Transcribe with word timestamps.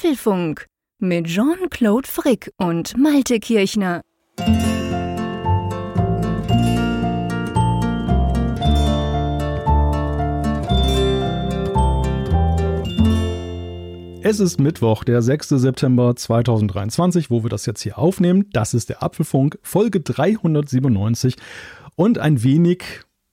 Apfelfunk 0.00 0.64
mit 0.98 1.26
Jean-Claude 1.26 2.08
Frick 2.08 2.50
und 2.56 2.96
Malte 2.96 3.38
Kirchner. 3.38 4.00
Es 14.22 14.40
ist 14.40 14.58
Mittwoch, 14.58 15.04
der 15.04 15.20
6. 15.20 15.50
September 15.50 16.16
2023, 16.16 17.30
wo 17.30 17.42
wir 17.42 17.50
das 17.50 17.66
jetzt 17.66 17.82
hier 17.82 17.98
aufnehmen. 17.98 18.48
Das 18.54 18.72
ist 18.72 18.88
der 18.88 19.02
Apfelfunk, 19.02 19.58
Folge 19.62 20.00
397. 20.00 21.36
Und 21.96 22.16
ein 22.16 22.42
wenig 22.42 22.84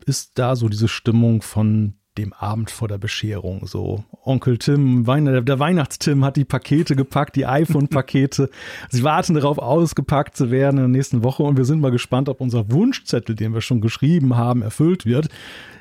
ist 0.06 0.32
da 0.38 0.58
so 0.58 0.68
diese 0.68 0.90
Stimmung 0.90 1.42
von 1.42 1.94
dem 2.18 2.34
Abend 2.34 2.72
vor 2.72 2.88
der 2.88 2.98
Bescherung. 2.98 3.68
So, 3.68 4.04
Onkel 4.24 4.58
Tim, 4.58 5.06
der 5.06 5.60
Weihnachtstim 5.60 6.26
hat 6.26 6.36
die 6.36 6.46
Pakete 6.46 6.96
gepackt, 6.96 7.36
die 7.36 7.46
iPhone-Pakete. 7.46 8.50
Sie 8.90 9.04
warten 9.04 9.34
darauf, 9.36 9.58
ausgepackt 9.58 10.36
zu 10.36 10.52
werden 10.52 10.78
in 10.78 10.84
der 10.84 10.98
nächsten 10.98 11.24
Woche 11.24 11.44
und 11.44 11.58
wir 11.58 11.66
sind 11.66 11.82
mal 11.82 11.92
gespannt, 11.92 12.30
ob 12.30 12.42
unser 12.42 12.72
Wunschzettel, 12.72 13.36
den 13.36 13.54
wir 13.54 13.62
schon 13.62 13.82
geschrieben 13.82 14.36
haben, 14.36 14.62
erfüllt 14.62 15.06
wird. 15.06 15.30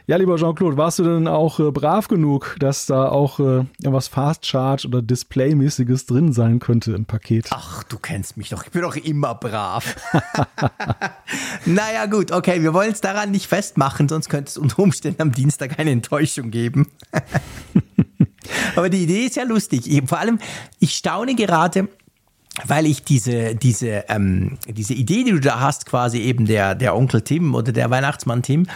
Ja, 0.08 0.16
lieber 0.18 0.36
Jean-Claude, 0.36 0.76
warst 0.76 1.00
du 1.00 1.02
denn 1.02 1.26
auch 1.26 1.58
äh, 1.58 1.72
brav 1.72 2.06
genug, 2.06 2.54
dass 2.60 2.86
da 2.86 3.08
auch 3.08 3.40
äh, 3.40 3.64
was 3.82 4.06
Fast 4.06 4.46
Charge 4.46 4.86
oder 4.86 5.02
Display-mäßiges 5.02 6.06
drin 6.06 6.32
sein 6.32 6.60
könnte 6.60 6.92
im 6.92 7.06
Paket? 7.06 7.48
Ach, 7.50 7.82
du 7.82 7.98
kennst 7.98 8.36
mich 8.36 8.50
doch. 8.50 8.62
Ich 8.62 8.70
bin 8.70 8.82
doch 8.82 8.94
immer 8.94 9.34
brav. 9.34 9.96
naja, 11.64 12.06
gut, 12.06 12.30
okay, 12.30 12.62
wir 12.62 12.72
wollen 12.72 12.92
es 12.92 13.00
daran 13.00 13.32
nicht 13.32 13.48
festmachen, 13.48 14.08
sonst 14.08 14.28
könnte 14.28 14.50
es 14.50 14.58
unter 14.58 14.78
Umständen 14.78 15.22
am 15.22 15.32
Dienstag 15.32 15.76
eine 15.80 15.90
Enttäuschung 15.90 16.52
geben. 16.52 16.86
Aber 18.76 18.88
die 18.88 19.02
Idee 19.02 19.26
ist 19.26 19.34
ja 19.34 19.42
lustig. 19.42 19.90
vor 20.06 20.18
allem, 20.18 20.38
ich 20.78 20.92
staune 20.92 21.34
gerade, 21.34 21.88
weil 22.64 22.86
ich 22.86 23.02
diese, 23.02 23.54
diese, 23.54 24.04
ähm, 24.08 24.58
diese 24.66 24.94
Idee, 24.94 25.24
die 25.24 25.32
du 25.32 25.40
da 25.40 25.60
hast, 25.60 25.86
quasi 25.86 26.20
eben 26.20 26.46
der, 26.46 26.74
der 26.74 26.96
Onkel 26.96 27.22
Tim 27.22 27.54
oder 27.54 27.72
der 27.72 27.90
Weihnachtsmann 27.90 28.42
Tim, 28.42 28.66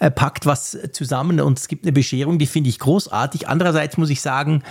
äh, 0.00 0.10
packt 0.10 0.46
was 0.46 0.76
zusammen 0.92 1.40
und 1.40 1.58
es 1.58 1.68
gibt 1.68 1.84
eine 1.84 1.92
Bescherung, 1.92 2.38
die 2.38 2.46
finde 2.46 2.70
ich 2.70 2.78
großartig. 2.78 3.48
Andererseits 3.48 3.96
muss 3.96 4.10
ich 4.10 4.20
sagen, 4.20 4.62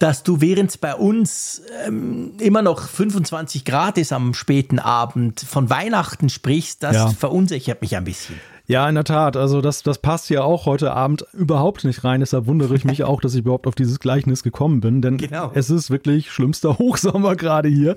dass 0.00 0.22
du 0.22 0.40
während 0.40 0.80
bei 0.80 0.94
uns 0.94 1.62
ähm, 1.86 2.32
immer 2.38 2.62
noch 2.62 2.88
25 2.88 3.66
Grad 3.66 3.98
ist 3.98 4.12
am 4.12 4.32
späten 4.32 4.78
Abend 4.78 5.40
von 5.40 5.68
Weihnachten 5.68 6.30
sprichst, 6.30 6.82
das 6.82 6.96
ja. 6.96 7.08
verunsichert 7.10 7.82
mich 7.82 7.94
ein 7.96 8.04
bisschen. 8.04 8.40
Ja, 8.70 8.88
in 8.88 8.94
der 8.94 9.02
Tat. 9.02 9.36
Also 9.36 9.60
das, 9.60 9.82
das 9.82 9.98
passt 9.98 10.30
ja 10.30 10.44
auch 10.44 10.64
heute 10.64 10.92
Abend 10.92 11.24
überhaupt 11.32 11.82
nicht 11.82 12.04
rein. 12.04 12.20
Deshalb 12.20 12.46
wundere 12.46 12.76
ich 12.76 12.84
mich 12.84 13.02
auch, 13.04 13.20
dass 13.20 13.34
ich 13.34 13.40
überhaupt 13.40 13.66
auf 13.66 13.74
dieses 13.74 13.98
Gleichnis 13.98 14.44
gekommen 14.44 14.80
bin. 14.80 15.02
Denn 15.02 15.18
genau. 15.18 15.50
es 15.54 15.70
ist 15.70 15.90
wirklich 15.90 16.30
schlimmster 16.30 16.78
Hochsommer 16.78 17.34
gerade 17.34 17.68
hier. 17.68 17.96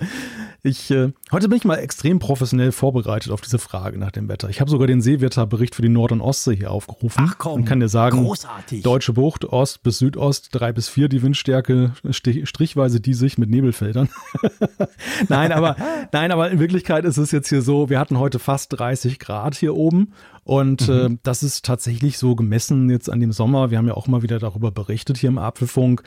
Ich, 0.63 0.89
äh, 0.89 1.11
heute 1.31 1.47
bin 1.47 1.57
ich 1.57 1.65
mal 1.65 1.75
extrem 1.75 2.17
professionell 2.17 2.71
vorbereitet 2.71 3.31
auf 3.31 3.41
diese 3.41 3.59
Frage 3.59 3.99
nach 3.99 4.09
dem 4.09 4.29
Wetter. 4.29 4.49
Ich 4.49 4.61
habe 4.61 4.71
sogar 4.71 4.87
den 4.87 5.01
Seewetterbericht 5.01 5.75
für 5.75 5.83
die 5.83 5.89
Nord- 5.89 6.11
und 6.11 6.21
Ostsee 6.21 6.55
hier 6.55 6.71
aufgerufen. 6.71 7.23
Ach 7.23 7.37
komm, 7.37 7.53
und 7.53 7.65
kann 7.65 7.79
dir 7.79 7.89
sagen, 7.89 8.23
großartig. 8.23 8.81
Deutsche 8.81 9.13
Bucht, 9.13 9.45
Ost 9.45 9.83
bis 9.83 9.99
Südost, 9.99 10.49
drei 10.53 10.71
bis 10.71 10.89
vier 10.89 11.07
die 11.07 11.21
Windstärke, 11.21 11.91
strichweise 12.09 12.99
die 12.99 13.13
sich 13.13 13.37
mit 13.37 13.51
Nebelfeldern. 13.51 14.09
nein, 15.29 15.51
aber, 15.51 15.75
nein, 16.11 16.31
aber 16.31 16.49
in 16.49 16.59
Wirklichkeit 16.59 17.05
ist 17.05 17.17
es 17.17 17.31
jetzt 17.31 17.49
hier 17.49 17.61
so, 17.61 17.91
wir 17.91 17.99
hatten 17.99 18.17
heute 18.17 18.39
fast 18.39 18.79
30 18.79 19.19
Grad 19.19 19.53
hier 19.53 19.75
oben 19.75 20.13
und 20.43 20.87
mhm. 20.87 20.93
äh, 20.93 21.17
das 21.23 21.43
ist 21.43 21.65
tatsächlich 21.65 22.17
so 22.17 22.35
gemessen 22.35 22.89
jetzt 22.89 23.09
an 23.09 23.19
dem 23.19 23.31
Sommer. 23.31 23.71
Wir 23.71 23.77
haben 23.77 23.87
ja 23.87 23.95
auch 23.95 24.07
mal 24.07 24.23
wieder 24.23 24.39
darüber 24.39 24.71
berichtet 24.71 25.17
hier 25.17 25.29
im 25.29 25.37
Apfelfunk 25.37 26.03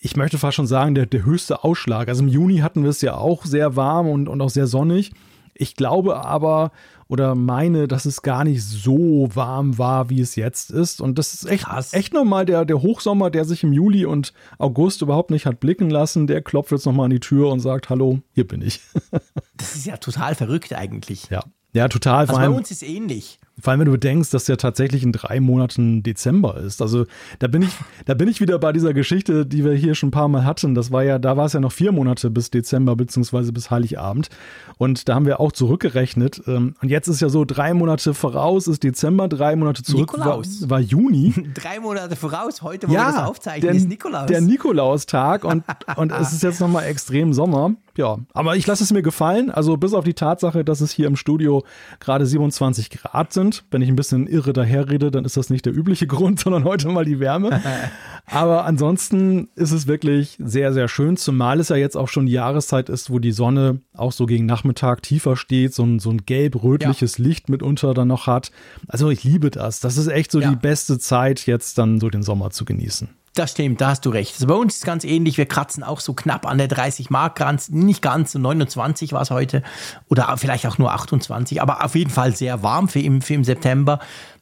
ich 0.00 0.16
möchte 0.16 0.38
fast 0.38 0.54
schon 0.54 0.68
sagen, 0.68 0.94
der, 0.94 1.06
der 1.06 1.24
höchste 1.24 1.64
Ausschlag. 1.64 2.08
Also 2.08 2.22
im 2.22 2.28
Juni 2.28 2.58
hatten 2.58 2.84
wir 2.84 2.90
es 2.90 3.00
ja 3.00 3.16
auch 3.16 3.44
sehr 3.44 3.74
warm 3.74 4.08
und, 4.08 4.28
und 4.28 4.40
auch 4.40 4.50
sehr 4.50 4.68
sonnig. 4.68 5.10
Ich 5.52 5.74
glaube 5.74 6.24
aber 6.24 6.70
oder 7.08 7.34
meine, 7.34 7.88
dass 7.88 8.04
es 8.04 8.22
gar 8.22 8.44
nicht 8.44 8.62
so 8.62 9.28
warm 9.32 9.78
war, 9.78 10.10
wie 10.10 10.20
es 10.20 10.36
jetzt 10.36 10.70
ist. 10.70 11.00
Und 11.00 11.18
das 11.18 11.34
ist 11.34 11.46
echt, 11.46 11.66
echt 11.92 12.12
nochmal 12.12 12.44
der, 12.44 12.64
der 12.64 12.82
Hochsommer, 12.82 13.30
der 13.30 13.44
sich 13.44 13.62
im 13.62 13.72
Juli 13.72 14.04
und 14.04 14.32
August 14.58 15.02
überhaupt 15.02 15.30
nicht 15.30 15.46
hat 15.46 15.60
blicken 15.60 15.88
lassen. 15.88 16.26
Der 16.26 16.42
klopft 16.42 16.72
jetzt 16.72 16.84
nochmal 16.84 17.06
an 17.06 17.12
die 17.12 17.20
Tür 17.20 17.50
und 17.50 17.60
sagt, 17.60 17.90
hallo, 17.90 18.20
hier 18.32 18.46
bin 18.46 18.60
ich. 18.60 18.80
das 19.56 19.76
ist 19.76 19.86
ja 19.86 19.96
total 19.96 20.34
verrückt 20.34 20.72
eigentlich. 20.72 21.30
Ja, 21.30 21.42
ja 21.76 21.88
total. 21.88 22.20
Also 22.20 22.34
bei 22.34 22.48
uns 22.48 22.70
ist 22.70 22.82
ähnlich. 22.82 23.38
Vor 23.58 23.70
allem, 23.70 23.80
wenn 23.80 23.86
du 23.86 23.92
bedenkst, 23.92 24.34
dass 24.34 24.48
ja 24.48 24.56
tatsächlich 24.56 25.02
in 25.02 25.12
drei 25.12 25.40
Monaten 25.40 26.02
Dezember 26.02 26.58
ist. 26.58 26.82
Also 26.82 27.06
da 27.38 27.46
bin 27.46 27.62
ich, 27.62 27.70
da 28.04 28.12
bin 28.12 28.28
ich 28.28 28.42
wieder 28.42 28.58
bei 28.58 28.70
dieser 28.70 28.92
Geschichte, 28.92 29.46
die 29.46 29.64
wir 29.64 29.72
hier 29.72 29.94
schon 29.94 30.08
ein 30.08 30.12
paar 30.12 30.28
Mal 30.28 30.44
hatten. 30.44 30.74
Das 30.74 30.92
war 30.92 31.02
ja, 31.02 31.18
da 31.18 31.38
war 31.38 31.46
es 31.46 31.54
ja 31.54 31.60
noch 31.60 31.72
vier 31.72 31.90
Monate 31.90 32.28
bis 32.28 32.50
Dezember, 32.50 32.96
beziehungsweise 32.96 33.54
bis 33.54 33.70
Heiligabend. 33.70 34.28
Und 34.76 35.08
da 35.08 35.14
haben 35.14 35.24
wir 35.24 35.40
auch 35.40 35.52
zurückgerechnet. 35.52 36.42
Ähm, 36.46 36.74
und 36.82 36.90
jetzt 36.90 37.08
ist 37.08 37.22
ja 37.22 37.30
so, 37.30 37.46
drei 37.46 37.72
Monate 37.72 38.12
voraus 38.12 38.66
ist 38.66 38.82
Dezember, 38.82 39.26
drei 39.26 39.56
Monate 39.56 39.82
zurück 39.82 40.18
war, 40.18 40.42
war, 40.44 40.80
Juni. 40.80 41.32
drei 41.54 41.80
Monate 41.80 42.14
voraus, 42.14 42.60
heute, 42.60 42.88
wo 42.88 42.92
ja, 42.92 43.06
wir 43.06 43.12
das 43.12 43.24
aufzeichnen, 43.24 43.62
der, 43.62 43.74
ist 43.74 43.88
Nikolaus. 43.88 44.26
Der 44.26 44.42
Nikolaustag 44.42 45.44
und, 45.44 45.64
und 45.96 46.12
es 46.12 46.34
ist 46.34 46.42
jetzt 46.42 46.60
nochmal 46.60 46.84
extrem 46.84 47.32
Sommer. 47.32 47.72
Ja, 47.96 48.18
aber 48.34 48.56
ich 48.56 48.66
lasse 48.66 48.84
es 48.84 48.92
mir 48.92 49.00
gefallen. 49.00 49.50
Also 49.50 49.78
bis 49.78 49.94
auf 49.94 50.04
die 50.04 50.12
Tatsache, 50.12 50.62
dass 50.62 50.82
es 50.82 50.92
hier 50.92 51.06
im 51.06 51.16
Studio 51.16 51.64
gerade 51.98 52.26
27 52.26 52.90
Grad 52.90 53.32
sind 53.32 53.45
sind. 53.46 53.64
Wenn 53.70 53.82
ich 53.82 53.88
ein 53.88 53.96
bisschen 53.96 54.26
irre 54.26 54.52
daherrede, 54.52 55.10
dann 55.10 55.24
ist 55.24 55.36
das 55.36 55.50
nicht 55.50 55.66
der 55.66 55.74
übliche 55.74 56.06
Grund, 56.06 56.40
sondern 56.40 56.64
heute 56.64 56.88
mal 56.88 57.04
die 57.04 57.20
Wärme. 57.20 57.60
Aber 58.26 58.64
ansonsten 58.64 59.48
ist 59.54 59.70
es 59.70 59.86
wirklich 59.86 60.36
sehr, 60.40 60.72
sehr 60.72 60.88
schön, 60.88 61.16
zumal 61.16 61.60
es 61.60 61.68
ja 61.68 61.76
jetzt 61.76 61.96
auch 61.96 62.08
schon 62.08 62.26
die 62.26 62.32
Jahreszeit 62.32 62.88
ist, 62.88 63.10
wo 63.10 63.18
die 63.20 63.32
Sonne 63.32 63.80
auch 63.94 64.12
so 64.12 64.26
gegen 64.26 64.46
Nachmittag 64.46 65.02
tiefer 65.02 65.36
steht, 65.36 65.74
so 65.74 65.84
ein, 65.84 66.00
so 66.00 66.10
ein 66.10 66.24
gelb-rötliches 66.26 67.18
ja. 67.18 67.24
Licht 67.24 67.48
mitunter 67.48 67.94
dann 67.94 68.08
noch 68.08 68.26
hat. 68.26 68.50
Also 68.88 69.10
ich 69.10 69.22
liebe 69.22 69.50
das. 69.50 69.80
Das 69.80 69.96
ist 69.96 70.08
echt 70.08 70.32
so 70.32 70.40
ja. 70.40 70.50
die 70.50 70.56
beste 70.56 70.98
Zeit, 70.98 71.46
jetzt 71.46 71.78
dann 71.78 72.00
so 72.00 72.10
den 72.10 72.22
Sommer 72.22 72.50
zu 72.50 72.64
genießen. 72.64 73.08
Das 73.36 73.50
stimmt, 73.50 73.82
da 73.82 73.90
hast 73.90 74.06
du 74.06 74.08
recht. 74.08 74.32
Also 74.32 74.46
bei 74.46 74.54
uns 74.54 74.72
ist 74.72 74.78
es 74.80 74.86
ganz 74.86 75.04
ähnlich. 75.04 75.36
Wir 75.36 75.44
kratzen 75.44 75.82
auch 75.82 76.00
so 76.00 76.14
knapp 76.14 76.46
an 76.46 76.56
der 76.56 76.68
30 76.68 77.10
Mark 77.10 77.36
Grenze. 77.36 77.76
Nicht 77.76 78.00
ganz, 78.00 78.34
29 78.34 79.12
war 79.12 79.20
es 79.20 79.30
heute. 79.30 79.62
Oder 80.08 80.34
vielleicht 80.38 80.66
auch 80.66 80.78
nur 80.78 80.94
28. 80.94 81.60
Aber 81.60 81.84
auf 81.84 81.94
jeden 81.94 82.10
Fall 82.10 82.34
sehr 82.34 82.62
warm 82.62 82.88
für 82.88 83.00
im, 83.00 83.20
für 83.20 83.34
im 83.34 83.44
September 83.44 83.98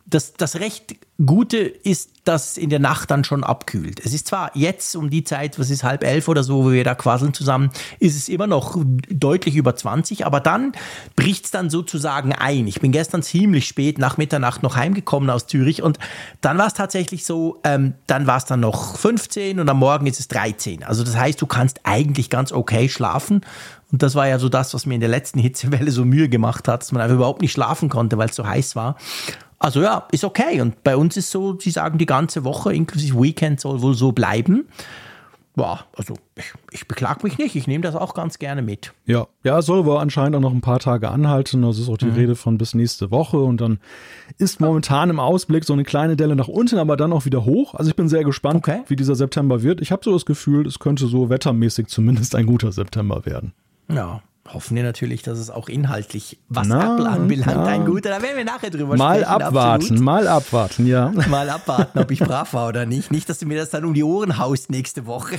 das, 0.06 0.34
das 0.34 0.56
recht 0.56 0.96
Gute 1.24 1.58
ist, 1.58 2.10
dass 2.24 2.56
in 2.56 2.70
der 2.70 2.78
Nacht 2.78 3.10
dann 3.10 3.24
schon 3.24 3.44
abkühlt. 3.44 4.04
Es 4.04 4.12
ist 4.12 4.26
zwar 4.26 4.50
jetzt 4.54 4.96
um 4.96 5.10
die 5.10 5.24
Zeit, 5.24 5.58
was 5.58 5.70
ist 5.70 5.84
halb 5.84 6.04
elf 6.04 6.28
oder 6.28 6.42
so, 6.42 6.64
wo 6.64 6.72
wir 6.72 6.84
da 6.84 6.94
quasseln 6.94 7.32
zusammen, 7.32 7.70
ist 8.00 8.16
es 8.16 8.28
immer 8.28 8.46
noch 8.46 8.76
deutlich 9.08 9.56
über 9.56 9.76
20, 9.76 10.26
aber 10.26 10.40
dann 10.40 10.72
bricht 11.16 11.46
es 11.46 11.50
dann 11.50 11.70
sozusagen 11.70 12.32
ein. 12.32 12.66
Ich 12.66 12.80
bin 12.80 12.92
gestern 12.92 13.22
ziemlich 13.22 13.66
spät 13.66 13.98
nach 13.98 14.16
Mitternacht 14.16 14.62
noch 14.62 14.76
heimgekommen 14.76 15.30
aus 15.30 15.46
Zürich 15.46 15.82
und 15.82 15.98
dann 16.40 16.58
war 16.58 16.66
es 16.66 16.74
tatsächlich 16.74 17.24
so, 17.24 17.60
ähm, 17.64 17.94
dann 18.06 18.26
war 18.26 18.38
es 18.38 18.44
dann 18.44 18.60
noch 18.60 18.96
15 18.96 19.60
und 19.60 19.68
am 19.68 19.78
Morgen 19.78 20.06
ist 20.06 20.20
es 20.20 20.28
13. 20.28 20.82
Also 20.82 21.04
das 21.04 21.16
heißt, 21.16 21.40
du 21.40 21.46
kannst 21.46 21.80
eigentlich 21.84 22.28
ganz 22.28 22.52
okay 22.52 22.88
schlafen 22.88 23.42
und 23.92 24.02
das 24.02 24.16
war 24.16 24.26
ja 24.26 24.40
so 24.40 24.48
das, 24.48 24.74
was 24.74 24.86
mir 24.86 24.94
in 24.94 25.00
der 25.00 25.08
letzten 25.08 25.38
Hitzewelle 25.38 25.92
so 25.92 26.04
Mühe 26.04 26.28
gemacht 26.28 26.66
hat, 26.66 26.82
dass 26.82 26.90
man 26.90 27.00
einfach 27.00 27.14
überhaupt 27.14 27.42
nicht 27.42 27.52
schlafen 27.52 27.88
konnte, 27.88 28.18
weil 28.18 28.28
es 28.28 28.34
so 28.34 28.44
heiß 28.44 28.74
war. 28.74 28.96
Also 29.64 29.80
ja, 29.80 30.06
ist 30.12 30.24
okay. 30.24 30.60
Und 30.60 30.84
bei 30.84 30.94
uns 30.94 31.16
ist 31.16 31.30
so, 31.30 31.58
sie 31.58 31.70
sagen, 31.70 31.96
die 31.96 32.04
ganze 32.04 32.44
Woche 32.44 32.74
inklusive 32.74 33.18
Weekend 33.22 33.60
soll 33.60 33.80
wohl 33.80 33.94
so 33.94 34.12
bleiben. 34.12 34.68
Ja, 35.56 35.86
also 35.96 36.16
ich, 36.34 36.52
ich 36.70 36.86
beklag 36.86 37.24
mich 37.24 37.38
nicht. 37.38 37.56
Ich 37.56 37.66
nehme 37.66 37.80
das 37.80 37.94
auch 37.94 38.12
ganz 38.12 38.38
gerne 38.38 38.60
mit. 38.60 38.92
Ja, 39.06 39.26
ja, 39.42 39.62
soll 39.62 39.86
wohl 39.86 39.96
anscheinend 39.96 40.36
auch 40.36 40.40
noch 40.40 40.52
ein 40.52 40.60
paar 40.60 40.80
Tage 40.80 41.08
anhalten. 41.08 41.62
Das 41.62 41.78
ist 41.78 41.88
auch 41.88 41.96
die 41.96 42.06
mhm. 42.06 42.14
Rede 42.14 42.36
von 42.36 42.58
bis 42.58 42.74
nächste 42.74 43.10
Woche. 43.10 43.38
Und 43.38 43.62
dann 43.62 43.78
ist 44.36 44.60
momentan 44.60 45.08
im 45.08 45.18
Ausblick 45.18 45.64
so 45.64 45.72
eine 45.72 45.84
kleine 45.84 46.14
Delle 46.16 46.36
nach 46.36 46.48
unten, 46.48 46.76
aber 46.76 46.98
dann 46.98 47.14
auch 47.14 47.24
wieder 47.24 47.46
hoch. 47.46 47.74
Also 47.74 47.88
ich 47.88 47.96
bin 47.96 48.10
sehr 48.10 48.24
gespannt, 48.24 48.68
okay. 48.68 48.82
wie 48.88 48.96
dieser 48.96 49.14
September 49.14 49.62
wird. 49.62 49.80
Ich 49.80 49.92
habe 49.92 50.04
so 50.04 50.12
das 50.12 50.26
Gefühl, 50.26 50.66
es 50.66 50.78
könnte 50.78 51.06
so 51.06 51.30
wettermäßig 51.30 51.86
zumindest 51.86 52.34
ein 52.34 52.44
guter 52.44 52.70
September 52.70 53.24
werden. 53.24 53.54
Ja, 53.88 54.20
hoffen 54.52 54.76
wir 54.76 54.82
natürlich, 54.82 55.22
dass 55.22 55.38
es 55.38 55.50
auch 55.50 55.68
inhaltlich, 55.68 56.38
was 56.48 56.68
Na, 56.68 56.94
Apple 56.94 57.08
anbelangt, 57.08 57.52
ja. 57.52 57.64
ein 57.64 57.84
guter. 57.84 58.10
Da 58.10 58.22
werden 58.22 58.36
wir 58.36 58.44
nachher 58.44 58.70
drüber 58.70 58.96
mal 58.96 59.16
sprechen. 59.16 59.30
Mal 59.30 59.46
abwarten, 59.46 59.82
absolut. 59.82 60.02
mal 60.02 60.28
abwarten, 60.28 60.86
ja. 60.86 61.12
Mal 61.28 61.50
abwarten, 61.50 61.98
ob 61.98 62.10
ich 62.10 62.20
brav 62.20 62.52
war 62.52 62.68
oder 62.68 62.86
nicht. 62.86 63.10
Nicht, 63.10 63.28
dass 63.28 63.38
du 63.38 63.46
mir 63.46 63.58
das 63.58 63.70
dann 63.70 63.84
um 63.84 63.94
die 63.94 64.04
Ohren 64.04 64.38
haust 64.38 64.70
nächste 64.70 65.06
Woche. 65.06 65.36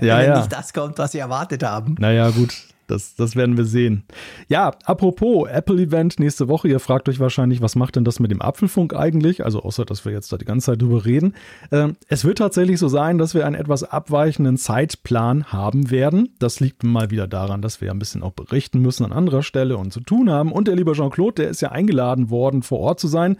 Ja, 0.00 0.18
wenn 0.18 0.28
ja. 0.28 0.38
nicht 0.38 0.52
das 0.52 0.72
kommt, 0.72 0.98
was 0.98 1.14
wir 1.14 1.20
erwartet 1.20 1.62
haben. 1.62 1.96
Naja, 1.98 2.30
gut. 2.30 2.54
Das, 2.86 3.14
das 3.14 3.36
werden 3.36 3.56
wir 3.56 3.64
sehen. 3.64 4.04
Ja, 4.48 4.72
apropos 4.84 5.48
Apple-Event 5.48 6.18
nächste 6.18 6.48
Woche. 6.48 6.68
Ihr 6.68 6.80
fragt 6.80 7.08
euch 7.08 7.20
wahrscheinlich, 7.20 7.60
was 7.62 7.76
macht 7.76 7.96
denn 7.96 8.04
das 8.04 8.20
mit 8.20 8.30
dem 8.30 8.42
Apfelfunk 8.42 8.94
eigentlich? 8.94 9.44
Also 9.44 9.62
außer, 9.62 9.84
dass 9.84 10.04
wir 10.04 10.12
jetzt 10.12 10.32
da 10.32 10.36
die 10.36 10.44
ganze 10.44 10.66
Zeit 10.66 10.82
drüber 10.82 11.04
reden. 11.04 11.34
Ähm, 11.72 11.96
es 12.08 12.24
wird 12.24 12.38
tatsächlich 12.38 12.78
so 12.78 12.88
sein, 12.88 13.18
dass 13.18 13.34
wir 13.34 13.46
einen 13.46 13.54
etwas 13.54 13.84
abweichenden 13.84 14.56
Zeitplan 14.56 15.52
haben 15.52 15.90
werden. 15.90 16.30
Das 16.38 16.60
liegt 16.60 16.84
mal 16.84 17.10
wieder 17.10 17.26
daran, 17.26 17.62
dass 17.62 17.80
wir 17.80 17.90
ein 17.90 17.98
bisschen 17.98 18.22
auch 18.22 18.32
berichten 18.32 18.80
müssen 18.80 19.04
an 19.04 19.12
anderer 19.12 19.42
Stelle 19.42 19.76
und 19.76 19.92
zu 19.92 20.00
tun 20.00 20.30
haben. 20.30 20.52
Und 20.52 20.68
der 20.68 20.76
liebe 20.76 20.92
Jean-Claude, 20.92 21.42
der 21.42 21.50
ist 21.50 21.62
ja 21.62 21.70
eingeladen 21.70 22.30
worden, 22.30 22.62
vor 22.62 22.80
Ort 22.80 23.00
zu 23.00 23.08
sein 23.08 23.36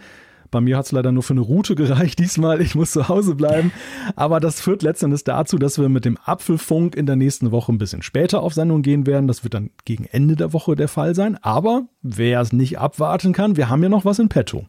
Bei 0.50 0.60
mir 0.60 0.76
hat 0.76 0.86
es 0.86 0.92
leider 0.92 1.12
nur 1.12 1.22
für 1.22 1.34
eine 1.34 1.40
Route 1.40 1.74
gereicht 1.74 2.18
diesmal. 2.20 2.60
Ich 2.60 2.74
muss 2.74 2.92
zu 2.92 3.08
Hause 3.08 3.34
bleiben. 3.34 3.72
Aber 4.16 4.40
das 4.40 4.60
führt 4.60 4.82
letztendlich 4.82 5.24
dazu, 5.24 5.58
dass 5.58 5.78
wir 5.78 5.88
mit 5.88 6.04
dem 6.04 6.18
Apfelfunk 6.24 6.94
in 6.94 7.06
der 7.06 7.16
nächsten 7.16 7.50
Woche 7.50 7.72
ein 7.72 7.78
bisschen 7.78 8.02
später 8.02 8.42
auf 8.42 8.54
Sendung 8.54 8.82
gehen 8.82 9.06
werden. 9.06 9.28
Das 9.28 9.44
wird 9.44 9.54
dann 9.54 9.70
gegen 9.84 10.04
Ende 10.04 10.36
der 10.36 10.52
Woche 10.52 10.76
der 10.76 10.88
Fall 10.88 11.14
sein. 11.14 11.38
Aber 11.42 11.86
wer 12.02 12.40
es 12.40 12.52
nicht 12.52 12.78
abwarten 12.78 13.32
kann, 13.32 13.56
wir 13.56 13.68
haben 13.68 13.82
ja 13.82 13.88
noch 13.88 14.04
was 14.04 14.18
in 14.18 14.28
petto. 14.28 14.66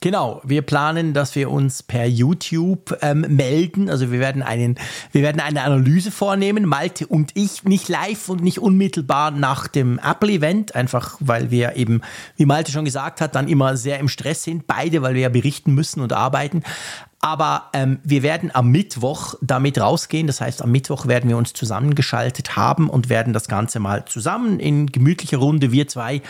Genau, 0.00 0.40
wir 0.44 0.62
planen, 0.62 1.12
dass 1.12 1.34
wir 1.34 1.50
uns 1.50 1.82
per 1.82 2.06
YouTube 2.06 2.96
ähm, 3.02 3.22
melden. 3.28 3.90
Also 3.90 4.12
wir 4.12 4.20
werden 4.20 4.42
einen, 4.42 4.78
wir 5.10 5.22
werden 5.22 5.40
eine 5.40 5.62
Analyse 5.62 6.12
vornehmen, 6.12 6.66
Malte 6.66 7.06
und 7.06 7.32
ich, 7.34 7.64
nicht 7.64 7.88
live 7.88 8.28
und 8.28 8.40
nicht 8.40 8.60
unmittelbar 8.60 9.32
nach 9.32 9.66
dem 9.66 9.98
Apple-Event, 9.98 10.76
einfach 10.76 11.16
weil 11.18 11.50
wir 11.50 11.74
eben, 11.74 12.02
wie 12.36 12.46
Malte 12.46 12.70
schon 12.70 12.84
gesagt 12.84 13.20
hat, 13.20 13.34
dann 13.34 13.48
immer 13.48 13.76
sehr 13.76 13.98
im 13.98 14.08
Stress 14.08 14.44
sind, 14.44 14.68
beide, 14.68 15.02
weil 15.02 15.14
wir 15.14 15.22
ja 15.22 15.28
berichten 15.28 15.74
müssen 15.74 16.00
und 16.00 16.12
arbeiten. 16.12 16.62
Aber 17.20 17.64
ähm, 17.72 17.98
wir 18.04 18.22
werden 18.22 18.50
am 18.54 18.68
Mittwoch 18.68 19.34
damit 19.40 19.80
rausgehen. 19.80 20.28
Das 20.28 20.40
heißt, 20.40 20.62
am 20.62 20.70
Mittwoch 20.70 21.06
werden 21.06 21.28
wir 21.28 21.36
uns 21.36 21.52
zusammengeschaltet 21.52 22.56
haben 22.56 22.88
und 22.88 23.08
werden 23.08 23.32
das 23.32 23.48
Ganze 23.48 23.80
mal 23.80 24.04
zusammen 24.04 24.60
in 24.60 24.86
gemütlicher 24.86 25.38
Runde, 25.38 25.72
wir 25.72 25.88
zwei, 25.88 26.22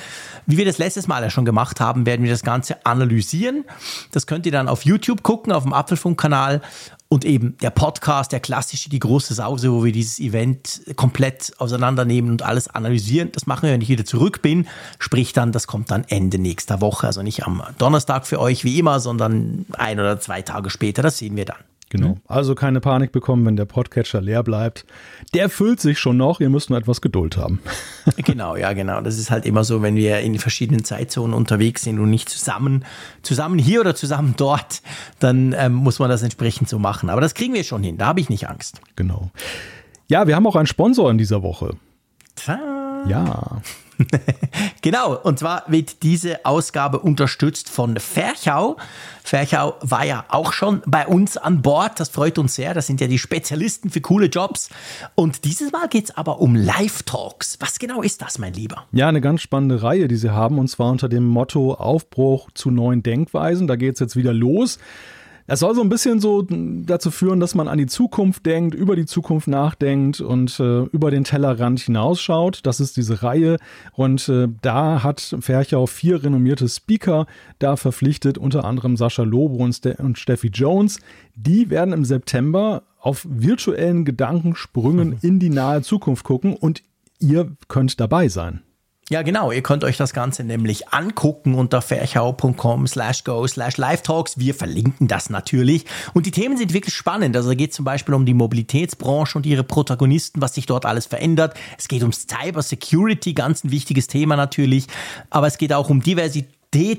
wie 0.46 0.56
wir 0.56 0.64
das 0.64 0.78
letztes 0.78 1.06
Mal 1.06 1.22
ja 1.22 1.28
schon 1.28 1.44
gemacht 1.44 1.80
haben, 1.80 2.06
werden 2.06 2.24
wir 2.24 2.30
das 2.30 2.42
Ganze 2.42 2.86
analysieren. 2.86 3.64
Das 4.12 4.26
könnt 4.26 4.46
ihr 4.46 4.52
dann 4.52 4.66
auf 4.66 4.86
YouTube 4.86 5.22
gucken, 5.22 5.52
auf 5.52 5.64
dem 5.64 5.74
Apfelfunk-Kanal 5.74 6.62
und 7.08 7.24
eben 7.24 7.56
der 7.62 7.70
Podcast, 7.70 8.32
der 8.32 8.40
klassische, 8.40 8.90
die 8.90 8.98
große 8.98 9.34
Sause, 9.34 9.72
wo 9.72 9.84
wir 9.84 9.92
dieses 9.92 10.18
Event 10.20 10.82
komplett 10.96 11.52
auseinandernehmen 11.58 12.30
und 12.30 12.42
alles 12.42 12.68
analysieren. 12.68 13.32
Das 13.32 13.46
machen 13.46 13.62
wir, 13.62 13.72
wenn 13.72 13.80
ich 13.80 13.88
wieder 13.88 14.04
zurück 14.04 14.42
bin. 14.42 14.68
Sprich 14.98 15.32
dann, 15.32 15.52
das 15.52 15.66
kommt 15.66 15.90
dann 15.90 16.04
Ende 16.08 16.38
nächster 16.38 16.80
Woche. 16.82 17.06
Also 17.06 17.22
nicht 17.22 17.44
am 17.44 17.62
Donnerstag 17.78 18.26
für 18.26 18.40
euch 18.40 18.62
wie 18.64 18.78
immer, 18.78 19.00
sondern 19.00 19.64
ein 19.72 19.98
oder 19.98 20.20
zwei 20.20 20.42
Tage 20.42 20.68
später. 20.68 21.02
Das 21.02 21.18
sehen 21.18 21.36
wir 21.36 21.46
dann. 21.46 21.56
Genau. 21.90 22.08
Mhm. 22.08 22.20
Also 22.26 22.54
keine 22.54 22.80
Panik 22.80 23.12
bekommen, 23.12 23.46
wenn 23.46 23.56
der 23.56 23.64
Podcatcher 23.64 24.20
leer 24.20 24.42
bleibt. 24.42 24.84
Der 25.34 25.48
füllt 25.48 25.80
sich 25.80 25.98
schon 25.98 26.16
noch, 26.16 26.40
ihr 26.40 26.50
müsst 26.50 26.70
nur 26.70 26.78
etwas 26.78 27.00
Geduld 27.00 27.36
haben. 27.36 27.60
genau, 28.16 28.56
ja, 28.56 28.72
genau. 28.74 29.00
Das 29.00 29.18
ist 29.18 29.30
halt 29.30 29.46
immer 29.46 29.64
so, 29.64 29.80
wenn 29.82 29.96
wir 29.96 30.20
in 30.20 30.38
verschiedenen 30.38 30.84
Zeitzonen 30.84 31.34
unterwegs 31.34 31.82
sind 31.82 31.98
und 31.98 32.10
nicht 32.10 32.28
zusammen, 32.28 32.84
zusammen 33.22 33.58
hier 33.58 33.80
oder 33.80 33.94
zusammen 33.94 34.34
dort, 34.36 34.82
dann 35.18 35.54
ähm, 35.56 35.72
muss 35.74 35.98
man 35.98 36.10
das 36.10 36.22
entsprechend 36.22 36.68
so 36.68 36.78
machen. 36.78 37.08
Aber 37.08 37.20
das 37.20 37.34
kriegen 37.34 37.54
wir 37.54 37.64
schon 37.64 37.82
hin, 37.82 37.96
da 37.96 38.06
habe 38.06 38.20
ich 38.20 38.28
nicht 38.28 38.48
Angst. 38.48 38.80
Genau. 38.96 39.30
Ja, 40.08 40.26
wir 40.26 40.36
haben 40.36 40.46
auch 40.46 40.56
einen 40.56 40.66
Sponsor 40.66 41.10
in 41.10 41.18
dieser 41.18 41.42
Woche. 41.42 41.76
Tada. 42.34 43.04
Ja. 43.08 43.62
genau, 44.82 45.16
und 45.16 45.38
zwar 45.38 45.64
wird 45.66 46.02
diese 46.02 46.44
Ausgabe 46.44 47.00
unterstützt 47.00 47.68
von 47.68 47.98
Ferchau. 47.98 48.76
Ferchau 49.22 49.74
war 49.80 50.04
ja 50.04 50.24
auch 50.28 50.52
schon 50.52 50.82
bei 50.86 51.06
uns 51.06 51.36
an 51.36 51.62
Bord. 51.62 52.00
Das 52.00 52.08
freut 52.08 52.38
uns 52.38 52.54
sehr. 52.54 52.74
Das 52.74 52.86
sind 52.86 53.00
ja 53.00 53.06
die 53.06 53.18
Spezialisten 53.18 53.90
für 53.90 54.00
coole 54.00 54.26
Jobs. 54.26 54.70
Und 55.14 55.44
dieses 55.44 55.72
Mal 55.72 55.88
geht 55.88 56.04
es 56.04 56.16
aber 56.16 56.40
um 56.40 56.54
Live-Talks. 56.54 57.58
Was 57.60 57.78
genau 57.78 58.02
ist 58.02 58.22
das, 58.22 58.38
mein 58.38 58.54
Lieber? 58.54 58.86
Ja, 58.92 59.08
eine 59.08 59.20
ganz 59.20 59.42
spannende 59.42 59.82
Reihe, 59.82 60.08
die 60.08 60.16
sie 60.16 60.32
haben. 60.32 60.58
Und 60.58 60.68
zwar 60.68 60.90
unter 60.90 61.08
dem 61.08 61.26
Motto 61.26 61.74
Aufbruch 61.74 62.48
zu 62.54 62.70
neuen 62.70 63.02
Denkweisen. 63.02 63.66
Da 63.66 63.76
geht 63.76 63.94
es 63.94 64.00
jetzt 64.00 64.16
wieder 64.16 64.32
los. 64.32 64.78
Es 65.50 65.60
soll 65.60 65.74
so 65.74 65.80
ein 65.80 65.88
bisschen 65.88 66.20
so 66.20 66.42
dazu 66.42 67.10
führen, 67.10 67.40
dass 67.40 67.54
man 67.54 67.68
an 67.68 67.78
die 67.78 67.86
Zukunft 67.86 68.44
denkt, 68.44 68.74
über 68.74 68.96
die 68.96 69.06
Zukunft 69.06 69.48
nachdenkt 69.48 70.20
und 70.20 70.60
äh, 70.60 70.82
über 70.82 71.10
den 71.10 71.24
Tellerrand 71.24 71.80
hinausschaut. 71.80 72.60
Das 72.64 72.80
ist 72.80 72.98
diese 72.98 73.22
Reihe. 73.22 73.56
Und 73.94 74.28
äh, 74.28 74.48
da 74.60 75.02
hat 75.02 75.36
Ferchau 75.40 75.86
vier 75.86 76.22
renommierte 76.22 76.68
Speaker 76.68 77.26
da 77.60 77.76
verpflichtet, 77.76 78.36
unter 78.36 78.66
anderem 78.66 78.98
Sascha 78.98 79.22
Lobo 79.22 79.64
und, 79.64 79.72
Ste 79.72 79.96
und 79.96 80.18
Steffi 80.18 80.48
Jones. 80.48 81.00
Die 81.34 81.70
werden 81.70 81.94
im 81.94 82.04
September 82.04 82.82
auf 83.00 83.26
virtuellen 83.26 84.04
Gedankensprüngen 84.04 85.16
in 85.22 85.38
die 85.38 85.48
nahe 85.48 85.80
Zukunft 85.80 86.24
gucken 86.24 86.56
und 86.56 86.82
ihr 87.20 87.56
könnt 87.68 88.00
dabei 88.00 88.28
sein. 88.28 88.60
Ja, 89.10 89.22
genau. 89.22 89.52
Ihr 89.52 89.62
könnt 89.62 89.84
euch 89.84 89.96
das 89.96 90.12
Ganze 90.12 90.44
nämlich 90.44 90.88
angucken 90.88 91.54
unter 91.54 91.80
ferchau.com 91.80 92.86
slash 92.86 93.24
go 93.24 93.46
slash 93.46 93.78
livetalks. 93.78 94.38
Wir 94.38 94.54
verlinken 94.54 95.08
das 95.08 95.30
natürlich. 95.30 95.86
Und 96.12 96.26
die 96.26 96.30
Themen 96.30 96.58
sind 96.58 96.74
wirklich 96.74 96.94
spannend. 96.94 97.34
Also 97.34 97.48
da 97.48 97.54
geht 97.54 97.70
es 97.70 97.76
zum 97.76 97.86
Beispiel 97.86 98.14
um 98.14 98.26
die 98.26 98.34
Mobilitätsbranche 98.34 99.38
und 99.38 99.46
ihre 99.46 99.64
Protagonisten, 99.64 100.42
was 100.42 100.54
sich 100.54 100.66
dort 100.66 100.84
alles 100.84 101.06
verändert. 101.06 101.54
Es 101.78 101.88
geht 101.88 102.02
um 102.02 102.12
Cyber 102.12 102.60
Security, 102.60 103.32
ganz 103.32 103.64
ein 103.64 103.70
wichtiges 103.70 104.08
Thema 104.08 104.36
natürlich. 104.36 104.86
Aber 105.30 105.46
es 105.46 105.56
geht 105.56 105.72
auch 105.72 105.88
um 105.88 106.02
Diversität. 106.02 106.52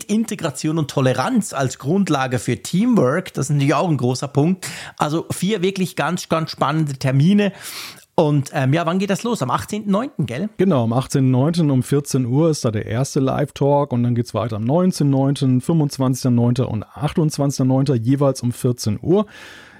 Integration 0.06 0.80
und 0.80 0.90
Toleranz 0.90 1.54
als 1.54 1.78
Grundlage 1.78 2.40
für 2.40 2.58
Teamwork, 2.58 3.32
das 3.36 3.46
ist 3.46 3.50
natürlich 3.52 3.76
auch 3.76 3.88
ein 3.88 3.98
großer 3.98 4.28
Punkt. 4.28 4.66
Also 4.98 5.28
vier 5.30 5.62
wirklich 5.62 5.96
ganz, 5.96 6.28
ganz 6.28 6.50
spannende 6.50 6.94
Termine. 6.94 7.54
Und 8.19 8.51
ähm, 8.54 8.74
ja, 8.74 8.86
wann 8.86 9.00
geht 9.00 9.12
das 9.12 9.24
los? 9.24 9.42
Am 9.42 9.50
18.09., 9.50 10.25
gell? 10.25 10.50
Genau, 10.57 10.83
am 10.83 10.92
18.09. 10.92 11.71
um 11.71 11.81
14 11.81 12.25
Uhr 12.25 12.50
ist 12.50 12.66
da 12.66 12.69
der 12.69 12.86
erste 12.86 13.21
Live-Talk 13.21 13.94
und 13.94 14.04
dann 14.04 14.13
geht 14.13 14.25
es 14.25 14.33
weiter 14.33 14.57
am 14.57 14.66
19.09., 14.66 15.63
25.09. 15.63 16.63
und 16.63 16.86
28.09. 16.86 17.94
jeweils 17.94 18.44
um 18.44 18.51
14 18.51 19.00
Uhr. 19.01 19.25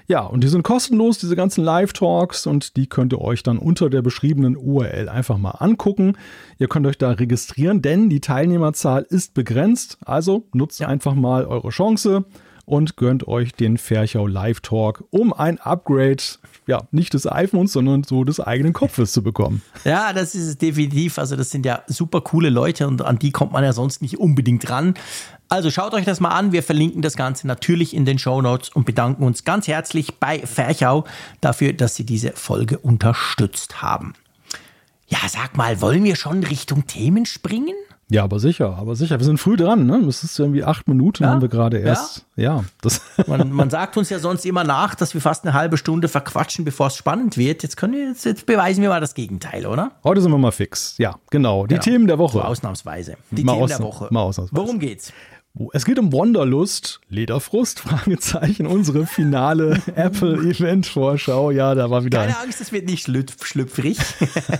Ja, 0.06 0.22
und 0.22 0.42
die 0.42 0.48
sind 0.48 0.62
kostenlos, 0.62 1.18
diese 1.18 1.36
ganzen 1.36 1.62
Live-Talks, 1.62 2.46
und 2.46 2.78
die 2.78 2.86
könnt 2.86 3.12
ihr 3.12 3.20
euch 3.20 3.42
dann 3.42 3.58
unter 3.58 3.90
der 3.90 4.00
beschriebenen 4.00 4.56
URL 4.56 5.10
einfach 5.10 5.36
mal 5.36 5.50
angucken. 5.58 6.16
Ihr 6.56 6.68
könnt 6.68 6.86
euch 6.86 6.96
da 6.96 7.10
registrieren, 7.10 7.82
denn 7.82 8.08
die 8.08 8.20
Teilnehmerzahl 8.20 9.02
ist 9.02 9.34
begrenzt. 9.34 9.98
Also 10.06 10.44
nutzt 10.54 10.80
ja. 10.80 10.88
einfach 10.88 11.14
mal 11.14 11.44
eure 11.44 11.68
Chance 11.68 12.24
und 12.70 12.96
gönnt 12.96 13.26
euch 13.26 13.52
den 13.52 13.78
Ferchau 13.78 14.26
Live 14.28 14.60
Talk, 14.60 15.04
um 15.10 15.32
ein 15.32 15.58
Upgrade, 15.58 16.22
ja, 16.70 16.88
nicht 16.90 17.12
des 17.12 17.30
iPhones, 17.30 17.72
sondern 17.72 18.04
so 18.04 18.24
des 18.24 18.40
eigenen 18.40 18.72
Kopfes 18.72 19.12
zu 19.12 19.22
bekommen. 19.22 19.62
Ja, 19.84 20.12
das 20.12 20.34
ist 20.34 20.46
es 20.46 20.58
definitiv. 20.58 21.18
Also, 21.18 21.36
das 21.36 21.50
sind 21.50 21.66
ja 21.66 21.82
super 21.86 22.22
coole 22.22 22.48
Leute 22.48 22.86
und 22.86 23.02
an 23.02 23.18
die 23.18 23.32
kommt 23.32 23.52
man 23.52 23.62
ja 23.62 23.72
sonst 23.72 24.00
nicht 24.00 24.18
unbedingt 24.18 24.70
ran. 24.70 24.94
Also 25.52 25.68
schaut 25.72 25.94
euch 25.94 26.04
das 26.04 26.20
mal 26.20 26.28
an. 26.28 26.52
Wir 26.52 26.62
verlinken 26.62 27.02
das 27.02 27.16
Ganze 27.16 27.48
natürlich 27.48 27.92
in 27.92 28.04
den 28.04 28.20
Show 28.20 28.40
Notes 28.40 28.68
und 28.68 28.86
bedanken 28.86 29.24
uns 29.24 29.42
ganz 29.42 29.66
herzlich 29.66 30.14
bei 30.20 30.38
Ferchau 30.46 31.04
dafür, 31.40 31.72
dass 31.72 31.96
sie 31.96 32.06
diese 32.06 32.30
Folge 32.32 32.78
unterstützt 32.78 33.82
haben. 33.82 34.14
Ja, 35.08 35.18
sag 35.28 35.56
mal, 35.56 35.80
wollen 35.80 36.04
wir 36.04 36.14
schon 36.14 36.44
Richtung 36.44 36.86
Themen 36.86 37.26
springen? 37.26 37.74
Ja, 38.10 38.24
aber 38.24 38.40
sicher, 38.40 38.76
aber 38.76 38.96
sicher. 38.96 39.20
Wir 39.20 39.24
sind 39.24 39.38
früh 39.38 39.56
dran, 39.56 39.86
ne? 39.86 39.98
Es 40.08 40.24
ist 40.24 40.36
irgendwie 40.38 40.64
acht 40.64 40.88
Minuten, 40.88 41.22
ja? 41.22 41.30
haben 41.30 41.40
wir 41.40 41.48
gerade 41.48 41.78
erst. 41.78 42.26
Ja, 42.34 42.56
ja 42.56 42.64
das. 42.82 43.00
Man, 43.26 43.52
man, 43.52 43.70
sagt 43.70 43.96
uns 43.96 44.10
ja 44.10 44.18
sonst 44.18 44.44
immer 44.44 44.64
nach, 44.64 44.96
dass 44.96 45.14
wir 45.14 45.20
fast 45.20 45.44
eine 45.44 45.54
halbe 45.54 45.76
Stunde 45.76 46.08
verquatschen, 46.08 46.64
bevor 46.64 46.88
es 46.88 46.96
spannend 46.96 47.36
wird. 47.36 47.62
Jetzt 47.62 47.76
können 47.76 47.92
wir 47.92 48.08
jetzt, 48.08 48.24
jetzt, 48.24 48.46
beweisen 48.46 48.82
wir 48.82 48.88
mal 48.88 49.00
das 49.00 49.14
Gegenteil, 49.14 49.66
oder? 49.66 49.92
Heute 50.02 50.20
sind 50.20 50.32
wir 50.32 50.38
mal 50.38 50.50
fix. 50.50 50.96
Ja, 50.98 51.16
genau. 51.30 51.66
Die 51.66 51.74
genau. 51.74 51.82
Themen 51.82 52.06
der 52.08 52.18
Woche. 52.18 52.38
So 52.38 52.42
ausnahmsweise. 52.42 53.16
Die 53.30 53.44
mal 53.44 53.52
Themen 53.52 53.64
aus, 53.64 53.70
der 53.70 53.80
Woche. 53.80 54.08
Mal 54.10 54.22
ausnahmsweise. 54.22 54.60
Worum 54.60 54.80
geht's? 54.80 55.12
Es 55.72 55.84
geht 55.84 55.98
um 55.98 56.12
Wanderlust, 56.12 57.00
Lederfrust, 57.08 57.80
Fragezeichen, 57.80 58.66
unsere 58.66 59.06
finale 59.06 59.80
Apple-Event-Vorschau. 59.94 61.50
Ja, 61.50 61.74
da 61.74 61.90
war 61.90 62.04
wieder. 62.04 62.20
Keine 62.20 62.38
Angst, 62.38 62.60
es 62.60 62.72
wird 62.72 62.86
nicht 62.86 63.04
schlüpfrig. 63.04 63.98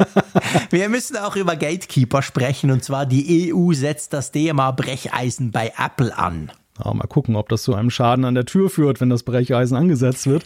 Wir 0.70 0.88
müssen 0.88 1.16
auch 1.16 1.36
über 1.36 1.56
Gatekeeper 1.56 2.22
sprechen 2.22 2.70
und 2.70 2.84
zwar 2.84 3.06
die 3.06 3.52
EU 3.52 3.72
setzt 3.72 4.12
das 4.12 4.32
DMA-Brecheisen 4.32 5.52
bei 5.52 5.72
Apple 5.78 6.16
an. 6.16 6.50
Ja, 6.82 6.92
mal 6.92 7.06
gucken, 7.06 7.36
ob 7.36 7.48
das 7.50 7.62
zu 7.62 7.74
einem 7.74 7.90
Schaden 7.90 8.24
an 8.24 8.34
der 8.34 8.46
Tür 8.46 8.70
führt, 8.70 9.00
wenn 9.00 9.10
das 9.10 9.22
Brecheisen 9.22 9.76
angesetzt 9.76 10.26
wird. 10.26 10.44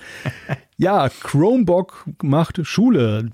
Ja, 0.76 1.08
Chromebook 1.08 2.04
macht 2.22 2.66
Schule. 2.66 3.30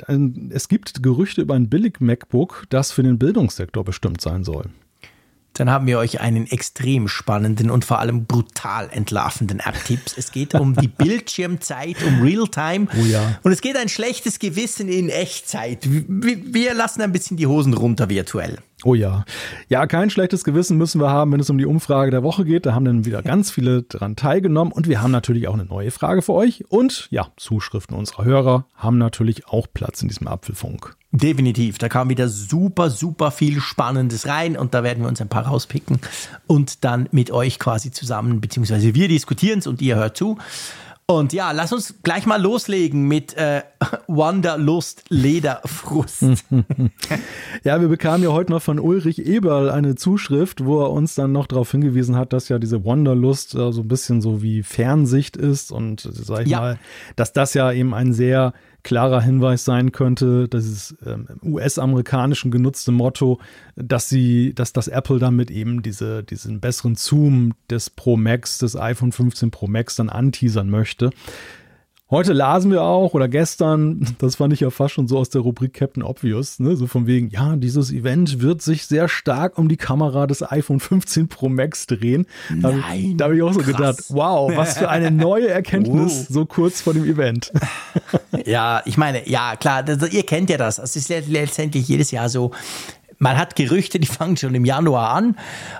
Es 0.50 0.68
gibt 0.68 1.02
Gerüchte 1.02 1.40
über 1.40 1.54
ein 1.54 1.70
Billig-MacBook, 1.70 2.66
das 2.68 2.92
für 2.92 3.02
den 3.02 3.18
Bildungssektor 3.18 3.84
bestimmt 3.84 4.20
sein 4.20 4.44
soll 4.44 4.66
dann 5.54 5.70
haben 5.70 5.86
wir 5.86 5.98
euch 5.98 6.20
einen 6.20 6.46
extrem 6.46 7.08
spannenden 7.08 7.70
und 7.70 7.84
vor 7.84 7.98
allem 7.98 8.24
brutal 8.24 8.88
entlarvenden 8.90 9.60
App-Tipps. 9.60 10.16
Es 10.16 10.32
geht 10.32 10.54
um 10.54 10.74
die 10.74 10.88
Bildschirmzeit, 10.88 11.96
um 12.06 12.22
Realtime. 12.22 12.86
Oh 12.98 13.04
ja. 13.04 13.38
Und 13.42 13.52
es 13.52 13.60
geht 13.60 13.76
ein 13.76 13.88
schlechtes 13.88 14.38
Gewissen 14.38 14.88
in 14.88 15.08
Echtzeit. 15.08 15.88
Wir 15.88 16.74
lassen 16.74 17.02
ein 17.02 17.12
bisschen 17.12 17.36
die 17.36 17.46
Hosen 17.46 17.74
runter 17.74 18.08
virtuell. 18.08 18.58
Oh 18.84 18.94
ja. 18.94 19.24
Ja, 19.68 19.86
kein 19.86 20.08
schlechtes 20.08 20.44
Gewissen 20.44 20.78
müssen 20.78 21.00
wir 21.00 21.10
haben, 21.10 21.32
wenn 21.32 21.40
es 21.40 21.50
um 21.50 21.58
die 21.58 21.66
Umfrage 21.66 22.10
der 22.10 22.22
Woche 22.22 22.44
geht. 22.44 22.64
Da 22.64 22.72
haben 22.72 22.84
dann 22.84 23.04
wieder 23.04 23.22
ganz 23.22 23.50
viele 23.50 23.82
dran 23.82 24.16
teilgenommen. 24.16 24.72
Und 24.72 24.88
wir 24.88 25.02
haben 25.02 25.10
natürlich 25.10 25.48
auch 25.48 25.54
eine 25.54 25.66
neue 25.66 25.90
Frage 25.90 26.22
für 26.22 26.32
euch. 26.32 26.64
Und 26.68 27.08
ja, 27.10 27.28
Zuschriften 27.36 27.96
unserer 27.96 28.24
Hörer 28.24 28.66
haben 28.74 28.98
natürlich 28.98 29.46
auch 29.48 29.66
Platz 29.72 30.00
in 30.02 30.08
diesem 30.08 30.28
Apfelfunk. 30.28 30.96
Definitiv. 31.12 31.78
Da 31.78 31.88
kam 31.88 32.08
wieder 32.08 32.28
super, 32.28 32.88
super 32.88 33.32
viel 33.32 33.60
Spannendes 33.60 34.28
rein 34.28 34.56
und 34.56 34.74
da 34.74 34.84
werden 34.84 35.02
wir 35.02 35.08
uns 35.08 35.20
ein 35.20 35.28
paar 35.28 35.46
rauspicken 35.46 35.98
und 36.46 36.84
dann 36.84 37.08
mit 37.10 37.32
euch 37.32 37.58
quasi 37.58 37.90
zusammen, 37.90 38.40
beziehungsweise 38.40 38.94
wir 38.94 39.08
diskutieren 39.08 39.58
es 39.58 39.66
und 39.66 39.82
ihr 39.82 39.96
hört 39.96 40.16
zu. 40.16 40.38
Und 41.06 41.32
ja, 41.32 41.50
lass 41.50 41.72
uns 41.72 41.96
gleich 42.04 42.24
mal 42.24 42.40
loslegen 42.40 43.08
mit 43.08 43.36
äh, 43.36 43.62
Wanderlust 44.06 45.02
Lederfrust. 45.08 46.22
ja, 47.64 47.80
wir 47.80 47.88
bekamen 47.88 48.22
ja 48.22 48.30
heute 48.30 48.52
noch 48.52 48.62
von 48.62 48.78
Ulrich 48.78 49.26
Eberl 49.26 49.70
eine 49.70 49.96
Zuschrift, 49.96 50.64
wo 50.64 50.80
er 50.80 50.92
uns 50.92 51.16
dann 51.16 51.32
noch 51.32 51.48
darauf 51.48 51.72
hingewiesen 51.72 52.14
hat, 52.14 52.32
dass 52.32 52.48
ja 52.48 52.60
diese 52.60 52.84
Wanderlust 52.84 53.56
äh, 53.56 53.72
so 53.72 53.80
ein 53.80 53.88
bisschen 53.88 54.20
so 54.20 54.40
wie 54.40 54.62
Fernsicht 54.62 55.36
ist 55.36 55.72
und 55.72 56.08
sag 56.12 56.42
ich 56.42 56.52
ja. 56.52 56.60
mal, 56.60 56.78
dass 57.16 57.32
das 57.32 57.54
ja 57.54 57.72
eben 57.72 57.92
ein 57.92 58.12
sehr 58.12 58.52
klarer 58.82 59.20
Hinweis 59.20 59.64
sein 59.64 59.92
könnte, 59.92 60.48
das 60.48 60.94
ähm, 61.04 61.26
US-amerikanischen 61.42 62.50
genutzte 62.50 62.92
Motto, 62.92 63.38
dass 63.76 64.08
sie, 64.08 64.54
dass 64.54 64.72
das 64.72 64.88
Apple 64.88 65.18
damit 65.18 65.50
eben 65.50 65.82
diese, 65.82 66.22
diesen 66.22 66.60
besseren 66.60 66.94
Zoom 66.96 67.54
des 67.70 67.90
Pro 67.90 68.16
Max, 68.16 68.58
des 68.58 68.76
iPhone 68.76 69.12
15 69.12 69.50
Pro 69.50 69.66
Max 69.66 69.96
dann 69.96 70.08
anteasern 70.08 70.70
möchte. 70.70 71.10
Heute 72.10 72.32
lasen 72.32 72.72
wir 72.72 72.82
auch, 72.82 73.14
oder 73.14 73.28
gestern, 73.28 74.04
das 74.18 74.34
fand 74.36 74.52
ich 74.52 74.60
ja 74.60 74.70
fast 74.70 74.94
schon 74.94 75.06
so 75.06 75.16
aus 75.16 75.30
der 75.30 75.42
Rubrik 75.42 75.74
Captain 75.74 76.02
Obvious, 76.02 76.58
ne? 76.58 76.74
so 76.74 76.88
von 76.88 77.06
wegen, 77.06 77.28
ja, 77.30 77.54
dieses 77.54 77.92
Event 77.92 78.40
wird 78.40 78.62
sich 78.62 78.86
sehr 78.86 79.06
stark 79.08 79.58
um 79.58 79.68
die 79.68 79.76
Kamera 79.76 80.26
des 80.26 80.42
iPhone 80.42 80.80
15 80.80 81.28
Pro 81.28 81.48
Max 81.48 81.86
drehen. 81.86 82.26
Nein, 82.48 83.16
da 83.16 83.26
habe 83.26 83.36
ich 83.36 83.42
auch 83.42 83.52
so 83.52 83.60
krass. 83.60 83.76
gedacht, 83.76 84.04
wow, 84.08 84.50
was 84.56 84.76
für 84.76 84.88
eine 84.88 85.12
neue 85.12 85.48
Erkenntnis 85.48 86.26
oh. 86.28 86.32
so 86.32 86.46
kurz 86.46 86.80
vor 86.80 86.94
dem 86.94 87.04
Event. 87.04 87.52
Ja, 88.46 88.82
ich 88.84 88.96
meine, 88.96 89.28
ja, 89.28 89.54
klar, 89.56 89.82
das, 89.82 90.12
ihr 90.12 90.24
kennt 90.24 90.50
ja 90.50 90.56
das. 90.56 90.78
Es 90.78 90.96
ist 90.96 91.08
letztendlich 91.08 91.86
jedes 91.88 92.10
Jahr 92.10 92.28
so, 92.28 92.52
man 93.20 93.36
hat 93.36 93.54
Gerüchte, 93.54 94.00
die 94.00 94.06
fangen 94.08 94.36
schon 94.36 94.54
im 94.56 94.64
Januar 94.64 95.10
an 95.10 95.36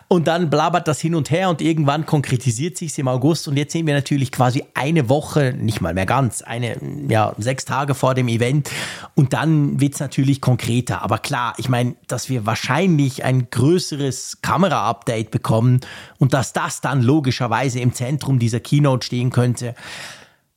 und 0.07 0.29
dann 0.29 0.51
blabbert 0.51 0.87
das 0.87 1.01
hin 1.01 1.17
und 1.17 1.31
her 1.31 1.51
und 1.51 1.61
irgendwann 1.61 2.07
konkretisiert 2.07 2.77
sich 2.77 2.97
im 2.99 3.09
August 3.09 3.49
und 3.49 3.57
jetzt 3.57 3.73
sehen 3.73 3.87
wir 3.87 3.95
natürlich 3.95 4.31
quasi 4.31 4.65
eine 4.75 5.09
Woche, 5.09 5.55
nicht 5.57 5.81
mal 5.81 5.95
mehr 5.95 6.07
ganz, 6.07 6.43
eine, 6.43 6.77
ja, 7.09 7.35
sechs 7.39 7.65
Tage 7.65 7.95
vor 7.95 8.15
dem 8.15 8.29
Event 8.29 8.71
und 9.15 9.33
dann 9.33 9.81
wird 9.81 9.95
es 9.95 10.01
natürlich 10.01 10.41
konkreter. 10.41 11.03
Aber 11.03 11.19
klar, 11.19 11.55
ich 11.57 11.69
meine, 11.69 11.97
dass 12.07 12.29
wir 12.29 12.47
wahrscheinlich 12.47 13.25
ein 13.25 13.49
größeres 13.51 14.43
Kamera-Update 14.43 15.31
bekommen 15.31 15.81
und 16.19 16.35
dass 16.35 16.53
das 16.53 16.81
dann 16.83 17.01
logischerweise 17.03 17.81
im 17.81 17.95
Zentrum 17.95 18.39
dieser 18.39 18.61
Keynote 18.61 19.07
stehen 19.07 19.31
könnte. 19.31 19.75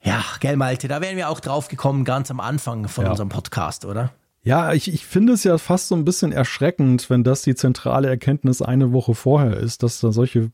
Ja, 0.02 0.22
gell, 0.42 0.58
Malte, 0.58 0.90
da 0.90 1.00
wären 1.00 1.16
wir 1.16 1.30
auch 1.30 1.40
drauf 1.40 1.70
gekommen, 1.70 2.04
ganz 2.04 2.30
am 2.30 2.42
Anfang 2.42 2.90
von 2.90 3.06
ja. 3.06 3.12
unserem 3.12 3.30
Podcast, 3.30 3.86
oder? 3.86 4.12
Ja, 4.44 4.74
ich, 4.74 4.94
ich 4.94 5.06
finde 5.06 5.34
es 5.34 5.46
ja 5.46 5.58
fast 5.58 5.88
so 5.88 5.96
ein 5.96 6.04
bisschen 6.04 6.34
erschreckend, 6.34 7.10
wenn 7.10 7.24
das 7.24 7.44
die 7.44 7.56
zentrale 7.56 8.10
Erkenntnis 8.10 8.62
eine 8.62 8.92
Woche 8.92 9.16
vorher 9.16 9.56
ist, 9.56 9.84
dass 9.84 10.02
da 10.02 10.12
solche 10.12 10.52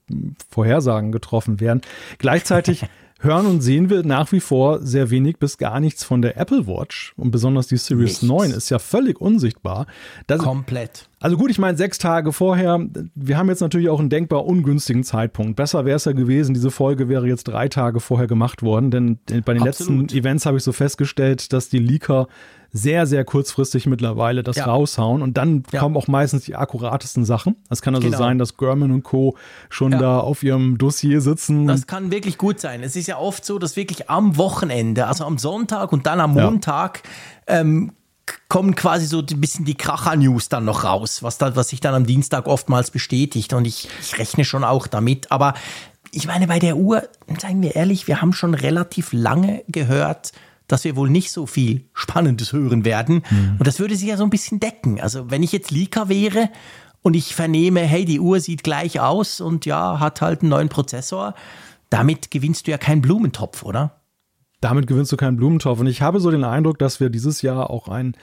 Vorhersagen 0.47 1.11
getroffen 1.11 1.59
werden. 1.59 1.81
Gleichzeitig 2.19 2.85
hören 3.19 3.47
und 3.47 3.61
sehen 3.61 3.89
wir 3.89 4.03
nach 4.03 4.31
wie 4.31 4.39
vor 4.39 4.79
sehr 4.81 5.09
wenig 5.09 5.37
bis 5.37 5.57
gar 5.57 5.79
nichts 5.79 6.03
von 6.03 6.21
der 6.21 6.37
Apple 6.37 6.67
Watch. 6.67 7.13
Und 7.17 7.31
besonders 7.31 7.67
die 7.67 7.77
Series 7.77 8.21
nichts. 8.21 8.21
9 8.21 8.51
ist 8.51 8.69
ja 8.69 8.79
völlig 8.79 9.19
unsichtbar. 9.19 9.87
Das, 10.27 10.39
Komplett. 10.39 11.09
Also 11.19 11.35
gut, 11.35 11.51
ich 11.51 11.59
meine, 11.59 11.77
sechs 11.77 11.97
Tage 11.97 12.31
vorher, 12.31 12.79
wir 13.15 13.37
haben 13.37 13.49
jetzt 13.49 13.59
natürlich 13.59 13.89
auch 13.89 13.99
einen 13.99 14.09
denkbar 14.09 14.45
ungünstigen 14.45 15.03
Zeitpunkt. 15.03 15.57
Besser 15.57 15.83
wäre 15.85 15.97
es 15.97 16.05
ja 16.05 16.13
gewesen, 16.13 16.53
diese 16.53 16.71
Folge 16.71 17.09
wäre 17.09 17.27
jetzt 17.27 17.45
drei 17.45 17.67
Tage 17.67 17.99
vorher 17.99 18.27
gemacht 18.27 18.63
worden, 18.63 18.89
denn 18.89 19.19
bei 19.25 19.53
den 19.53 19.67
Absolut. 19.67 20.03
letzten 20.03 20.17
Events 20.17 20.45
habe 20.45 20.57
ich 20.57 20.63
so 20.63 20.71
festgestellt, 20.71 21.51
dass 21.51 21.67
die 21.69 21.79
Leaker 21.79 22.27
sehr, 22.71 23.07
sehr 23.07 23.25
kurzfristig 23.25 23.85
mittlerweile 23.87 24.43
das 24.43 24.57
ja. 24.57 24.65
raushauen 24.65 25.21
und 25.21 25.37
dann 25.37 25.63
ja. 25.71 25.79
kommen 25.79 25.97
auch 25.97 26.07
meistens 26.07 26.45
die 26.45 26.55
akkuratesten 26.55 27.25
Sachen. 27.25 27.55
Es 27.69 27.81
kann 27.81 27.95
also 27.95 28.07
genau. 28.07 28.17
sein, 28.17 28.37
dass 28.37 28.57
German 28.57 28.91
und 28.91 29.03
Co. 29.03 29.37
schon 29.69 29.93
ja. 29.93 29.99
da 29.99 30.19
auf 30.19 30.43
ihrem 30.43 30.77
Dossier 30.77 31.21
sitzen. 31.21 31.67
Das 31.67 31.87
kann 31.87 32.11
wirklich 32.11 32.37
gut 32.37 32.59
sein. 32.59 32.83
Es 32.83 32.95
ist 32.95 33.07
ja 33.07 33.17
oft 33.17 33.43
so, 33.43 33.59
dass 33.59 33.75
wirklich 33.75 34.09
am 34.09 34.37
Wochenende, 34.37 35.07
also 35.07 35.25
am 35.25 35.37
Sonntag 35.37 35.91
und 35.91 36.05
dann 36.05 36.19
am 36.19 36.33
Montag, 36.33 37.03
ähm, 37.47 37.93
kommen 38.47 38.75
quasi 38.75 39.05
so 39.05 39.19
ein 39.19 39.41
bisschen 39.41 39.65
die 39.65 39.75
Kracher-News 39.75 40.49
dann 40.49 40.65
noch 40.65 40.83
raus, 40.83 41.23
was, 41.23 41.37
dann, 41.37 41.55
was 41.55 41.69
sich 41.69 41.79
dann 41.79 41.95
am 41.95 42.05
Dienstag 42.05 42.45
oftmals 42.45 42.91
bestätigt. 42.91 43.53
Und 43.53 43.65
ich, 43.65 43.89
ich 44.01 44.19
rechne 44.19 44.45
schon 44.45 44.63
auch 44.63 44.87
damit. 44.87 45.31
Aber 45.31 45.53
ich 46.11 46.27
meine, 46.27 46.47
bei 46.47 46.59
der 46.59 46.77
Uhr, 46.77 47.03
sagen 47.39 47.61
wir 47.61 47.75
ehrlich, 47.75 48.07
wir 48.07 48.21
haben 48.21 48.33
schon 48.33 48.53
relativ 48.53 49.13
lange 49.13 49.63
gehört, 49.67 50.31
dass 50.69 50.85
wir 50.85 50.95
wohl 50.95 51.09
nicht 51.09 51.31
so 51.31 51.45
viel 51.45 51.89
Spannendes 51.93 52.53
hören 52.53 52.85
werden. 52.85 53.23
Mhm. 53.29 53.55
Und 53.59 53.67
das 53.67 53.79
würde 53.79 53.97
sich 53.97 54.07
ja 54.07 54.15
so 54.15 54.23
ein 54.23 54.29
bisschen 54.29 54.61
decken. 54.61 55.01
Also 55.01 55.29
wenn 55.29 55.43
ich 55.43 55.51
jetzt 55.51 55.71
Leaker 55.71 56.07
wäre 56.07 56.49
und 57.01 57.15
ich 57.15 57.35
vernehme, 57.35 57.81
hey, 57.81 58.05
die 58.05 58.21
Uhr 58.21 58.39
sieht 58.39 58.63
gleich 58.63 59.01
aus 59.01 59.41
und 59.41 59.65
ja, 59.65 59.99
hat 59.99 60.21
halt 60.21 60.41
einen 60.41 60.49
neuen 60.49 60.69
Prozessor, 60.69 61.35
damit 61.89 62.31
gewinnst 62.31 62.67
du 62.67 62.71
ja 62.71 62.77
keinen 62.77 63.01
Blumentopf, 63.01 63.63
oder? 63.63 63.99
damit 64.61 64.87
gewinnst 64.87 65.11
du 65.11 65.17
keinen 65.17 65.37
Blumentopf. 65.37 65.79
Und 65.79 65.87
ich 65.87 66.01
habe 66.01 66.19
so 66.19 66.31
den 66.31 66.43
Eindruck, 66.43 66.79
dass 66.79 66.99
wir 66.99 67.09
dieses 67.09 67.41
Jahr 67.41 67.69
auch 67.69 67.87
ein, 67.87 68.15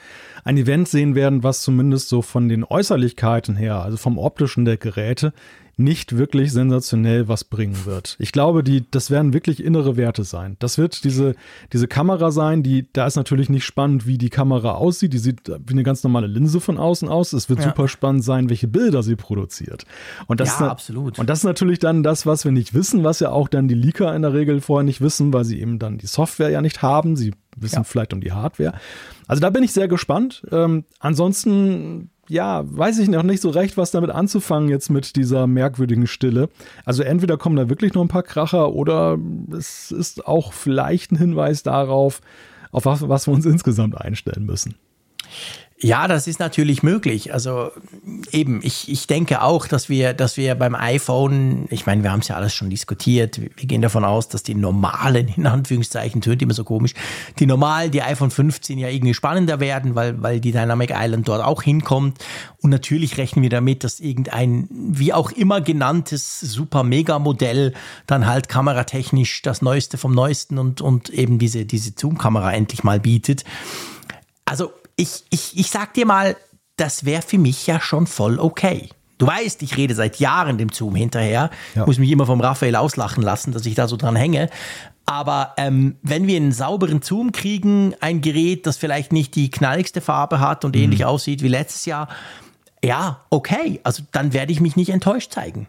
ein 0.43 0.57
Event 0.57 0.87
sehen 0.87 1.15
werden, 1.15 1.43
was 1.43 1.61
zumindest 1.61 2.09
so 2.09 2.21
von 2.21 2.47
den 2.47 2.63
Äußerlichkeiten 2.63 3.55
her, 3.55 3.81
also 3.81 3.97
vom 3.97 4.17
optischen 4.17 4.65
der 4.65 4.77
Geräte, 4.77 5.33
nicht 5.79 6.17
wirklich 6.17 6.51
sensationell 6.51 7.27
was 7.27 7.43
bringen 7.43 7.85
wird. 7.85 8.15
Ich 8.19 8.31
glaube, 8.31 8.63
die, 8.63 8.89
das 8.89 9.11
werden 9.11 9.31
wirklich 9.33 9.63
innere 9.63 9.95
Werte 9.95 10.23
sein. 10.23 10.57
Das 10.57 10.79
wird 10.79 11.03
diese, 11.03 11.35
diese 11.71 11.87
Kamera 11.87 12.31
sein, 12.31 12.63
die, 12.63 12.87
da 12.93 13.05
ist 13.05 13.15
natürlich 13.15 13.47
nicht 13.49 13.63
spannend, 13.63 14.07
wie 14.07 14.17
die 14.17 14.31
Kamera 14.31 14.71
aussieht. 14.71 15.13
Die 15.13 15.19
sieht 15.19 15.47
wie 15.47 15.73
eine 15.73 15.83
ganz 15.83 16.03
normale 16.03 16.25
Linse 16.25 16.59
von 16.59 16.79
außen 16.79 17.07
aus. 17.07 17.31
Es 17.31 17.47
wird 17.47 17.59
ja. 17.59 17.65
super 17.65 17.87
spannend 17.87 18.23
sein, 18.23 18.49
welche 18.49 18.67
Bilder 18.67 19.03
sie 19.03 19.15
produziert. 19.15 19.85
Und 20.25 20.39
das 20.39 20.59
ja, 20.59 20.65
ist, 20.65 20.71
absolut. 20.71 21.19
Und 21.19 21.29
das 21.29 21.39
ist 21.39 21.45
natürlich 21.45 21.77
dann 21.77 22.01
das, 22.01 22.25
was 22.25 22.43
wir 22.43 22.51
nicht 22.51 22.73
wissen, 22.73 23.03
was 23.03 23.19
ja 23.19 23.29
auch 23.29 23.47
dann 23.47 23.67
die 23.67 23.75
Leaker 23.75 24.15
in 24.15 24.23
der 24.23 24.33
Regel 24.33 24.61
vorher 24.61 24.83
nicht 24.83 25.01
wissen, 25.01 25.31
weil 25.31 25.45
sie 25.45 25.61
eben 25.61 25.77
dann 25.77 25.99
die 25.99 26.07
Software 26.07 26.49
ja 26.49 26.61
nicht 26.61 26.81
haben. 26.81 27.15
Sie 27.15 27.33
wissen 27.55 27.75
ja. 27.75 27.83
vielleicht 27.83 28.13
um 28.13 28.21
die 28.21 28.31
Hardware. 28.31 28.73
Also 29.27 29.41
da 29.41 29.51
bin 29.51 29.61
ich 29.61 29.73
sehr 29.73 29.87
gespannt. 29.87 30.43
Ähm, 30.51 30.85
ansonsten 30.99 32.09
ja, 32.29 32.63
weiß 32.65 32.99
ich 32.99 33.07
noch 33.07 33.23
nicht 33.23 33.41
so 33.41 33.49
recht, 33.49 33.77
was 33.77 33.91
damit 33.91 34.09
anzufangen 34.09 34.69
jetzt 34.69 34.89
mit 34.89 35.15
dieser 35.15 35.47
merkwürdigen 35.47 36.07
Stille. 36.07 36.49
Also 36.85 37.03
entweder 37.03 37.37
kommen 37.37 37.55
da 37.55 37.69
wirklich 37.69 37.93
noch 37.93 38.01
ein 38.01 38.09
paar 38.09 38.23
Kracher 38.23 38.73
oder 38.73 39.17
es 39.57 39.91
ist 39.91 40.25
auch 40.25 40.53
vielleicht 40.53 41.11
ein 41.11 41.17
Hinweis 41.17 41.63
darauf, 41.63 42.21
auf 42.71 42.85
was, 42.85 43.07
was 43.07 43.27
wir 43.27 43.33
uns 43.33 43.45
insgesamt 43.45 43.99
einstellen 43.99 44.45
müssen. 44.45 44.75
Ja, 45.79 46.07
das 46.07 46.25
ist 46.25 46.39
natürlich 46.39 46.81
möglich. 46.81 47.33
Also 47.33 47.69
eben, 48.31 48.61
ich, 48.63 48.89
ich 48.89 49.05
denke 49.05 49.43
auch, 49.43 49.67
dass 49.67 49.89
wir, 49.89 50.15
dass 50.15 50.35
wir 50.35 50.55
beim 50.55 50.73
iPhone, 50.73 51.67
ich 51.69 51.85
meine, 51.85 52.01
wir 52.01 52.11
haben 52.11 52.21
es 52.21 52.29
ja 52.29 52.35
alles 52.35 52.55
schon 52.55 52.71
diskutiert, 52.71 53.39
wir 53.39 53.49
gehen 53.51 53.83
davon 53.83 54.03
aus, 54.03 54.27
dass 54.27 54.41
die 54.41 54.55
normalen, 54.55 55.27
in 55.35 55.45
Anführungszeichen, 55.45 56.21
tönt 56.21 56.41
immer 56.41 56.55
so 56.55 56.63
komisch, 56.63 56.95
die 57.37 57.45
normalen, 57.45 57.91
die 57.91 58.01
iPhone 58.01 58.31
15 58.31 58.79
ja 58.79 58.87
irgendwie 58.87 59.13
spannender 59.13 59.59
werden, 59.59 59.93
weil, 59.93 60.19
weil 60.19 60.39
die 60.39 60.51
Dynamic 60.51 60.91
Island 60.95 61.27
dort 61.27 61.43
auch 61.43 61.61
hinkommt. 61.61 62.25
Und 62.63 62.71
natürlich 62.71 63.19
rechnen 63.19 63.43
wir 63.43 63.51
damit, 63.51 63.83
dass 63.83 63.99
irgendein, 63.99 64.67
wie 64.71 65.13
auch 65.13 65.29
immer 65.29 65.61
genanntes 65.61 66.39
Super-Mega-Modell 66.39 67.75
dann 68.07 68.25
halt 68.25 68.49
kameratechnisch 68.49 69.43
das 69.43 69.61
Neueste 69.61 69.99
vom 69.99 70.15
Neuesten 70.15 70.57
und, 70.57 70.81
und 70.81 71.11
eben 71.11 71.37
diese, 71.37 71.65
diese 71.65 71.91
Zoom-Kamera 71.95 72.51
endlich 72.51 72.83
mal 72.83 72.99
bietet. 72.99 73.43
Also 74.45 74.71
ich, 74.97 75.23
ich, 75.29 75.57
ich 75.57 75.71
sag 75.71 75.93
dir 75.93 76.05
mal, 76.05 76.35
das 76.75 77.05
wäre 77.05 77.21
für 77.21 77.37
mich 77.37 77.65
ja 77.65 77.79
schon 77.79 78.05
voll 78.05 78.39
okay. 78.39 78.89
Du 79.17 79.25
weißt, 79.25 79.63
ich 79.63 79.77
rede 79.77 79.95
seit 79.95 80.19
Jahren 80.19 80.57
dem 80.57 80.69
Zoom 80.71 80.95
hinterher. 80.95 81.49
Ja. 81.73 81.85
Muss 81.85 81.97
mich 81.97 82.11
immer 82.11 82.25
vom 82.25 82.41
Raphael 82.41 82.75
auslachen 82.75 83.23
lassen, 83.23 83.51
dass 83.51 83.65
ich 83.65 83.73
da 83.73 83.87
so 83.87 83.97
dran 83.97 84.15
hänge. 84.15 84.49
Aber 85.05 85.53
ähm, 85.57 85.95
wenn 86.03 86.27
wir 86.27 86.35
einen 86.35 86.51
sauberen 86.51 87.01
Zoom 87.01 87.31
kriegen, 87.31 87.95
ein 88.01 88.21
Gerät, 88.21 88.67
das 88.67 88.77
vielleicht 88.77 89.13
nicht 89.13 89.35
die 89.35 89.49
knalligste 89.49 90.01
Farbe 90.01 90.39
hat 90.39 90.65
und 90.65 90.75
mhm. 90.75 90.83
ähnlich 90.83 91.05
aussieht 91.05 91.41
wie 91.41 91.47
letztes 91.47 91.85
Jahr, 91.85 92.09
ja, 92.83 93.21
okay. 93.29 93.79
Also 93.83 94.03
dann 94.11 94.33
werde 94.33 94.51
ich 94.51 94.59
mich 94.59 94.75
nicht 94.75 94.89
enttäuscht 94.89 95.31
zeigen. 95.31 95.67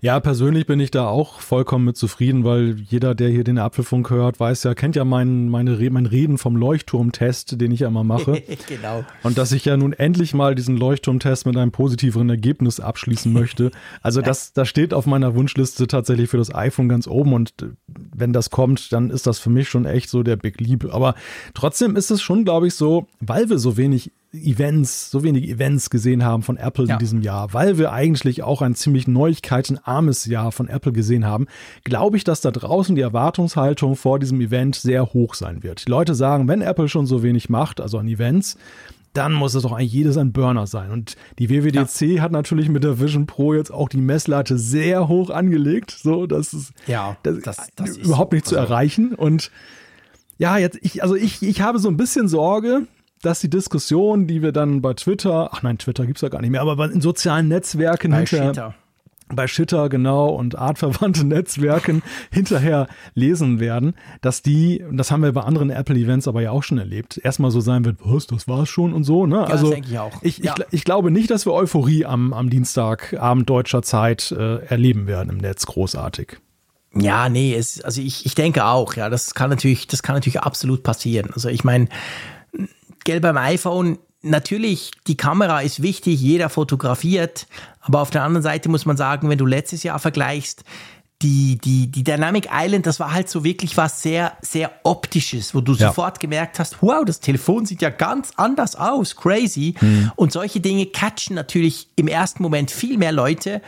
Ja, 0.00 0.20
persönlich 0.20 0.66
bin 0.66 0.80
ich 0.80 0.90
da 0.90 1.08
auch 1.08 1.40
vollkommen 1.40 1.84
mit 1.84 1.96
zufrieden, 1.96 2.44
weil 2.44 2.76
jeder, 2.78 3.14
der 3.14 3.28
hier 3.28 3.44
den 3.44 3.58
Apfelfunk 3.58 4.10
hört, 4.10 4.40
weiß 4.40 4.64
ja, 4.64 4.74
kennt 4.74 4.96
ja 4.96 5.04
mein, 5.04 5.48
meine, 5.48 5.76
mein 5.90 6.06
Reden 6.06 6.38
vom 6.38 6.56
Leuchtturmtest, 6.56 7.60
den 7.60 7.72
ich 7.72 7.80
ja 7.80 7.88
immer 7.88 8.04
mache. 8.04 8.42
genau. 8.68 9.04
Und 9.22 9.38
dass 9.38 9.52
ich 9.52 9.64
ja 9.64 9.76
nun 9.76 9.92
endlich 9.92 10.34
mal 10.34 10.54
diesen 10.54 10.76
Leuchtturmtest 10.76 11.46
mit 11.46 11.56
einem 11.56 11.72
positiveren 11.72 12.28
Ergebnis 12.30 12.80
abschließen 12.80 13.32
möchte. 13.32 13.70
Also 14.02 14.20
das, 14.20 14.52
das 14.52 14.68
steht 14.68 14.94
auf 14.94 15.06
meiner 15.06 15.34
Wunschliste 15.34 15.86
tatsächlich 15.86 16.28
für 16.28 16.38
das 16.38 16.54
iPhone 16.54 16.88
ganz 16.88 17.06
oben 17.06 17.32
und 17.32 17.54
wenn 17.86 18.32
das 18.32 18.50
kommt, 18.50 18.92
dann 18.92 19.10
ist 19.10 19.26
das 19.26 19.38
für 19.38 19.50
mich 19.50 19.68
schon 19.68 19.84
echt 19.84 20.10
so 20.10 20.22
der 20.22 20.36
Big 20.36 20.60
Leap. 20.60 20.92
Aber 20.92 21.14
trotzdem 21.54 21.96
ist 21.96 22.10
es 22.10 22.22
schon, 22.22 22.44
glaube 22.44 22.66
ich, 22.66 22.74
so, 22.74 23.06
weil 23.20 23.48
wir 23.48 23.58
so 23.58 23.76
wenig 23.76 24.12
Events, 24.32 25.10
so 25.10 25.22
wenig 25.22 25.48
Events 25.48 25.90
gesehen 25.90 26.24
haben 26.24 26.42
von 26.42 26.56
Apple 26.56 26.86
ja. 26.86 26.94
in 26.94 26.98
diesem 26.98 27.20
Jahr, 27.20 27.52
weil 27.52 27.76
wir 27.76 27.92
eigentlich 27.92 28.42
auch 28.42 28.62
ein 28.62 28.74
ziemlich 28.74 29.06
neuigkeitenarmes 29.06 30.24
Jahr 30.24 30.52
von 30.52 30.68
Apple 30.68 30.92
gesehen 30.92 31.26
haben, 31.26 31.46
glaube 31.84 32.16
ich, 32.16 32.24
dass 32.24 32.40
da 32.40 32.50
draußen 32.50 32.96
die 32.96 33.02
Erwartungshaltung 33.02 33.94
vor 33.94 34.18
diesem 34.18 34.40
Event 34.40 34.76
sehr 34.76 35.12
hoch 35.12 35.34
sein 35.34 35.62
wird. 35.62 35.86
Die 35.86 35.90
Leute 35.90 36.14
sagen, 36.14 36.48
wenn 36.48 36.62
Apple 36.62 36.88
schon 36.88 37.06
so 37.06 37.22
wenig 37.22 37.50
macht, 37.50 37.80
also 37.80 37.98
an 37.98 38.08
Events, 38.08 38.56
dann 39.12 39.34
muss 39.34 39.54
es 39.54 39.62
doch 39.62 39.72
eigentlich 39.72 39.92
jedes 39.92 40.16
ein 40.16 40.32
Burner 40.32 40.66
sein. 40.66 40.90
Und 40.90 41.16
die 41.38 41.50
WWDC 41.50 42.00
ja. 42.02 42.22
hat 42.22 42.32
natürlich 42.32 42.70
mit 42.70 42.82
der 42.82 42.98
Vision 42.98 43.26
Pro 43.26 43.52
jetzt 43.52 43.70
auch 43.70 43.90
die 43.90 43.98
Messlatte 43.98 44.56
sehr 44.56 45.08
hoch 45.08 45.28
angelegt. 45.28 45.90
So, 45.90 46.26
das 46.26 46.54
ist, 46.54 46.72
ja, 46.86 47.16
das, 47.22 47.40
das, 47.40 47.68
das 47.76 47.96
überhaupt 47.98 48.32
nicht 48.32 48.46
also. 48.46 48.56
zu 48.56 48.60
erreichen. 48.60 49.14
Und 49.14 49.50
ja, 50.38 50.56
jetzt, 50.56 50.78
ich, 50.80 51.02
also 51.02 51.14
ich, 51.14 51.42
ich 51.42 51.60
habe 51.60 51.78
so 51.78 51.88
ein 51.88 51.98
bisschen 51.98 52.28
Sorge, 52.28 52.86
dass 53.22 53.40
die 53.40 53.50
Diskussion, 53.50 54.26
die 54.26 54.42
wir 54.42 54.52
dann 54.52 54.82
bei 54.82 54.94
Twitter, 54.94 55.50
ach 55.52 55.62
nein, 55.62 55.78
Twitter 55.78 56.06
gibt 56.06 56.18
es 56.18 56.22
ja 56.22 56.28
gar 56.28 56.40
nicht 56.40 56.50
mehr, 56.50 56.60
aber 56.60 56.90
in 56.90 57.00
sozialen 57.00 57.48
Netzwerken 57.48 58.10
bei 58.10 58.18
hinterher, 58.18 58.74
bei 59.34 59.46
Shitter 59.46 59.88
genau 59.88 60.28
und 60.28 60.56
artverwandte 60.56 61.24
Netzwerken 61.26 62.02
hinterher 62.30 62.88
lesen 63.14 63.60
werden, 63.60 63.94
dass 64.20 64.42
die, 64.42 64.84
das 64.90 65.10
haben 65.10 65.22
wir 65.22 65.32
bei 65.32 65.42
anderen 65.42 65.70
Apple-Events 65.70 66.28
aber 66.28 66.42
ja 66.42 66.50
auch 66.50 66.62
schon 66.62 66.78
erlebt, 66.78 67.20
erstmal 67.22 67.50
so 67.50 67.60
sein 67.60 67.84
wird, 67.84 67.98
was, 68.00 68.26
das 68.26 68.48
war's 68.48 68.68
schon 68.68 68.92
und 68.92 69.04
so. 69.04 69.26
Ne? 69.26 69.36
Ja, 69.36 69.44
also 69.44 69.66
das 69.66 69.74
denke 69.74 69.88
ich 69.90 69.98
auch. 69.98 70.22
Ich, 70.22 70.38
ja. 70.38 70.54
ich, 70.58 70.64
ich, 70.70 70.84
glaube 70.84 71.10
nicht, 71.10 71.30
dass 71.30 71.46
wir 71.46 71.52
Euphorie 71.52 72.04
am, 72.04 72.32
am 72.32 72.50
Dienstagabend 72.50 73.48
deutscher 73.48 73.82
Zeit 73.82 74.32
äh, 74.32 74.64
erleben 74.66 75.06
werden 75.06 75.30
im 75.30 75.38
Netz 75.38 75.66
großartig. 75.66 76.38
Ja, 76.94 77.30
nee, 77.30 77.54
es, 77.54 77.80
also 77.80 78.02
ich, 78.02 78.26
ich 78.26 78.34
denke 78.34 78.66
auch, 78.66 78.94
ja, 78.94 79.08
das 79.08 79.34
kann 79.34 79.48
natürlich, 79.48 79.86
das 79.86 80.02
kann 80.02 80.14
natürlich 80.14 80.40
absolut 80.40 80.82
passieren. 80.82 81.30
Also 81.32 81.48
ich 81.48 81.64
meine, 81.64 81.88
gelb 83.04 83.22
beim 83.22 83.36
iPhone, 83.36 83.98
natürlich, 84.22 84.92
die 85.06 85.16
Kamera 85.16 85.60
ist 85.60 85.82
wichtig, 85.82 86.20
jeder 86.20 86.48
fotografiert, 86.48 87.46
aber 87.80 88.00
auf 88.00 88.10
der 88.10 88.22
anderen 88.22 88.42
Seite 88.42 88.68
muss 88.68 88.86
man 88.86 88.96
sagen, 88.96 89.28
wenn 89.28 89.38
du 89.38 89.46
letztes 89.46 89.82
Jahr 89.82 89.98
vergleichst, 89.98 90.64
die, 91.22 91.58
die, 91.58 91.86
die 91.86 92.02
Dynamic 92.02 92.48
Island, 92.52 92.86
das 92.86 92.98
war 92.98 93.12
halt 93.12 93.28
so 93.28 93.44
wirklich 93.44 93.76
was 93.76 94.02
sehr, 94.02 94.32
sehr 94.42 94.72
optisches, 94.82 95.54
wo 95.54 95.60
du 95.60 95.74
ja. 95.74 95.88
sofort 95.88 96.18
gemerkt 96.18 96.58
hast, 96.58 96.82
wow, 96.82 97.04
das 97.04 97.20
Telefon 97.20 97.64
sieht 97.64 97.80
ja 97.80 97.90
ganz 97.90 98.32
anders 98.36 98.74
aus, 98.74 99.16
crazy. 99.16 99.74
Mhm. 99.80 100.10
Und 100.16 100.32
solche 100.32 100.60
Dinge 100.60 100.86
catchen 100.86 101.36
natürlich 101.36 101.88
im 101.94 102.08
ersten 102.08 102.42
Moment 102.42 102.70
viel 102.72 102.98
mehr 102.98 103.12
Leute 103.12 103.62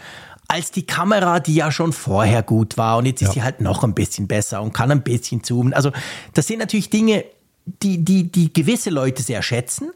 als 0.48 0.72
die 0.72 0.84
Kamera, 0.84 1.40
die 1.40 1.54
ja 1.54 1.70
schon 1.70 1.92
vorher 1.92 2.42
gut 2.42 2.76
war. 2.76 2.98
Und 2.98 3.06
jetzt 3.06 3.22
ist 3.22 3.28
ja. 3.28 3.34
sie 3.34 3.42
halt 3.42 3.60
noch 3.60 3.84
ein 3.84 3.94
bisschen 3.94 4.26
besser 4.26 4.60
und 4.60 4.72
kann 4.72 4.90
ein 4.90 5.02
bisschen 5.02 5.42
zoomen. 5.44 5.72
Also 5.72 5.92
das 6.34 6.46
sind 6.46 6.58
natürlich 6.58 6.90
Dinge, 6.90 7.24
die, 7.66 8.04
die, 8.04 8.30
die 8.30 8.52
gewisse 8.52 8.90
Leute 8.90 9.22
sehr 9.22 9.42
schätzen, 9.42 9.90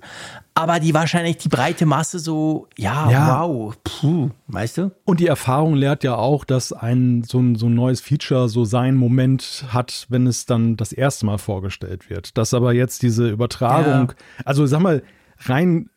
aber 0.54 0.80
die 0.80 0.94
wahrscheinlich 0.94 1.36
die 1.36 1.48
breite 1.48 1.86
Masse 1.86 2.18
so, 2.18 2.66
ja, 2.76 3.10
ja. 3.10 3.42
wow, 3.42 3.74
puh, 3.84 4.30
weißt 4.48 4.78
du? 4.78 4.90
Und 5.04 5.20
die 5.20 5.26
Erfahrung 5.26 5.74
lehrt 5.74 6.02
ja 6.02 6.16
auch, 6.16 6.44
dass 6.44 6.72
ein 6.72 7.22
so, 7.24 7.38
ein 7.38 7.56
so 7.56 7.66
ein 7.66 7.74
neues 7.74 8.00
Feature 8.00 8.48
so 8.48 8.64
seinen 8.64 8.96
Moment 8.96 9.64
hat, 9.68 10.06
wenn 10.08 10.26
es 10.26 10.46
dann 10.46 10.76
das 10.76 10.92
erste 10.92 11.26
Mal 11.26 11.38
vorgestellt 11.38 12.10
wird. 12.10 12.36
Dass 12.38 12.54
aber 12.54 12.72
jetzt 12.72 13.02
diese 13.02 13.28
Übertragung, 13.28 14.08
ja. 14.08 14.44
also 14.44 14.66
sag 14.66 14.80
mal, 14.80 15.02
rein 15.44 15.90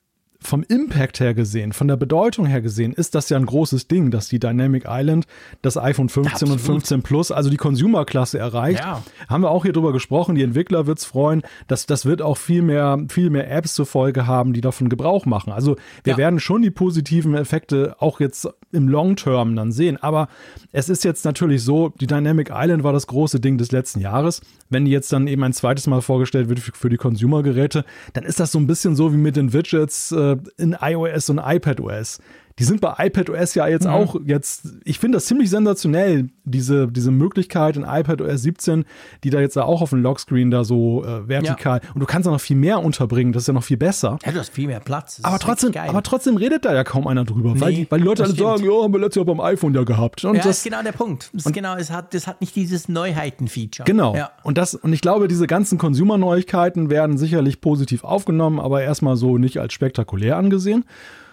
vom 0.43 0.63
Impact 0.63 1.19
her 1.19 1.33
gesehen, 1.33 1.71
von 1.71 1.87
der 1.87 1.97
Bedeutung 1.97 2.47
her 2.47 2.61
gesehen, 2.61 2.93
ist 2.93 3.13
das 3.13 3.29
ja 3.29 3.37
ein 3.37 3.45
großes 3.45 3.87
Ding, 3.87 4.09
dass 4.09 4.27
die 4.27 4.39
Dynamic 4.39 4.85
Island 4.87 5.25
das 5.61 5.77
iPhone 5.77 6.09
15 6.09 6.33
Absolut. 6.33 6.53
und 6.53 6.59
15 6.59 7.03
Plus, 7.03 7.31
also 7.31 7.49
die 7.49 7.57
Consumer-Klasse 7.57 8.39
erreicht. 8.39 8.79
Ja. 8.79 9.03
Haben 9.29 9.43
wir 9.43 9.51
auch 9.51 9.63
hier 9.63 9.73
drüber 9.73 9.93
gesprochen, 9.93 10.35
die 10.35 10.43
Entwickler 10.43 10.87
wird 10.87 10.97
es 10.97 11.05
freuen, 11.05 11.43
dass 11.67 11.85
das 11.85 12.05
wird 12.05 12.23
auch 12.23 12.37
viel 12.37 12.63
mehr, 12.63 12.99
viel 13.09 13.29
mehr 13.29 13.51
Apps 13.51 13.75
zur 13.75 13.85
Folge 13.85 14.25
haben, 14.25 14.53
die 14.53 14.61
davon 14.61 14.89
Gebrauch 14.89 15.25
machen. 15.25 15.53
Also 15.53 15.75
wir 16.03 16.13
ja. 16.13 16.17
werden 16.17 16.39
schon 16.39 16.63
die 16.63 16.71
positiven 16.71 17.35
Effekte 17.35 17.95
auch 17.99 18.19
jetzt 18.19 18.49
im 18.71 18.87
Long 18.87 19.15
Term 19.15 19.55
dann 19.55 19.71
sehen. 19.71 19.97
Aber 19.97 20.27
es 20.71 20.89
ist 20.89 21.03
jetzt 21.03 21.25
natürlich 21.25 21.63
so, 21.63 21.89
die 21.89 22.07
Dynamic 22.07 22.49
Island 22.53 22.83
war 22.83 22.93
das 22.93 23.07
große 23.07 23.39
Ding 23.39 23.57
des 23.57 23.71
letzten 23.71 23.99
Jahres. 23.99 24.41
Wenn 24.69 24.85
die 24.85 24.91
jetzt 24.91 25.11
dann 25.11 25.27
eben 25.27 25.43
ein 25.43 25.53
zweites 25.53 25.87
Mal 25.87 26.01
vorgestellt 26.01 26.49
wird 26.49 26.59
für, 26.59 26.71
für 26.71 26.89
die 26.89 26.97
Consumer-Geräte, 26.97 27.83
dann 28.13 28.23
ist 28.23 28.39
das 28.39 28.51
so 28.51 28.59
ein 28.59 28.67
bisschen 28.67 28.95
so 28.95 29.13
wie 29.13 29.17
mit 29.17 29.35
den 29.35 29.53
Widgets 29.53 30.11
äh, 30.11 30.37
in 30.57 30.75
iOS 30.79 31.29
und 31.29 31.39
iPadOS. 31.43 32.19
Die 32.59 32.63
sind 32.63 32.81
bei 32.81 32.93
iPadOS 32.97 33.55
ja 33.55 33.67
jetzt 33.67 33.85
mhm. 33.85 33.91
auch 33.91 34.15
jetzt, 34.25 34.67
ich 34.83 34.99
finde 34.99 35.17
das 35.17 35.25
ziemlich 35.25 35.49
sensationell, 35.49 36.29
diese, 36.43 36.87
diese 36.87 37.11
Möglichkeit 37.11 37.77
in 37.77 37.83
iPadOS 37.83 38.41
17, 38.41 38.85
die 39.23 39.29
da 39.29 39.39
jetzt 39.39 39.57
auch 39.57 39.81
auf 39.81 39.91
dem 39.91 40.01
Lockscreen 40.01 40.51
da 40.51 40.63
so 40.63 41.03
äh, 41.03 41.27
vertikal 41.27 41.81
ja. 41.83 41.89
und 41.93 41.99
du 41.99 42.05
kannst 42.05 42.27
da 42.27 42.31
noch 42.31 42.41
viel 42.41 42.55
mehr 42.55 42.83
unterbringen, 42.83 43.33
das 43.33 43.43
ist 43.43 43.47
ja 43.47 43.53
noch 43.53 43.63
viel 43.63 43.77
besser. 43.77 44.17
Ja, 44.25 44.31
du 44.31 44.39
hast 44.39 44.49
viel 44.53 44.67
mehr 44.67 44.79
Platz. 44.79 45.19
Aber 45.23 45.39
trotzdem, 45.39 45.73
aber 45.75 46.03
trotzdem 46.03 46.37
redet 46.37 46.65
da 46.65 46.73
ja 46.73 46.83
kaum 46.83 47.07
einer 47.07 47.25
drüber, 47.25 47.53
nee, 47.53 47.61
weil, 47.61 47.73
die, 47.73 47.91
weil 47.91 47.99
die 47.99 48.05
Leute 48.05 48.23
alle 48.23 48.33
sagen, 48.33 48.63
ja, 48.63 48.83
haben 48.83 48.93
wir 48.93 48.99
letztes 48.99 49.17
Jahr 49.17 49.25
beim 49.25 49.39
iPhone 49.39 49.73
ja 49.73 49.83
gehabt. 49.83 50.23
Und 50.25 50.35
ja, 50.35 50.43
das 50.43 50.57
ist 50.57 50.63
genau 50.63 50.81
der 50.81 50.91
Punkt. 50.91 51.29
Das 51.33 51.45
ist 51.45 51.53
genau, 51.53 51.75
es 51.75 51.91
hat, 51.91 52.13
das 52.13 52.27
hat 52.27 52.41
nicht 52.41 52.55
dieses 52.55 52.89
Neuheiten-Feature. 52.89 53.85
Genau. 53.85 54.15
Ja. 54.15 54.31
Und 54.43 54.57
das, 54.57 54.75
und 54.75 54.93
ich 54.93 55.01
glaube, 55.01 55.27
diese 55.27 55.47
ganzen 55.47 55.77
Consumer-Neuigkeiten 55.77 56.89
werden 56.89 57.17
sicherlich 57.17 57.61
positiv 57.61 58.03
aufgenommen, 58.03 58.59
aber 58.59 58.81
erstmal 58.81 59.15
so 59.15 59.37
nicht 59.37 59.59
als 59.59 59.73
spektakulär 59.73 60.37
angesehen. 60.37 60.85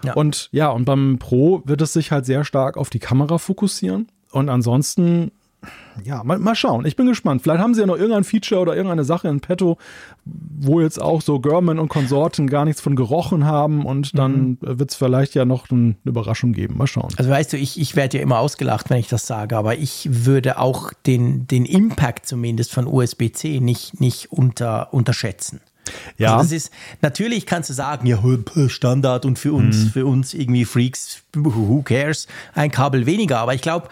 Ja. 0.05 0.12
Und 0.15 0.49
ja, 0.53 0.69
und 0.69 0.85
beim 0.85 1.19
Pro 1.19 1.62
wird 1.65 1.81
es 1.83 1.92
sich 1.92 2.12
halt 2.12 2.27
sehr 2.27 2.44
stark 2.44 2.77
auf 2.77 2.90
die 2.90 3.01
Kamera 3.01 3.38
fokussieren. 3.38 4.09
Und 4.31 4.49
ansonsten, 4.49 5.33
ja, 6.05 6.23
mal, 6.23 6.38
mal 6.38 6.55
schauen. 6.55 6.87
Ich 6.87 6.97
bin 6.97 7.07
gespannt. 7.07 7.43
Vielleicht 7.43 7.61
haben 7.61 7.75
sie 7.75 7.81
ja 7.81 7.87
noch 7.87 7.97
irgendein 7.97 8.25
Feature 8.25 8.61
oder 8.61 8.77
irgendeine 8.77 9.05
Sache 9.05 9.29
in 9.29 9.41
petto, 9.41 9.79
wo 10.25 10.81
jetzt 10.81 11.01
auch 11.01 11.21
so 11.21 11.41
German 11.41 11.79
und 11.79 11.88
Konsorten 11.88 12.47
gar 12.47 12.64
nichts 12.64 12.81
von 12.81 12.95
gerochen 12.95 13.45
haben 13.45 13.85
und 13.85 14.17
dann 14.19 14.59
mhm. 14.61 14.79
wird 14.79 14.91
es 14.91 14.97
vielleicht 14.97 15.35
ja 15.35 15.45
noch 15.45 15.71
eine 15.71 15.97
Überraschung 16.05 16.53
geben. 16.53 16.77
Mal 16.77 16.87
schauen. 16.87 17.09
Also 17.17 17.31
weißt 17.31 17.53
du, 17.53 17.57
ich, 17.57 17.81
ich 17.81 17.97
werde 17.97 18.19
ja 18.19 18.23
immer 18.23 18.38
ausgelacht, 18.38 18.91
wenn 18.91 18.99
ich 18.99 19.09
das 19.09 19.27
sage, 19.27 19.57
aber 19.57 19.77
ich 19.77 20.09
würde 20.11 20.59
auch 20.59 20.93
den, 21.07 21.47
den 21.47 21.64
Impact 21.64 22.27
zumindest 22.27 22.73
von 22.73 22.87
USB-C 22.87 23.61
nicht, 23.61 24.01
nicht 24.01 24.31
unter, 24.31 24.93
unterschätzen. 24.93 25.61
Ja. 26.17 26.37
Also 26.37 26.45
das 26.45 26.53
ist, 26.53 26.73
natürlich 27.01 27.47
kannst 27.47 27.71
du 27.71 27.75
sagen, 27.75 28.07
ja, 28.07 28.19
Standard 28.69 29.25
und 29.25 29.38
für 29.38 29.53
uns, 29.53 29.77
mhm. 29.77 29.88
für 29.88 30.07
uns 30.07 30.35
irgendwie 30.35 30.64
Freaks, 30.64 31.23
who 31.35 31.83
cares, 31.83 32.27
ein 32.55 32.71
Kabel 32.71 33.07
weniger. 33.07 33.38
Aber 33.38 33.55
ich 33.55 33.62
glaube, 33.62 33.88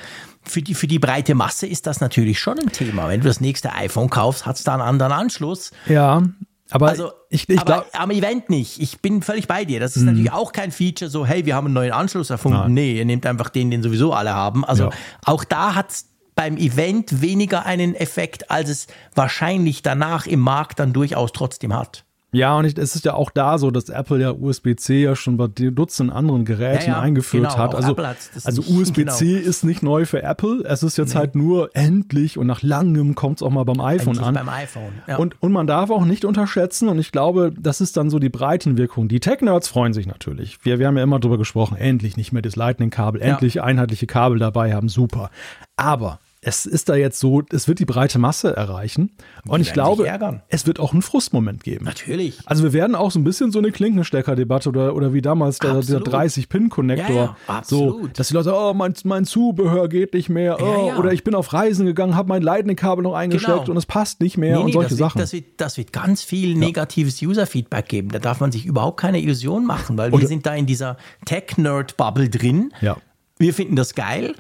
für 0.48 0.62
die, 0.62 0.74
für 0.74 0.86
die 0.86 0.98
breite 0.98 1.34
Masse 1.34 1.66
ist 1.66 1.86
das 1.86 2.00
natürlich 2.00 2.38
schon 2.38 2.58
ein 2.58 2.72
Thema. 2.72 3.08
Wenn 3.08 3.20
du 3.20 3.26
das 3.26 3.40
nächste 3.40 3.72
iPhone 3.74 4.10
kaufst, 4.10 4.46
hat 4.46 4.56
es 4.56 4.64
da 4.64 4.74
einen 4.74 4.82
anderen 4.82 5.12
Anschluss. 5.12 5.72
Ja. 5.86 6.22
Aber 6.70 6.88
also, 6.88 7.12
ich, 7.30 7.48
ich 7.48 7.64
glaube. 7.64 7.86
Am 7.92 8.10
Event 8.10 8.50
nicht. 8.50 8.80
Ich 8.80 9.00
bin 9.00 9.22
völlig 9.22 9.46
bei 9.46 9.64
dir. 9.64 9.80
Das 9.80 9.96
ist 9.96 10.02
mhm. 10.02 10.08
natürlich 10.08 10.32
auch 10.32 10.52
kein 10.52 10.72
Feature, 10.72 11.10
so, 11.10 11.26
hey, 11.26 11.46
wir 11.46 11.54
haben 11.54 11.66
einen 11.66 11.74
neuen 11.74 11.92
Anschluss 11.92 12.30
erfunden. 12.30 12.58
Nein. 12.58 12.74
Nee, 12.74 12.92
ihr 12.98 13.04
nehmt 13.04 13.26
einfach 13.26 13.50
den, 13.50 13.70
den 13.70 13.82
sowieso 13.82 14.12
alle 14.12 14.34
haben. 14.34 14.64
Also 14.64 14.84
ja. 14.84 14.90
auch 15.24 15.44
da 15.44 15.74
hat 15.74 15.90
es 15.90 16.06
beim 16.34 16.56
Event 16.56 17.22
weniger 17.22 17.66
einen 17.66 17.94
Effekt, 17.94 18.50
als 18.50 18.68
es 18.68 18.86
wahrscheinlich 19.14 19.82
danach 19.82 20.26
im 20.26 20.40
Markt 20.40 20.78
dann 20.78 20.92
durchaus 20.92 21.32
trotzdem 21.32 21.74
hat. 21.74 22.04
Ja, 22.36 22.58
und 22.58 22.78
es 22.78 22.94
ist 22.94 23.06
ja 23.06 23.14
auch 23.14 23.30
da 23.30 23.56
so, 23.56 23.70
dass 23.70 23.88
Apple 23.88 24.20
ja 24.20 24.30
USB-C 24.30 25.02
ja 25.02 25.16
schon 25.16 25.38
bei 25.38 25.46
Dutzenden 25.46 26.14
anderen 26.14 26.44
Geräten 26.44 26.90
ja, 26.90 26.96
ja, 26.96 27.00
eingeführt 27.00 27.48
genau, 27.48 27.56
hat. 27.56 27.74
Also, 27.74 27.96
also 28.44 28.62
USB-C 28.62 29.24
genau. 29.24 29.48
ist 29.48 29.64
nicht 29.64 29.82
neu 29.82 30.04
für 30.04 30.22
Apple. 30.22 30.62
Es 30.66 30.82
ist 30.82 30.98
jetzt 30.98 31.14
nee. 31.14 31.20
halt 31.20 31.34
nur 31.34 31.70
endlich 31.74 32.36
und 32.36 32.46
nach 32.46 32.62
langem 32.62 33.14
kommt 33.14 33.38
es 33.38 33.42
auch 33.42 33.48
mal 33.48 33.64
beim 33.64 33.80
iPhone 33.80 34.18
endlich 34.18 34.26
an. 34.26 34.34
Beim 34.34 34.48
iPhone. 34.50 34.92
Ja. 35.06 35.16
Und, 35.16 35.40
und 35.40 35.50
man 35.52 35.66
darf 35.66 35.88
auch 35.88 36.04
nicht 36.04 36.26
unterschätzen, 36.26 36.90
und 36.90 36.98
ich 36.98 37.10
glaube, 37.10 37.54
das 37.58 37.80
ist 37.80 37.96
dann 37.96 38.10
so 38.10 38.18
die 38.18 38.28
Breitenwirkung. 38.28 39.08
Die 39.08 39.20
Tech-Nerds 39.20 39.68
freuen 39.68 39.94
sich 39.94 40.06
natürlich. 40.06 40.58
Wir, 40.62 40.78
wir 40.78 40.88
haben 40.88 40.98
ja 40.98 41.02
immer 41.02 41.20
drüber 41.20 41.38
gesprochen, 41.38 41.78
endlich 41.78 42.18
nicht 42.18 42.32
mehr 42.32 42.42
das 42.42 42.54
Lightning-Kabel, 42.54 43.22
endlich 43.22 43.62
einheitliche 43.62 44.06
Kabel 44.06 44.38
dabei 44.38 44.74
haben, 44.74 44.90
super. 44.90 45.30
Aber 45.76 46.20
es 46.46 46.64
ist 46.64 46.88
da 46.88 46.94
jetzt 46.94 47.18
so, 47.18 47.42
es 47.50 47.66
wird 47.66 47.80
die 47.80 47.84
breite 47.84 48.20
Masse 48.20 48.56
erreichen. 48.56 49.10
Und 49.48 49.60
ich 49.60 49.72
glaube, 49.72 50.08
es 50.48 50.64
wird 50.64 50.78
auch 50.78 50.92
einen 50.92 51.02
Frustmoment 51.02 51.64
geben. 51.64 51.84
Natürlich. 51.84 52.38
Also 52.46 52.62
wir 52.62 52.72
werden 52.72 52.94
auch 52.94 53.10
so 53.10 53.18
ein 53.18 53.24
bisschen 53.24 53.50
so 53.50 53.58
eine 53.58 53.72
Klinkenstecker-Debatte 53.72 54.68
oder, 54.68 54.94
oder 54.94 55.12
wie 55.12 55.20
damals 55.20 55.58
der, 55.58 55.80
der 55.80 55.98
30-Pin-Connector. 55.98 57.16
Ja, 57.16 57.36
ja, 57.48 57.62
so, 57.64 58.06
dass 58.14 58.28
die 58.28 58.34
Leute, 58.34 58.54
oh, 58.54 58.72
mein, 58.74 58.94
mein 59.02 59.24
Zubehör 59.24 59.88
geht 59.88 60.14
nicht 60.14 60.28
mehr. 60.28 60.58
Oh, 60.60 60.86
ja, 60.86 60.96
oder 60.98 61.12
ich 61.12 61.24
bin 61.24 61.34
auf 61.34 61.52
Reisen 61.52 61.84
gegangen, 61.84 62.14
habe 62.14 62.28
mein 62.28 62.42
Lightning-Kabel 62.42 63.02
noch 63.02 63.14
eingesteckt 63.14 63.58
genau. 63.58 63.70
und 63.72 63.76
es 63.76 63.86
passt 63.86 64.20
nicht 64.20 64.38
mehr 64.38 64.58
nee, 64.58 64.64
und 64.66 64.72
solche 64.72 64.90
das 64.90 64.98
Sachen. 64.98 65.18
Wird, 65.18 65.24
das, 65.24 65.32
wird, 65.32 65.44
das 65.56 65.76
wird 65.78 65.92
ganz 65.92 66.22
viel 66.22 66.54
negatives 66.54 67.20
User-Feedback 67.20 67.88
geben. 67.88 68.10
Da 68.10 68.20
darf 68.20 68.38
man 68.38 68.52
sich 68.52 68.66
überhaupt 68.66 69.00
keine 69.00 69.20
Illusion 69.20 69.66
machen, 69.66 69.98
weil 69.98 70.12
oder 70.12 70.20
wir 70.20 70.28
sind 70.28 70.46
da 70.46 70.54
in 70.54 70.66
dieser 70.66 70.96
Tech-Nerd-Bubble 71.24 72.28
drin. 72.28 72.72
Ja. 72.80 72.98
Wir 73.36 73.52
finden 73.52 73.74
das 73.74 73.96
geil. 73.96 74.36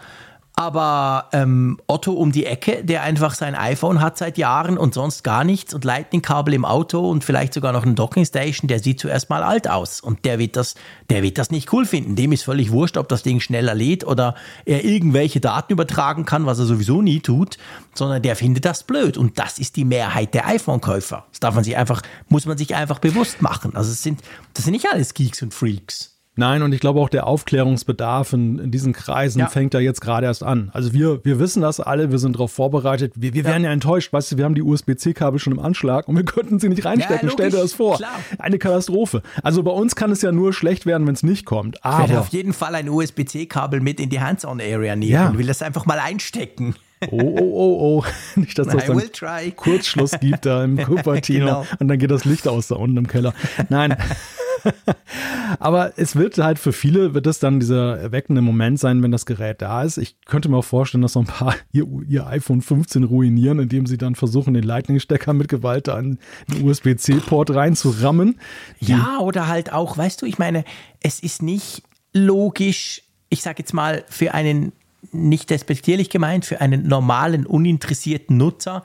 Aber 0.58 1.28
ähm, 1.34 1.78
Otto 1.86 2.12
um 2.12 2.32
die 2.32 2.46
Ecke, 2.46 2.82
der 2.82 3.02
einfach 3.02 3.34
sein 3.34 3.54
iPhone 3.54 4.00
hat 4.00 4.16
seit 4.16 4.38
Jahren 4.38 4.78
und 4.78 4.94
sonst 4.94 5.22
gar 5.22 5.44
nichts 5.44 5.74
und 5.74 5.84
Lightning-Kabel 5.84 6.54
im 6.54 6.64
Auto 6.64 7.10
und 7.10 7.24
vielleicht 7.24 7.52
sogar 7.52 7.74
noch 7.74 7.82
eine 7.82 7.92
Docking-Station, 7.92 8.66
der 8.66 8.78
sieht 8.78 8.98
zuerst 8.98 9.28
mal 9.28 9.42
alt 9.42 9.68
aus. 9.68 10.00
Und 10.00 10.24
der 10.24 10.38
wird, 10.38 10.56
das, 10.56 10.74
der 11.10 11.22
wird 11.22 11.36
das 11.36 11.50
nicht 11.50 11.74
cool 11.74 11.84
finden. 11.84 12.16
Dem 12.16 12.32
ist 12.32 12.44
völlig 12.44 12.72
wurscht, 12.72 12.96
ob 12.96 13.10
das 13.10 13.22
Ding 13.22 13.40
schneller 13.40 13.74
lädt 13.74 14.06
oder 14.06 14.34
er 14.64 14.82
irgendwelche 14.82 15.40
Daten 15.40 15.74
übertragen 15.74 16.24
kann, 16.24 16.46
was 16.46 16.58
er 16.58 16.64
sowieso 16.64 17.02
nie 17.02 17.20
tut, 17.20 17.58
sondern 17.94 18.22
der 18.22 18.34
findet 18.34 18.64
das 18.64 18.82
blöd. 18.82 19.18
Und 19.18 19.38
das 19.38 19.58
ist 19.58 19.76
die 19.76 19.84
Mehrheit 19.84 20.32
der 20.32 20.46
iPhone-Käufer. 20.46 21.26
Das 21.32 21.40
darf 21.40 21.54
man 21.54 21.64
sich 21.64 21.76
einfach, 21.76 22.00
muss 22.30 22.46
man 22.46 22.56
sich 22.56 22.74
einfach 22.74 22.98
bewusst 22.98 23.42
machen. 23.42 23.76
Also 23.76 23.90
es 23.90 24.02
sind, 24.02 24.22
das 24.54 24.64
sind 24.64 24.72
nicht 24.72 24.90
alles 24.90 25.12
Geeks 25.12 25.42
und 25.42 25.52
Freaks. 25.52 26.15
Nein, 26.38 26.62
und 26.62 26.72
ich 26.72 26.80
glaube 26.80 27.00
auch 27.00 27.08
der 27.08 27.26
Aufklärungsbedarf 27.26 28.34
in, 28.34 28.58
in 28.58 28.70
diesen 28.70 28.92
Kreisen 28.92 29.38
ja. 29.38 29.48
fängt 29.48 29.72
da 29.72 29.78
jetzt 29.78 30.02
gerade 30.02 30.26
erst 30.26 30.42
an. 30.42 30.70
Also 30.74 30.92
wir, 30.92 31.24
wir 31.24 31.38
wissen 31.38 31.62
das 31.62 31.80
alle, 31.80 32.10
wir 32.10 32.18
sind 32.18 32.36
darauf 32.36 32.52
vorbereitet. 32.52 33.14
Wir, 33.16 33.32
wir 33.32 33.42
ja. 33.42 33.48
werden 33.48 33.64
ja 33.64 33.72
enttäuscht, 33.72 34.12
weißt 34.12 34.32
du, 34.32 34.36
wir 34.36 34.44
haben 34.44 34.54
die 34.54 34.62
USB-C-Kabel 34.62 35.38
schon 35.38 35.54
im 35.54 35.58
Anschlag 35.58 36.08
und 36.08 36.16
wir 36.16 36.24
könnten 36.24 36.58
sie 36.58 36.68
nicht 36.68 36.84
reinstecken. 36.84 37.28
Ja, 37.28 37.32
Stell 37.32 37.50
dir 37.50 37.56
das 37.56 37.72
vor. 37.72 37.96
Klar. 37.96 38.20
Eine 38.38 38.58
Katastrophe. 38.58 39.22
Also 39.42 39.62
bei 39.62 39.70
uns 39.70 39.96
kann 39.96 40.10
es 40.10 40.20
ja 40.20 40.30
nur 40.30 40.52
schlecht 40.52 40.84
werden, 40.84 41.06
wenn 41.06 41.14
es 41.14 41.22
nicht 41.22 41.46
kommt. 41.46 41.82
Aber 41.82 42.04
ich 42.04 42.10
werde 42.10 42.20
auf 42.20 42.28
jeden 42.28 42.52
Fall 42.52 42.74
ein 42.74 42.90
USB-C-Kabel 42.90 43.80
mit 43.80 43.98
in 43.98 44.10
die 44.10 44.20
Hands-on-Area 44.20 44.94
nehmen 44.94 45.10
ja. 45.10 45.28
und 45.28 45.38
will 45.38 45.46
das 45.46 45.62
einfach 45.62 45.86
mal 45.86 45.98
einstecken. 45.98 46.74
Oh, 47.10 47.18
oh, 47.20 47.40
oh, 47.40 47.98
oh. 47.98 48.04
Nicht, 48.40 48.58
dass 48.58 48.68
es 48.68 48.90
einen 48.90 49.56
Kurzschluss 49.56 50.12
gibt 50.20 50.46
da 50.46 50.64
im 50.64 50.76
Cupertino 50.84 51.46
genau. 51.46 51.66
und 51.78 51.88
dann 51.88 51.98
geht 51.98 52.10
das 52.10 52.24
Licht 52.24 52.48
aus 52.48 52.68
da 52.68 52.76
unten 52.76 52.96
im 52.96 53.06
Keller. 53.06 53.34
Nein. 53.68 53.96
Aber 55.58 55.92
es 55.96 56.16
wird 56.16 56.38
halt 56.38 56.58
für 56.58 56.72
viele, 56.72 57.14
wird 57.14 57.26
es 57.26 57.38
dann 57.38 57.60
dieser 57.60 57.98
erweckende 57.98 58.40
Moment 58.40 58.80
sein, 58.80 59.02
wenn 59.02 59.12
das 59.12 59.26
Gerät 59.26 59.62
da 59.62 59.82
ist. 59.82 59.98
Ich 59.98 60.16
könnte 60.24 60.48
mir 60.48 60.56
auch 60.56 60.64
vorstellen, 60.64 61.02
dass 61.02 61.12
so 61.12 61.20
ein 61.20 61.26
paar 61.26 61.54
ihr, 61.72 61.86
ihr 62.08 62.26
iPhone 62.26 62.62
15 62.62 63.04
ruinieren, 63.04 63.58
indem 63.58 63.86
sie 63.86 63.98
dann 63.98 64.14
versuchen, 64.14 64.54
den 64.54 64.64
Lightning-Stecker 64.64 65.32
mit 65.34 65.48
Gewalt 65.48 65.88
an 65.88 66.18
den 66.48 66.68
USB-C-Port 66.68 67.54
reinzurammen. 67.54 68.40
Ja, 68.80 69.18
oder 69.20 69.46
halt 69.46 69.72
auch, 69.72 69.96
weißt 69.96 70.22
du, 70.22 70.26
ich 70.26 70.38
meine, 70.38 70.64
es 71.00 71.20
ist 71.20 71.42
nicht 71.42 71.82
logisch, 72.12 73.02
ich 73.28 73.42
sage 73.42 73.58
jetzt 73.60 73.74
mal, 73.74 74.04
für 74.08 74.34
einen 74.34 74.72
nicht 75.12 75.50
despektierlich 75.50 76.10
gemeint, 76.10 76.44
für 76.44 76.60
einen 76.60 76.86
normalen, 76.86 77.46
uninteressierten 77.46 78.36
Nutzer, 78.36 78.82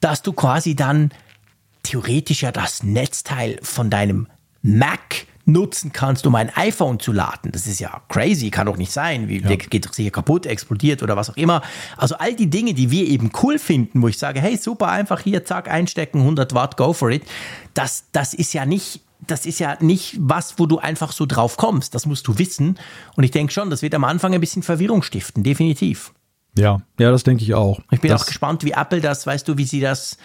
dass 0.00 0.22
du 0.22 0.32
quasi 0.32 0.76
dann 0.76 1.10
theoretisch 1.82 2.42
ja 2.42 2.52
das 2.52 2.82
Netzteil 2.82 3.58
von 3.62 3.90
deinem 3.90 4.26
Mac 4.62 5.26
nutzen 5.48 5.92
kannst, 5.92 6.26
um 6.26 6.34
ein 6.34 6.54
iPhone 6.54 7.00
zu 7.00 7.10
laden. 7.12 7.50
Das 7.52 7.66
ist 7.66 7.80
ja 7.80 8.02
crazy, 8.08 8.50
kann 8.50 8.66
doch 8.66 8.76
nicht 8.76 8.92
sein. 8.92 9.28
Wie, 9.28 9.40
ja. 9.40 9.48
Der 9.48 9.56
geht 9.56 9.86
doch 9.86 9.94
sicher 9.94 10.10
kaputt, 10.10 10.44
explodiert 10.44 11.02
oder 11.02 11.16
was 11.16 11.30
auch 11.30 11.36
immer. 11.36 11.62
Also 11.96 12.16
all 12.16 12.34
die 12.34 12.50
Dinge, 12.50 12.74
die 12.74 12.90
wir 12.90 13.06
eben 13.06 13.30
cool 13.42 13.58
finden, 13.58 14.02
wo 14.02 14.08
ich 14.08 14.18
sage, 14.18 14.40
hey, 14.40 14.56
super, 14.58 14.88
einfach 14.88 15.20
hier, 15.20 15.44
zack, 15.44 15.68
einstecken, 15.68 16.20
100 16.20 16.54
Watt, 16.54 16.76
go 16.76 16.92
for 16.92 17.10
it. 17.10 17.22
Das, 17.72 18.04
das 18.12 18.34
ist 18.34 18.52
ja 18.52 18.66
nicht 18.66 19.00
das 19.26 19.46
ist 19.46 19.58
ja 19.58 19.76
nicht 19.80 20.16
was, 20.20 20.58
wo 20.58 20.66
du 20.66 20.78
einfach 20.78 21.12
so 21.12 21.26
drauf 21.26 21.56
kommst. 21.56 21.94
Das 21.94 22.06
musst 22.06 22.26
du 22.28 22.38
wissen. 22.38 22.78
Und 23.16 23.24
ich 23.24 23.30
denke 23.30 23.52
schon, 23.52 23.70
das 23.70 23.82
wird 23.82 23.94
am 23.94 24.04
Anfang 24.04 24.34
ein 24.34 24.40
bisschen 24.40 24.62
Verwirrung 24.62 25.02
stiften, 25.02 25.42
definitiv. 25.42 26.12
Ja, 26.56 26.80
ja, 26.98 27.10
das 27.10 27.24
denke 27.24 27.42
ich 27.42 27.54
auch. 27.54 27.80
Ich 27.90 28.00
bin 28.00 28.10
das 28.10 28.22
auch 28.22 28.26
gespannt, 28.26 28.64
wie 28.64 28.72
Apple 28.72 29.00
das, 29.00 29.26
weißt 29.26 29.46
du, 29.46 29.56
wie 29.58 29.64
sie 29.64 29.80
das 29.80 30.18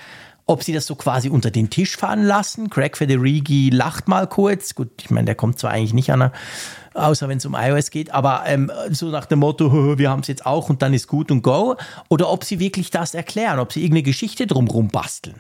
ob 0.45 0.63
sie 0.63 0.73
das 0.73 0.85
so 0.85 0.95
quasi 0.95 1.29
unter 1.29 1.51
den 1.51 1.69
Tisch 1.69 1.95
fahren 1.95 2.23
lassen. 2.23 2.69
Craig 2.69 2.97
Federighi 2.97 3.69
lacht 3.69 4.07
mal 4.07 4.27
kurz. 4.27 4.75
Gut, 4.75 4.89
ich 5.01 5.09
meine, 5.09 5.25
der 5.25 5.35
kommt 5.35 5.59
zwar 5.59 5.71
eigentlich 5.71 5.93
nicht 5.93 6.11
an, 6.11 6.31
außer 6.93 7.29
wenn 7.29 7.37
es 7.37 7.45
um 7.45 7.55
iOS 7.55 7.91
geht, 7.91 8.13
aber 8.13 8.43
ähm, 8.45 8.71
so 8.89 9.07
nach 9.07 9.25
dem 9.25 9.39
Motto, 9.39 9.97
wir 9.97 10.09
haben 10.09 10.19
es 10.19 10.27
jetzt 10.27 10.45
auch 10.45 10.69
und 10.69 10.81
dann 10.81 10.93
ist 10.93 11.07
gut 11.07 11.31
und 11.31 11.43
go. 11.43 11.77
Oder 12.09 12.29
ob 12.29 12.43
sie 12.43 12.59
wirklich 12.59 12.91
das 12.91 13.13
erklären, 13.13 13.59
ob 13.59 13.71
sie 13.71 13.81
irgendeine 13.81 14.03
Geschichte 14.03 14.45
drumherum 14.45 14.89
basteln. 14.89 15.39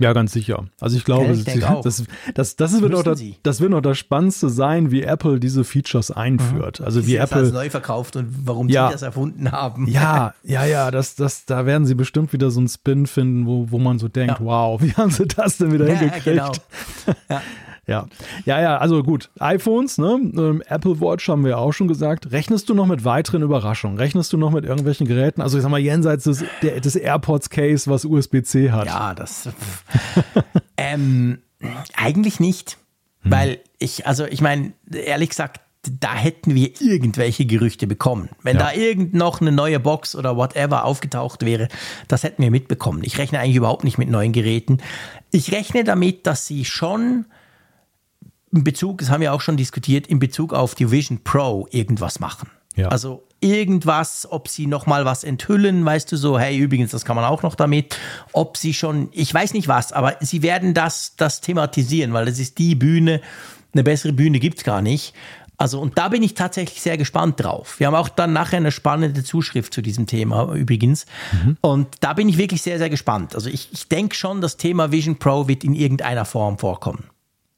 Ja, 0.00 0.12
ganz 0.12 0.32
sicher. 0.32 0.64
Also 0.80 0.96
ich 0.96 1.04
glaube, 1.04 1.32
ich 1.32 1.44
das, 1.44 1.82
das, 1.82 2.04
das, 2.34 2.56
das, 2.56 2.80
wird 2.80 2.92
noch 2.92 3.04
das, 3.04 3.22
das 3.44 3.60
wird 3.60 3.70
noch 3.70 3.80
das 3.80 3.96
Spannendste 3.96 4.48
sein, 4.48 4.90
wie 4.90 5.02
Apple 5.02 5.38
diese 5.38 5.62
Features 5.62 6.10
einführt. 6.10 6.80
Mhm. 6.80 6.86
Also 6.86 7.06
wie 7.06 7.14
Apple 7.14 7.38
als 7.38 7.52
neu 7.52 7.70
verkauft 7.70 8.16
und 8.16 8.28
warum 8.44 8.68
ja, 8.68 8.88
sie 8.88 8.94
das 8.94 9.02
erfunden 9.02 9.52
haben. 9.52 9.86
Ja, 9.86 10.34
ja, 10.42 10.64
ja, 10.64 10.90
das, 10.90 11.14
das, 11.14 11.44
da 11.44 11.64
werden 11.64 11.86
sie 11.86 11.94
bestimmt 11.94 12.32
wieder 12.32 12.50
so 12.50 12.58
einen 12.58 12.68
Spin 12.68 13.06
finden, 13.06 13.46
wo, 13.46 13.70
wo 13.70 13.78
man 13.78 14.00
so 14.00 14.08
denkt, 14.08 14.40
ja. 14.40 14.44
wow, 14.44 14.80
wie 14.82 14.92
haben 14.94 15.10
sie 15.10 15.26
das 15.26 15.58
denn 15.58 15.72
wieder 15.72 15.86
ja, 15.86 15.94
hingekriegt? 15.94 16.24
Genau. 16.24 16.52
Ja. 17.30 17.42
Ja, 17.86 18.06
ja, 18.46 18.60
ja, 18.60 18.78
also 18.78 19.02
gut. 19.02 19.30
iPhones, 19.38 19.98
ne? 19.98 20.18
Ähm, 20.36 20.62
Apple 20.66 21.00
Watch 21.00 21.28
haben 21.28 21.44
wir 21.44 21.58
auch 21.58 21.72
schon 21.72 21.88
gesagt. 21.88 22.32
Rechnest 22.32 22.68
du 22.68 22.74
noch 22.74 22.86
mit 22.86 23.04
weiteren 23.04 23.42
Überraschungen? 23.42 23.98
Rechnest 23.98 24.32
du 24.32 24.38
noch 24.38 24.50
mit 24.50 24.64
irgendwelchen 24.64 25.06
Geräten? 25.06 25.42
Also 25.42 25.58
ich 25.58 25.62
sag 25.62 25.70
mal, 25.70 25.78
jenseits 25.78 26.24
des, 26.24 26.44
der, 26.62 26.80
des 26.80 26.96
AirPods 26.96 27.50
Case, 27.50 27.90
was 27.90 28.04
USB-C 28.04 28.70
hat. 28.70 28.86
Ja, 28.86 29.14
das. 29.14 29.50
ähm, 30.76 31.38
eigentlich 31.94 32.40
nicht. 32.40 32.78
Hm. 33.22 33.30
Weil 33.30 33.58
ich, 33.78 34.06
also 34.06 34.24
ich 34.24 34.40
meine, 34.40 34.72
ehrlich 34.90 35.30
gesagt, 35.30 35.60
da 36.00 36.14
hätten 36.14 36.54
wir 36.54 36.80
irgendwelche 36.80 37.44
Gerüchte 37.44 37.86
bekommen. 37.86 38.30
Wenn 38.42 38.56
ja. 38.56 38.62
da 38.62 38.72
irgend 38.72 39.14
noch 39.14 39.40
eine 39.40 39.52
neue 39.52 39.80
Box 39.80 40.16
oder 40.16 40.36
whatever 40.36 40.84
aufgetaucht 40.84 41.44
wäre, 41.44 41.68
das 42.08 42.22
hätten 42.22 42.42
wir 42.42 42.50
mitbekommen. 42.50 43.02
Ich 43.04 43.18
rechne 43.18 43.40
eigentlich 43.40 43.56
überhaupt 43.56 43.84
nicht 43.84 43.98
mit 43.98 44.08
neuen 44.08 44.32
Geräten. 44.32 44.78
Ich 45.30 45.52
rechne 45.52 45.84
damit, 45.84 46.26
dass 46.26 46.46
sie 46.46 46.64
schon 46.64 47.26
in 48.54 48.64
Bezug, 48.64 48.98
das 48.98 49.10
haben 49.10 49.20
wir 49.20 49.32
auch 49.32 49.40
schon 49.40 49.56
diskutiert, 49.56 50.06
in 50.06 50.18
Bezug 50.18 50.52
auf 50.52 50.74
die 50.74 50.90
Vision 50.90 51.20
Pro 51.24 51.66
irgendwas 51.70 52.20
machen. 52.20 52.50
Ja. 52.76 52.88
Also 52.88 53.26
irgendwas, 53.40 54.26
ob 54.30 54.48
sie 54.48 54.66
noch 54.66 54.86
mal 54.86 55.04
was 55.04 55.24
enthüllen, 55.24 55.84
weißt 55.84 56.10
du 56.10 56.16
so, 56.16 56.38
hey, 56.38 56.56
übrigens, 56.56 56.92
das 56.92 57.04
kann 57.04 57.16
man 57.16 57.24
auch 57.24 57.42
noch 57.42 57.56
damit, 57.56 57.98
ob 58.32 58.56
sie 58.56 58.72
schon, 58.72 59.08
ich 59.12 59.32
weiß 59.32 59.54
nicht 59.54 59.68
was, 59.68 59.92
aber 59.92 60.16
sie 60.20 60.42
werden 60.42 60.72
das, 60.72 61.14
das 61.16 61.40
thematisieren, 61.40 62.12
weil 62.12 62.26
das 62.26 62.38
ist 62.38 62.58
die 62.58 62.74
Bühne, 62.74 63.20
eine 63.72 63.84
bessere 63.84 64.12
Bühne 64.12 64.38
gibt 64.38 64.58
es 64.58 64.64
gar 64.64 64.82
nicht. 64.82 65.14
Also, 65.56 65.80
und 65.80 65.98
da 65.98 66.08
bin 66.08 66.22
ich 66.22 66.34
tatsächlich 66.34 66.82
sehr 66.82 66.96
gespannt 66.96 67.42
drauf. 67.42 67.78
Wir 67.78 67.86
haben 67.86 67.94
auch 67.94 68.08
dann 68.08 68.32
nachher 68.32 68.56
eine 68.56 68.72
spannende 68.72 69.22
Zuschrift 69.22 69.72
zu 69.72 69.82
diesem 69.82 70.06
Thema 70.06 70.52
übrigens. 70.52 71.06
Mhm. 71.32 71.56
Und 71.60 71.88
da 72.00 72.12
bin 72.12 72.28
ich 72.28 72.38
wirklich 72.38 72.62
sehr, 72.62 72.78
sehr 72.78 72.90
gespannt. 72.90 73.36
Also, 73.36 73.48
ich, 73.48 73.68
ich 73.72 73.88
denke 73.88 74.16
schon, 74.16 74.40
das 74.40 74.56
Thema 74.56 74.90
Vision 74.90 75.16
Pro 75.16 75.46
wird 75.46 75.62
in 75.62 75.74
irgendeiner 75.74 76.24
Form 76.24 76.58
vorkommen. 76.58 77.04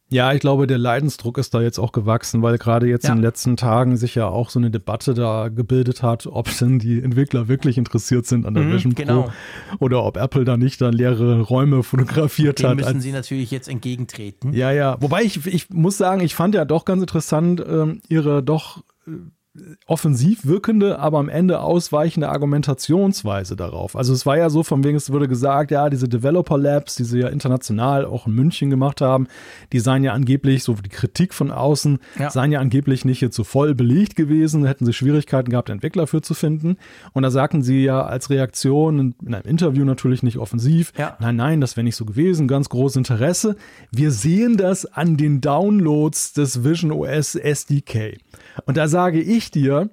Ja, 0.09 0.33
ich 0.33 0.41
glaube, 0.41 0.69
der 0.69 0.79
Leidensdruck 0.79 1.37
ist 1.37 1.53
da 1.53 1.61
jetzt 1.61 1.79
auch 1.79 1.91
gewachsen, 1.91 2.41
weil 2.43 2.59
gerade 2.59 2.87
jetzt 2.87 3.05
ja. 3.05 3.11
in 3.11 3.19
den 3.19 3.25
letzten 3.25 3.57
Tagen 3.57 3.97
sich 3.97 4.15
ja 4.15 4.29
auch 4.29 4.51
so 4.51 4.61
eine 4.61 4.71
Debatte 4.71 5.15
da 5.15 5.49
gebildet 5.49 6.03
hat, 6.03 6.27
ob 6.27 6.49
denn 6.59 6.79
die 6.79 7.03
Entwickler 7.03 7.49
wirklich 7.49 7.77
interessiert 7.77 8.25
sind 8.25 8.47
an 8.47 8.55
der 8.55 8.63
mhm, 8.65 8.73
Vision 8.73 8.95
genau. 8.95 9.23
Pro 9.23 9.85
oder 9.85 10.05
ob 10.05 10.17
Apple 10.17 10.45
da 10.45 10.57
nicht 10.57 10.81
dann 10.81 10.93
leere 10.93 11.41
Räume 11.41 11.83
fotografiert 11.83 12.61
Dem 12.61 12.69
hat. 12.69 12.77
müssen 12.77 13.01
sie 13.01 13.11
natürlich 13.11 13.51
jetzt 13.51 13.69
entgegentreten. 13.69 14.53
Ja, 14.53 14.71
ja. 14.71 14.97
Wobei 15.01 15.23
ich, 15.23 15.45
ich 15.45 15.71
muss 15.71 15.97
sagen, 15.97 16.21
ich 16.21 16.37
fand 16.37 16.55
ja 16.55 16.65
doch 16.65 16.85
ganz 16.85 17.01
interessant 17.01 17.65
ähm, 17.67 18.01
ihre 18.09 18.45
doch 18.45 18.85
äh, 19.09 19.11
offensiv 19.87 20.47
wirkende, 20.47 20.99
aber 20.99 21.19
am 21.19 21.29
Ende 21.29 21.61
ausweichende 21.61 22.29
Argumentationsweise 22.29 23.57
darauf. 23.57 23.97
Also 23.97 24.13
es 24.13 24.27
war 24.27 24.37
ja 24.37 24.51
so, 24.51 24.63
von 24.63 24.85
wegen 24.85 24.97
es 24.97 25.11
wurde 25.11 25.29
gesagt, 25.29 25.71
ja, 25.71 25.89
diese 25.91 26.09
Developer 26.09 26.59
Labs, 26.59 26.97
die 26.97 27.05
sie 27.05 27.21
ja 27.21 27.29
international 27.29 28.05
auch 28.05 28.27
in 28.27 28.35
München 28.35 28.71
gemacht 28.71 29.01
haben, 29.01 29.27
die 29.73 29.81
seien 29.81 30.05
ja 30.05 30.13
angeblich, 30.13 30.65
so 30.65 30.75
die 30.75 30.89
Kritik 30.89 31.35
von 31.35 31.51
außen, 31.51 31.99
ja. 32.19 32.31
seien 32.31 32.53
ja 32.53 32.61
angeblich 32.61 33.05
nicht 33.05 33.21
jetzt 33.21 33.37
so 33.37 33.45
voll 33.45 33.75
belegt 33.75 34.17
gewesen, 34.17 34.67
hätten 34.67 34.85
sie 34.85 34.93
Schwierigkeiten 34.93 35.51
gehabt, 35.51 35.71
Entwickler 35.71 36.07
für 36.07 36.23
zu 36.23 36.35
finden. 36.35 36.77
Und 37.13 37.23
da 37.23 37.31
sagten 37.31 37.63
sie 37.63 37.85
ja 37.85 38.05
als 38.05 38.31
Reaktion 38.31 39.15
in 39.25 39.35
einem 39.35 39.47
Interview 39.47 39.85
natürlich 39.85 40.23
nicht 40.23 40.39
offensiv, 40.39 40.93
ja. 40.99 41.17
nein, 41.21 41.37
nein, 41.37 41.61
das 41.61 41.77
wäre 41.77 41.85
nicht 41.85 41.97
so 41.97 42.05
gewesen, 42.05 42.49
ganz 42.49 42.69
großes 42.69 42.97
Interesse. 42.97 43.57
Wir 43.91 44.11
sehen 44.11 44.57
das 44.57 44.87
an 44.87 45.17
den 45.17 45.41
Downloads 45.41 46.33
des 46.33 46.65
Vision 46.65 46.93
OS 46.93 47.35
SDK. 47.35 48.19
Und 48.65 48.77
da 48.77 48.89
sage 48.89 49.21
ich 49.21 49.51
dir, 49.51 49.91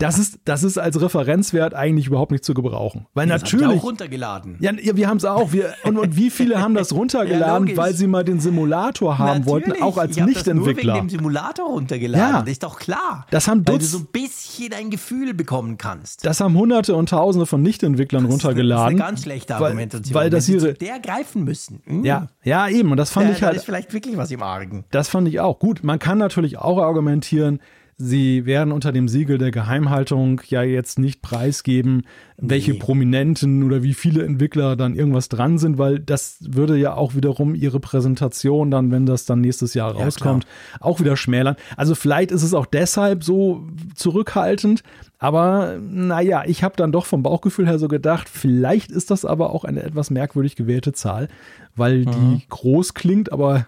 das 0.00 0.18
ist, 0.18 0.38
das 0.44 0.64
ist 0.64 0.78
als 0.78 1.00
Referenzwert 1.00 1.74
eigentlich 1.74 2.08
überhaupt 2.08 2.32
nicht 2.32 2.44
zu 2.44 2.54
gebrauchen. 2.54 3.06
Weil 3.14 3.28
das 3.28 3.42
natürlich. 3.42 3.66
Haben 3.66 3.78
auch 3.78 3.84
runtergeladen. 3.84 4.56
Ja, 4.60 4.72
wir 4.76 5.08
haben 5.08 5.18
es 5.18 5.24
auch. 5.24 5.52
Wir, 5.52 5.74
und, 5.84 5.98
und 5.98 6.16
wie 6.16 6.30
viele 6.30 6.60
haben 6.60 6.74
das 6.74 6.92
runtergeladen, 6.94 7.68
ja, 7.68 7.76
weil 7.76 7.94
sie 7.94 8.06
mal 8.06 8.24
den 8.24 8.40
Simulator 8.40 9.18
haben 9.18 9.40
natürlich. 9.40 9.68
wollten, 9.68 9.82
auch 9.82 9.96
als 9.96 10.16
Nichtentwickler. 10.16 10.78
Ich 10.78 10.84
nur 10.84 10.94
wegen 10.94 11.08
dem 11.08 11.10
Simulator 11.10 11.66
runtergeladen. 11.66 12.34
Ja. 12.34 12.40
Das 12.40 12.50
ist 12.50 12.62
doch 12.62 12.78
klar. 12.78 13.26
Das 13.30 13.48
haben 13.48 13.66
weil 13.66 13.78
du 13.78 13.84
so 13.84 13.98
ein 13.98 14.06
bisschen 14.06 14.72
ein 14.72 14.90
Gefühl 14.90 15.34
bekommen 15.34 15.78
kannst. 15.78 16.24
Das 16.26 16.40
haben 16.40 16.56
Hunderte 16.56 16.94
und 16.94 17.08
Tausende 17.08 17.46
von 17.46 17.62
Nichtentwicklern 17.62 18.24
runtergeladen. 18.24 18.84
Das 18.84 18.92
ist 18.94 19.00
eine 19.00 19.10
ganz 19.10 19.22
schlechte 19.22 19.56
Argumentation. 19.56 20.14
Weil, 20.14 20.24
weil 20.24 20.30
das 20.30 20.48
ihre, 20.48 20.74
der 20.74 20.98
greifen 20.98 21.44
müssen. 21.44 21.82
Mhm. 21.86 22.04
Ja, 22.04 22.28
ja, 22.42 22.68
eben. 22.68 22.90
Und 22.90 22.96
das 22.96 23.10
fand 23.10 23.28
ja, 23.28 23.32
ich 23.32 23.42
halt. 23.42 23.54
Da 23.54 23.56
ist 23.56 23.64
vielleicht 23.64 23.92
wirklich 23.92 24.16
was 24.16 24.30
im 24.30 24.42
Argen. 24.42 24.84
Das 24.90 25.08
fand 25.08 25.28
ich 25.28 25.40
auch. 25.40 25.58
Gut, 25.58 25.84
man 25.84 25.98
kann 25.98 26.18
natürlich 26.18 26.58
auch 26.58 26.78
argumentieren, 26.78 27.60
Sie 27.96 28.44
werden 28.44 28.72
unter 28.72 28.90
dem 28.90 29.06
Siegel 29.06 29.38
der 29.38 29.52
Geheimhaltung 29.52 30.40
ja 30.48 30.62
jetzt 30.62 30.98
nicht 30.98 31.22
preisgeben, 31.22 32.02
welche 32.36 32.72
nee. 32.72 32.78
Prominenten 32.78 33.62
oder 33.62 33.84
wie 33.84 33.94
viele 33.94 34.24
Entwickler 34.24 34.74
dann 34.74 34.96
irgendwas 34.96 35.28
dran 35.28 35.58
sind, 35.58 35.78
weil 35.78 36.00
das 36.00 36.38
würde 36.40 36.76
ja 36.76 36.94
auch 36.94 37.14
wiederum 37.14 37.54
ihre 37.54 37.78
Präsentation 37.78 38.72
dann, 38.72 38.90
wenn 38.90 39.06
das 39.06 39.26
dann 39.26 39.40
nächstes 39.40 39.74
Jahr 39.74 39.92
rauskommt, 39.92 40.44
ja, 40.44 40.80
auch 40.80 40.98
wieder 40.98 41.16
schmälern. 41.16 41.54
Also 41.76 41.94
vielleicht 41.94 42.32
ist 42.32 42.42
es 42.42 42.52
auch 42.52 42.66
deshalb 42.66 43.22
so 43.22 43.64
zurückhaltend, 43.94 44.82
aber 45.18 45.78
naja, 45.80 46.42
ich 46.46 46.64
habe 46.64 46.76
dann 46.76 46.90
doch 46.90 47.06
vom 47.06 47.22
Bauchgefühl 47.22 47.66
her 47.66 47.78
so 47.78 47.86
gedacht, 47.86 48.28
vielleicht 48.28 48.90
ist 48.90 49.12
das 49.12 49.24
aber 49.24 49.50
auch 49.50 49.64
eine 49.64 49.84
etwas 49.84 50.10
merkwürdig 50.10 50.56
gewählte 50.56 50.92
Zahl, 50.92 51.28
weil 51.76 52.00
mhm. 52.00 52.10
die 52.10 52.42
groß 52.48 52.94
klingt, 52.94 53.32
aber 53.32 53.66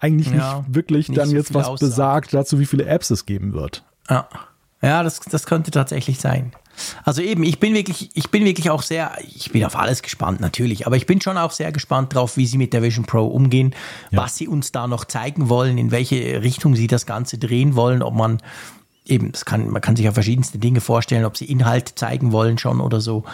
eigentlich 0.00 0.34
ja, 0.34 0.58
nicht 0.58 0.74
wirklich 0.74 1.08
nicht 1.08 1.18
dann 1.18 1.28
so 1.28 1.36
jetzt 1.36 1.54
was 1.54 1.66
aussagt. 1.66 1.80
besagt 1.80 2.34
dazu, 2.34 2.58
wie 2.58 2.66
viele 2.66 2.86
Apps 2.86 3.10
es 3.10 3.26
geben 3.26 3.52
wird. 3.52 3.84
Ja, 4.08 4.28
ja 4.82 5.02
das, 5.02 5.20
das 5.20 5.46
könnte 5.46 5.70
tatsächlich 5.70 6.18
sein. 6.20 6.52
Also 7.04 7.22
eben, 7.22 7.44
ich 7.44 7.60
bin 7.60 7.74
wirklich, 7.74 8.10
ich 8.14 8.30
bin 8.30 8.44
wirklich 8.44 8.70
auch 8.70 8.82
sehr, 8.82 9.12
ich 9.20 9.52
bin 9.52 9.64
auf 9.64 9.76
alles 9.76 10.02
gespannt 10.02 10.40
natürlich, 10.40 10.86
aber 10.86 10.96
ich 10.96 11.06
bin 11.06 11.20
schon 11.20 11.38
auch 11.38 11.52
sehr 11.52 11.72
gespannt 11.72 12.14
drauf, 12.14 12.36
wie 12.36 12.46
sie 12.46 12.58
mit 12.58 12.72
der 12.72 12.82
Vision 12.82 13.04
Pro 13.04 13.26
umgehen, 13.26 13.74
ja. 14.10 14.22
was 14.22 14.36
sie 14.36 14.48
uns 14.48 14.72
da 14.72 14.86
noch 14.86 15.04
zeigen 15.04 15.48
wollen, 15.48 15.78
in 15.78 15.90
welche 15.90 16.42
Richtung 16.42 16.74
sie 16.74 16.88
das 16.88 17.06
Ganze 17.06 17.38
drehen 17.38 17.76
wollen, 17.76 18.02
ob 18.02 18.14
man 18.14 18.40
eben, 19.06 19.32
das 19.32 19.44
kann, 19.44 19.68
man 19.68 19.82
kann 19.82 19.96
sich 19.96 20.04
ja 20.04 20.12
verschiedenste 20.12 20.58
Dinge 20.58 20.80
vorstellen, 20.80 21.24
ob 21.24 21.36
sie 21.36 21.44
Inhalte 21.44 21.94
zeigen 21.94 22.32
wollen 22.32 22.58
schon 22.58 22.80
oder 22.80 23.00
so. 23.00 23.24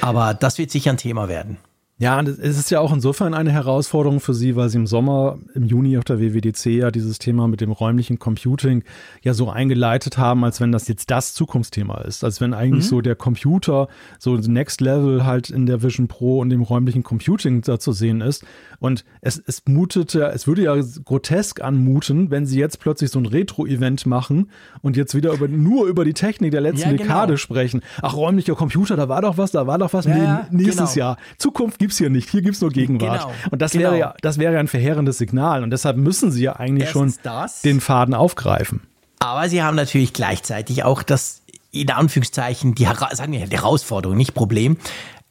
Aber 0.00 0.34
das 0.34 0.58
wird 0.58 0.70
sicher 0.70 0.90
ein 0.90 0.96
Thema 0.96 1.28
werden. 1.28 1.58
Ja, 1.98 2.18
und 2.18 2.26
es 2.26 2.58
ist 2.58 2.70
ja 2.70 2.80
auch 2.80 2.92
insofern 2.92 3.32
eine 3.32 3.52
Herausforderung 3.52 4.18
für 4.18 4.34
Sie, 4.34 4.56
weil 4.56 4.68
Sie 4.68 4.78
im 4.78 4.88
Sommer, 4.88 5.38
im 5.54 5.64
Juni 5.64 5.96
auf 5.98 6.04
der 6.04 6.18
WWDC 6.18 6.66
ja 6.66 6.90
dieses 6.90 7.18
Thema 7.20 7.46
mit 7.46 7.60
dem 7.60 7.70
räumlichen 7.70 8.18
Computing 8.18 8.82
ja 9.22 9.34
so 9.34 9.50
eingeleitet 9.50 10.18
haben, 10.18 10.42
als 10.42 10.60
wenn 10.60 10.72
das 10.72 10.88
jetzt 10.88 11.10
das 11.12 11.32
Zukunftsthema 11.34 12.00
ist. 12.00 12.24
Als 12.24 12.40
wenn 12.40 12.54
eigentlich 12.54 12.86
mhm. 12.86 12.88
so 12.88 13.00
der 13.02 13.14
Computer, 13.14 13.86
so 14.18 14.36
Next 14.36 14.80
Level 14.80 15.24
halt 15.24 15.50
in 15.50 15.66
der 15.66 15.82
Vision 15.82 16.08
Pro 16.08 16.40
und 16.40 16.50
dem 16.50 16.62
räumlichen 16.62 17.04
Computing 17.04 17.60
da 17.60 17.78
zu 17.78 17.92
sehen 17.92 18.20
ist. 18.20 18.44
Und 18.80 19.04
es, 19.20 19.40
es 19.46 19.62
mutete, 19.68 20.24
es 20.34 20.48
würde 20.48 20.62
ja 20.62 20.74
grotesk 21.04 21.62
anmuten, 21.62 22.32
wenn 22.32 22.46
Sie 22.46 22.58
jetzt 22.58 22.80
plötzlich 22.80 23.10
so 23.10 23.20
ein 23.20 23.26
Retro-Event 23.26 24.06
machen 24.06 24.50
und 24.80 24.96
jetzt 24.96 25.14
wieder 25.14 25.32
über, 25.32 25.46
nur 25.46 25.86
über 25.86 26.04
die 26.04 26.14
Technik 26.14 26.50
der 26.50 26.62
letzten 26.62 26.90
ja, 26.90 26.96
genau. 26.96 27.02
Dekade 27.04 27.38
sprechen. 27.38 27.82
Ach, 28.00 28.16
räumlicher 28.16 28.56
Computer, 28.56 28.96
da 28.96 29.08
war 29.08 29.22
doch 29.22 29.38
was, 29.38 29.52
da 29.52 29.68
war 29.68 29.78
doch 29.78 29.92
was. 29.92 30.06
Ja, 30.06 30.48
nee, 30.50 30.64
nächstes 30.64 30.94
genau. 30.94 31.06
Jahr. 31.06 31.16
Zukunft 31.38 31.80
gibt 31.82 31.92
es 31.92 31.98
hier 31.98 32.10
nicht. 32.10 32.30
Hier 32.30 32.42
gibt 32.42 32.54
es 32.54 32.60
nur 32.60 32.70
Gegenwart. 32.70 33.22
Genau, 33.22 33.34
und 33.50 33.60
das 33.60 33.72
genau. 33.72 33.84
wäre 33.84 33.98
ja, 33.98 34.14
das 34.22 34.38
wäre 34.38 34.54
ja 34.54 34.60
ein 34.60 34.68
verheerendes 34.68 35.18
Signal. 35.18 35.64
Und 35.64 35.70
deshalb 35.70 35.96
müssen 35.96 36.30
sie 36.30 36.44
ja 36.44 36.56
eigentlich 36.56 36.88
Erstens 36.88 37.14
schon 37.14 37.22
das, 37.24 37.62
den 37.62 37.80
Faden 37.80 38.14
aufgreifen. 38.14 38.80
Aber 39.18 39.48
sie 39.48 39.62
haben 39.62 39.74
natürlich 39.74 40.12
gleichzeitig 40.12 40.84
auch 40.84 41.02
das, 41.02 41.42
in 41.72 41.90
Anführungszeichen, 41.90 42.76
die, 42.76 42.86
sagen 43.12 43.32
wir, 43.32 43.46
die 43.46 43.56
Herausforderung, 43.56 44.16
nicht 44.16 44.32
Problem, 44.32 44.76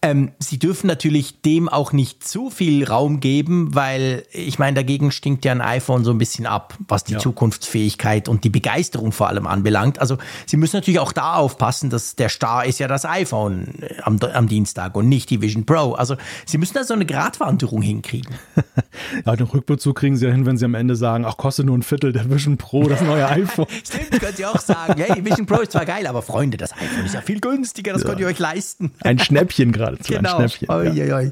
ähm, 0.04 0.32
sie 0.40 0.58
dürfen 0.58 0.88
natürlich 0.88 1.42
dem 1.42 1.70
auch 1.70 1.94
nicht 1.94 2.28
zu 2.28 2.50
viel 2.50 2.84
Raum 2.88 3.20
geben, 3.20 3.76
weil 3.76 4.24
ich 4.32 4.58
meine, 4.58 4.74
dagegen 4.74 5.12
stinkt 5.12 5.46
ja 5.46 5.52
ein 5.52 5.62
iPhone 5.62 6.04
so 6.04 6.10
ein 6.10 6.18
bisschen 6.18 6.48
ab, 6.48 6.76
was 6.88 7.04
die 7.04 7.14
ja. 7.14 7.20
Zukunftsfähigkeit 7.20 8.28
und 8.28 8.44
die 8.44 8.50
Begeisterung 8.50 9.12
vor 9.12 9.28
allem 9.28 9.46
anbelangt. 9.46 10.00
Also 10.00 10.18
sie 10.48 10.58
müssen 10.58 10.78
natürlich 10.78 11.00
auch 11.00 11.12
da 11.12 11.36
aufpassen, 11.36 11.92
dass 11.92 12.16
der 12.16 12.30
Star 12.30 12.66
ist 12.66 12.80
ja 12.80 12.88
das 12.88 13.06
iPhone 13.06 13.76
äh, 13.82 14.02
am, 14.02 14.20
am 14.34 14.48
Dienstag 14.48 14.96
und 14.96 15.08
nicht 15.08 15.30
die 15.30 15.40
Vision 15.40 15.68
Pro. 15.68 15.94
Also 15.94 16.16
sie 16.48 16.58
müssen 16.58 16.74
da 16.74 16.84
so 16.84 16.96
eine 16.96 17.06
Gratwanderung 17.06 17.84
hinkriegen. 17.84 18.34
ja, 19.26 19.36
den 19.36 19.46
Rückbezug 19.46 19.98
kriegen 19.98 20.18
sie 20.18 20.26
ja 20.26 20.32
hin, 20.32 20.48
wenn 20.48 20.58
sie 20.58 20.66
am 20.66 20.74
Ende 20.74 20.96
sagen, 20.96 21.26
ach, 21.26 21.38
kostet 21.38 21.68
nur 21.68 21.78
ein 21.78 21.84
Viertel 21.84 22.12
der 22.12 22.28
Vision 22.28 22.58
Pro, 22.58 22.88
das 22.88 23.02
neue 23.02 23.28
iPhone. 23.30 23.68
Stimmt, 23.86 24.20
könnt 24.20 24.40
ihr 24.40 24.50
auch 24.50 24.60
sagen, 24.60 24.96
hey, 24.98 25.14
die 25.16 25.24
Vision 25.24 25.46
Pro 25.46 25.62
ist 25.62 25.74
zwar 25.74 25.86
geil, 25.86 26.08
aber 26.08 26.24
Freunde, 26.24 26.58
das 26.58 26.74
iPhone 26.74 27.06
ist 27.06 27.14
ja 27.14 27.22
viel 27.22 27.40
günstiger, 27.40 27.94
das 27.94 28.02
ja. 28.02 28.10
könnt 28.10 28.20
ihr 28.20 28.28
euch 28.28 28.40
leisten. 28.40 28.94
Ein 29.02 29.20
Schnäppchen 29.20 29.72
gerade 29.72 29.91
geradezu 29.98 30.14
genau. 30.14 30.38
ein 30.38 30.50
Schnäppchen. 30.50 30.70
Oi, 30.70 30.90
ja. 30.90 31.16
oi. 31.16 31.32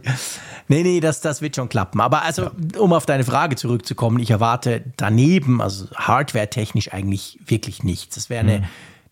Nee, 0.68 0.84
nee, 0.84 1.00
das, 1.00 1.22
das 1.22 1.42
wird 1.42 1.56
schon 1.56 1.68
klappen. 1.68 2.00
Aber 2.00 2.22
also, 2.22 2.44
ja. 2.44 2.52
um 2.80 2.94
auf 2.94 3.06
deine 3.06 3.24
Frage 3.24 3.56
zurückzukommen, 3.56 4.20
ich 4.20 4.30
erwarte 4.30 4.84
daneben, 4.98 5.62
also 5.62 5.88
hardware-technisch 5.96 6.94
eigentlich 6.94 7.40
wirklich 7.46 7.84
nichts. 7.84 8.16
Das 8.16 8.30
wäre 8.30 8.42
eine, 8.42 8.60
mhm. 8.60 8.66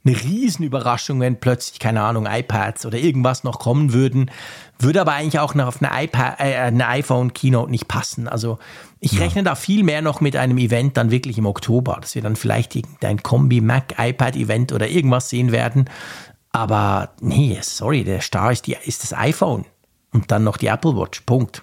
eine 0.05 0.21
Riesenüberraschung, 0.21 1.19
wenn 1.19 1.39
plötzlich, 1.39 1.79
keine 1.79 2.01
Ahnung, 2.03 2.27
iPads 2.29 2.86
oder 2.86 2.99
irgendwas 2.99 3.43
noch 3.43 3.57
kommen 3.57 3.91
würden. 3.91 4.29
Würde 4.77 5.01
aber 5.01 5.13
eigentlich 5.13 5.39
auch 5.39 5.55
noch 5.55 5.65
auf 5.65 5.81
eine, 5.81 6.03
iPad, 6.03 6.39
äh, 6.39 6.57
eine 6.57 6.88
iPhone-Keynote 6.88 7.71
nicht 7.71 7.88
passen. 7.88 8.27
Also 8.27 8.60
ich 8.99 9.13
ja. 9.13 9.21
rechne 9.21 9.41
da 9.41 9.55
viel 9.55 9.83
mehr 9.83 10.03
noch 10.03 10.21
mit 10.21 10.36
einem 10.36 10.60
Event 10.60 10.97
dann 10.97 11.10
wirklich 11.10 11.39
im 11.39 11.47
Oktober, 11.47 11.97
dass 11.99 12.13
wir 12.13 12.21
dann 12.21 12.36
vielleicht 12.36 12.75
irgendein 12.75 13.23
Kombi-Mac-iPad-Event 13.23 14.73
oder 14.73 14.88
irgendwas 14.88 15.29
sehen 15.29 15.51
werden, 15.51 15.86
aber 16.58 17.12
nee, 17.22 17.60
sorry, 17.62 18.04
der 18.04 18.22
Star 18.22 18.52
ist, 18.52 18.65
die, 18.65 18.76
ist 18.84 19.04
das 19.04 19.13
iPhone 19.13 19.65
und 20.12 20.32
dann 20.32 20.43
noch 20.43 20.58
die 20.58 20.67
Apple 20.67 20.98
Watch. 20.98 21.22
Punkt. 21.22 21.62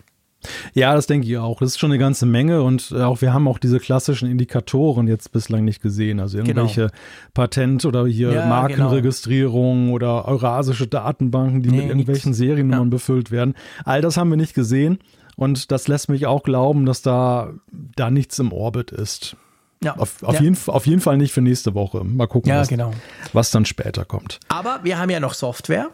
Ja, 0.73 0.95
das 0.95 1.07
denke 1.09 1.27
ich 1.27 1.37
auch. 1.37 1.59
Das 1.59 1.71
ist 1.71 1.79
schon 1.79 1.91
eine 1.91 1.99
ganze 1.99 2.27
Menge 2.27 2.63
und 2.63 2.93
auch 2.93 3.21
wir 3.23 3.33
haben 3.33 3.49
auch 3.49 3.59
diese 3.59 3.81
klassischen 3.81 4.31
Indikatoren 4.31 5.09
jetzt 5.09 5.33
bislang 5.33 5.65
nicht 5.65 5.83
gesehen. 5.83 6.21
Also 6.21 6.37
genau. 6.37 6.49
irgendwelche 6.49 6.81
genau. 6.83 6.93
Patent- 7.33 7.85
oder 7.87 8.07
hier 8.07 8.33
ja, 8.33 8.47
Markenregistrierungen 8.47 9.87
genau. 9.87 9.95
oder 9.97 10.29
eurasische 10.29 10.87
Datenbanken, 10.87 11.63
die 11.63 11.71
nee, 11.71 11.79
mit 11.79 11.87
irgendwelchen 11.87 12.31
nix. 12.31 12.39
Seriennummern 12.39 12.89
ja. 12.89 12.91
befüllt 12.91 13.33
werden. 13.33 13.55
All 13.85 14.01
das 14.01 14.17
haben 14.17 14.31
wir 14.31 14.37
nicht 14.37 14.55
gesehen 14.55 14.99
und 15.35 15.73
das 15.73 15.89
lässt 15.89 16.09
mich 16.09 16.27
auch 16.27 16.45
glauben, 16.45 16.87
dass 16.87 17.03
da, 17.03 17.55
da 17.73 18.11
nichts 18.11 18.39
im 18.39 18.53
Orbit 18.53 18.93
ist. 18.93 19.37
Ja. 19.85 19.97
Auf, 19.97 20.23
auf, 20.23 20.35
ja. 20.35 20.41
Jeden, 20.41 20.59
auf 20.67 20.87
jeden 20.87 21.01
Fall 21.01 21.17
nicht 21.17 21.33
für 21.33 21.43
nächste 21.43 21.75
Woche. 21.75 22.03
Mal 22.05 22.27
gucken, 22.27 22.49
ja, 22.49 22.61
was, 22.61 22.69
genau. 22.69 22.93
was 23.33 23.51
dann 23.51 23.65
später 23.65 24.05
kommt. 24.05 24.41
Aber 24.49 24.81
wir 24.83 24.99
haben 24.99 25.11
ja 25.11 25.21
noch 25.21 25.35
Software. 25.35 25.91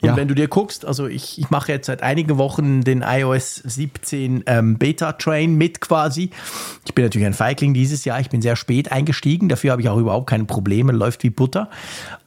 Und 0.00 0.10
ja. 0.10 0.16
wenn 0.16 0.28
du 0.28 0.34
dir 0.34 0.46
guckst, 0.46 0.84
also 0.84 1.08
ich, 1.08 1.40
ich 1.40 1.50
mache 1.50 1.72
jetzt 1.72 1.86
seit 1.86 2.04
einigen 2.04 2.38
Wochen 2.38 2.82
den 2.82 3.02
iOS 3.02 3.56
17 3.56 4.44
ähm, 4.46 4.78
Beta-Train 4.78 5.56
mit 5.56 5.80
quasi. 5.80 6.30
Ich 6.86 6.94
bin 6.94 7.04
natürlich 7.04 7.26
ein 7.26 7.34
Feigling 7.34 7.74
dieses 7.74 8.04
Jahr, 8.04 8.20
ich 8.20 8.30
bin 8.30 8.40
sehr 8.40 8.54
spät 8.54 8.92
eingestiegen, 8.92 9.48
dafür 9.48 9.72
habe 9.72 9.82
ich 9.82 9.88
auch 9.88 9.98
überhaupt 9.98 10.28
keine 10.28 10.44
Probleme, 10.44 10.92
läuft 10.92 11.24
wie 11.24 11.30
Butter. 11.30 11.68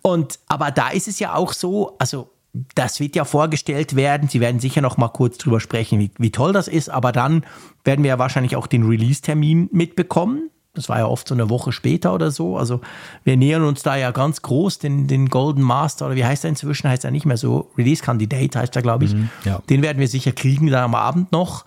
Und 0.01 0.39
aber 0.49 0.71
da 0.71 0.89
ist 0.89 1.07
es 1.07 1.19
ja 1.19 1.33
auch 1.33 1.53
so, 1.53 1.95
also 1.97 2.29
das 2.75 2.99
wird 2.99 3.15
ja 3.15 3.23
vorgestellt 3.23 3.95
werden. 3.95 4.27
Sie 4.27 4.41
werden 4.41 4.59
sicher 4.59 4.81
noch 4.81 4.97
mal 4.97 5.07
kurz 5.07 5.37
drüber 5.37 5.59
sprechen, 5.59 5.99
wie, 5.99 6.11
wie 6.17 6.31
toll 6.31 6.51
das 6.51 6.67
ist, 6.67 6.89
aber 6.89 7.13
dann 7.13 7.45
werden 7.85 8.03
wir 8.03 8.09
ja 8.09 8.19
wahrscheinlich 8.19 8.57
auch 8.57 8.67
den 8.67 8.83
Release-Termin 8.83 9.69
mitbekommen. 9.71 10.50
Das 10.73 10.87
war 10.87 10.99
ja 10.99 11.05
oft 11.05 11.27
so 11.27 11.33
eine 11.33 11.49
Woche 11.49 11.73
später 11.73 12.13
oder 12.13 12.31
so. 12.31 12.57
Also 12.57 12.79
wir 13.25 13.35
nähern 13.35 13.63
uns 13.63 13.83
da 13.83 13.97
ja 13.97 14.11
ganz 14.11 14.41
groß 14.41 14.79
den, 14.79 15.07
den 15.07 15.27
Golden 15.27 15.61
Master 15.61 16.05
oder 16.05 16.15
wie 16.15 16.23
heißt 16.23 16.45
er 16.45 16.49
inzwischen? 16.49 16.89
Heißt 16.89 17.03
er 17.03 17.11
nicht 17.11 17.25
mehr 17.25 17.35
so. 17.35 17.71
Release 17.77 18.01
Candidate 18.01 18.57
heißt 18.57 18.75
er, 18.75 18.81
glaube 18.81 19.05
ich. 19.05 19.13
Mhm, 19.13 19.29
ja. 19.43 19.61
Den 19.69 19.81
werden 19.81 19.99
wir 19.99 20.07
sicher 20.07 20.31
kriegen 20.31 20.67
dann 20.67 20.83
am 20.83 20.95
Abend 20.95 21.33
noch. 21.33 21.65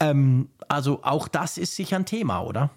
Ähm, 0.00 0.48
also 0.68 1.00
auch 1.02 1.28
das 1.28 1.56
ist 1.56 1.76
sicher 1.76 1.96
ein 1.96 2.04
Thema, 2.04 2.42
oder? 2.42 2.70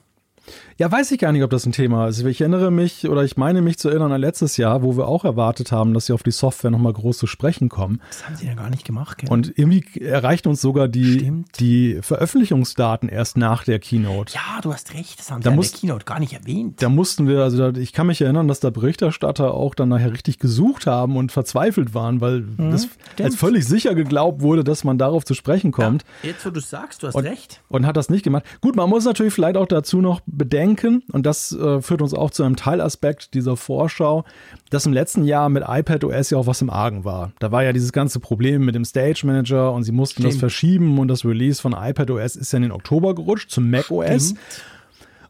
Ja, 0.80 0.89
weiß 0.89 1.12
ich 1.12 1.20
gar 1.20 1.34
nicht, 1.34 1.44
ob 1.44 1.50
das 1.50 1.65
ein 1.65 1.74
Thema 1.74 2.08
ist. 2.08 2.24
Ich 2.24 2.39
erinnere 2.39 2.72
mich 2.72 3.10
oder 3.10 3.26
ich 3.26 3.36
meine 3.36 3.62
mich 3.62 3.78
zu 3.78 3.89
erinnern 3.89 4.13
an 4.13 4.22
letztes 4.22 4.56
Jahr, 4.56 4.82
wo 4.82 4.96
wir 4.96 5.10
auch 5.10 5.26
erwartet 5.26 5.74
haben, 5.74 5.94
dass 5.94 6.06
sie 6.06 6.13
auf 6.13 6.24
die 6.24 6.32
Software 6.32 6.72
nochmal 6.72 6.94
groß 6.94 7.18
zu 7.18 7.28
sprechen 7.28 7.68
kommen. 7.68 8.00
Das 8.08 8.26
haben 8.26 8.38
sie 8.38 8.48
ja 8.48 8.54
gar 8.54 8.70
nicht 8.70 8.86
gemacht. 8.86 9.18
Gell? 9.18 9.30
Und 9.30 9.52
irgendwie 9.58 9.84
erreichten 10.00 10.48
uns 10.48 10.62
sogar 10.62 10.88
die, 10.88 11.34
die 11.60 12.00
Veröffentlichungsdaten 12.02 13.10
erst 13.10 13.36
nach 13.36 13.65
der 13.65 13.80
Keynote. 13.80 14.34
Ja, 14.34 14.62
du 14.62 14.72
hast 14.72 14.94
recht, 14.94 15.20
das 15.20 15.30
haben 15.30 15.42
da 15.42 15.50
sie 15.50 15.56
muss, 15.58 15.65
in 15.65 15.72
der 15.74 15.80
Keynote 15.82 16.06
gar 16.06 16.20
nicht 16.22 16.32
erwähnt. 16.32 16.82
Da 16.82 16.88
mussten 16.88 17.28
wir, 17.28 17.44
also 17.44 17.72
da, 17.72 17.78
ich 17.78 17.92
kann 17.92 18.08
mich 18.08 18.22
erinnern, 18.22 18.48
dass 18.48 18.62
da 18.62 18.70
Berichterstatter 18.70 19.54
auch 19.54 19.76
dann 19.76 19.89
nachher 19.89 20.13
richtig 20.13 20.39
gesucht 20.39 20.88
haben 20.88 21.18
und 21.18 21.34
verzweifelt 21.34 21.94
waren, 21.94 22.22
weil 22.22 22.39
mhm, 22.39 22.72
das 22.72 22.88
als 23.22 23.36
völlig 23.36 23.68
sicher 23.68 23.96
geglaubt 23.96 24.42
wurde, 24.42 24.63
dass 24.63 24.86
man 24.86 24.98
darauf 24.98 25.26
zu 25.26 25.34
sprechen 25.34 25.74
kommt. 25.74 26.06
Ja, 26.24 26.30
jetzt, 26.30 26.46
wo 26.46 26.52
du 26.52 26.62
sagst, 26.62 27.04
du 27.04 27.08
hast 27.08 27.15
und, 27.15 27.26
recht. 27.26 27.60
Und 27.68 27.86
hat 27.86 27.98
das 27.98 28.10
nicht 28.10 28.24
gemacht. 28.24 28.46
Gut, 28.62 28.78
man 28.78 28.89
muss 28.89 29.04
natürlich 29.04 29.34
vielleicht 29.34 29.58
auch 29.58 29.68
dazu 29.68 30.00
noch 30.00 30.22
bedenken, 30.26 30.68
und 31.12 31.25
das 31.25 31.51
äh, 31.51 31.82
führt 31.82 32.01
uns 32.01 32.13
auch 32.13 32.32
zu 32.32 32.43
einem 32.43 32.55
Teilaspekt 32.55 33.34
dieser 33.34 33.58
Vorschau, 33.58 34.23
dass 34.69 34.86
im 34.86 34.93
letzten 34.93 35.23
Jahr 35.23 35.49
mit 35.49 35.63
iPad 35.67 36.03
OS 36.03 36.29
ja 36.29 36.38
auch 36.38 36.47
was 36.47 36.62
im 36.62 36.69
Argen 36.69 37.05
war. 37.05 37.32
Da 37.39 37.51
war 37.51 37.63
ja 37.63 37.73
dieses 37.73 37.91
ganze 37.91 38.19
Problem 38.19 38.65
mit 38.65 38.75
dem 38.75 38.86
Stage 38.86 39.21
Manager 39.25 39.71
und 39.73 39.84
sie 39.84 39.91
mussten 39.91 40.21
Stimmt. 40.21 40.34
das 40.34 40.39
verschieben 40.39 40.99
und 40.99 41.08
das 41.08 41.25
Release 41.25 41.62
von 41.62 41.73
iPad 41.73 42.12
OS 42.12 42.36
ist 42.36 42.51
ja 42.51 42.58
in 42.58 42.63
den 42.63 42.71
Oktober 42.71 43.15
gerutscht 43.15 43.49
zum 43.49 43.69
Mac 43.69 43.91
OS. 43.91 44.36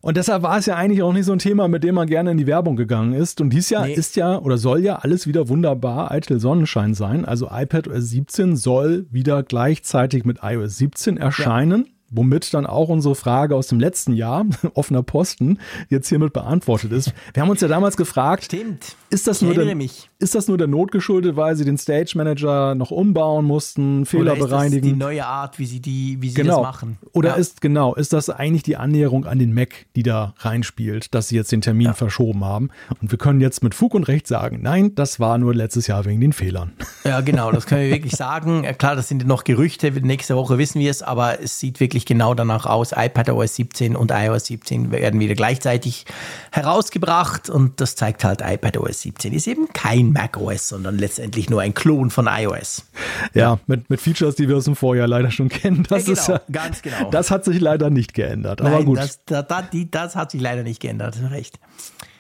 Und 0.01 0.15
deshalb 0.15 0.43
war 0.43 0.57
es 0.57 0.65
ja 0.65 0.75
eigentlich 0.75 1.03
auch 1.03 1.11
nicht 1.11 1.25
so 1.25 1.33
ein 1.33 1.39
Thema, 1.39 1.67
mit 1.67 1.83
dem 1.83 1.95
man 1.95 2.07
gerne 2.07 2.31
in 2.31 2.37
die 2.37 2.47
Werbung 2.47 2.77
gegangen 2.77 3.13
ist. 3.13 3.41
Und 3.41 3.49
dies 3.49 3.69
Jahr 3.69 3.85
nee. 3.85 3.93
ist 3.93 4.15
ja 4.15 4.39
oder 4.39 4.57
soll 4.57 4.79
ja 4.79 4.95
alles 4.95 5.27
wieder 5.27 5.49
wunderbar 5.49 6.11
eitel 6.11 6.39
Sonnenschein 6.39 6.93
sein. 6.93 7.25
Also 7.25 7.49
iPad 7.51 7.89
OS 7.89 8.09
17 8.09 8.55
soll 8.55 9.07
wieder 9.11 9.43
gleichzeitig 9.43 10.23
mit 10.23 10.39
iOS 10.41 10.77
17 10.77 11.17
erscheinen. 11.17 11.85
Ja 11.85 11.98
womit 12.11 12.53
dann 12.53 12.65
auch 12.65 12.89
unsere 12.89 13.15
Frage 13.15 13.55
aus 13.55 13.67
dem 13.67 13.79
letzten 13.79 14.13
Jahr, 14.13 14.45
offener 14.73 15.03
Posten, 15.03 15.59
jetzt 15.89 16.09
hiermit 16.09 16.33
beantwortet 16.33 16.91
ist. 16.91 17.13
Wir 17.33 17.43
haben 17.43 17.49
uns 17.49 17.61
ja 17.61 17.67
damals 17.67 17.97
gefragt, 17.97 18.45
Stimmt. 18.45 18.95
Ist 19.11 19.25
das, 19.25 19.41
nur 19.41 19.55
der, 19.55 19.75
ist 20.19 20.35
das 20.35 20.47
nur 20.47 20.59
der 20.59 20.67
Not 20.67 20.91
geschuldet, 20.91 21.35
weil 21.35 21.55
sie 21.55 21.65
den 21.65 21.79
Stage 21.79 22.13
Manager 22.15 22.75
noch 22.75 22.91
umbauen 22.91 23.43
mussten, 23.43 24.05
Fehler 24.05 24.33
Oder 24.33 24.33
ist 24.33 24.39
bereinigen? 24.39 24.81
Das 24.81 24.91
die 24.91 24.95
neue 24.95 25.25
Art, 25.25 25.57
wie 25.57 25.65
sie, 25.65 25.79
die, 25.79 26.17
wie 26.21 26.29
sie 26.29 26.35
genau. 26.35 26.57
das 26.57 26.61
machen. 26.61 26.99
Oder 27.13 27.29
ja. 27.29 27.35
ist, 27.35 27.61
genau, 27.61 27.95
ist 27.95 28.13
das 28.13 28.29
eigentlich 28.29 28.61
die 28.61 28.77
Annäherung 28.77 29.25
an 29.25 29.39
den 29.39 29.53
Mac, 29.53 29.87
die 29.95 30.03
da 30.03 30.35
reinspielt, 30.37 31.15
dass 31.15 31.29
sie 31.29 31.37
jetzt 31.37 31.51
den 31.51 31.61
Termin 31.61 31.87
ja. 31.87 31.93
verschoben 31.93 32.45
haben? 32.45 32.69
Und 33.01 33.09
wir 33.09 33.17
können 33.17 33.41
jetzt 33.41 33.63
mit 33.63 33.73
Fug 33.73 33.95
und 33.95 34.07
Recht 34.07 34.27
sagen, 34.27 34.59
nein, 34.61 34.93
das 34.93 35.19
war 35.19 35.39
nur 35.39 35.55
letztes 35.55 35.87
Jahr 35.87 36.05
wegen 36.05 36.21
den 36.21 36.33
Fehlern. 36.33 36.73
Ja, 37.03 37.21
genau, 37.21 37.51
das 37.51 37.65
können 37.65 37.81
wir 37.81 37.91
wirklich 37.91 38.15
sagen. 38.15 38.67
Klar, 38.77 38.95
das 38.95 39.07
sind 39.07 39.25
noch 39.25 39.43
Gerüchte, 39.43 39.91
nächste 39.91 40.35
Woche 40.35 40.59
wissen 40.59 40.79
wir 40.79 40.91
es, 40.91 41.01
aber 41.01 41.41
es 41.41 41.59
sieht 41.59 41.79
wirklich 41.79 41.98
genau 42.05 42.33
danach 42.33 42.65
aus. 42.65 42.91
iPad 42.95 43.29
OS 43.29 43.55
17 43.55 43.95
und 43.95 44.11
iOS 44.11 44.45
17 44.45 44.91
werden 44.91 45.19
wieder 45.19 45.35
gleichzeitig 45.35 46.05
herausgebracht 46.51 47.49
und 47.49 47.81
das 47.81 47.95
zeigt 47.95 48.23
halt 48.23 48.41
iPad 48.41 48.77
OS 48.77 49.01
17 49.01 49.33
ist 49.33 49.47
eben 49.47 49.67
kein 49.73 50.11
macOS, 50.11 50.69
sondern 50.69 50.97
letztendlich 50.97 51.49
nur 51.49 51.61
ein 51.61 51.73
Klon 51.73 52.09
von 52.09 52.27
iOS. 52.27 52.85
Ja, 53.33 53.59
mit, 53.67 53.89
mit 53.89 54.01
Features, 54.01 54.35
die 54.35 54.47
wir 54.47 54.57
aus 54.57 54.65
dem 54.65 54.75
Vorjahr 54.75 55.07
leider 55.07 55.31
schon 55.31 55.49
kennen. 55.49 55.85
Das 55.89 56.07
ja, 56.07 56.13
genau, 56.13 56.35
ist, 56.35 56.51
ganz 56.51 56.81
genau. 56.81 57.09
Das 57.09 57.31
hat 57.31 57.45
sich 57.45 57.59
leider 57.59 57.89
nicht 57.89 58.13
geändert. 58.13 58.59
Nein, 58.61 58.73
aber 58.73 58.83
gut. 58.83 58.97
Das, 58.97 59.23
das, 59.25 59.45
das, 59.47 59.65
das 59.91 60.15
hat 60.15 60.31
sich 60.31 60.41
leider 60.41 60.63
nicht 60.63 60.79
geändert. 60.79 61.17
Recht. 61.31 61.59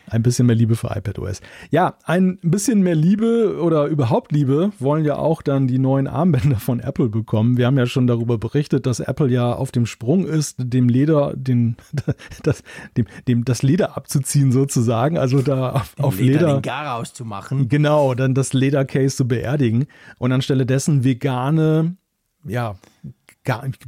Ein 0.09 0.23
bisschen 0.23 0.47
mehr 0.47 0.55
Liebe 0.55 0.75
für 0.75 0.87
iPadOS. 0.95 1.41
Ja, 1.69 1.95
ein 2.03 2.39
bisschen 2.41 2.81
mehr 2.81 2.95
Liebe 2.95 3.59
oder 3.61 3.85
überhaupt 3.85 4.31
Liebe 4.31 4.71
wollen 4.79 5.05
ja 5.05 5.17
auch 5.17 5.41
dann 5.41 5.67
die 5.67 5.79
neuen 5.79 6.07
Armbänder 6.07 6.57
von 6.57 6.79
Apple 6.79 7.09
bekommen. 7.09 7.57
Wir 7.57 7.67
haben 7.67 7.77
ja 7.77 7.85
schon 7.85 8.07
darüber 8.07 8.37
berichtet, 8.37 8.85
dass 8.85 8.99
Apple 8.99 9.29
ja 9.29 9.53
auf 9.53 9.71
dem 9.71 9.85
Sprung 9.85 10.25
ist, 10.25 10.55
dem 10.59 10.89
Leder, 10.89 11.33
den, 11.35 11.77
das, 12.43 12.63
dem, 12.97 13.05
dem, 13.27 13.45
das 13.45 13.61
Leder 13.61 13.95
abzuziehen 13.95 14.51
sozusagen. 14.51 15.17
Also 15.17 15.41
da 15.41 15.71
auf, 15.71 15.95
auf 15.99 16.19
Leder. 16.19 16.39
Leder 16.39 16.53
den 16.55 16.61
Garaus 16.61 17.13
zu 17.13 17.25
machen. 17.25 17.69
Genau, 17.69 18.15
dann 18.15 18.33
das 18.33 18.53
Ledercase 18.53 19.15
zu 19.15 19.27
beerdigen 19.27 19.85
und 20.17 20.31
anstelle 20.31 20.65
dessen 20.65 21.03
vegane, 21.03 21.97
ja, 22.45 22.75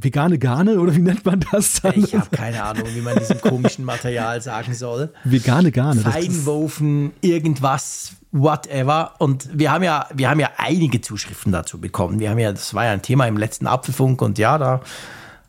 vegane 0.00 0.38
Garne 0.38 0.78
oder 0.80 0.94
wie 0.94 1.00
nennt 1.00 1.24
man 1.24 1.44
das 1.52 1.80
dann? 1.80 1.94
Ich 1.96 2.14
habe 2.14 2.28
keine 2.30 2.62
Ahnung, 2.62 2.86
wie 2.94 3.00
man 3.00 3.16
diesem 3.18 3.40
komischen 3.40 3.84
Material 3.84 4.40
sagen 4.40 4.74
soll. 4.74 5.12
Vegane 5.24 5.72
Garne. 5.72 6.00
Feinwofen, 6.00 7.12
irgendwas, 7.20 8.14
whatever. 8.32 9.14
Und 9.18 9.48
wir 9.52 9.70
haben 9.70 9.84
ja, 9.84 10.06
wir 10.14 10.28
haben 10.28 10.40
ja 10.40 10.50
einige 10.56 11.00
Zuschriften 11.00 11.52
dazu 11.52 11.80
bekommen. 11.80 12.18
Wir 12.18 12.30
haben 12.30 12.38
ja, 12.38 12.52
das 12.52 12.74
war 12.74 12.84
ja 12.84 12.92
ein 12.92 13.02
Thema 13.02 13.26
im 13.26 13.36
letzten 13.36 13.66
Apfelfunk 13.66 14.20
und 14.22 14.38
ja, 14.38 14.58
da 14.58 14.80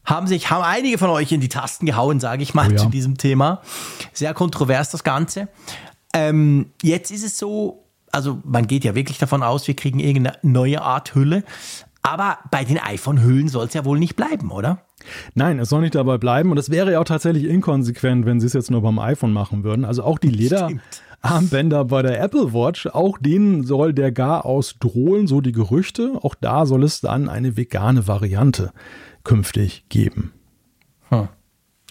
haben 0.06 0.28
sich, 0.28 0.50
haben 0.50 0.64
einige 0.64 0.98
von 0.98 1.10
euch 1.10 1.32
in 1.32 1.40
die 1.40 1.50
Tasten 1.50 1.86
gehauen, 1.86 2.20
sage 2.20 2.44
ich 2.44 2.54
mal, 2.54 2.68
oh 2.70 2.72
ja. 2.72 2.78
zu 2.78 2.90
diesem 2.90 3.18
Thema. 3.18 3.62
Sehr 4.12 4.34
kontrovers 4.34 4.90
das 4.90 5.04
Ganze. 5.04 5.48
Ähm, 6.14 6.72
jetzt 6.82 7.10
ist 7.10 7.24
es 7.24 7.38
so, 7.38 7.86
also 8.12 8.40
man 8.44 8.68
geht 8.68 8.84
ja 8.84 8.96
wirklich 8.96 9.18
davon 9.18 9.44
aus, 9.44 9.68
wir 9.68 9.76
kriegen 9.76 10.00
irgendeine 10.00 10.38
neue 10.44 10.82
Art 10.82 11.16
Hülle. 11.16 11.44
Aber 12.04 12.38
bei 12.52 12.66
den 12.66 12.78
iPhone-Hüllen 12.78 13.48
soll 13.48 13.68
es 13.68 13.74
ja 13.74 13.86
wohl 13.86 13.98
nicht 13.98 14.18
bleiben, 14.18 14.52
oder? 14.52 14.80
Nein, 15.36 15.58
es 15.60 15.70
soll 15.70 15.82
nicht 15.82 15.96
dabei 15.96 16.18
bleiben. 16.18 16.52
Und 16.52 16.58
es 16.58 16.70
wäre 16.70 16.92
ja 16.92 17.00
auch 17.00 17.06
tatsächlich 17.06 17.46
inkonsequent, 17.46 18.26
wenn 18.26 18.42
sie 18.42 18.48
es 18.48 18.54
jetzt 18.54 18.70
nur 18.70 18.82
beim 18.82 19.00
iPhone 19.00 19.32
machen 19.32 19.64
würden. 19.64 19.86
Also 19.86 20.04
auch 20.04 20.20
die 20.20 20.30
Lederarmbänder 20.30 21.86
bei 21.86 22.02
der 22.02 22.22
Apple 22.22 22.54
Watch, 22.54 22.88
auch 22.88 23.18
denen 23.18 23.64
soll 23.64 23.94
der 23.94 24.12
Gar 24.12 24.46
ausdrohlen, 24.46 25.28
so 25.28 25.40
die 25.40 25.54
Gerüchte. 25.54 26.20
Auch 26.22 26.36
da 26.36 26.66
soll 26.66 26.84
es 26.84 27.00
dann 27.00 27.30
eine 27.30 27.56
vegane 27.56 28.06
Variante 28.06 28.74
künftig 29.24 29.86
geben. 29.88 30.34
Hm. 31.08 31.30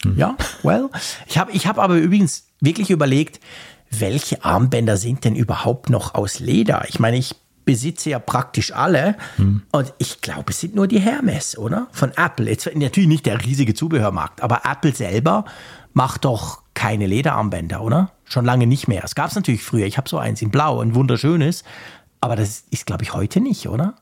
Hm. 0.03 0.19
Ja, 0.19 0.37
well. 0.63 0.91
Ich 1.27 1.39
habe 1.39 1.53
ich 1.53 1.67
hab 1.67 1.79
aber 1.79 1.97
übrigens 1.97 2.49
wirklich 2.61 2.91
überlegt, 2.91 3.41
welche 3.91 4.45
Armbänder 4.45 4.99
sind 4.99 5.25
denn 5.25 5.37
überhaupt 5.37 5.89
noch 5.89 6.15
aus 6.15 6.39
Leder? 6.39 6.85
Ich 6.89 6.99
meine, 6.99 7.17
ich 7.17 7.35
besitze 7.65 8.11
ja 8.11 8.19
praktisch 8.19 8.73
alle. 8.73 9.17
Hm. 9.37 9.63
Und 9.73 9.93
ich 9.99 10.21
glaube, 10.21 10.51
es 10.51 10.61
sind 10.61 10.75
nur 10.75 10.87
die 10.87 11.01
Hermes, 11.01 11.57
oder? 11.57 11.89
Von 11.93 12.13
Apple. 12.17 12.49
Jetzt 12.49 12.69
natürlich 12.75 13.09
nicht 13.09 13.27
der 13.27 13.45
riesige 13.45 13.75
Zubehörmarkt, 13.75 14.43
aber 14.43 14.63
Apple 14.65 14.95
selber 14.95 15.45
macht 15.93 16.25
doch 16.25 16.63
keine 16.75 17.07
Lederarmbänder, 17.07 17.83
oder? 17.83 18.13
Schon 18.25 18.45
lange 18.45 18.67
nicht 18.67 18.89
mehr. 18.89 19.05
Es 19.05 19.15
gab 19.15 19.29
es 19.29 19.37
natürlich 19.37 19.63
früher. 19.63 19.87
Ich 19.87 19.99
habe 19.99 20.09
so 20.09 20.19
eins 20.19 20.41
in 20.43 20.51
Blau, 20.51 20.81
ein 20.81 20.95
wunderschönes. 20.95 21.65
Aber 22.21 22.37
das 22.37 22.65
ist, 22.71 22.87
glaube 22.87 23.03
ich, 23.03 23.13
heute 23.13 23.41
nicht, 23.41 23.69
oder? 23.69 23.97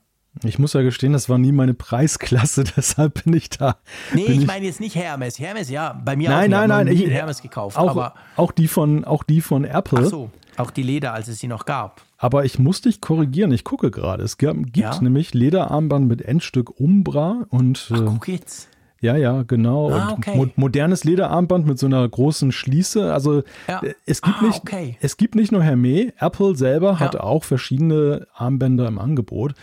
Ich 0.44 0.59
muss 0.59 0.73
ja 0.75 0.83
gestehen, 0.83 1.12
das 1.12 1.29
war 1.29 1.38
nie 1.38 1.53
meine 1.53 1.75
Preisklasse, 1.75 2.64
deshalb 2.77 3.25
bin 3.25 3.35
ich 3.35 3.51
da. 3.51 3.77
Nee, 4.14 4.23
ich, 4.23 4.40
ich 4.40 4.46
meine 4.46 4.64
jetzt 4.64 4.81
nicht 4.81 4.94
Hermes. 4.94 5.38
Hermes, 5.38 5.68
ja, 5.68 6.01
bei 6.05 6.16
mir 6.16 6.31
nein, 6.31 6.55
auch. 6.55 6.59
Nein, 6.59 6.68
nein, 6.68 6.87
nein. 6.87 6.94
Ich 6.94 7.11
Hermes 7.11 7.42
gekauft. 7.42 7.77
Auch, 7.77 7.90
aber 7.90 8.14
auch 8.37 8.53
die 8.53 8.68
von, 8.68 9.05
auch 9.05 9.25
die 9.25 9.40
von 9.40 9.64
Apple. 9.64 10.05
Ach 10.05 10.11
so, 10.11 10.31
auch 10.61 10.70
die 10.70 10.83
Leder, 10.83 11.12
als 11.12 11.29
es 11.29 11.38
sie 11.38 11.49
noch 11.49 11.64
gab. 11.64 12.03
Aber 12.18 12.44
ich 12.44 12.59
muss 12.59 12.81
dich 12.81 13.01
korrigieren, 13.01 13.53
ich 13.53 13.64
gucke 13.64 13.90
gerade. 13.90 14.23
Es 14.23 14.38
gibt 14.38 14.77
ja? 14.77 15.01
nämlich 15.01 15.35
Lederarmband 15.35 16.07
mit 16.07 16.23
Endstück 16.23 16.79
Umbra 16.79 17.46
und. 17.49 17.90
Ach, 17.92 18.03
guck 18.05 18.29
jetzt. 18.29 18.68
Ja, 19.03 19.16
ja, 19.16 19.44
genau. 19.44 19.90
Ah, 19.90 20.12
okay. 20.12 20.37
mo 20.37 20.46
modernes 20.57 21.05
Lederarmband 21.05 21.66
mit 21.66 21.79
so 21.79 21.87
einer 21.87 22.07
großen 22.07 22.53
Schließe. 22.53 23.12
Also 23.12 23.42
ja. 23.66 23.83
Äh, 23.83 23.94
es 24.05 24.20
gibt 24.20 24.37
ah, 24.40 24.46
nicht, 24.46 24.61
okay. 24.61 24.99
es 25.01 25.16
gibt 25.16 25.35
nicht 25.35 25.53
nur 25.53 25.62
Hermé. 25.62 26.12
Apple 26.18 26.55
selber 26.55 26.92
ja. 26.92 27.01
hat 27.01 27.16
auch 27.16 27.44
verschiedene 27.44 28.27
Armbänder 28.35 28.87
im 28.87 28.99
Angebot 28.99 29.55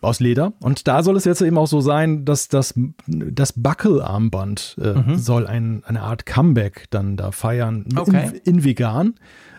aus 0.00 0.20
Leder. 0.20 0.54
Und 0.60 0.88
da 0.88 1.02
soll 1.02 1.16
es 1.16 1.24
jetzt 1.24 1.42
eben 1.42 1.58
auch 1.58 1.66
so 1.66 1.80
sein, 1.80 2.24
dass 2.24 2.48
das, 2.48 2.74
das 3.06 3.52
Buckle-Armband 3.52 4.76
äh, 4.80 4.94
mhm. 4.94 5.18
soll 5.18 5.46
ein, 5.46 5.82
eine 5.84 6.00
Art 6.02 6.24
Comeback 6.24 6.86
dann 6.90 7.16
da 7.16 7.32
feiern 7.32 7.84
okay. 7.94 8.40
in, 8.44 8.54
in, 8.54 8.64
vegan. 8.64 9.14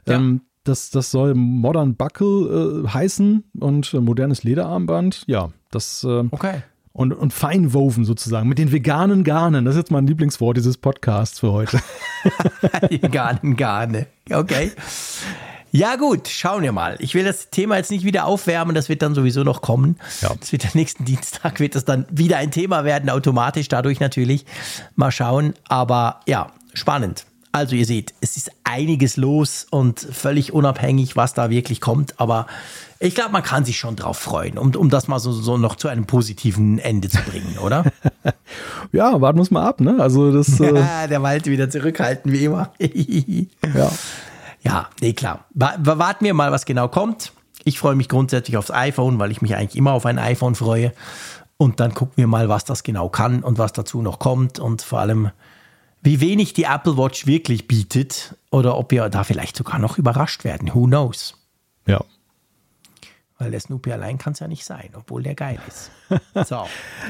Ja. 0.08 0.16
Ähm, 0.16 0.42
das, 0.68 0.90
das 0.90 1.12
soll 1.12 1.34
Modern 1.36 1.96
Buckle 1.96 2.84
äh, 2.86 2.88
heißen 2.88 3.44
und 3.60 3.94
äh, 3.94 4.00
modernes 4.00 4.44
Lederarmband. 4.44 5.24
Ja, 5.28 5.50
das. 5.72 6.04
Äh, 6.04 6.26
okay. 6.32 6.64
Und, 6.94 7.14
und 7.14 7.32
feinwoven 7.32 8.06
sozusagen, 8.06 8.50
mit 8.50 8.58
den 8.58 8.72
veganen 8.72 9.24
Garnen. 9.24 9.66
Das 9.66 9.76
ist 9.76 9.82
jetzt 9.82 9.92
mein 9.92 10.08
Lieblingswort 10.08 10.58
dieses 10.58 10.78
Podcasts 10.78 11.40
für 11.40 11.52
heute. 11.52 11.80
veganen 12.90 13.56
Garne. 13.56 14.08
Okay. 14.32 14.72
Ja, 15.72 15.96
gut, 15.96 16.28
schauen 16.28 16.64
wir 16.64 16.72
mal. 16.72 16.96
Ich 16.98 17.14
will 17.14 17.24
das 17.24 17.52
Thema 17.52 17.78
jetzt 17.78 17.92
nicht 17.92 18.04
wieder 18.04 18.26
aufwärmen, 18.26 18.74
das 18.74 18.90
wird 18.90 19.04
dann 19.04 19.14
sowieso 19.14 19.44
noch 19.44 19.62
kommen. 19.62 19.98
Ja. 20.22 20.34
Das 20.40 20.52
wird 20.52 20.66
am 20.66 20.72
nächsten 20.74 21.06
Dienstag, 21.06 21.60
wird 21.60 21.76
das 21.76 21.86
dann 21.86 22.08
wieder 22.10 22.38
ein 22.38 22.50
Thema 22.50 22.84
werden, 22.84 23.12
automatisch 23.12 23.68
dadurch 23.68 24.00
natürlich. 24.00 24.46
Mal 24.96 25.12
schauen. 25.12 25.54
Aber 25.68 26.22
ja, 26.26 26.52
spannend. 26.74 27.28
Also 27.58 27.76
ihr 27.76 27.88
seht, 27.88 28.14
es 28.22 28.38
ist 28.38 28.52
einiges 28.64 29.18
los 29.18 29.66
und 29.70 30.00
völlig 30.00 30.54
unabhängig, 30.54 31.16
was 31.16 31.34
da 31.34 31.50
wirklich 31.50 31.82
kommt. 31.82 32.20
Aber 32.20 32.46
ich 33.00 33.16
glaube, 33.16 33.32
man 33.32 33.42
kann 33.42 33.66
sich 33.66 33.80
schon 33.80 33.96
drauf 33.96 34.20
freuen, 34.20 34.60
um, 34.60 34.76
um 34.76 34.90
das 34.92 35.08
mal 35.08 35.18
so, 35.18 35.32
so 35.32 35.58
noch 35.58 35.76
zu 35.76 35.88
einem 35.88 36.06
positiven 36.06 36.78
Ende 36.78 37.10
zu 37.10 37.18
bringen, 37.24 37.58
oder? 37.58 37.86
ja, 38.92 39.20
warten 39.20 39.40
wir 39.40 39.42
es 39.44 39.50
mal 39.50 39.66
ab, 39.66 39.82
ne? 39.82 39.98
Also 40.00 40.32
das. 40.32 40.60
Äh 40.68 41.08
der 41.08 41.24
Wald 41.24 41.48
wieder 41.48 41.68
zurückhalten, 41.70 42.32
wie 42.32 42.46
immer. 42.46 42.74
ja. 42.80 43.92
Ja, 44.62 44.90
nee, 45.02 45.14
klar. 45.14 45.46
Warten 45.54 46.26
wir 46.26 46.34
mal, 46.34 46.52
was 46.52 46.66
genau 46.66 46.90
kommt. 46.90 47.32
Ich 47.64 47.80
freue 47.80 47.96
mich 47.96 48.10
grundsätzlich 48.10 48.58
aufs 48.58 48.70
iPhone, 48.70 49.18
weil 49.18 49.32
ich 49.32 49.42
mich 49.42 49.56
eigentlich 49.56 49.78
immer 49.78 49.94
auf 49.94 50.06
ein 50.06 50.20
iPhone 50.20 50.56
freue. 50.56 50.92
Und 51.58 51.80
dann 51.80 51.94
gucken 51.96 52.14
wir 52.18 52.28
mal, 52.28 52.50
was 52.50 52.66
das 52.66 52.84
genau 52.84 53.10
kann 53.10 53.44
und 53.44 53.58
was 53.58 53.74
dazu 53.74 54.02
noch 54.02 54.20
kommt. 54.20 54.60
Und 54.60 54.82
vor 54.84 55.00
allem, 55.00 55.32
wie 56.08 56.22
wenig 56.22 56.54
die 56.54 56.64
Apple 56.64 56.98
Watch 56.98 57.28
wirklich 57.28 57.68
bietet 57.68 58.38
oder 58.50 58.78
ob 58.78 58.92
wir 58.92 59.10
da 59.10 59.26
vielleicht 59.26 59.58
sogar 59.58 59.78
noch 59.78 59.98
überrascht 59.98 60.46
werden. 60.46 60.74
Who 60.74 60.86
knows? 60.86 61.36
Ja. 61.86 62.02
Weil 63.38 63.52
der 63.52 63.60
Snoopy 63.60 63.92
allein 63.92 64.18
kann 64.18 64.32
es 64.32 64.40
ja 64.40 64.48
nicht 64.48 64.64
sein, 64.64 64.92
obwohl 64.94 65.22
der 65.22 65.36
geil 65.36 65.60
ist. 65.68 65.92
So. 66.48 66.66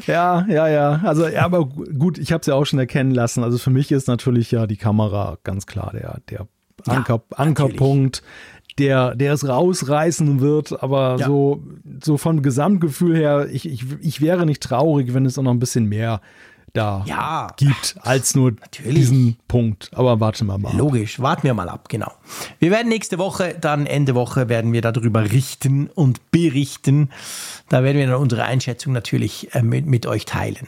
ja, 0.07 0.47
ja, 0.47 0.67
ja. 0.67 1.01
Also, 1.03 1.27
ja, 1.27 1.45
aber 1.45 1.65
gut, 1.65 2.17
ich 2.17 2.31
habe 2.31 2.41
es 2.41 2.47
ja 2.47 2.55
auch 2.55 2.65
schon 2.65 2.79
erkennen 2.79 3.11
lassen. 3.11 3.43
Also 3.43 3.59
für 3.59 3.69
mich 3.69 3.91
ist 3.91 4.07
natürlich 4.07 4.49
ja 4.49 4.65
die 4.65 4.77
Kamera 4.77 5.37
ganz 5.43 5.67
klar 5.67 5.91
der, 5.93 6.19
der 6.31 6.47
Anker, 6.87 7.21
ja, 7.29 7.37
Ankerpunkt. 7.37 8.23
Der, 8.79 9.15
der 9.15 9.33
es 9.33 9.47
rausreißen 9.47 10.39
wird, 10.39 10.83
aber 10.83 11.17
ja. 11.19 11.25
so, 11.25 11.63
so 12.03 12.17
vom 12.17 12.43
Gesamtgefühl 12.43 13.15
her, 13.15 13.47
ich, 13.51 13.67
ich, 13.67 13.85
ich 14.01 14.21
wäre 14.21 14.45
nicht 14.45 14.61
traurig, 14.61 15.15
wenn 15.15 15.25
es 15.25 15.39
auch 15.39 15.43
noch 15.43 15.51
ein 15.51 15.57
bisschen 15.57 15.85
mehr 15.85 16.21
da 16.73 17.03
ja, 17.07 17.47
gibt, 17.57 17.95
als 18.01 18.35
nur 18.35 18.51
natürlich. 18.59 18.95
diesen 18.95 19.37
Punkt. 19.47 19.89
Aber 19.93 20.19
warten 20.19 20.45
wir 20.47 20.57
mal. 20.57 20.75
Logisch, 20.75 21.19
warten 21.19 21.43
wir 21.43 21.53
mal 21.53 21.69
ab, 21.69 21.89
genau. 21.89 22.11
Wir 22.59 22.71
werden 22.71 22.89
nächste 22.89 23.17
Woche, 23.17 23.55
dann 23.59 23.85
Ende 23.85 24.15
Woche, 24.15 24.49
werden 24.49 24.73
wir 24.73 24.81
darüber 24.81 25.31
richten 25.31 25.87
und 25.87 26.31
berichten. 26.31 27.09
Da 27.69 27.83
werden 27.83 27.97
wir 27.97 28.07
dann 28.07 28.15
unsere 28.15 28.43
Einschätzung 28.43 28.93
natürlich 28.93 29.53
äh, 29.55 29.63
mit, 29.63 29.85
mit 29.85 30.05
euch 30.05 30.25
teilen. 30.25 30.67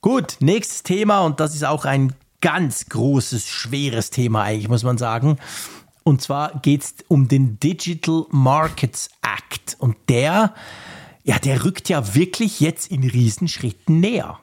Gut, 0.00 0.36
nächstes 0.40 0.82
Thema 0.82 1.20
und 1.20 1.40
das 1.40 1.54
ist 1.54 1.64
auch 1.64 1.84
ein 1.84 2.12
ganz 2.40 2.90
großes, 2.90 3.48
schweres 3.48 4.10
Thema 4.10 4.42
eigentlich, 4.42 4.68
muss 4.68 4.84
man 4.84 4.98
sagen. 4.98 5.38
Und 6.02 6.20
zwar 6.20 6.60
geht 6.60 6.82
es 6.82 6.94
um 7.08 7.28
den 7.28 7.58
Digital 7.58 8.26
Markets 8.30 9.08
Act. 9.22 9.76
Und 9.78 9.96
der, 10.10 10.52
ja, 11.24 11.38
der 11.38 11.64
rückt 11.64 11.88
ja 11.88 12.14
wirklich 12.14 12.60
jetzt 12.60 12.90
in 12.90 13.02
Riesenschritten 13.02 14.00
näher. 14.00 14.38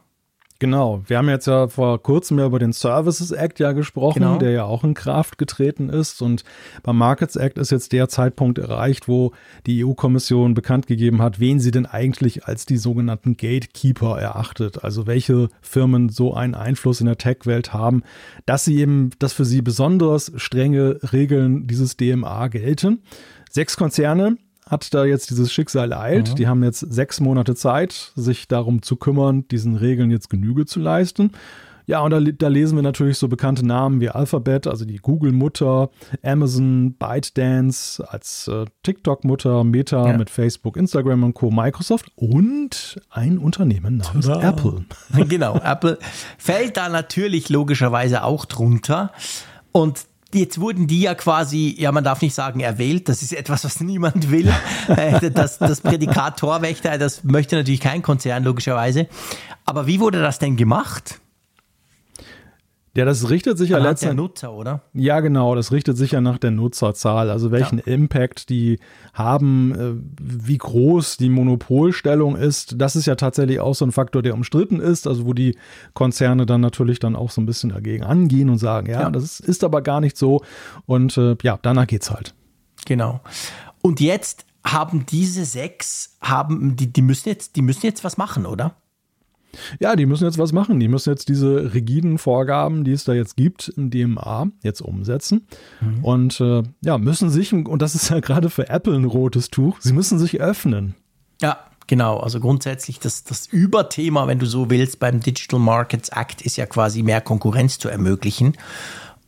Genau, 0.62 1.02
wir 1.08 1.17
haben 1.17 1.28
jetzt 1.28 1.47
ja 1.47 1.67
vor 1.69 2.04
kurzem 2.04 2.38
ja 2.38 2.45
über 2.45 2.60
den 2.60 2.71
Services 2.71 3.32
Act 3.32 3.58
ja 3.58 3.71
gesprochen, 3.71 4.19
genau. 4.19 4.38
der 4.38 4.52
ja 4.52 4.63
auch 4.63 4.84
in 4.84 4.93
Kraft 4.93 5.39
getreten 5.39 5.89
ist. 5.89 6.21
Und 6.21 6.43
beim 6.84 7.00
Markets 7.00 7.36
Act 7.36 7.58
ist 7.58 7.71
jetzt 7.71 7.93
der 7.93 8.10
Zeitpunkt 8.10 8.60
erreicht, 8.60 9.08
wo 9.08 9.32
die 9.65 9.84
EU-Kommission 9.84 10.54
bekannt 10.54 10.86
gegeben 10.86 11.19
hat, 11.19 11.39
wen 11.39 11.60
sie 11.60 11.71
denn 11.71 11.88
eigentlich 11.88 12.45
als 12.45 12.67
die 12.67 12.78
sogenannten 12.78 13.38
Gatekeeper 13.38 14.19
erachtet. 14.19 14.84
Also 14.84 15.08
welche 15.08 15.50
Firmen 15.62 16.10
so 16.10 16.36
einen 16.36 16.54
Einfluss 16.54 17.02
in 17.02 17.08
der 17.08 17.17
Tech-Welt 17.17 17.74
haben, 17.74 18.04
dass 18.45 18.63
sie 18.63 18.78
eben, 18.78 19.10
dass 19.17 19.34
für 19.34 19.45
sie 19.45 19.63
besonders 19.63 20.32
strenge 20.36 21.00
Regeln 21.12 21.65
dieses 21.65 21.97
DMA 21.97 22.50
gelten. 22.50 23.02
Sechs 23.50 23.78
Konzerne 23.78 24.38
hat 24.71 24.93
da 24.93 25.03
jetzt 25.03 25.29
dieses 25.29 25.51
Schicksal 25.51 25.91
ereilt. 25.91 26.31
Mhm. 26.31 26.36
Die 26.36 26.47
haben 26.47 26.63
jetzt 26.63 26.79
sechs 26.79 27.19
Monate 27.19 27.55
Zeit, 27.55 28.13
sich 28.15 28.47
darum 28.47 28.81
zu 28.81 28.95
kümmern, 28.95 29.45
diesen 29.49 29.75
Regeln 29.75 30.10
jetzt 30.10 30.29
Genüge 30.29 30.65
zu 30.65 30.79
leisten. 30.79 31.31
Ja, 31.88 31.99
und 32.01 32.12
da, 32.12 32.21
da, 32.21 32.47
lesen 32.47 32.77
wir 32.77 32.84
natürlich 32.84 33.17
so 33.17 33.27
bekannte 33.27 33.65
Namen 33.65 33.99
wie 33.99 34.07
Alphabet, 34.07 34.65
also 34.65 34.86
die 34.86 34.97
Google-Mutter, 34.97 35.89
Amazon, 36.23 36.93
ByteDance 36.93 38.01
als 38.07 38.47
äh, 38.47 38.65
TikTok-Mutter, 38.84 39.65
Meta 39.65 40.07
ja. 40.07 40.17
mit 40.17 40.29
Facebook, 40.29 40.77
Instagram 40.77 41.23
und 41.23 41.34
Co., 41.34 41.51
Microsoft 41.51 42.10
und 42.15 43.01
ein 43.10 43.38
Unternehmen 43.38 43.97
namens 43.97 44.27
Tada. 44.27 44.49
Apple. 44.49 44.86
Genau, 45.27 45.57
Apple 45.57 45.97
fällt 46.38 46.77
da 46.77 46.88
natürlich 46.88 47.49
logischerweise 47.49 48.23
auch 48.23 48.45
drunter. 48.45 49.12
Und 49.73 50.05
jetzt 50.35 50.59
wurden 50.59 50.87
die 50.87 51.01
ja 51.01 51.15
quasi, 51.15 51.75
ja, 51.77 51.91
man 51.91 52.03
darf 52.03 52.21
nicht 52.21 52.33
sagen 52.33 52.59
erwählt, 52.59 53.07
das 53.09 53.21
ist 53.21 53.33
etwas, 53.33 53.63
was 53.63 53.79
niemand 53.81 54.31
will. 54.31 54.51
Äh, 54.87 55.31
das, 55.31 55.57
das 55.57 55.81
Prädikat 55.81 56.39
Torwächter, 56.39 56.97
das 56.97 57.23
möchte 57.23 57.55
natürlich 57.55 57.81
kein 57.81 58.01
Konzern, 58.01 58.43
logischerweise. 58.43 59.07
Aber 59.65 59.88
wie 59.88 59.99
wurde 59.99 60.21
das 60.21 60.39
denn 60.39 60.57
gemacht? 60.57 61.20
Ja, 62.95 63.05
das 63.05 63.29
richtet 63.29 63.57
sich 63.57 63.69
ja 63.69 63.77
letztendlich. 63.77 64.01
der 64.09 64.13
Nutzer, 64.15 64.53
oder? 64.53 64.81
Ja, 64.93 65.21
genau, 65.21 65.55
das 65.55 65.71
richtet 65.71 65.95
sich 65.97 66.11
ja 66.11 66.19
nach 66.19 66.37
der 66.37 66.51
Nutzerzahl, 66.51 67.29
also 67.29 67.49
welchen 67.49 67.77
Ja. 67.77 67.85
Impact 67.85 68.49
die 68.49 68.79
haben, 69.13 69.71
äh, 69.73 69.93
wie 70.21 70.57
groß 70.57 71.15
die 71.15 71.29
Monopolstellung 71.29 72.35
ist. 72.35 72.75
Das 72.81 72.97
ist 72.97 73.05
ja 73.05 73.15
tatsächlich 73.15 73.61
auch 73.61 73.75
so 73.75 73.85
ein 73.85 73.93
Faktor, 73.93 74.21
der 74.21 74.33
umstritten 74.33 74.81
ist, 74.81 75.07
also 75.07 75.25
wo 75.25 75.33
die 75.33 75.57
Konzerne 75.93 76.45
dann 76.45 76.59
natürlich 76.59 76.99
dann 76.99 77.15
auch 77.15 77.31
so 77.31 77.39
ein 77.39 77.45
bisschen 77.45 77.69
dagegen 77.69 78.03
angehen 78.03 78.49
und 78.49 78.57
sagen, 78.57 78.87
ja, 78.89 79.01
Ja. 79.03 79.09
das 79.09 79.23
ist, 79.23 79.39
ist 79.39 79.63
aber 79.63 79.81
gar 79.81 80.01
nicht 80.01 80.17
so. 80.17 80.41
Und 80.85 81.17
äh, 81.17 81.37
ja, 81.43 81.57
danach 81.61 81.87
geht's 81.87 82.11
halt. 82.11 82.33
Genau. 82.85 83.21
Und 83.81 84.01
jetzt 84.01 84.45
haben 84.65 85.05
diese 85.05 85.45
sechs, 85.45 86.17
haben, 86.21 86.75
die, 86.75 86.91
die 86.91 87.01
müssen 87.01 87.29
jetzt, 87.29 87.55
die 87.55 87.61
müssen 87.61 87.85
jetzt 87.85 88.03
was 88.03 88.17
machen, 88.17 88.45
oder? 88.45 88.75
Ja, 89.80 89.95
die 89.95 90.06
müssen 90.06 90.26
jetzt 90.26 90.38
was 90.38 90.52
machen. 90.52 90.80
Die 90.80 90.88
müssen 90.88 91.10
jetzt 91.10 91.30
diese 91.30 91.74
rigiden 91.74 92.18
Vorgaben, 92.18 92.84
die 92.84 92.91
es 92.91 93.04
da 93.04 93.14
jetzt 93.14 93.36
gibt 93.36 93.70
im 93.76 93.89
DMA, 93.89 94.47
jetzt 94.64 94.82
umsetzen. 94.82 95.47
Und 96.02 96.39
äh, 96.39 96.64
ja, 96.82 96.97
müssen 96.97 97.30
sich, 97.30 97.54
und 97.54 97.82
das 97.82 97.95
ist 97.95 98.10
ja 98.10 98.20
gerade 98.20 98.49
für 98.49 98.70
Apple 98.70 98.95
ein 98.95 99.06
rotes 99.06 99.49
Tuch, 99.49 99.78
sie 99.80 99.93
müssen 99.93 100.20
sich 100.20 100.39
öffnen. 100.39 100.95
Ja, 101.41 101.58
genau. 101.88 102.18
Also 102.20 102.39
grundsätzlich 102.39 102.99
das, 102.99 103.24
das 103.24 103.47
Überthema, 103.47 104.28
wenn 104.28 104.39
du 104.39 104.45
so 104.45 104.70
willst, 104.70 104.99
beim 104.99 105.20
Digital 105.20 105.60
Markets 105.60 106.10
Act 106.10 106.41
ist 106.41 106.58
ja 106.58 106.66
quasi 106.66 107.04
mehr 107.04 107.22
Konkurrenz 107.22 107.80
zu 107.80 107.89
ermöglichen. 107.89 108.54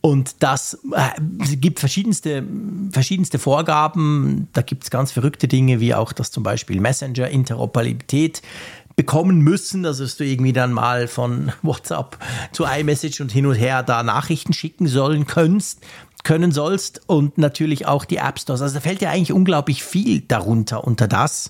Und 0.04 0.42
das 0.42 0.78
äh, 0.92 1.56
gibt 1.56 1.80
verschiedenste, 1.80 2.44
verschiedenste 2.92 3.38
Vorgaben. 3.38 4.48
Da 4.52 4.60
gibt 4.60 4.84
es 4.84 4.90
ganz 4.90 5.12
verrückte 5.12 5.48
Dinge, 5.48 5.80
wie 5.80 5.94
auch, 5.94 6.12
dass 6.12 6.30
zum 6.30 6.42
Beispiel 6.42 6.78
Messenger-Interoperabilität 6.78 8.42
bekommen 8.96 9.40
müssen, 9.40 9.84
also 9.86 10.04
dass 10.04 10.16
du 10.16 10.24
irgendwie 10.24 10.52
dann 10.52 10.72
mal 10.72 11.08
von 11.08 11.52
WhatsApp 11.62 12.18
zu 12.52 12.64
iMessage 12.64 13.20
und 13.20 13.32
hin 13.32 13.46
und 13.46 13.54
her 13.54 13.82
da 13.82 14.02
Nachrichten 14.02 14.52
schicken 14.52 14.86
sollen 14.86 15.26
kannst, 15.26 15.80
können 16.22 16.52
sollst 16.52 17.02
und 17.08 17.36
natürlich 17.38 17.86
auch 17.86 18.04
die 18.04 18.16
App 18.16 18.38
Stores. 18.38 18.62
Also 18.62 18.74
da 18.74 18.80
fällt 18.80 19.02
ja 19.02 19.10
eigentlich 19.10 19.32
unglaublich 19.32 19.82
viel 19.84 20.20
darunter 20.20 20.84
unter 20.84 21.08
das. 21.08 21.48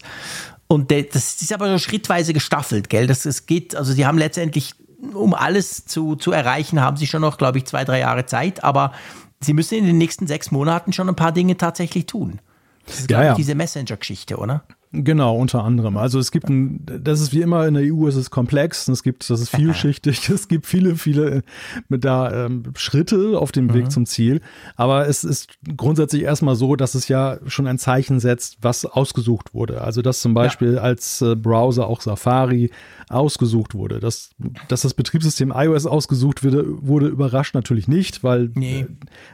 Und 0.66 0.90
das 0.90 1.40
ist 1.40 1.52
aber 1.52 1.70
so 1.70 1.78
schrittweise 1.78 2.32
gestaffelt, 2.32 2.88
gell? 2.88 3.06
Das, 3.06 3.26
es 3.26 3.46
geht, 3.46 3.76
also 3.76 3.92
sie 3.92 4.06
haben 4.06 4.18
letztendlich, 4.18 4.74
um 5.12 5.34
alles 5.34 5.84
zu, 5.84 6.16
zu 6.16 6.32
erreichen, 6.32 6.80
haben 6.80 6.96
sie 6.96 7.06
schon 7.06 7.20
noch, 7.20 7.36
glaube 7.38 7.58
ich, 7.58 7.66
zwei, 7.66 7.84
drei 7.84 8.00
Jahre 8.00 8.26
Zeit, 8.26 8.64
aber 8.64 8.92
sie 9.40 9.52
müssen 9.52 9.76
in 9.76 9.84
den 9.84 9.98
nächsten 9.98 10.26
sechs 10.26 10.50
Monaten 10.50 10.92
schon 10.92 11.08
ein 11.08 11.16
paar 11.16 11.32
Dinge 11.32 11.56
tatsächlich 11.56 12.06
tun. 12.06 12.40
Das 12.86 13.00
ist, 13.00 13.02
Ja, 13.02 13.06
glaube 13.18 13.24
ich, 13.24 13.28
ja. 13.28 13.34
diese 13.34 13.54
Messenger-Geschichte, 13.54 14.38
oder? 14.38 14.64
Genau, 15.02 15.36
unter 15.36 15.64
anderem. 15.64 15.96
Also 15.96 16.20
es 16.20 16.30
gibt 16.30 16.48
ein, 16.48 16.84
das 16.86 17.20
ist 17.20 17.32
wie 17.32 17.42
immer 17.42 17.66
in 17.66 17.74
der 17.74 17.82
EU, 17.92 18.06
es 18.06 18.14
ist 18.14 18.30
komplex, 18.30 18.86
es 18.86 19.02
gibt, 19.02 19.28
das 19.28 19.40
ist 19.40 19.50
vielschichtig, 19.56 20.28
es 20.28 20.46
gibt 20.46 20.66
viele, 20.66 20.96
viele 20.96 21.42
mit 21.88 22.04
da 22.04 22.46
ähm, 22.46 22.62
Schritte 22.76 23.38
auf 23.38 23.50
dem 23.50 23.74
Weg 23.74 23.90
zum 23.90 24.06
Ziel. 24.06 24.40
Aber 24.76 25.08
es 25.08 25.24
ist 25.24 25.48
grundsätzlich 25.76 26.22
erstmal 26.22 26.54
so, 26.54 26.76
dass 26.76 26.94
es 26.94 27.08
ja 27.08 27.38
schon 27.46 27.66
ein 27.66 27.78
Zeichen 27.78 28.20
setzt, 28.20 28.58
was 28.62 28.84
ausgesucht 28.84 29.52
wurde. 29.52 29.80
Also 29.80 30.00
dass 30.00 30.20
zum 30.20 30.32
Beispiel 30.34 30.78
als 30.78 31.20
äh, 31.22 31.34
Browser 31.34 31.88
auch 31.88 32.00
Safari 32.00 32.70
ausgesucht 33.08 33.74
wurde. 33.74 34.00
Dass, 34.00 34.30
dass 34.68 34.82
das 34.82 34.94
Betriebssystem 34.94 35.52
iOS 35.54 35.86
ausgesucht 35.86 36.44
wurde, 36.44 36.64
wurde 36.86 37.06
überrascht 37.08 37.54
natürlich 37.54 37.88
nicht, 37.88 38.24
weil 38.24 38.50
Nee. 38.54 38.80
äh, 38.80 38.86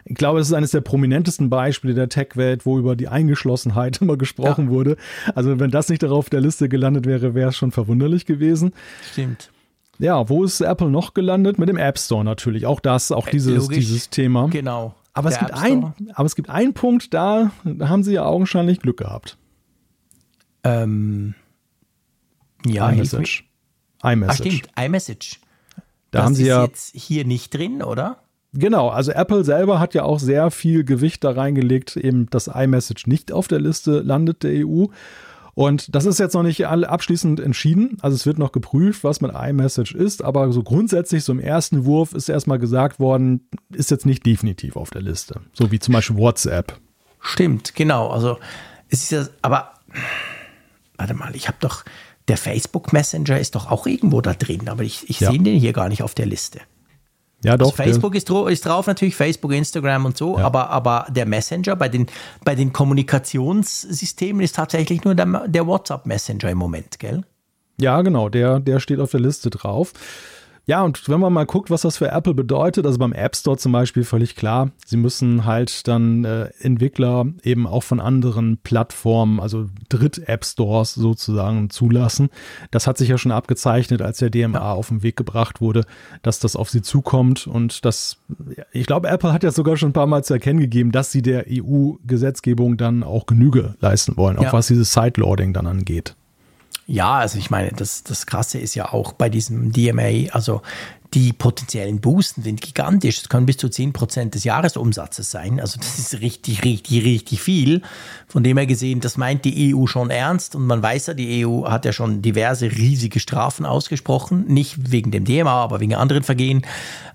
ich 0.04 0.16
glaube, 0.16 0.40
es 0.40 0.48
ist 0.48 0.54
eines 0.54 0.70
der 0.70 0.80
prominentesten 0.80 1.50
Beispiele 1.50 1.94
der 1.94 2.08
Tech-Welt, 2.08 2.66
wo 2.66 2.78
über 2.78 2.96
die 2.96 3.08
Eingeschlossenheit 3.08 3.98
immer 4.02 4.16
gesprochen 4.16 4.70
wurde. 4.70 4.96
Also 5.34 5.58
wenn 5.60 5.70
das 5.70 5.88
nicht 5.88 6.02
darauf 6.02 6.30
der 6.30 6.40
Liste 6.40 6.68
gelandet 6.68 7.06
wäre, 7.06 7.34
wäre 7.34 7.50
es 7.50 7.56
schon 7.56 7.72
verwunderlich 7.72 8.26
gewesen. 8.26 8.72
Stimmt. 9.12 9.50
Ja, 9.98 10.28
wo 10.30 10.44
ist 10.44 10.60
Apple 10.62 10.90
noch 10.90 11.12
gelandet? 11.12 11.58
Mit 11.58 11.68
dem 11.68 11.76
App 11.76 11.98
Store 11.98 12.24
natürlich. 12.24 12.64
Auch 12.64 12.80
das, 12.80 13.12
auch 13.12 13.28
dieses, 13.28 13.54
logisch. 13.54 13.78
dieses 13.78 14.08
Thema. 14.08 14.48
Genau. 14.48 14.94
Aber 15.12 15.28
es, 15.28 15.38
gibt 15.38 15.52
ein, 15.52 15.92
aber 16.14 16.24
es 16.26 16.36
gibt 16.36 16.48
einen 16.48 16.72
Punkt, 16.72 17.12
da, 17.12 17.50
haben 17.80 18.02
sie 18.02 18.14
ja 18.14 18.24
augenscheinlich 18.24 18.80
Glück 18.80 18.96
gehabt. 18.98 19.36
Ähm, 20.64 21.34
ja, 22.64 22.90
mir. 22.90 23.04
iMessage. 24.03 24.30
Ah, 24.30 24.34
stimmt, 24.34 24.68
iMessage. 24.78 25.40
da 26.11 26.18
das 26.18 26.24
haben 26.24 26.34
sie 26.34 26.42
ist 26.42 26.48
ja 26.48 26.64
jetzt 26.64 26.90
hier 26.94 27.24
nicht 27.24 27.55
drin, 27.55 27.82
oder? 27.82 28.18
Genau, 28.53 28.88
also 28.88 29.12
Apple 29.12 29.44
selber 29.44 29.78
hat 29.78 29.94
ja 29.94 30.03
auch 30.03 30.18
sehr 30.18 30.51
viel 30.51 30.82
Gewicht 30.84 31.22
da 31.22 31.30
reingelegt, 31.30 31.96
eben 31.96 32.28
dass 32.30 32.48
iMessage 32.48 33.07
nicht 33.07 33.30
auf 33.30 33.46
der 33.46 33.61
Liste 33.61 34.01
landet 34.01 34.42
der 34.42 34.66
EU. 34.66 34.86
Und 35.55 35.94
das 35.94 36.07
ist 36.07 36.18
jetzt 36.18 36.34
noch 36.34 36.42
nicht 36.42 36.64
abschließend 36.64 37.38
entschieden. 37.38 37.98
Also 38.01 38.14
es 38.14 38.26
wird 38.26 38.38
noch 38.38 38.53
geprüft, 38.53 39.05
was 39.05 39.20
mit 39.20 39.32
iMessage 39.34 39.94
ist, 39.94 40.22
aber 40.22 40.53
so 40.53 40.62
grundsätzlich, 40.62 41.22
so 41.22 41.32
im 41.32 41.40
ersten 41.40 41.84
Wurf 41.84 42.12
ist 42.12 42.28
erstmal 42.28 42.59
gesagt 42.59 42.98
worden, 42.98 43.48
ist 43.72 43.90
jetzt 43.90 44.07
nicht 44.07 44.24
definitiv 44.24 44.76
auf 44.76 44.90
der 44.90 45.03
Liste. 45.03 45.40
So 45.53 45.70
wie 45.70 45.78
zum 45.78 45.94
Beispiel 45.94 46.16
WhatsApp. 46.16 46.78
Stimmt, 47.20 47.74
genau. 47.74 48.09
Also 48.09 48.38
es 48.88 49.03
ist 49.03 49.11
ja, 49.11 49.26
aber 49.42 49.74
warte 50.96 51.14
mal, 51.14 51.34
ich 51.36 51.46
habe 51.46 51.59
doch, 51.61 51.84
der 52.30 52.36
Facebook 52.38 52.92
Messenger 52.92 53.38
ist 53.38 53.54
doch 53.56 53.70
auch 53.70 53.86
irgendwo 53.86 54.20
da 54.20 54.32
drin, 54.34 54.68
aber 54.68 54.82
ich, 54.84 55.08
ich 55.10 55.20
Ja. 55.20 55.30
sehe 55.30 55.40
den 55.40 55.58
hier 55.58 55.72
gar 55.72 55.88
nicht 55.88 56.02
auf 56.02 56.14
der 56.14 56.26
Liste. 56.26 56.60
Ja, 57.42 57.52
Also 57.52 57.64
doch. 57.64 57.76
der- 57.76 57.84
Facebook 57.86 58.14
ist, 58.14 58.30
ist 58.30 58.66
drauf, 58.66 58.86
natürlich 58.86 59.16
Facebook, 59.16 59.52
Instagram 59.52 60.04
und 60.04 60.16
so, 60.16 60.38
Ja. 60.38 60.44
aber, 60.44 60.70
aber 60.70 61.06
der 61.10 61.26
Messenger 61.26 61.74
bei 61.76 61.88
den, 61.88 62.06
bei 62.44 62.54
den 62.54 62.72
Kommunikationssystemen 62.72 64.42
ist 64.42 64.56
tatsächlich 64.56 65.04
nur 65.04 65.14
der, 65.14 65.48
der 65.48 65.66
WhatsApp 65.66 66.06
Messenger 66.06 66.50
im 66.50 66.58
Moment, 66.58 66.98
gell? 66.98 67.24
Ja, 67.80 68.02
genau, 68.02 68.28
der, 68.28 68.60
der 68.60 68.78
steht 68.78 69.00
auf 69.00 69.10
der 69.10 69.20
Liste 69.20 69.48
drauf. 69.50 69.92
Ja, 70.70 70.82
und 70.84 71.08
wenn 71.08 71.18
man 71.18 71.32
mal 71.32 71.46
guckt, 71.46 71.68
was 71.68 71.80
das 71.80 71.96
für 71.96 72.12
Apple 72.12 72.32
bedeutet, 72.32 72.86
also 72.86 72.96
beim 72.96 73.12
App 73.12 73.34
Store 73.34 73.56
zum 73.56 73.72
Beispiel 73.72 74.04
völlig 74.04 74.36
klar, 74.36 74.70
sie 74.86 74.96
müssen 74.96 75.44
halt 75.44 75.88
dann 75.88 76.24
äh, 76.24 76.50
Entwickler 76.60 77.26
eben 77.42 77.66
auch 77.66 77.82
von 77.82 77.98
anderen 77.98 78.56
Plattformen, 78.56 79.40
also 79.40 79.66
Dritt-App 79.88 80.44
Stores 80.44 80.94
sozusagen 80.94 81.70
zulassen. 81.70 82.28
Das 82.70 82.86
hat 82.86 82.98
sich 82.98 83.08
ja 83.08 83.18
schon 83.18 83.32
abgezeichnet, 83.32 84.00
als 84.00 84.18
der 84.18 84.30
DMA 84.30 84.70
auf 84.70 84.90
den 84.90 85.02
Weg 85.02 85.16
gebracht 85.16 85.60
wurde, 85.60 85.84
dass 86.22 86.38
das 86.38 86.54
auf 86.54 86.70
sie 86.70 86.82
zukommt 86.82 87.48
und 87.48 87.84
das, 87.84 88.18
ich 88.70 88.86
glaube, 88.86 89.08
Apple 89.08 89.32
hat 89.32 89.42
ja 89.42 89.50
sogar 89.50 89.76
schon 89.76 89.88
ein 89.88 89.92
paar 89.92 90.06
Mal 90.06 90.22
zu 90.22 90.34
erkennen 90.34 90.60
gegeben, 90.60 90.92
dass 90.92 91.10
sie 91.10 91.22
der 91.22 91.46
EU-Gesetzgebung 91.50 92.76
dann 92.76 93.02
auch 93.02 93.26
Genüge 93.26 93.74
leisten 93.80 94.16
wollen, 94.16 94.38
auch 94.38 94.44
Ja. 94.44 94.52
was 94.52 94.68
dieses 94.68 94.92
Sideloading 94.92 95.52
dann 95.52 95.66
angeht. 95.66 96.14
Ja, 96.91 97.18
also 97.18 97.38
ich 97.38 97.51
meine, 97.51 97.70
das, 97.70 98.03
das 98.03 98.26
Krasse 98.26 98.59
ist 98.59 98.74
ja 98.74 98.93
auch 98.93 99.12
bei 99.12 99.28
diesem 99.28 99.70
DMA, 99.70 100.28
also 100.32 100.61
die 101.14 101.32
potenziellen 101.32 102.01
Boosten 102.01 102.43
sind 102.43 102.61
gigantisch. 102.61 103.18
Es 103.18 103.28
können 103.28 103.47
bis 103.47 103.59
zu 103.59 103.68
10% 103.68 104.30
des 104.30 104.43
Jahresumsatzes 104.43 105.30
sein. 105.30 105.61
Also 105.61 105.78
das 105.78 106.01
ist 106.01 106.20
richtig, 106.20 106.64
richtig, 106.64 107.05
richtig 107.05 107.41
viel. 107.43 107.82
Von 108.26 108.43
dem 108.43 108.57
her 108.57 108.66
gesehen, 108.66 108.99
das 108.99 109.16
meint 109.16 109.45
die 109.45 109.72
EU 109.72 109.86
schon 109.86 110.11
ernst. 110.11 110.57
Und 110.57 110.66
man 110.66 110.82
weiß 110.82 111.07
ja, 111.07 111.14
die 111.14 111.47
EU 111.47 111.68
hat 111.70 111.84
ja 111.84 111.93
schon 111.93 112.22
diverse 112.22 112.72
riesige 112.72 113.20
Strafen 113.20 113.66
ausgesprochen. 113.66 114.47
Nicht 114.49 114.91
wegen 114.91 115.12
dem 115.12 115.24
DMA, 115.24 115.62
aber 115.62 115.78
wegen 115.78 115.95
anderen 115.95 116.24
Vergehen 116.24 116.66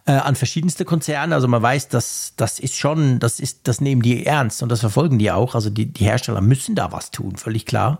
äh, 0.05 0.13
an 0.13 0.35
verschiedenste 0.35 0.85
Konzerne. 0.85 1.35
Also 1.35 1.49
man 1.49 1.61
weiß, 1.61 1.89
dass 1.89 2.31
das 2.37 2.59
ist 2.59 2.77
schon, 2.77 3.19
das 3.19 3.41
ist, 3.41 3.67
das 3.67 3.81
nehmen 3.81 4.01
die 4.01 4.25
ernst 4.25 4.63
und 4.63 4.69
das 4.69 4.79
verfolgen 4.79 5.19
die 5.19 5.31
auch. 5.31 5.53
Also 5.53 5.69
die, 5.69 5.85
die 5.85 6.05
Hersteller 6.05 6.39
müssen 6.39 6.75
da 6.75 6.93
was 6.93 7.11
tun, 7.11 7.35
völlig 7.35 7.65
klar. 7.65 7.99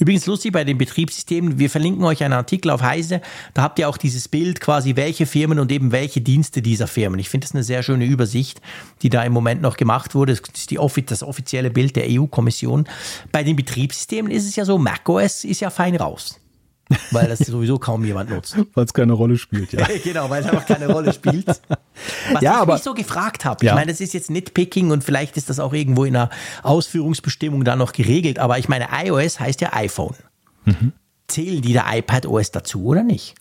Übrigens 0.00 0.24
lustig 0.24 0.52
bei 0.52 0.64
den 0.64 0.78
Betriebssystemen, 0.78 1.58
wir 1.58 1.68
verlinken 1.68 2.04
euch 2.04 2.24
einen 2.24 2.32
Artikel 2.32 2.70
auf 2.70 2.80
Heise, 2.80 3.20
da 3.52 3.60
habt 3.60 3.78
ihr 3.78 3.86
auch 3.86 3.98
dieses 3.98 4.28
Bild 4.28 4.58
quasi, 4.58 4.96
welche 4.96 5.26
Firmen 5.26 5.58
und 5.58 5.70
eben 5.70 5.92
welche 5.92 6.22
Dienste 6.22 6.62
dieser 6.62 6.86
Firmen. 6.86 7.20
Ich 7.20 7.28
finde 7.28 7.46
das 7.46 7.54
eine 7.54 7.62
sehr 7.62 7.82
schöne 7.82 8.06
Übersicht, 8.06 8.62
die 9.02 9.10
da 9.10 9.22
im 9.24 9.34
Moment 9.34 9.60
noch 9.60 9.76
gemacht 9.76 10.14
wurde. 10.14 10.32
Das 10.34 10.40
ist 10.54 10.70
die, 10.70 10.78
das 11.04 11.22
offizielle 11.22 11.70
Bild 11.70 11.96
der 11.96 12.06
EU-Kommission. 12.08 12.86
Bei 13.30 13.42
den 13.42 13.56
Betriebssystemen 13.56 14.32
ist 14.32 14.48
es 14.48 14.56
ja 14.56 14.64
so, 14.64 14.78
macOS 14.78 15.44
ist 15.44 15.60
ja 15.60 15.68
fein 15.68 15.94
raus, 15.96 16.39
weil 17.10 17.28
das 17.28 17.38
sowieso 17.40 17.78
kaum 17.78 18.04
jemand 18.04 18.30
nutzt. 18.30 18.56
Weil 18.74 18.84
es 18.84 18.92
keine 18.92 19.12
Rolle 19.12 19.36
spielt, 19.38 19.72
ja. 19.72 19.86
genau, 20.04 20.28
weil 20.30 20.42
es 20.42 20.48
einfach 20.50 20.66
keine 20.66 20.88
Rolle 20.92 21.12
spielt. 21.12 21.46
Was 21.46 21.58
Ja, 22.40 22.54
ich 22.54 22.58
aber- 22.62 22.74
mich 22.74 22.82
so 22.82 22.94
gefragt 22.94 23.44
habe, 23.44 23.64
Ja. 23.64 23.72
ich 23.72 23.76
meine, 23.76 23.92
das 23.92 24.00
ist 24.00 24.12
jetzt 24.14 24.30
Nitpicking 24.30 24.90
und 24.90 25.04
vielleicht 25.04 25.36
ist 25.36 25.48
das 25.50 25.60
auch 25.60 25.72
irgendwo 25.72 26.04
in 26.04 26.16
einer 26.16 26.30
Ausführungsbestimmung 26.62 27.64
da 27.64 27.76
noch 27.76 27.92
geregelt, 27.92 28.38
aber 28.38 28.58
ich 28.58 28.68
meine, 28.68 28.88
iOS 29.04 29.38
heißt 29.40 29.60
ja 29.60 29.72
iPhone. 29.72 30.14
Mhm. 30.64 30.92
Zählen 31.28 31.62
die 31.62 31.72
der 31.72 31.84
iPad 31.92 32.26
OS 32.26 32.50
dazu 32.50 32.84
oder 32.86 33.02
nicht? 33.04 33.34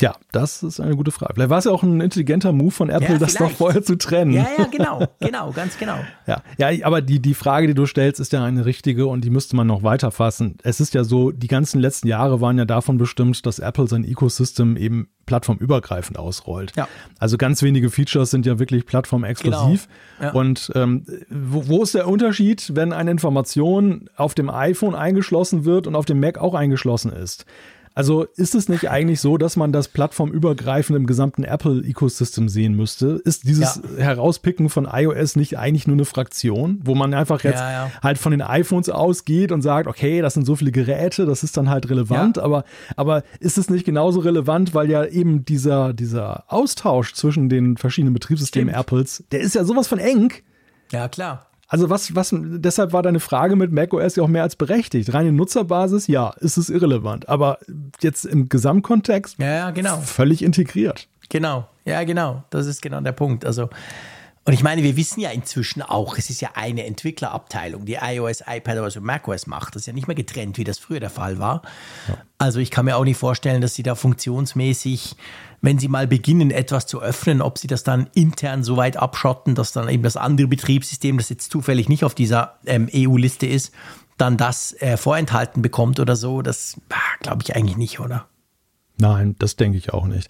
Ja, 0.00 0.16
das 0.32 0.64
ist 0.64 0.80
eine 0.80 0.96
gute 0.96 1.12
Frage. 1.12 1.34
Vielleicht 1.34 1.50
war 1.50 1.58
es 1.58 1.66
ja 1.66 1.70
auch 1.70 1.84
ein 1.84 2.00
intelligenter 2.00 2.52
Move 2.52 2.72
von 2.72 2.90
Apple, 2.90 3.12
ja, 3.12 3.18
das 3.18 3.38
noch 3.38 3.50
vorher 3.52 3.82
zu 3.84 3.96
trennen. 3.96 4.32
Ja, 4.32 4.46
ja, 4.58 4.64
genau, 4.64 5.06
genau, 5.20 5.52
ganz 5.52 5.78
genau. 5.78 5.96
ja, 6.26 6.42
ja, 6.58 6.84
aber 6.84 7.00
die, 7.00 7.20
die 7.20 7.34
Frage, 7.34 7.68
die 7.68 7.74
du 7.74 7.86
stellst, 7.86 8.18
ist 8.18 8.32
ja 8.32 8.44
eine 8.44 8.66
richtige 8.66 9.06
und 9.06 9.24
die 9.24 9.30
müsste 9.30 9.54
man 9.54 9.68
noch 9.68 9.84
weiterfassen. 9.84 10.58
Es 10.64 10.80
ist 10.80 10.94
ja 10.94 11.04
so, 11.04 11.30
die 11.30 11.46
ganzen 11.46 11.80
letzten 11.80 12.08
Jahre 12.08 12.40
waren 12.40 12.58
ja 12.58 12.64
davon 12.64 12.98
bestimmt, 12.98 13.46
dass 13.46 13.60
Apple 13.60 13.86
sein 13.86 14.04
Ecosystem 14.04 14.76
eben 14.76 15.08
plattformübergreifend 15.26 16.18
ausrollt. 16.18 16.72
Ja. 16.76 16.88
Also 17.20 17.38
ganz 17.38 17.62
wenige 17.62 17.88
Features 17.88 18.30
sind 18.30 18.46
ja 18.46 18.58
wirklich 18.58 18.86
plattformexklusiv. 18.86 19.88
Genau. 20.18 20.28
Ja. 20.28 20.34
Und 20.34 20.72
ähm, 20.74 21.06
wo, 21.30 21.68
wo 21.68 21.82
ist 21.84 21.94
der 21.94 22.08
Unterschied, 22.08 22.72
wenn 22.74 22.92
eine 22.92 23.12
Information 23.12 24.10
auf 24.16 24.34
dem 24.34 24.50
iPhone 24.50 24.96
eingeschlossen 24.96 25.64
wird 25.64 25.86
und 25.86 25.94
auf 25.94 26.04
dem 26.04 26.18
Mac 26.18 26.38
auch 26.38 26.54
eingeschlossen 26.54 27.12
ist? 27.12 27.46
Also 27.96 28.24
ist 28.36 28.56
es 28.56 28.68
nicht 28.68 28.90
eigentlich 28.90 29.20
so, 29.20 29.38
dass 29.38 29.54
man 29.54 29.70
das 29.70 29.86
plattformübergreifend 29.86 30.96
im 30.96 31.06
gesamten 31.06 31.44
Apple-Ecosystem 31.44 32.48
sehen 32.48 32.74
müsste? 32.74 33.20
Ist 33.24 33.46
dieses 33.46 33.80
ja. 33.96 34.04
Herauspicken 34.04 34.68
von 34.68 34.88
iOS 34.92 35.36
nicht 35.36 35.58
eigentlich 35.58 35.86
nur 35.86 35.94
eine 35.94 36.04
Fraktion, 36.04 36.80
wo 36.82 36.96
man 36.96 37.14
einfach 37.14 37.44
jetzt 37.44 37.60
ja, 37.60 37.86
ja. 37.86 37.90
halt 38.02 38.18
von 38.18 38.32
den 38.32 38.42
iPhones 38.42 38.90
ausgeht 38.90 39.52
und 39.52 39.62
sagt, 39.62 39.86
okay, 39.86 40.22
das 40.22 40.34
sind 40.34 40.44
so 40.44 40.56
viele 40.56 40.72
Geräte, 40.72 41.24
das 41.24 41.44
ist 41.44 41.56
dann 41.56 41.70
halt 41.70 41.88
relevant, 41.88 42.38
aber, 42.38 42.64
aber 42.96 43.22
ist 43.38 43.58
es 43.58 43.70
nicht 43.70 43.84
genauso 43.84 44.20
relevant, 44.20 44.74
weil 44.74 44.90
ja 44.90 45.04
eben 45.04 45.44
dieser, 45.44 45.92
dieser 45.92 46.44
Austausch 46.48 47.14
zwischen 47.14 47.48
den 47.48 47.76
verschiedenen 47.76 48.12
Betriebssystemen 48.12 48.70
Stimmt. 48.70 48.86
Apples, 48.86 49.24
der 49.30 49.40
ist 49.40 49.54
ja 49.54 49.64
sowas 49.64 49.86
von 49.86 50.00
eng. 50.00 50.32
Ja, 50.90 51.08
klar. 51.08 51.46
Also 51.74 51.90
was, 51.90 52.14
was, 52.14 52.32
deshalb 52.32 52.92
war 52.92 53.02
deine 53.02 53.18
Frage 53.18 53.56
mit 53.56 53.72
macOS 53.72 54.14
ja 54.14 54.22
auch 54.22 54.28
mehr 54.28 54.44
als 54.44 54.54
berechtigt. 54.54 55.12
Reine 55.12 55.32
Nutzerbasis, 55.32 56.06
ja, 56.06 56.30
ist 56.38 56.56
es 56.56 56.70
irrelevant. 56.70 57.28
Aber 57.28 57.58
jetzt 58.00 58.24
im 58.26 58.48
Gesamtkontext 58.48 59.40
ja, 59.40 59.46
ja, 59.46 59.70
genau. 59.72 59.96
völlig 59.96 60.42
integriert. 60.42 61.08
Genau, 61.30 61.66
ja, 61.84 62.04
genau. 62.04 62.44
Das 62.50 62.68
ist 62.68 62.80
genau 62.80 63.00
der 63.00 63.10
Punkt. 63.10 63.44
Also, 63.44 63.70
und 64.44 64.52
ich 64.52 64.62
meine, 64.62 64.82
wir 64.82 64.96
wissen 64.96 65.20
ja 65.20 65.30
inzwischen 65.30 65.80
auch, 65.80 66.18
es 66.18 66.28
ist 66.28 66.40
ja 66.40 66.50
eine 66.54 66.84
Entwicklerabteilung, 66.84 67.86
die 67.86 67.94
iOS, 67.94 68.42
iPad, 68.46 68.78
also 68.78 69.00
macOS 69.00 69.46
macht. 69.46 69.74
Das 69.74 69.82
ist 69.82 69.86
ja 69.86 69.92
nicht 69.92 70.06
mehr 70.06 70.14
getrennt, 70.14 70.58
wie 70.58 70.64
das 70.64 70.78
früher 70.78 71.00
der 71.00 71.10
Fall 71.10 71.38
war. 71.38 71.62
Ja. 72.08 72.18
Also 72.36 72.60
ich 72.60 72.70
kann 72.70 72.84
mir 72.84 72.96
auch 72.96 73.04
nicht 73.04 73.16
vorstellen, 73.16 73.62
dass 73.62 73.74
sie 73.74 73.82
da 73.82 73.94
funktionsmäßig 73.94 75.16
wenn 75.64 75.78
sie 75.78 75.88
mal 75.88 76.06
beginnen, 76.06 76.50
etwas 76.50 76.86
zu 76.86 77.00
öffnen, 77.00 77.40
ob 77.40 77.56
sie 77.56 77.68
das 77.68 77.84
dann 77.84 78.10
intern 78.12 78.62
so 78.62 78.76
weit 78.76 78.98
abschotten, 78.98 79.54
dass 79.54 79.72
dann 79.72 79.88
eben 79.88 80.02
das 80.02 80.18
andere 80.18 80.46
Betriebssystem, 80.46 81.16
das 81.16 81.30
jetzt 81.30 81.50
zufällig 81.50 81.88
nicht 81.88 82.04
auf 82.04 82.14
dieser 82.14 82.58
ähm, 82.66 82.86
EU-Liste 82.94 83.46
ist, 83.46 83.72
dann 84.18 84.36
das 84.36 84.74
äh, 84.82 84.98
vorenthalten 84.98 85.62
bekommt 85.62 86.00
oder 86.00 86.16
so, 86.16 86.42
das 86.42 86.78
ah, 86.90 86.96
glaube 87.20 87.42
ich 87.42 87.56
eigentlich 87.56 87.78
nicht, 87.78 87.98
oder? 87.98 88.26
Nein, 88.98 89.36
das 89.38 89.56
denke 89.56 89.78
ich 89.78 89.94
auch 89.94 90.04
nicht. 90.04 90.28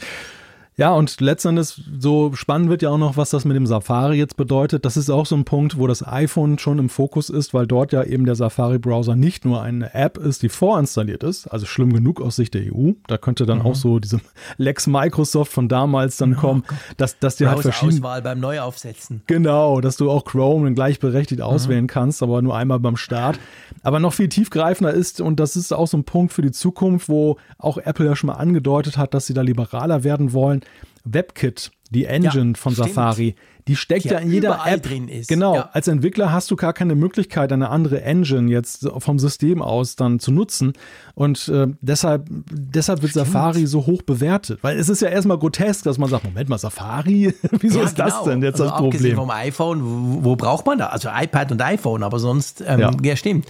Ja, 0.77 0.93
und 0.93 1.21
letztendlich 1.21 1.81
so 2.01 2.33
spannend 2.35 2.69
wird 2.69 2.83
ja 2.83 2.91
auch 2.91 2.99
noch, 2.99 3.17
was 3.17 3.31
das 3.31 3.45
mit 3.45 3.55
dem 3.55 3.67
Safari 3.67 4.17
jetzt 4.17 4.37
bedeutet. 4.37 4.85
Das 4.85 4.97
ist 4.97 5.09
auch 5.09 5.25
so 5.25 5.37
ein 5.37 5.45
Punkt, 5.45 5.79
wo 5.79 5.87
das 5.87 6.05
iPhone 6.05 6.59
schon 6.59 6.81
im 6.81 6.89
Fokus 6.89 7.31
ist, 7.31 7.55
weil 7.55 7.69
dort 7.69 7.93
ja 7.93 8.03
eben 8.03 8.25
der 8.25 8.35
Safari-Browser 8.35 9.15
nicht 9.15 9.45
nur 9.45 9.63
eine 9.63 9.95
App 9.95 10.19
ist, 10.19 10.43
die 10.43 10.49
vorinstalliert 10.49 11.23
ist, 11.23 11.47
also 11.47 11.65
schlimm 11.65 11.93
genug 11.93 12.21
aus 12.21 12.35
Sicht 12.35 12.55
der 12.55 12.75
EU. 12.75 12.93
Da 13.07 13.19
könnte 13.19 13.47
dann 13.47 13.61
mhm. 13.61 13.67
auch 13.67 13.75
so 13.77 14.01
diese 14.01 14.21
Lex 14.57 14.89
Microsoft 14.89 15.53
von 15.53 15.69
damals 15.69 16.17
dann 16.17 16.35
oh, 16.35 16.41
kommen, 16.41 16.65
dass, 16.97 17.21
dass 17.21 17.37
dir 17.37 17.51
halt 17.51 17.61
verschiedene. 17.61 18.01
Auswahl 18.01 18.23
beim 18.23 18.41
Neuaufsetzen. 18.41 19.23
Genau, 19.29 19.81
dass 19.81 19.97
du 19.97 20.11
auch 20.11 20.25
Chrome 20.25 20.75
gleichberechtigt 20.75 21.41
mhm. 21.41 21.47
auswählen 21.47 21.87
kannst, 21.87 22.21
aber 22.21 22.43
nur 22.43 22.57
einmal 22.57 22.81
beim 22.81 22.97
Start. 22.97 23.39
Aber 23.85 24.01
noch 24.01 24.13
viel 24.13 24.29
tiefgreifender 24.29 24.93
ist, 24.93 25.21
und 25.21 25.39
das 25.39 25.55
ist 25.55 25.73
auch 25.73 25.87
so 25.87 25.97
ein 25.97 26.05
Punkt 26.05 26.33
für 26.33 26.43
die 26.43 26.51
Zukunft, 26.51 27.09
wo 27.09 27.37
auch 27.59 27.79
Apple 27.79 28.07
ja 28.07 28.17
schon 28.17 28.29
mal 28.29 28.35
angedeutet 28.35 28.97
hat, 28.97 29.15
dass 29.15 29.27
sie 29.27 29.35
da 29.35 29.43
liberaler 29.43 30.03
werden 30.03 30.33
wollen 30.33 30.64
WebKit, 31.05 31.71
die 31.91 32.07
Engine 32.07 32.53
ja, 32.53 32.59
von 32.59 32.73
stimmt. 32.73 32.89
Safari, 32.89 33.35
die 33.67 33.77
steckt 33.77 34.05
die 34.05 34.09
ja 34.09 34.19
in 34.19 34.31
jeder 34.31 34.61
App 34.67 34.83
drin 34.83 35.09
ist. 35.09 35.29
Genau. 35.29 35.55
Ja. 35.55 35.71
Als 35.73 35.89
Entwickler 35.89 36.33
hast 36.33 36.51
du 36.51 36.57
gar 36.57 36.75
keine 36.75 36.95
Möglichkeit, 36.95 37.51
eine 37.51 37.71
andere 37.71 38.03
Engine 38.03 38.51
jetzt 38.51 38.87
vom 38.99 39.19
System 39.19 39.63
aus 39.63 39.97
dann 39.97 40.21
zu 40.21 40.33
nutzen. 40.33 40.75
Und 41.15 41.49
äh, 41.49 41.69
deshalb, 41.81 42.27
deshalb 42.29 43.01
wird 43.01 43.13
stimmt. 43.13 43.27
Safari 43.27 43.67
so 43.67 43.87
hoch 43.87 44.03
bewertet. 44.03 44.59
Weil 44.63 44.79
es 44.79 44.91
ist 44.91 45.01
ja 45.01 45.09
erstmal 45.09 45.39
grotesk, 45.39 45.85
dass 45.85 45.97
man 45.97 46.11
sagt, 46.11 46.25
Moment 46.25 46.49
mal, 46.51 46.59
Safari? 46.59 47.35
Wieso 47.61 47.79
ja, 47.79 47.87
ist 47.87 47.97
genau. 47.97 48.09
das 48.09 48.25
denn 48.25 48.43
jetzt 48.43 48.61
also 48.61 48.73
das 48.73 48.81
Problem? 48.81 49.17
vom 49.17 49.31
iPhone, 49.31 49.83
wo, 49.83 50.25
wo, 50.25 50.37
braucht 50.37 50.67
man 50.67 50.79
da? 50.79 50.89
Also 50.89 51.09
iPad 51.09 51.53
und 51.53 51.63
iPhone, 51.63 52.03
aber 52.03 52.19
sonst, 52.19 52.63
ähm, 52.67 52.81
ja. 52.81 52.91
ja, 53.03 53.17
stimmt. 53.17 53.47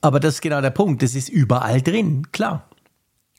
Aber 0.00 0.18
das 0.18 0.34
ist 0.34 0.40
genau 0.40 0.60
der 0.60 0.70
Punkt. 0.70 1.02
Das 1.02 1.14
ist 1.14 1.28
überall 1.28 1.80
drin, 1.80 2.26
klar. 2.32 2.68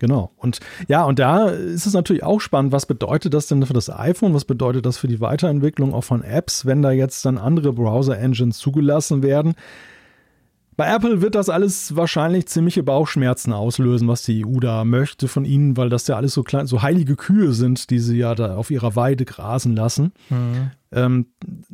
Genau. 0.04 0.34
Und 0.36 0.60
ja, 0.90 1.06
und 1.06 1.18
da 1.18 1.48
ist 1.48 1.86
es 1.86 1.94
natürlich 1.94 2.24
auch 2.24 2.42
spannend, 2.42 2.74
was 2.74 2.86
bedeutet 2.86 3.34
das 3.34 3.48
denn 3.48 3.66
für 3.66 3.72
das 3.72 3.90
iPhone? 3.90 4.34
Was 4.34 4.44
bedeutet 4.44 4.86
das 4.86 4.98
für 4.98 5.08
die 5.08 5.22
Weiterentwicklung 5.22 5.94
auch 5.94 6.04
von 6.04 6.24
Apps, 6.24 6.66
wenn 6.66 6.82
da 6.82 6.92
jetzt 6.92 7.24
dann 7.26 7.38
andere 7.38 7.72
Browser-Engines 7.72 8.58
zugelassen 8.58 9.24
werden? 9.24 9.54
Bei 10.76 10.94
Apple 10.94 11.22
wird 11.22 11.36
das 11.36 11.48
alles 11.48 11.96
wahrscheinlich 11.96 12.48
ziemliche 12.48 12.84
Bauchschmerzen 12.84 13.54
auslösen, 13.54 14.10
was 14.10 14.24
die 14.24 14.46
EU 14.46 14.60
da 14.60 14.84
möchte 14.84 15.30
von 15.30 15.46
ihnen, 15.46 15.78
weil 15.78 15.88
das 15.88 16.06
ja 16.08 16.18
alles 16.18 16.34
so 16.34 16.44
klein, 16.44 16.68
so 16.68 16.82
heilige 16.82 17.16
Kühe 17.16 17.54
sind, 17.54 17.90
die 17.90 18.00
sie 18.00 18.18
ja 18.18 18.36
da 18.36 18.58
auf 18.58 18.72
ihrer 18.72 18.98
Weide 18.98 19.24
grasen 19.24 19.74
lassen. 19.74 20.12
Mhm. 20.30 20.72
Ähm, 20.94 21.28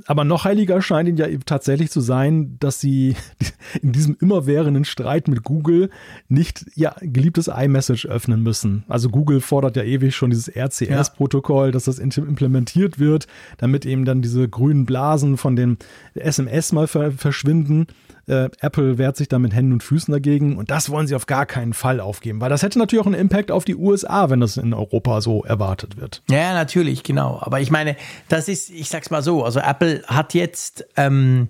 aber 0.06 0.24
noch 0.24 0.46
heiliger 0.46 0.82
scheint 0.82 1.10
ihnen 1.10 1.18
ja 1.18 1.28
tatsächlich 1.46 1.92
zu 1.92 2.02
sein, 2.02 2.58
dass 2.60 2.80
sie 2.80 3.16
in 3.82 3.92
diesem 3.92 4.16
immerwährenden 4.20 4.86
Streit 4.86 5.28
mit 5.28 5.44
Google 5.44 5.90
nicht 6.28 6.66
ihr 6.76 6.96
geliebtes 7.02 7.48
iMessage 7.48 8.06
öffnen 8.08 8.42
müssen. 8.44 8.84
Also 8.88 9.10
Google 9.10 9.42
fordert 9.42 9.76
ja 9.76 9.84
ewig 9.84 10.16
schon 10.16 10.30
dieses 10.30 10.50
RCS-Protokoll, 10.56 11.68
ja. 11.68 11.72
dass 11.72 11.86
das 11.86 12.00
implementiert 12.00 13.00
wird, 13.00 13.28
damit 13.58 13.86
eben 13.86 14.06
dann 14.06 14.22
diese 14.22 14.48
grünen 14.48 14.86
Blasen 14.86 15.38
von 15.38 15.56
den 15.56 15.78
SMS 16.16 16.72
mal 16.72 16.88
verschwinden. 16.88 17.88
Äh, 18.30 18.50
Apple 18.60 18.98
wehrt 19.00 19.18
sich 19.18 19.28
da 19.28 19.40
mit 19.40 19.54
Händen 19.54 19.74
und 19.74 19.84
Füßen 19.84 20.12
dagegen 20.12 20.58
und 20.58 20.70
das 20.70 20.90
wollen 20.90 21.08
sie 21.08 21.16
auf 21.16 21.26
gar 21.26 21.46
keinen 21.48 21.74
Fall 21.74 22.00
aufgeben, 22.00 22.40
weil 22.42 22.50
das 22.50 22.62
hätte 22.62 22.78
natürlich 22.78 23.02
auch 23.02 23.08
einen 23.08 23.20
Impact 23.20 23.50
auf 23.50 23.66
die 23.66 23.76
USA, 23.76 24.30
wenn 24.30 24.40
das 24.40 24.58
in 24.58 24.74
Europa 24.74 25.22
so 25.22 25.44
erwartet 25.44 25.98
wird. 25.98 26.22
Ja, 26.30 26.54
natürlich, 26.54 27.04
genau. 27.04 27.40
Aber 27.42 27.60
ich 27.60 27.72
meine, 27.72 27.96
das 28.28 28.48
ist, 28.48 28.70
ich 28.70 28.90
sag's 28.90 29.10
mal 29.10 29.24
so, 29.24 29.44
also 29.44 29.60
Apple 29.60 30.04
hat 30.06 30.36
jetzt 30.36 30.86
ähm, 30.96 31.50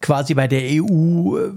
quasi 0.00 0.34
bei 0.34 0.46
der 0.46 0.62
EU 0.62 1.38
äh, 1.38 1.50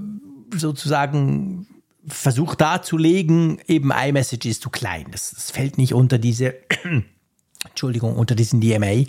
sozusagen 0.56 1.68
versucht 2.08 2.60
darzulegen, 2.62 3.60
eben 3.68 3.92
iMessage 3.92 4.46
ist 4.48 4.62
zu 4.64 4.70
klein. 4.70 5.06
Das, 5.12 5.32
das 5.32 5.52
fällt 5.52 5.78
nicht 5.78 5.94
unter 5.94 6.18
diese, 6.18 6.56
Entschuldigung, 7.70 8.16
unter 8.16 8.36
diesen 8.36 8.60
DMA. 8.60 9.06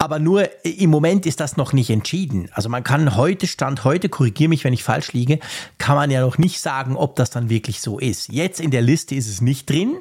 Aber 0.00 0.20
nur 0.20 0.48
im 0.64 0.90
Moment 0.90 1.26
ist 1.26 1.40
das 1.40 1.56
noch 1.56 1.72
nicht 1.72 1.90
entschieden. 1.90 2.48
Also 2.52 2.68
man 2.68 2.84
kann 2.84 3.16
heute, 3.16 3.48
Stand 3.48 3.82
heute, 3.82 4.08
korrigiere 4.08 4.48
mich, 4.48 4.62
wenn 4.62 4.72
ich 4.72 4.84
falsch 4.84 5.12
liege, 5.12 5.40
kann 5.78 5.96
man 5.96 6.08
ja 6.12 6.20
noch 6.20 6.38
nicht 6.38 6.60
sagen, 6.60 6.94
ob 6.94 7.16
das 7.16 7.30
dann 7.30 7.50
wirklich 7.50 7.80
so 7.80 7.98
ist. 7.98 8.32
Jetzt 8.32 8.60
in 8.60 8.70
der 8.70 8.80
Liste 8.80 9.16
ist 9.16 9.26
es 9.26 9.40
nicht 9.40 9.68
drin, 9.68 9.96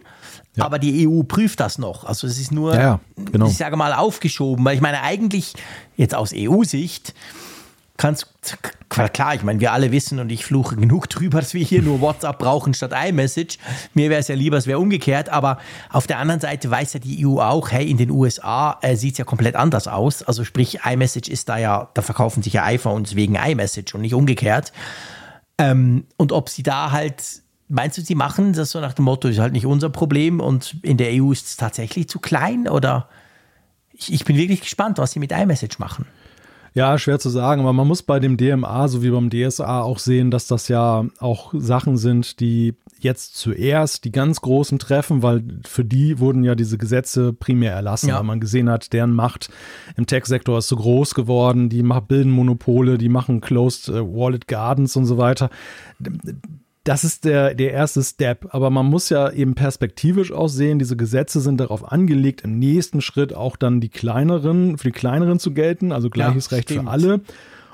ja. 0.55 0.65
aber 0.65 0.77
die 0.77 1.07
EU 1.07 1.23
prüft 1.23 1.59
das 1.59 1.79
noch. 1.79 2.03
Also 2.03 2.27
es 2.27 2.39
ist 2.39 2.51
nur, 2.51 2.75
ja, 2.75 2.99
genau. 3.15 3.47
ich 3.47 3.57
sage 3.57 3.75
mal, 3.75 3.91
aufgeschoben. 3.91 4.63
Weil 4.63 4.75
ich 4.75 4.81
meine, 4.81 5.01
eigentlich 5.01 5.55
jetzt 5.95 6.13
aus 6.13 6.31
EU-Sicht 6.31 7.15
kannst 7.97 8.27
klar, 8.89 9.35
ich 9.35 9.43
meine, 9.43 9.59
wir 9.59 9.73
alle 9.73 9.91
wissen 9.91 10.19
und 10.19 10.31
ich 10.31 10.45
fluche 10.45 10.75
genug 10.75 11.09
drüber, 11.09 11.39
dass 11.39 11.53
wir 11.53 11.63
hier 11.63 11.81
nur 11.81 12.01
WhatsApp 12.01 12.39
brauchen 12.39 12.73
statt 12.73 12.93
iMessage. 12.95 13.57
Mir 13.93 14.09
wäre 14.09 14.21
es 14.21 14.27
ja 14.27 14.35
lieber, 14.35 14.57
es 14.57 14.67
wäre 14.67 14.79
umgekehrt, 14.79 15.29
aber 15.29 15.59
auf 15.89 16.07
der 16.07 16.19
anderen 16.19 16.39
Seite 16.39 16.69
weiß 16.69 16.93
ja 16.93 16.99
die 16.99 17.25
EU 17.25 17.39
auch, 17.39 17.71
hey, 17.71 17.89
in 17.89 17.97
den 17.97 18.11
USA 18.11 18.77
äh, 18.81 18.95
sieht 18.95 19.13
es 19.13 19.17
ja 19.17 19.25
komplett 19.25 19.55
anders 19.55 19.87
aus. 19.87 20.23
Also 20.23 20.43
sprich, 20.43 20.79
iMessage 20.85 21.29
ist 21.29 21.49
da 21.49 21.57
ja, 21.57 21.89
da 21.93 22.01
verkaufen 22.01 22.43
sich 22.43 22.53
ja 22.53 22.63
iPhones 22.65 23.15
wegen 23.15 23.35
iMessage 23.35 23.93
und 23.93 24.01
nicht 24.01 24.13
umgekehrt. 24.13 24.71
Ähm, 25.57 26.05
und 26.17 26.31
ob 26.31 26.49
sie 26.49 26.63
da 26.63 26.91
halt 26.91 27.41
Meinst 27.69 27.97
du, 27.97 28.01
sie 28.01 28.15
machen 28.15 28.53
das 28.53 28.71
so 28.71 28.79
nach 28.79 28.93
dem 28.93 29.03
Motto, 29.03 29.27
ist 29.27 29.39
halt 29.39 29.51
nicht 29.51 29.65
unser 29.65 29.89
Problem 29.89 30.39
und 30.39 30.77
in 30.83 30.95
der 30.95 31.09
EU 31.21 31.33
ist 31.33 31.47
es 31.47 31.57
tatsächlich 31.57 32.07
zu 32.07 32.19
klein? 32.19 32.69
Oder 32.69 33.09
ich, 33.91 34.13
ich 34.13 34.23
bin 34.23 34.37
wirklich 34.37 34.61
gespannt, 34.61 34.99
was 34.99 35.11
sie 35.11 35.19
mit 35.19 35.33
iMessage 35.33 35.77
machen. 35.77 36.05
Ja, 36.77 36.99
schwer 36.99 37.17
zu 37.17 37.29
sagen, 37.29 37.61
aber 37.61 37.73
man 37.73 37.87
muss 37.87 38.03
bei 38.03 38.19
dem 38.19 38.37
DMA 38.37 38.87
sowie 38.87 39.09
beim 39.09 39.31
DSA 39.31 39.81
auch 39.81 39.97
sehen, 39.97 40.29
dass 40.29 40.45
das 40.45 40.67
ja 40.67 41.05
auch 41.17 41.51
Sachen 41.57 41.97
sind, 41.97 42.39
die 42.39 42.75
jetzt 42.99 43.35
zuerst 43.35 44.05
die 44.05 44.11
ganz 44.11 44.41
Großen 44.41 44.77
treffen, 44.77 45.23
weil 45.23 45.43
für 45.65 45.83
die 45.83 46.19
wurden 46.19 46.43
ja 46.43 46.53
diese 46.53 46.77
Gesetze 46.77 47.33
primär 47.33 47.73
erlassen, 47.73 48.09
ja. 48.09 48.17
weil 48.17 48.25
man 48.25 48.39
gesehen 48.39 48.69
hat, 48.69 48.93
deren 48.93 49.15
Macht 49.15 49.49
im 49.95 50.05
Tech-Sektor 50.05 50.59
ist 50.59 50.67
so 50.67 50.75
groß 50.75 51.15
geworden, 51.15 51.69
die 51.69 51.81
bilden 51.81 52.29
Monopole, 52.29 52.99
die 52.99 53.09
machen 53.09 53.41
Closed 53.41 53.89
äh, 53.89 53.99
Wallet 53.99 54.47
Gardens 54.47 54.95
und 54.95 55.07
so 55.07 55.17
weiter 55.17 55.49
das 56.87 57.03
ist 57.03 57.25
der, 57.25 57.53
der 57.53 57.73
erste 57.73 58.01
Step. 58.01 58.47
Aber 58.51 58.69
man 58.69 58.85
muss 58.85 59.09
ja 59.09 59.29
eben 59.29 59.55
perspektivisch 59.55 60.31
auch 60.31 60.47
sehen, 60.47 60.79
diese 60.79 60.95
Gesetze 60.95 61.41
sind 61.41 61.59
darauf 61.59 61.91
angelegt, 61.91 62.41
im 62.41 62.59
nächsten 62.59 63.01
Schritt 63.01 63.33
auch 63.33 63.57
dann 63.57 63.81
die 63.81 63.89
kleineren, 63.89 64.77
für 64.77 64.87
die 64.87 64.93
kleineren 64.93 65.39
zu 65.39 65.53
gelten, 65.53 65.91
also 65.91 66.09
gleiches 66.09 66.49
ja, 66.49 66.57
Recht 66.57 66.71
für 66.71 66.87
alle. 66.87 67.21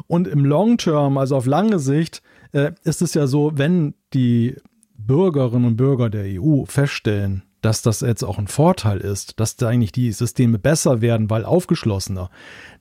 Und 0.07 0.27
im 0.27 0.43
Long 0.43 0.77
Term, 0.77 1.19
also 1.19 1.35
auf 1.35 1.45
lange 1.45 1.77
Sicht, 1.77 2.23
äh, 2.53 2.71
ist 2.83 3.03
es 3.03 3.13
ja 3.13 3.27
so, 3.27 3.51
wenn 3.55 3.93
die 4.13 4.55
Bürgerinnen 4.95 5.65
und 5.65 5.77
Bürger 5.77 6.09
der 6.09 6.25
EU 6.41 6.65
feststellen, 6.65 7.43
dass 7.61 7.83
das 7.83 8.01
jetzt 8.01 8.23
auch 8.23 8.39
ein 8.39 8.47
Vorteil 8.47 8.97
ist, 8.97 9.39
dass 9.39 9.57
da 9.57 9.69
eigentlich 9.69 9.91
die 9.91 10.11
Systeme 10.11 10.57
besser 10.57 11.01
werden, 11.01 11.29
weil 11.29 11.45
aufgeschlossener, 11.45 12.31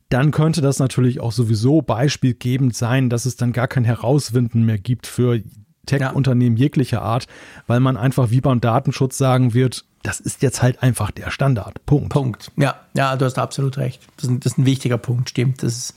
dann 0.08 0.30
könnte 0.30 0.60
das 0.60 0.78
natürlich 0.78 1.20
auch 1.20 1.32
sowieso 1.32 1.82
beispielgebend 1.82 2.74
sein, 2.74 3.10
dass 3.10 3.26
es 3.26 3.36
dann 3.36 3.52
gar 3.52 3.68
kein 3.68 3.84
Herauswinden 3.84 4.64
mehr 4.64 4.78
gibt 4.78 5.06
für 5.06 5.40
Tech-Unternehmen 5.86 6.56
jeglicher 6.56 7.02
Art, 7.02 7.26
weil 7.66 7.80
man 7.80 7.96
einfach 7.96 8.30
wie 8.30 8.40
beim 8.40 8.60
Datenschutz 8.60 9.18
sagen 9.18 9.54
wird, 9.54 9.84
das 10.02 10.20
ist 10.20 10.42
jetzt 10.42 10.62
halt 10.62 10.82
einfach 10.82 11.10
der 11.10 11.30
Standard. 11.30 11.84
Punkt. 11.86 12.10
Punkt. 12.10 12.50
Ja, 12.56 12.76
ja, 12.94 13.16
du 13.16 13.24
hast 13.24 13.38
absolut 13.38 13.78
recht. 13.78 14.02
Das 14.16 14.24
ist 14.24 14.30
ein, 14.30 14.40
das 14.40 14.52
ist 14.52 14.58
ein 14.58 14.66
wichtiger 14.66 14.98
Punkt, 14.98 15.30
stimmt. 15.30 15.62
Das 15.62 15.76
ist, 15.76 15.94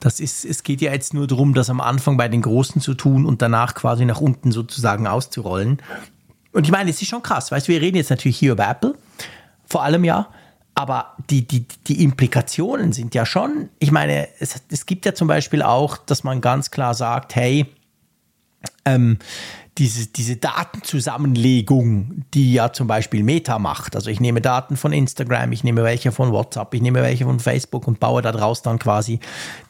das 0.00 0.20
ist, 0.20 0.44
es 0.44 0.62
geht 0.62 0.80
ja 0.80 0.92
jetzt 0.92 1.14
nur 1.14 1.26
darum, 1.26 1.54
das 1.54 1.70
am 1.70 1.80
Anfang 1.80 2.16
bei 2.16 2.28
den 2.28 2.42
Großen 2.42 2.80
zu 2.80 2.94
tun 2.94 3.26
und 3.26 3.42
danach 3.42 3.74
quasi 3.74 4.04
nach 4.04 4.20
unten 4.20 4.52
sozusagen 4.52 5.06
auszurollen. 5.06 5.80
Und 6.52 6.64
ich 6.64 6.70
meine, 6.70 6.90
es 6.90 7.02
ist 7.02 7.08
schon 7.08 7.22
krass, 7.22 7.50
weißt 7.50 7.68
du, 7.68 7.72
wir 7.72 7.80
reden 7.80 7.96
jetzt 7.96 8.10
natürlich 8.10 8.38
hier 8.38 8.52
über 8.52 8.68
Apple, 8.68 8.94
vor 9.66 9.82
allem 9.82 10.04
ja, 10.04 10.28
aber 10.74 11.16
die, 11.30 11.46
die, 11.46 11.66
die 11.86 12.02
Implikationen 12.02 12.92
sind 12.92 13.14
ja 13.14 13.26
schon, 13.26 13.68
ich 13.78 13.92
meine, 13.92 14.28
es, 14.40 14.60
es 14.70 14.86
gibt 14.86 15.06
ja 15.06 15.14
zum 15.14 15.28
Beispiel 15.28 15.62
auch, 15.62 15.96
dass 15.96 16.24
man 16.24 16.40
ganz 16.40 16.70
klar 16.70 16.94
sagt, 16.94 17.34
hey, 17.34 17.66
ähm, 18.84 19.18
diese, 19.78 20.06
diese 20.06 20.36
Datenzusammenlegung, 20.36 22.24
die 22.32 22.52
ja 22.52 22.72
zum 22.72 22.86
Beispiel 22.86 23.24
Meta 23.24 23.58
macht. 23.58 23.96
Also 23.96 24.08
ich 24.08 24.20
nehme 24.20 24.40
Daten 24.40 24.76
von 24.76 24.92
Instagram, 24.92 25.50
ich 25.50 25.64
nehme 25.64 25.82
welche 25.82 26.12
von 26.12 26.30
WhatsApp, 26.30 26.74
ich 26.74 26.80
nehme 26.80 27.02
welche 27.02 27.24
von 27.24 27.40
Facebook 27.40 27.88
und 27.88 27.98
baue 27.98 28.22
daraus 28.22 28.62
dann 28.62 28.78
quasi 28.78 29.18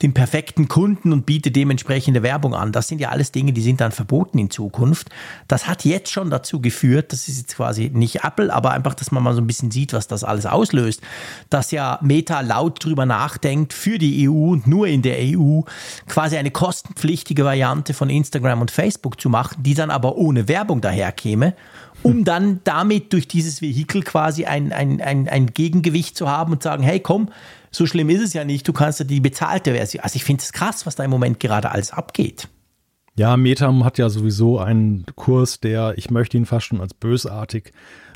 den 0.02 0.12
perfekten 0.12 0.68
Kunden 0.68 1.12
und 1.12 1.24
biete 1.24 1.50
dementsprechende 1.50 2.22
Werbung 2.22 2.55
an. 2.55 2.70
Das 2.70 2.88
sind 2.88 3.00
ja 3.00 3.09
alles 3.09 3.32
Dinge, 3.32 3.55
die 3.55 3.62
sind 3.62 3.80
dann 3.80 3.92
verboten 3.92 4.38
in 4.38 4.50
Zukunft. 4.50 5.09
Das 5.48 5.66
hat 5.66 5.86
jetzt 5.86 6.12
schon 6.12 6.28
dazu 6.28 6.61
geführt, 6.61 7.12
das 7.12 7.26
ist 7.28 7.38
jetzt 7.38 7.57
quasi 7.57 7.90
nicht 7.92 8.24
Apple, 8.24 8.52
aber 8.52 8.72
einfach, 8.72 8.92
dass 8.92 9.11
man 9.11 9.22
mal 9.22 9.34
so 9.34 9.40
ein 9.40 9.46
bisschen 9.46 9.70
sieht, 9.70 9.94
was 9.94 10.07
das 10.07 10.22
alles 10.22 10.44
auslöst, 10.44 11.00
dass 11.48 11.70
ja 11.70 11.98
Meta 12.02 12.42
laut 12.42 12.84
drüber 12.84 13.07
nachdenkt, 13.07 13.72
für 13.72 13.96
die 13.96 14.28
EU 14.28 14.52
und 14.52 14.66
nur 14.66 14.86
in 14.86 15.00
der 15.00 15.16
EU 15.20 15.62
quasi 16.07 16.36
eine 16.36 16.50
kostenpflichtige 16.50 17.46
Variante 17.46 17.94
von 17.94 18.11
Instagram 18.11 18.61
und 18.61 18.70
Facebook 18.70 19.18
zu 19.18 19.30
machen, 19.30 19.62
die 19.62 19.72
dann 19.72 19.93
aber 19.95 20.16
ohne 20.16 20.49
Werbung 20.49 20.80
daherkäme, 20.80 21.55
um 22.03 22.24
dann 22.24 22.61
damit 22.64 23.12
durch 23.12 23.26
dieses 23.26 23.62
Vehikel 23.62 24.03
quasi 24.03 24.45
ein, 24.45 24.72
ein, 24.72 25.01
ein, 25.01 25.28
ein 25.28 25.47
Gegengewicht 25.47 26.16
zu 26.16 26.28
haben 26.28 26.53
und 26.53 26.62
sagen, 26.62 26.82
hey 26.82 27.01
komm, 27.01 27.30
so 27.70 27.86
schlimm 27.86 28.11
ist 28.11 28.22
es 28.22 28.32
ja 28.34 28.45
nicht, 28.45 28.68
du 28.68 28.72
kannst 28.72 29.01
ja 29.01 29.05
die 29.05 29.20
bezahlte 29.20 29.72
Version. 29.72 30.05
Also 30.05 30.16
ich 30.16 30.24
finde 30.24 30.42
es 30.42 30.53
krass, 30.53 30.86
was 30.86 30.97
da 30.97 31.05
im 31.05 31.11
Moment 31.11 31.40
gerade 31.40 31.70
alles 31.70 31.92
abgeht. 31.92 32.49
Ja, 33.16 33.36
Metam 33.36 33.84
hat 33.84 33.99
ja 33.99 34.09
sowieso 34.09 34.59
einen 34.59 35.07
Kurs, 35.14 35.61
der, 35.61 35.95
ich 35.97 36.11
möchte 36.11 36.36
ihn 36.36 36.47
fast 36.47 36.66
schon 36.66 36.80
als 36.80 36.95
bösartig 36.95 37.72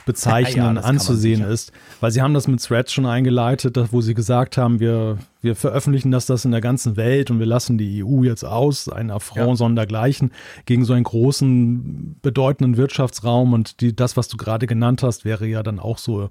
bezeichnen, 0.09 0.77
ja, 0.77 0.83
anzusehen 0.83 1.43
ist. 1.43 1.71
Weil 2.01 2.11
sie 2.11 2.23
haben 2.23 2.33
das 2.33 2.49
mit 2.49 2.65
Threads 2.65 2.95
schon 2.95 3.05
eingeleitet, 3.05 3.79
wo 3.93 4.01
sie 4.01 4.15
gesagt 4.15 4.57
haben, 4.57 4.81
wir, 4.81 5.19
wir 5.43 5.55
veröffentlichen 5.55 6.11
das, 6.11 6.25
das 6.25 6.47
in 6.47 6.51
der 6.51 6.63
ganzen 6.63 6.97
Welt 6.97 7.31
und 7.31 7.39
wir 7.39 7.47
lassen 7.47 7.77
die 7.77 8.03
EU 8.03 8.25
jetzt 8.25 8.43
aus, 8.43 8.89
ein 8.89 9.11
Affront 9.11 9.51
ja. 9.51 9.57
sondergleichen 9.57 10.33
gegen 10.65 10.87
so 10.87 10.95
einen 10.95 11.05
großen, 11.05 12.17
bedeutenden 12.23 12.79
Wirtschaftsraum. 12.79 13.53
Und 13.53 13.83
die, 13.83 13.95
das, 13.95 14.17
was 14.17 14.29
du 14.29 14.39
gerade 14.39 14.67
genannt 14.67 15.03
hast, 15.03 15.27
wäre 15.27 15.47
ja 15.47 15.63
dann 15.63 15.79
auch 15.79 15.99
so 15.99 16.31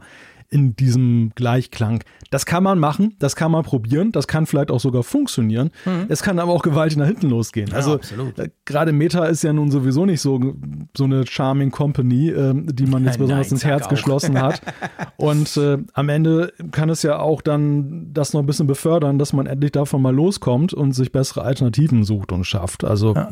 in 0.49 0.75
diesem 0.75 1.31
Gleichklang. 1.35 2.03
Das 2.29 2.45
kann 2.45 2.63
man 2.63 2.79
machen, 2.79 3.15
das 3.19 3.35
kann 3.35 3.51
man 3.51 3.63
probieren, 3.63 4.11
das 4.11 4.27
kann 4.27 4.45
vielleicht 4.45 4.71
auch 4.71 4.79
sogar 4.79 5.03
funktionieren. 5.03 5.71
Mhm. 5.85 6.05
Es 6.09 6.23
kann 6.23 6.39
aber 6.39 6.53
auch 6.53 6.61
gewaltig 6.61 6.97
nach 6.97 7.07
hinten 7.07 7.29
losgehen. 7.29 7.69
Ja, 7.69 7.75
also 7.75 7.99
äh, 8.37 8.49
gerade 8.65 8.93
Meta 8.93 9.25
ist 9.25 9.43
ja 9.43 9.51
nun 9.51 9.71
sowieso 9.71 10.05
nicht 10.05 10.21
so, 10.21 10.55
so 10.95 11.03
eine 11.03 11.27
Charming 11.27 11.71
Company, 11.71 12.29
äh, 12.29 12.53
die 12.55 12.85
man 12.85 13.03
jetzt 13.05 13.17
besonders 13.17 13.47
nein, 13.47 13.55
ins 13.55 13.65
Herz 13.65 13.85
auch. 13.85 13.89
geschlossen 13.89 14.41
hat. 14.41 14.61
Und 15.17 15.57
äh, 15.57 15.79
am 15.93 16.09
Ende 16.09 16.53
kann 16.71 16.89
es 16.89 17.03
ja 17.03 17.19
auch 17.19 17.41
dann 17.41 18.13
das 18.13 18.33
noch 18.33 18.41
ein 18.41 18.45
bisschen 18.45 18.67
befördern, 18.67 19.19
dass 19.19 19.33
man 19.33 19.47
endlich 19.47 19.71
davon 19.73 20.01
mal 20.01 20.15
loskommt 20.15 20.73
und 20.73 20.93
sich 20.93 21.11
bessere 21.11 21.41
Alternativen 21.43 22.03
sucht 22.03 22.31
und 22.31 22.45
schafft. 22.45 22.83
Also 22.83 23.15
ja. 23.15 23.31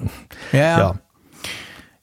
ja. 0.51 0.79
ja. 0.79 0.99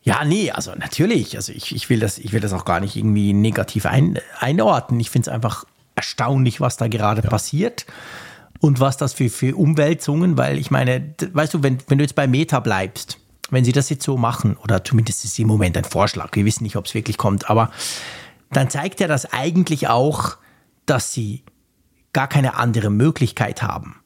Ja, 0.02 0.24
nee, 0.24 0.50
also 0.50 0.72
natürlich. 0.74 1.36
Also 1.36 1.52
ich, 1.52 1.74
ich, 1.74 1.88
will, 1.88 2.00
das, 2.00 2.18
ich 2.18 2.32
will 2.32 2.40
das 2.40 2.52
auch 2.52 2.64
gar 2.64 2.80
nicht 2.80 2.96
irgendwie 2.96 3.32
negativ 3.32 3.86
ein, 3.86 4.18
einordnen. 4.38 4.98
Ich 5.00 5.10
finde 5.10 5.30
es 5.30 5.34
einfach 5.34 5.64
erstaunlich, 5.94 6.60
was 6.60 6.76
da 6.76 6.88
gerade 6.88 7.22
ja. 7.22 7.30
passiert 7.30 7.86
und 8.60 8.80
was 8.80 8.96
das 8.96 9.12
für, 9.12 9.28
für 9.28 9.56
Umwälzungen, 9.56 10.36
weil 10.36 10.58
ich 10.58 10.70
meine, 10.70 11.14
weißt 11.32 11.54
du, 11.54 11.62
wenn, 11.62 11.78
wenn 11.86 11.98
du 11.98 12.04
jetzt 12.04 12.14
bei 12.14 12.26
Meta 12.26 12.60
bleibst, 12.60 13.18
wenn 13.50 13.64
sie 13.64 13.72
das 13.72 13.90
jetzt 13.90 14.04
so 14.04 14.16
machen, 14.16 14.56
oder 14.56 14.82
zumindest 14.82 15.24
ist 15.24 15.32
es 15.32 15.38
im 15.38 15.46
Moment 15.46 15.76
ein 15.76 15.84
Vorschlag, 15.84 16.30
wir 16.34 16.44
wissen 16.44 16.64
nicht, 16.64 16.76
ob 16.76 16.86
es 16.86 16.94
wirklich 16.94 17.18
kommt, 17.18 17.50
aber 17.50 17.70
dann 18.50 18.70
zeigt 18.70 19.00
ja 19.00 19.06
das 19.06 19.32
eigentlich 19.32 19.88
auch, 19.88 20.36
dass 20.86 21.12
sie 21.12 21.44
gar 22.12 22.28
keine 22.28 22.56
andere 22.56 22.90
Möglichkeit 22.90 23.62
haben 23.62 24.01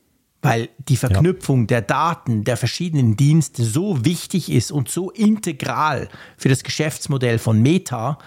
weil 0.46 0.68
die 0.88 0.96
Verknüpfung 0.96 1.62
ja. 1.62 1.66
der 1.66 1.82
Daten 1.82 2.44
der 2.44 2.56
verschiedenen 2.56 3.16
Dienste 3.16 3.64
so 3.64 4.04
wichtig 4.04 4.50
ist 4.50 4.72
und 4.72 4.88
so 4.88 5.10
integral 5.10 6.08
für 6.36 6.48
das 6.48 6.62
Geschäftsmodell 6.62 7.38
von 7.38 7.60
Meta, 7.60 8.18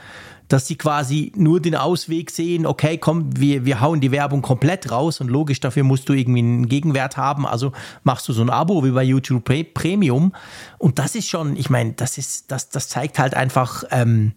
dass 0.49 0.67
sie 0.67 0.75
quasi 0.75 1.31
nur 1.35 1.61
den 1.61 1.75
Ausweg 1.75 2.31
sehen, 2.31 2.65
okay, 2.65 2.97
komm, 2.97 3.29
wir, 3.39 3.65
wir 3.65 3.81
hauen 3.81 4.01
die 4.01 4.11
Werbung 4.11 4.41
komplett 4.41 4.91
raus 4.91 5.21
und 5.21 5.29
logisch, 5.29 5.59
dafür 5.59 5.83
musst 5.83 6.09
du 6.09 6.13
irgendwie 6.13 6.39
einen 6.39 6.67
Gegenwert 6.67 7.17
haben, 7.17 7.45
also 7.45 7.71
machst 8.03 8.27
du 8.27 8.33
so 8.33 8.41
ein 8.41 8.49
Abo 8.49 8.83
wie 8.83 8.91
bei 8.91 9.03
YouTube 9.03 9.43
Premium 9.73 10.33
und 10.79 10.97
das 10.99 11.15
ist 11.15 11.29
schon, 11.29 11.55
ich 11.55 11.69
meine, 11.69 11.93
das 11.93 12.17
ist, 12.17 12.51
das, 12.51 12.69
das 12.69 12.89
zeigt 12.89 13.19
halt 13.19 13.35
einfach, 13.35 13.83
ähm, 13.91 14.33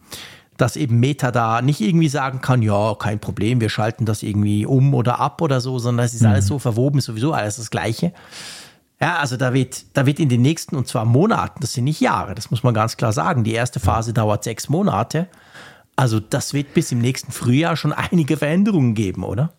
dass 0.56 0.76
eben 0.76 1.00
Meta 1.00 1.30
da 1.30 1.62
nicht 1.62 1.80
irgendwie 1.80 2.08
sagen 2.08 2.40
kann, 2.40 2.62
ja, 2.62 2.94
kein 2.94 3.18
Problem, 3.18 3.60
wir 3.60 3.70
schalten 3.70 4.04
das 4.04 4.22
irgendwie 4.22 4.66
um 4.66 4.94
oder 4.94 5.18
ab 5.18 5.40
oder 5.40 5.60
so, 5.60 5.78
sondern 5.78 6.04
es 6.06 6.14
ist 6.14 6.22
mhm. 6.22 6.28
alles 6.28 6.46
so 6.46 6.58
verwoben, 6.58 7.00
sowieso 7.00 7.32
alles 7.32 7.56
das 7.56 7.70
Gleiche. 7.70 8.12
Ja, 9.00 9.16
also 9.16 9.36
da 9.36 9.52
wird, 9.52 9.84
da 9.94 10.06
wird 10.06 10.20
in 10.20 10.28
den 10.28 10.42
nächsten, 10.42 10.76
und 10.76 10.86
zwar 10.86 11.04
Monaten, 11.04 11.60
das 11.60 11.72
sind 11.72 11.84
nicht 11.84 12.00
Jahre, 12.00 12.34
das 12.34 12.50
muss 12.50 12.62
man 12.62 12.74
ganz 12.74 12.96
klar 12.96 13.12
sagen. 13.12 13.42
Die 13.42 13.52
erste 13.52 13.80
Phase 13.80 14.12
dauert 14.12 14.44
sechs 14.44 14.68
Monate. 14.68 15.26
Also 15.96 16.20
das 16.20 16.54
wird 16.54 16.72
bis 16.74 16.92
im 16.92 17.00
nächsten 17.00 17.32
Frühjahr 17.32 17.76
schon 17.76 17.92
einige 17.92 18.36
Veränderungen 18.36 18.94
geben, 18.94 19.24
oder? 19.24 19.52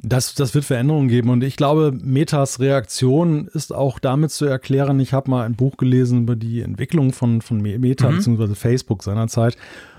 Das, 0.00 0.34
das 0.34 0.54
wird 0.54 0.64
Veränderungen 0.64 1.08
geben 1.08 1.30
und 1.30 1.42
ich 1.42 1.56
glaube, 1.56 1.92
Metas 1.92 2.60
Reaktion 2.60 3.48
ist 3.48 3.74
auch 3.74 3.98
damit 3.98 4.30
zu 4.30 4.46
erklären. 4.46 5.00
Ich 5.00 5.12
habe 5.12 5.30
mal 5.30 5.44
ein 5.44 5.56
Buch 5.56 5.76
gelesen 5.76 6.22
über 6.22 6.36
die 6.36 6.62
Entwicklung 6.62 7.12
von, 7.12 7.42
von 7.42 7.60
Meta 7.60 8.08
mhm. 8.08 8.16
bzw. 8.16 8.54
Facebook 8.54 9.02
seinerzeit 9.02 9.56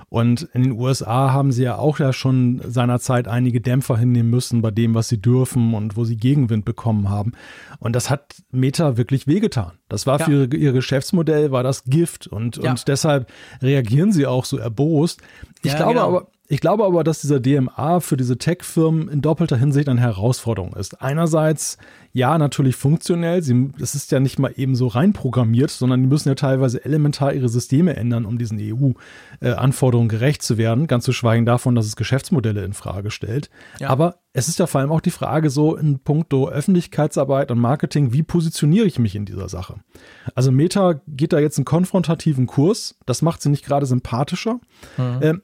und 0.09 0.49
in 0.53 0.63
den 0.63 0.71
USA 0.71 1.31
haben 1.31 1.51
sie 1.51 1.63
ja 1.63 1.77
auch 1.77 1.99
ja 1.99 2.13
schon 2.13 2.61
seinerzeit 2.65 3.27
einige 3.27 3.61
Dämpfer 3.61 3.95
hinnehmen 3.95 4.31
müssen 4.31 4.61
bei 4.61 4.71
dem, 4.71 4.95
was 4.95 5.07
sie 5.07 5.21
dürfen 5.21 5.75
und 5.75 5.97
wo 5.97 6.03
sie 6.03 6.17
Gegenwind 6.17 6.65
bekommen 6.65 7.09
haben. 7.09 7.33
Und 7.79 7.95
das 7.95 8.09
hat 8.09 8.41
Meta 8.51 8.97
wirklich 8.97 9.27
wehgetan. 9.27 9.73
Das 9.87 10.07
war 10.07 10.19
ja. 10.19 10.25
für 10.25 10.45
ihr, 10.45 10.53
ihr, 10.53 10.71
Geschäftsmodell, 10.71 11.51
war 11.51 11.61
das 11.61 11.83
Gift. 11.83 12.25
Und, 12.25 12.57
ja. 12.57 12.71
und 12.71 12.87
deshalb 12.87 13.31
reagieren 13.61 14.11
sie 14.11 14.25
auch 14.25 14.45
so 14.45 14.57
erbost. 14.57 15.21
Ich 15.61 15.71
ja, 15.71 15.77
glaube 15.77 15.93
genau. 15.93 16.07
aber, 16.07 16.27
ich 16.51 16.61
glaube 16.61 16.83
aber, 16.83 17.03
dass 17.03 17.21
dieser 17.21 17.39
DMA 17.39 17.99
für 17.99 18.17
diese 18.17 18.39
Tech-Firmen 18.39 19.07
in 19.07 19.21
doppelter 19.21 19.55
Hinsicht 19.55 19.87
eine 19.87 20.01
Herausforderung 20.01 20.73
ist. 20.73 20.99
Einerseits, 20.99 21.77
ja, 22.11 22.39
natürlich 22.39 22.75
funktionell. 22.75 23.43
Sie, 23.43 23.69
es 23.79 23.93
ist 23.93 24.11
ja 24.11 24.19
nicht 24.19 24.39
mal 24.39 24.51
eben 24.55 24.75
so 24.75 24.87
reinprogrammiert, 24.87 25.69
sondern 25.69 26.01
die 26.01 26.07
müssen 26.07 26.27
ja 26.27 26.33
teilweise 26.33 26.83
elementar 26.83 27.33
ihre 27.33 27.49
Systeme 27.49 27.95
ändern, 27.95 28.25
um 28.25 28.39
diesen 28.39 28.57
EU-Anforderungen 28.59 30.09
gerecht 30.09 30.41
zu 30.41 30.57
werden. 30.57 30.87
Ganz 30.87 31.05
zu 31.05 31.13
schweigen 31.13 31.45
davon, 31.45 31.75
dass 31.75 31.85
es 31.85 31.95
Geschäftsmodelle 31.95 32.65
in 32.65 32.73
Frage 32.73 33.11
stellt. 33.11 33.51
Ja. 33.79 33.89
Aber 33.89 34.15
es 34.33 34.47
ist 34.47 34.57
ja 34.57 34.65
vor 34.65 34.81
allem 34.81 34.91
auch 34.91 35.01
die 35.01 35.11
Frage 35.11 35.51
so 35.51 35.75
in 35.75 35.99
puncto 35.99 36.49
Öffentlichkeitsarbeit 36.49 37.51
und 37.51 37.59
Marketing, 37.59 38.11
wie 38.11 38.23
positioniere 38.23 38.87
ich 38.87 38.97
mich 38.97 39.15
in 39.15 39.25
dieser 39.25 39.49
Sache? 39.49 39.75
Also 40.33 40.51
Meta 40.51 40.99
geht 41.07 41.31
da 41.31 41.37
jetzt 41.37 41.59
einen 41.59 41.65
konfrontativen 41.65 42.47
Kurs. 42.47 42.95
Das 43.05 43.21
macht 43.21 43.43
sie 43.43 43.49
nicht 43.49 43.65
gerade 43.65 43.85
sympathischer. 43.85 44.59
Mhm. 44.97 45.19
Ähm, 45.21 45.41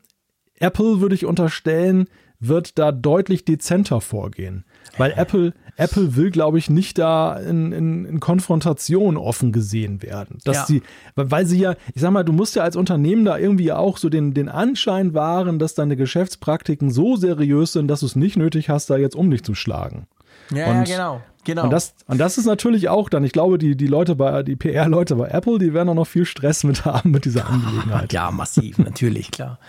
Apple 0.59 1.01
würde 1.01 1.15
ich 1.15 1.25
unterstellen, 1.25 2.07
wird 2.39 2.77
da 2.77 2.91
deutlich 2.91 3.45
dezenter 3.45 4.01
vorgehen. 4.01 4.65
Weil 4.97 5.13
Apple, 5.15 5.53
Apple 5.77 6.15
will, 6.15 6.31
glaube 6.31 6.57
ich, 6.57 6.69
nicht 6.69 6.97
da 6.97 7.37
in, 7.37 7.71
in, 7.71 8.05
in 8.05 8.19
Konfrontation 8.19 9.17
offen 9.17 9.51
gesehen 9.51 10.01
werden. 10.01 10.39
Dass 10.45 10.57
ja. 10.57 10.65
sie, 10.65 10.83
weil 11.15 11.45
sie 11.45 11.59
ja, 11.59 11.75
ich 11.93 12.01
sag 12.01 12.11
mal, 12.11 12.23
du 12.23 12.31
musst 12.31 12.55
ja 12.55 12.63
als 12.63 12.75
Unternehmen 12.75 13.25
da 13.25 13.37
irgendwie 13.37 13.71
auch 13.71 13.97
so 13.97 14.09
den, 14.09 14.33
den 14.33 14.47
Anschein 14.47 15.13
wahren, 15.13 15.59
dass 15.59 15.75
deine 15.75 15.95
Geschäftspraktiken 15.97 16.91
so 16.91 17.15
seriös 17.15 17.73
sind, 17.73 17.87
dass 17.87 18.01
du 18.01 18.05
es 18.05 18.15
nicht 18.15 18.37
nötig 18.37 18.69
hast, 18.69 18.89
da 18.89 18.97
jetzt 18.97 19.15
um 19.15 19.29
dich 19.31 19.43
zu 19.43 19.55
schlagen. 19.55 20.07
Ja, 20.51 20.67
und, 20.67 20.87
ja 20.87 20.95
genau. 20.95 21.21
Genau. 21.45 21.63
Und 21.63 21.69
das, 21.69 21.93
und 22.07 22.17
das 22.17 22.37
ist 22.37 22.45
natürlich 22.45 22.89
auch 22.89 23.07
dann, 23.07 23.23
ich 23.23 23.31
glaube, 23.31 23.57
die, 23.57 23.77
die 23.77 23.87
Leute 23.87 24.15
bei, 24.15 24.43
die 24.43 24.55
PR-Leute 24.55 25.15
bei 25.15 25.29
Apple, 25.29 25.59
die 25.59 25.73
werden 25.73 25.89
auch 25.89 25.95
noch 25.95 26.07
viel 26.07 26.25
Stress 26.25 26.63
mit 26.63 26.83
haben 26.85 27.11
mit 27.11 27.25
dieser 27.25 27.47
Angelegenheit. 27.47 28.11
ja, 28.11 28.31
massiv, 28.31 28.79
natürlich, 28.79 29.31
klar. 29.31 29.59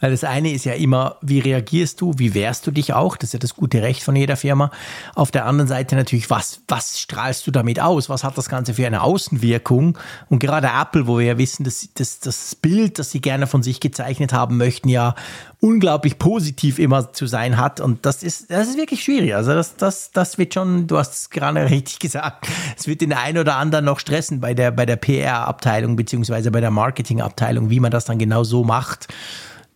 Weil 0.00 0.10
das 0.10 0.24
eine 0.24 0.50
ist 0.50 0.64
ja 0.64 0.72
immer, 0.72 1.16
wie 1.20 1.38
reagierst 1.38 2.00
du, 2.00 2.14
wie 2.16 2.34
wehrst 2.34 2.66
du 2.66 2.70
dich 2.70 2.94
auch? 2.94 3.16
Das 3.16 3.28
ist 3.28 3.32
ja 3.34 3.38
das 3.38 3.54
gute 3.54 3.82
Recht 3.82 4.02
von 4.02 4.16
jeder 4.16 4.36
Firma. 4.36 4.70
Auf 5.14 5.30
der 5.30 5.46
anderen 5.46 5.68
Seite 5.68 5.94
natürlich, 5.94 6.30
was, 6.30 6.62
was 6.68 6.98
strahlst 6.98 7.46
du 7.46 7.50
damit 7.50 7.80
aus? 7.80 8.08
Was 8.08 8.24
hat 8.24 8.36
das 8.36 8.48
Ganze 8.48 8.74
für 8.74 8.86
eine 8.86 9.02
Außenwirkung? 9.02 9.98
Und 10.28 10.38
gerade 10.38 10.68
Apple, 10.68 11.06
wo 11.06 11.18
wir 11.18 11.26
ja 11.26 11.38
wissen, 11.38 11.64
dass, 11.64 11.88
dass 11.94 12.18
das 12.18 12.54
Bild, 12.54 12.98
das 12.98 13.10
sie 13.10 13.20
gerne 13.20 13.46
von 13.46 13.62
sich 13.62 13.78
gezeichnet 13.78 14.32
haben 14.32 14.56
möchten, 14.56 14.88
ja 14.88 15.14
unglaublich 15.60 16.18
positiv 16.18 16.78
immer 16.78 17.12
zu 17.12 17.26
sein 17.26 17.58
hat. 17.58 17.80
Und 17.80 18.06
das 18.06 18.22
ist, 18.22 18.50
das 18.50 18.68
ist 18.68 18.76
wirklich 18.78 19.04
schwierig. 19.04 19.34
Also 19.34 19.52
das, 19.52 19.76
das, 19.76 20.10
das 20.10 20.38
wird 20.38 20.54
schon, 20.54 20.86
du 20.86 20.96
hast 20.96 21.12
es 21.12 21.30
gerade 21.30 21.64
richtig 21.70 21.98
gesagt, 21.98 22.46
es 22.78 22.86
wird 22.86 23.02
den 23.02 23.12
einen 23.12 23.38
oder 23.38 23.56
anderen 23.56 23.84
noch 23.84 24.00
stressen 24.00 24.40
bei 24.40 24.54
der, 24.54 24.70
bei 24.70 24.86
der 24.86 24.96
PR-Abteilung 24.96 25.96
beziehungsweise 25.96 26.50
bei 26.50 26.60
der 26.60 26.70
Marketing-Abteilung, 26.70 27.70
wie 27.70 27.80
man 27.80 27.90
das 27.90 28.06
dann 28.06 28.18
genau 28.18 28.42
so 28.44 28.64
macht 28.64 29.08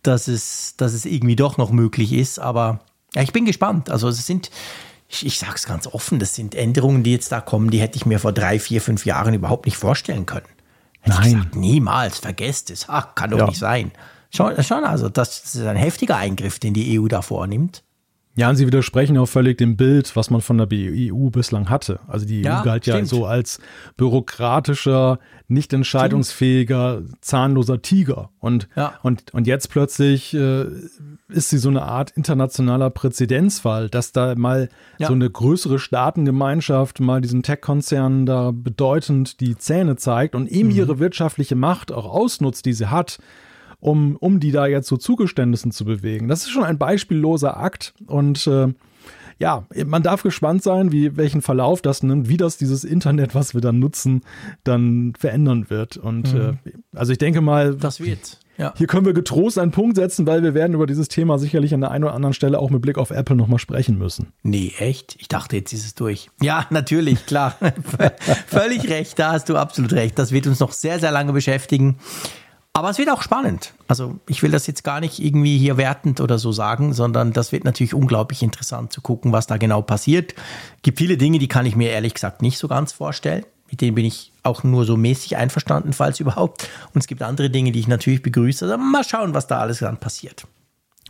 dass 0.05 0.27
es, 0.27 0.75
dass 0.77 0.93
es 0.93 1.05
irgendwie 1.05 1.35
doch 1.35 1.57
noch 1.57 1.71
möglich 1.71 2.13
ist. 2.13 2.39
Aber 2.39 2.79
ja, 3.13 3.21
ich 3.21 3.33
bin 3.33 3.45
gespannt. 3.45 3.89
Also 3.89 4.07
es 4.09 4.25
sind, 4.25 4.51
ich, 5.07 5.25
ich 5.25 5.39
sage 5.39 5.53
es 5.55 5.65
ganz 5.65 5.87
offen, 5.87 6.19
das 6.19 6.35
sind 6.35 6.55
Änderungen, 6.55 7.03
die 7.03 7.11
jetzt 7.11 7.31
da 7.31 7.41
kommen, 7.41 7.71
die 7.71 7.79
hätte 7.79 7.97
ich 7.97 8.05
mir 8.05 8.19
vor 8.19 8.31
drei, 8.31 8.59
vier, 8.59 8.81
fünf 8.81 9.05
Jahren 9.05 9.33
überhaupt 9.33 9.65
nicht 9.65 9.77
vorstellen 9.77 10.25
können. 10.25 10.47
Hätte 11.01 11.17
Nein. 11.17 11.33
Gesagt, 11.33 11.55
niemals, 11.55 12.19
vergesst 12.19 12.69
es. 12.71 12.85
Ach, 12.87 13.15
kann 13.15 13.31
doch 13.31 13.39
ja. 13.39 13.45
nicht 13.47 13.59
sein. 13.59 13.91
Schon, 14.35 14.61
schon, 14.63 14.83
also 14.83 15.09
das 15.09 15.55
ist 15.55 15.65
ein 15.65 15.77
heftiger 15.77 16.17
Eingriff, 16.17 16.59
den 16.59 16.73
die 16.73 16.99
EU 16.99 17.07
da 17.07 17.21
vornimmt. 17.21 17.83
Ja, 18.37 18.49
und 18.49 18.57
sie 18.57 18.67
widersprechen 18.67 19.17
auch 19.17 19.27
völlig 19.27 19.57
dem 19.57 19.77
Bild, 19.77 20.13
was 20.17 20.29
man 20.29 20.41
von 20.41 20.57
der 20.57 20.67
EU 20.69 21.29
bislang 21.29 21.69
hatte. 21.69 22.01
Also 22.05 22.25
die 22.25 22.41
ja, 22.41 22.59
EU 22.59 22.63
galt 22.65 22.83
stimmt. 22.83 22.97
ja 22.97 23.05
so 23.05 23.25
als 23.25 23.59
bürokratischer, 23.95 25.19
nicht 25.47 25.71
entscheidungsfähiger, 25.71 26.97
stimmt. 26.97 27.23
zahnloser 27.23 27.81
Tiger. 27.81 28.31
Und, 28.39 28.67
ja. 28.75 28.99
und, 29.03 29.33
und 29.33 29.47
jetzt 29.47 29.69
plötzlich 29.69 30.33
äh, 30.33 30.65
ist 31.29 31.49
sie 31.49 31.57
so 31.57 31.69
eine 31.69 31.83
Art 31.83 32.11
internationaler 32.11 32.89
Präzedenzfall, 32.89 33.89
dass 33.89 34.11
da 34.11 34.35
mal 34.35 34.67
ja. 34.97 35.07
so 35.07 35.13
eine 35.13 35.29
größere 35.29 35.79
Staatengemeinschaft 35.79 36.99
mal 36.99 37.21
diesen 37.21 37.41
Tech-Konzernen 37.41 38.25
da 38.25 38.51
bedeutend 38.53 39.39
die 39.39 39.57
Zähne 39.57 39.95
zeigt 39.95 40.35
und 40.35 40.49
eben 40.49 40.69
mhm. 40.69 40.75
ihre 40.75 40.99
wirtschaftliche 40.99 41.55
Macht 41.55 41.93
auch 41.93 42.05
ausnutzt, 42.05 42.65
die 42.65 42.73
sie 42.73 42.87
hat 42.87 43.17
um, 43.85 44.15
um 44.15 44.39
die 44.39 44.51
da 44.51 44.65
jetzt 44.65 44.87
zu 44.87 44.97
Zugeständnissen 44.97 45.71
zu 45.71 45.85
bewegen. 45.85 46.27
Das 46.27 46.41
ist 46.41 46.49
schon 46.49 46.63
ein 46.63 46.79
beispielloser 46.79 47.57
Akt 47.57 47.93
und 48.07 48.47
äh, 48.47 48.73
ja, 49.37 49.65
man 49.85 50.01
darf 50.01 50.23
gespannt 50.23 50.63
sein, 50.63 50.91
wie 50.91 51.17
welchen 51.17 51.41
Verlauf 51.41 51.81
das 51.81 52.01
nimmt, 52.01 52.29
wie 52.29 52.37
das 52.37 52.57
dieses 52.57 52.83
Internet, 52.83 53.35
was 53.35 53.53
wir 53.53 53.61
dann 53.61 53.79
nutzen, 53.79 54.21
dann 54.63 55.13
verändern 55.19 55.69
wird. 55.69 55.97
Und 55.97 56.33
mhm. 56.33 56.57
äh, 56.65 56.71
also 56.95 57.11
ich 57.11 57.17
denke 57.17 57.41
mal, 57.41 57.75
das 57.75 57.99
wird. 57.99 58.39
Ja. 58.57 58.73
Hier 58.77 58.87
können 58.87 59.05
wir 59.05 59.13
getrost 59.13 59.59
einen 59.59 59.71
Punkt 59.71 59.97
setzen, 59.97 60.25
weil 60.25 60.41
wir 60.41 60.53
werden 60.53 60.73
über 60.73 60.87
dieses 60.87 61.09
Thema 61.09 61.37
sicherlich 61.37 61.73
an 61.73 61.81
der 61.81 61.91
einen 61.91 62.05
oder 62.05 62.13
anderen 62.13 62.33
Stelle 62.33 62.57
auch 62.57 62.69
mit 62.69 62.81
Blick 62.81 62.97
auf 62.97 63.11
Apple 63.11 63.35
nochmal 63.35 63.59
sprechen 63.59 63.97
müssen. 63.97 64.31
Nee, 64.41 64.71
echt? 64.79 65.17
Ich 65.19 65.27
dachte, 65.27 65.57
jetzt 65.57 65.73
ist 65.73 65.85
es 65.85 65.95
durch. 65.95 66.29
Ja, 66.41 66.65
natürlich, 66.69 67.25
klar. 67.25 67.57
Völlig 68.47 68.89
recht, 68.89 69.19
da 69.19 69.33
hast 69.33 69.49
du 69.49 69.57
absolut 69.57 69.91
recht. 69.91 70.17
Das 70.17 70.31
wird 70.31 70.47
uns 70.47 70.61
noch 70.61 70.71
sehr, 70.71 70.99
sehr 70.99 71.11
lange 71.11 71.33
beschäftigen. 71.33 71.97
Aber 72.75 72.89
es 72.89 72.97
wird 72.97 73.09
auch 73.09 73.21
spannend. 73.21 73.73
Also 73.87 74.19
ich 74.27 74.43
will 74.43 74.51
das 74.51 74.67
jetzt 74.67 74.83
gar 74.83 74.99
nicht 74.99 75.19
irgendwie 75.19 75.57
hier 75.57 75.77
wertend 75.77 76.19
oder 76.19 76.37
so 76.37 76.51
sagen, 76.51 76.91
sondern 76.91 77.31
das 77.31 77.53
wird 77.53 77.63
natürlich 77.63 77.93
unglaublich 77.93 78.43
interessant 78.43 78.91
zu 78.91 78.99
gucken, 78.99 79.31
was 79.31 79.47
da 79.47 79.55
genau 79.55 79.81
passiert. 79.81 80.33
Es 80.33 80.81
gibt 80.81 80.97
viele 80.97 81.15
Dinge, 81.15 81.39
die 81.39 81.47
kann 81.47 81.65
ich 81.65 81.77
mir 81.77 81.91
ehrlich 81.91 82.13
gesagt 82.13 82.41
nicht 82.41 82.57
so 82.57 82.67
ganz 82.67 82.91
vorstellen. 82.91 83.45
Mit 83.71 83.79
denen 83.79 83.95
bin 83.95 84.03
ich 84.03 84.33
auch 84.43 84.65
nur 84.65 84.83
so 84.83 84.97
mäßig 84.97 85.37
einverstanden, 85.37 85.93
falls 85.93 86.19
überhaupt. 86.19 86.67
Und 86.93 86.99
es 86.99 87.07
gibt 87.07 87.21
andere 87.21 87.49
Dinge, 87.49 87.71
die 87.71 87.79
ich 87.79 87.87
natürlich 87.87 88.21
begrüße. 88.21 88.65
Also 88.65 88.77
mal 88.77 89.05
schauen, 89.05 89.33
was 89.33 89.47
da 89.47 89.59
alles 89.59 89.79
dann 89.79 89.95
passiert. 89.95 90.45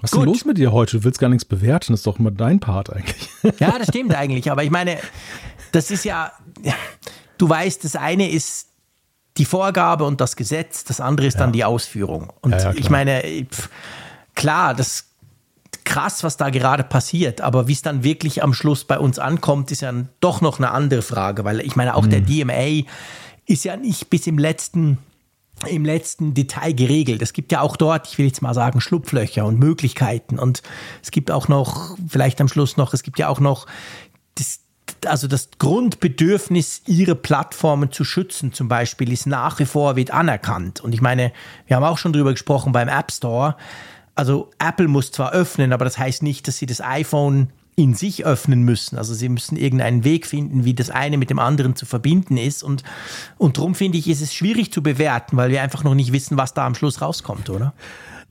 Was 0.01 0.11
ist 0.11 0.19
denn 0.19 0.25
los 0.25 0.45
mit 0.45 0.59
dir 0.59 0.71
heute? 0.71 0.99
Du 0.99 1.03
willst 1.03 1.19
gar 1.19 1.29
nichts 1.29 1.45
bewerten. 1.45 1.93
Das 1.93 2.01
ist 2.01 2.05
doch 2.05 2.19
immer 2.19 2.29
dein 2.29 2.59
Part 2.59 2.93
eigentlich. 2.93 3.27
Ja, 3.59 3.79
das 3.79 3.87
stimmt 3.87 4.13
eigentlich. 4.13 4.51
Aber 4.51 4.63
ich 4.63 4.69
meine, 4.69 4.99
das 5.71 5.89
ist 5.89 6.05
ja, 6.05 6.31
du 7.39 7.49
weißt, 7.49 7.83
das 7.83 7.95
eine 7.95 8.29
ist 8.29 8.67
die 9.37 9.45
Vorgabe 9.45 10.05
und 10.05 10.21
das 10.21 10.35
Gesetz, 10.35 10.83
das 10.83 10.99
andere 10.99 11.27
ist 11.27 11.35
ja. 11.35 11.41
dann 11.41 11.51
die 11.51 11.63
Ausführung. 11.63 12.31
Und 12.41 12.51
ja, 12.51 12.59
ja, 12.59 12.73
ich 12.73 12.89
meine, 12.89 13.21
pf, 13.49 13.69
klar, 14.33 14.73
das 14.73 14.87
ist 14.87 15.05
krass, 15.83 16.23
was 16.23 16.37
da 16.37 16.49
gerade 16.49 16.83
passiert, 16.83 17.41
aber 17.41 17.67
wie 17.67 17.73
es 17.73 17.81
dann 17.81 18.03
wirklich 18.03 18.43
am 18.43 18.53
Schluss 18.53 18.85
bei 18.85 18.97
uns 18.97 19.19
ankommt, 19.19 19.71
ist 19.71 19.81
ja 19.81 19.93
doch 20.19 20.41
noch 20.41 20.57
eine 20.57 20.71
andere 20.71 21.01
Frage, 21.01 21.43
weil 21.43 21.59
ich 21.61 21.75
meine, 21.75 21.95
auch 21.95 22.05
mhm. 22.05 22.09
der 22.09 22.21
DMA 22.21 22.87
ist 23.45 23.65
ja 23.65 23.77
nicht 23.77 24.09
bis 24.09 24.27
im 24.27 24.37
letzten 24.37 24.97
im 25.67 25.85
letzten 25.85 26.33
Detail 26.33 26.73
geregelt. 26.73 27.21
Es 27.21 27.31
gibt 27.31 27.51
ja 27.51 27.61
auch 27.61 27.77
dort, 27.77 28.07
ich 28.07 28.17
will 28.17 28.25
jetzt 28.25 28.41
mal 28.41 28.53
sagen, 28.53 28.81
Schlupflöcher 28.81 29.45
und 29.45 29.57
Möglichkeiten. 29.57 30.37
Und 30.37 30.61
es 31.01 31.11
gibt 31.11 31.31
auch 31.31 31.47
noch, 31.47 31.97
vielleicht 32.07 32.41
am 32.41 32.49
Schluss 32.49 32.75
noch, 32.75 32.93
es 32.93 33.03
gibt 33.03 33.19
ja 33.19 33.29
auch 33.29 33.39
noch 33.39 33.65
also 35.07 35.27
das 35.27 35.49
Grundbedürfnis, 35.59 36.81
ihre 36.85 37.15
Plattformen 37.15 37.91
zu 37.91 38.03
schützen, 38.03 38.53
zum 38.53 38.67
Beispiel, 38.67 39.11
ist 39.11 39.27
nach 39.27 39.59
wie 39.59 39.65
vor 39.65 39.95
wird 39.95 40.11
anerkannt. 40.11 40.81
Und 40.81 40.93
ich 40.93 41.01
meine, 41.01 41.31
wir 41.67 41.75
haben 41.75 41.83
auch 41.83 41.97
schon 41.97 42.13
drüber 42.13 42.31
gesprochen 42.31 42.71
beim 42.71 42.87
App 42.87 43.11
Store. 43.11 43.55
Also 44.15 44.51
Apple 44.59 44.87
muss 44.87 45.11
zwar 45.11 45.33
öffnen, 45.33 45.73
aber 45.73 45.85
das 45.85 45.97
heißt 45.97 46.23
nicht, 46.23 46.47
dass 46.47 46.57
sie 46.57 46.65
das 46.65 46.81
iPhone 46.81 47.49
in 47.75 47.93
sich 47.93 48.25
öffnen 48.25 48.63
müssen. 48.63 48.97
Also 48.97 49.13
sie 49.13 49.27
müssen 49.27 49.57
irgendeinen 49.57 50.03
Weg 50.03 50.25
finden, 50.25 50.63
wie 50.63 50.73
das 50.73 50.89
eine 50.89 51.17
mit 51.17 51.29
dem 51.29 51.39
anderen 51.39 51.75
zu 51.75 51.85
verbinden 51.85 52.37
ist. 52.37 52.63
Und, 52.63 52.83
und 53.37 53.57
darum 53.57 53.75
finde 53.75 53.97
ich, 53.97 54.07
ist 54.07 54.21
es 54.21 54.33
schwierig 54.33 54.71
zu 54.71 54.81
bewerten, 54.81 55.35
weil 55.35 55.49
wir 55.51 55.61
einfach 55.61 55.83
noch 55.83 55.95
nicht 55.95 56.13
wissen, 56.13 56.37
was 56.37 56.53
da 56.53 56.65
am 56.65 56.75
Schluss 56.75 57.01
rauskommt, 57.01 57.49
oder? 57.49 57.73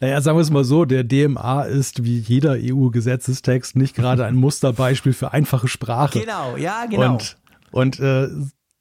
Naja, 0.00 0.20
sagen 0.20 0.36
wir 0.36 0.42
es 0.42 0.50
mal 0.50 0.64
so, 0.64 0.84
der 0.84 1.04
DMA 1.04 1.62
ist 1.62 2.04
wie 2.04 2.18
jeder 2.18 2.56
EU-Gesetzestext 2.58 3.76
nicht 3.76 3.94
gerade 3.94 4.24
ein 4.24 4.34
Musterbeispiel 4.34 5.12
für 5.12 5.32
einfache 5.32 5.68
Sprache. 5.68 6.20
Genau, 6.20 6.56
ja, 6.56 6.86
genau. 6.86 7.12
Und, 7.12 7.36
und 7.70 8.00
äh, 8.00 8.28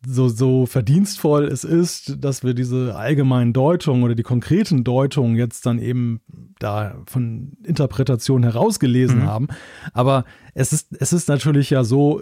so, 0.06 0.28
so 0.28 0.66
verdienstvoll 0.66 1.46
es 1.46 1.64
ist, 1.64 2.24
dass 2.24 2.44
wir 2.44 2.54
diese 2.54 2.96
allgemeinen 2.96 3.54
Deutungen 3.54 4.04
oder 4.04 4.16
die 4.16 4.24
konkreten 4.24 4.84
Deutungen 4.84 5.36
jetzt 5.36 5.66
dann 5.66 5.80
eben 5.80 6.22
da 6.60 6.96
von 7.06 7.54
Interpretation 7.64 8.44
herausgelesen 8.44 9.20
mhm. 9.20 9.28
haben. 9.28 9.48
Aber 9.94 10.26
es 10.54 10.74
ist, 10.74 10.90
es 11.00 11.14
ist 11.14 11.30
natürlich 11.30 11.70
ja 11.70 11.84
so, 11.84 12.22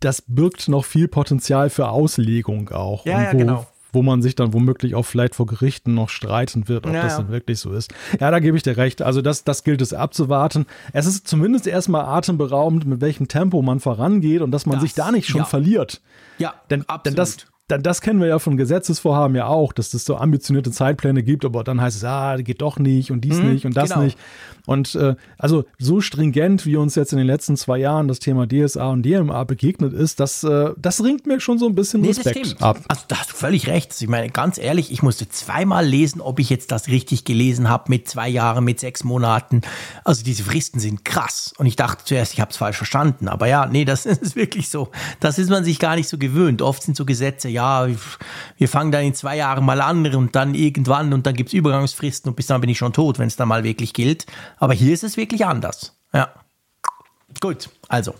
das 0.00 0.22
birgt 0.22 0.68
noch 0.68 0.84
viel 0.84 1.08
Potenzial 1.08 1.68
für 1.68 1.90
Auslegung 1.90 2.70
auch. 2.70 3.04
Ja, 3.04 3.22
ja, 3.22 3.32
genau 3.32 3.66
wo 3.94 4.02
man 4.02 4.22
sich 4.22 4.34
dann 4.34 4.52
womöglich 4.52 4.94
auch 4.94 5.04
vielleicht 5.04 5.34
vor 5.34 5.46
Gerichten 5.46 5.94
noch 5.94 6.08
streiten 6.08 6.68
wird, 6.68 6.86
ob 6.86 6.92
ja, 6.92 7.02
das 7.02 7.16
dann 7.16 7.28
wirklich 7.28 7.58
so 7.58 7.72
ist. 7.72 7.94
Ja, 8.20 8.30
da 8.30 8.38
gebe 8.40 8.56
ich 8.56 8.62
dir 8.62 8.76
recht. 8.76 9.02
Also 9.02 9.22
das, 9.22 9.44
das 9.44 9.64
gilt 9.64 9.80
es 9.80 9.94
abzuwarten. 9.94 10.66
Es 10.92 11.06
ist 11.06 11.28
zumindest 11.28 11.66
erstmal 11.66 12.04
atemberaubend, 12.04 12.86
mit 12.86 13.00
welchem 13.00 13.28
Tempo 13.28 13.62
man 13.62 13.80
vorangeht 13.80 14.42
und 14.42 14.50
dass 14.50 14.66
man 14.66 14.76
das, 14.76 14.82
sich 14.82 14.94
da 14.94 15.10
nicht 15.10 15.28
schon 15.28 15.42
ja. 15.42 15.44
verliert. 15.44 16.00
Ja, 16.38 16.54
denn, 16.70 16.82
absolut. 16.82 17.06
Denn 17.06 17.14
das, 17.14 17.36
dann, 17.68 17.82
das 17.82 18.02
kennen 18.02 18.20
wir 18.20 18.26
ja 18.26 18.38
von 18.38 18.58
Gesetzesvorhaben 18.58 19.34
ja 19.34 19.46
auch, 19.46 19.72
dass 19.72 19.94
es 19.94 20.04
so 20.04 20.16
ambitionierte 20.16 20.70
Zeitpläne 20.70 21.22
gibt, 21.22 21.46
aber 21.46 21.64
dann 21.64 21.80
heißt 21.80 21.96
es, 21.96 22.04
ah, 22.04 22.36
geht 22.36 22.60
doch 22.60 22.78
nicht 22.78 23.10
und 23.10 23.22
dies 23.22 23.38
mhm, 23.38 23.52
nicht 23.52 23.64
und 23.64 23.74
das 23.74 23.90
genau. 23.90 24.02
nicht. 24.02 24.18
Und 24.66 24.94
äh, 24.94 25.14
also 25.38 25.64
so 25.78 26.00
stringent, 26.00 26.64
wie 26.64 26.76
uns 26.76 26.94
jetzt 26.94 27.12
in 27.12 27.18
den 27.18 27.26
letzten 27.26 27.56
zwei 27.56 27.78
Jahren 27.78 28.08
das 28.08 28.18
Thema 28.18 28.46
DSA 28.46 28.90
und 28.90 29.02
DMA 29.02 29.44
begegnet 29.44 29.92
ist, 29.92 30.20
das, 30.20 30.42
äh, 30.44 30.70
das 30.76 31.02
ringt 31.02 31.26
mir 31.26 31.40
schon 31.40 31.58
so 31.58 31.66
ein 31.66 31.74
bisschen 31.74 32.00
nee, 32.00 32.08
Respekt 32.08 32.62
ab. 32.62 32.80
Also 32.88 33.04
da 33.08 33.18
hast 33.18 33.32
du 33.32 33.34
völlig 33.34 33.66
recht. 33.66 33.94
Ich 34.00 34.08
meine, 34.08 34.30
ganz 34.30 34.58
ehrlich, 34.58 34.90
ich 34.90 35.02
musste 35.02 35.28
zweimal 35.28 35.86
lesen, 35.86 36.20
ob 36.20 36.40
ich 36.40 36.48
jetzt 36.48 36.70
das 36.70 36.88
richtig 36.88 37.24
gelesen 37.24 37.68
habe 37.68 37.84
mit 37.88 38.08
zwei 38.08 38.28
Jahren, 38.28 38.64
mit 38.64 38.80
sechs 38.80 39.04
Monaten. 39.04 39.60
Also 40.02 40.24
diese 40.24 40.44
Fristen 40.44 40.80
sind 40.80 41.04
krass. 41.04 41.52
Und 41.58 41.66
ich 41.66 41.76
dachte 41.76 42.04
zuerst, 42.04 42.32
ich 42.32 42.40
habe 42.40 42.50
es 42.50 42.56
falsch 42.56 42.76
verstanden. 42.76 43.28
Aber 43.28 43.46
ja, 43.46 43.66
nee, 43.66 43.84
das 43.84 44.06
ist 44.06 44.34
wirklich 44.36 44.70
so. 44.70 44.90
Das 45.20 45.38
ist 45.38 45.50
man 45.50 45.64
sich 45.64 45.78
gar 45.78 45.96
nicht 45.96 46.08
so 46.08 46.16
gewöhnt. 46.16 46.62
Oft 46.62 46.82
sind 46.82 46.96
so 46.96 47.04
Gesetze, 47.04 47.48
ja, 47.54 47.86
wir 48.58 48.68
fangen 48.68 48.92
dann 48.92 49.04
in 49.04 49.14
zwei 49.14 49.36
Jahren 49.36 49.64
mal 49.64 49.80
an 49.80 50.06
und 50.14 50.36
dann 50.36 50.54
irgendwann 50.54 51.12
und 51.12 51.26
dann 51.26 51.34
gibt 51.34 51.48
es 51.48 51.54
Übergangsfristen 51.54 52.30
und 52.30 52.36
bis 52.36 52.48
dann 52.48 52.60
bin 52.60 52.68
ich 52.68 52.78
schon 52.78 52.92
tot, 52.92 53.18
wenn 53.18 53.28
es 53.28 53.36
dann 53.36 53.48
mal 53.48 53.64
wirklich 53.64 53.94
gilt. 53.94 54.26
Aber 54.58 54.74
hier 54.74 54.92
ist 54.92 55.04
es 55.04 55.16
wirklich 55.16 55.46
anders. 55.46 55.96
Ja. 56.12 56.28
Gut, 57.40 57.70
also, 57.88 58.14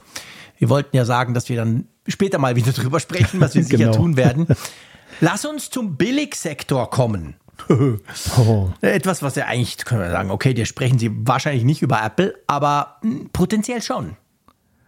wir 0.59 0.69
wollten 0.71 0.97
ja 0.97 1.05
sagen, 1.05 1.35
dass 1.35 1.49
wir 1.49 1.57
dann 1.57 1.89
später 2.09 2.39
mal 2.39 2.57
wieder 2.57 2.73
drüber 2.73 3.01
sprechen, 3.01 3.41
was 3.41 3.55
wir 3.55 3.63
sicher 3.63 3.79
genau. 3.79 3.93
tun 3.93 4.17
werden. 4.17 4.47
Lass 5.21 5.45
uns 5.45 5.71
zum 5.71 5.97
Billigsektor 5.97 6.91
kommen. 6.91 7.37
oh. 7.69 8.71
Etwas, 8.81 9.23
was 9.23 9.37
ja 9.37 9.47
eigentlich, 9.47 9.77
können 9.85 10.03
wir 10.03 10.11
sagen, 10.11 10.31
okay, 10.31 10.55
da 10.55 10.65
sprechen 10.65 10.99
Sie 10.99 11.11
wahrscheinlich 11.27 11.65
nicht 11.65 11.83
über 11.83 12.03
Apple, 12.03 12.35
aber 12.47 12.97
hm, 13.03 13.31
potenziell 13.33 13.81
schon. 13.81 14.17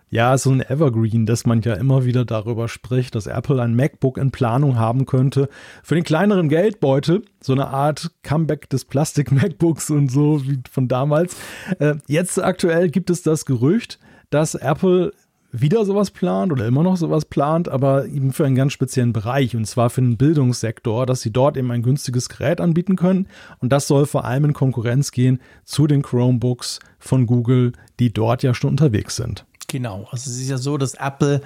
Ja, 0.09 0.39
so 0.39 0.51
ein 0.51 0.61
Evergreen, 0.61 1.27
dass 1.27 1.47
man 1.47 1.63
ja 1.63 1.75
immer 1.75 2.05
wieder 2.05 2.25
darüber 2.25 2.69
spricht, 2.69 3.17
dass 3.17 3.27
Apple 3.27 3.61
ein 3.61 3.75
MacBook 3.75 4.19
in 4.19 4.31
Planung 4.31 4.79
haben 4.79 5.05
könnte. 5.05 5.49
Für 5.83 5.97
den 5.97 6.05
kleineren 6.05 6.49
Geldbeutel, 6.49 7.23
so 7.41 7.55
eine 7.55 7.67
Art 7.67 8.13
Comeback 8.23 8.71
des 8.71 8.85
Plastik-MacBooks 8.85 9.91
und 9.91 10.09
so 10.09 10.47
wie 10.47 10.61
von 10.71 10.87
damals. 10.87 11.37
Äh, 11.81 11.97
jetzt 12.07 12.41
aktuell 12.41 12.89
gibt 12.89 13.11
es 13.11 13.23
das 13.23 13.47
Gerücht, 13.47 13.99
dass 14.31 14.55
Apple 14.55 15.13
wieder 15.51 15.85
sowas 15.85 16.13
plant 16.13 16.53
oder 16.53 16.67
immer 16.67 16.85
noch 16.85 16.97
sowas 16.97 17.25
plant, 17.25 17.69
aber 17.69 18.07
eben 18.07 18.33
für 18.33 18.47
einen 18.47 18.55
ganz 18.55 18.75
speziellen 18.75 19.13
Bereich 19.13 19.57
und 19.57 19.65
zwar 19.67 19.91
für 19.91 20.03
den 20.03 20.17
Bildungssektor, 20.17 21.07
dass 21.07 21.23
sie 21.23 21.33
dort 21.33 21.57
eben 21.57 21.73
ein 21.73 21.83
günstiges 21.83 22.29
Gerät 22.29 22.61
anbieten 22.61 22.95
können 22.95 23.27
und 23.59 23.73
das 23.73 23.89
soll 23.89 24.07
vor 24.07 24.25
allem 24.25 24.45
in 24.45 24.53
Konkurrenz 24.53 25.11
gehen 25.11 25.41
zu 25.65 25.87
den 25.89 26.03
Chromebooks 26.03 26.79
von 26.99 27.27
Google, 27.27 27.73
die 27.99 28.13
dort 28.13 28.43
ja 28.43 28.55
schon 28.55 28.71
unterwegs 28.71 29.17
sind. 29.17 29.47
Genau, 29.69 30.07
also 30.11 30.31
es 30.31 30.39
ist 30.39 30.49
ja 30.49 30.59
so, 30.59 30.79
dass 30.79 30.95
Apple 30.95 31.43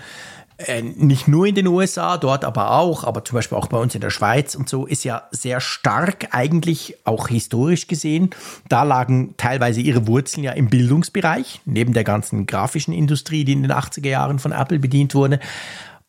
äh, 0.66 0.82
nicht 0.82 1.26
nur 1.26 1.46
in 1.46 1.54
den 1.54 1.66
USA, 1.66 2.18
dort 2.18 2.44
aber 2.44 2.72
auch, 2.72 3.04
aber 3.04 3.24
zum 3.24 3.36
Beispiel 3.36 3.56
auch 3.56 3.68
bei 3.68 3.78
uns 3.78 3.94
in 3.94 4.02
der 4.02 4.10
Schweiz 4.10 4.54
und 4.54 4.68
so, 4.68 4.84
ist 4.84 5.04
ja 5.04 5.22
sehr 5.30 5.60
stark 5.60 6.28
eigentlich 6.32 6.96
auch 7.04 7.28
historisch 7.28 7.86
gesehen. 7.86 8.30
Da 8.68 8.82
lagen 8.82 9.34
teilweise 9.38 9.80
ihre 9.80 10.06
Wurzeln 10.06 10.44
ja 10.44 10.52
im 10.52 10.68
Bildungsbereich, 10.68 11.62
neben 11.64 11.94
der 11.94 12.04
ganzen 12.04 12.44
grafischen 12.44 12.92
Industrie, 12.92 13.44
die 13.44 13.52
in 13.52 13.62
den 13.62 13.72
80er 13.72 14.08
Jahren 14.08 14.38
von 14.38 14.52
Apple 14.52 14.78
bedient 14.78 15.14
wurde. 15.14 15.40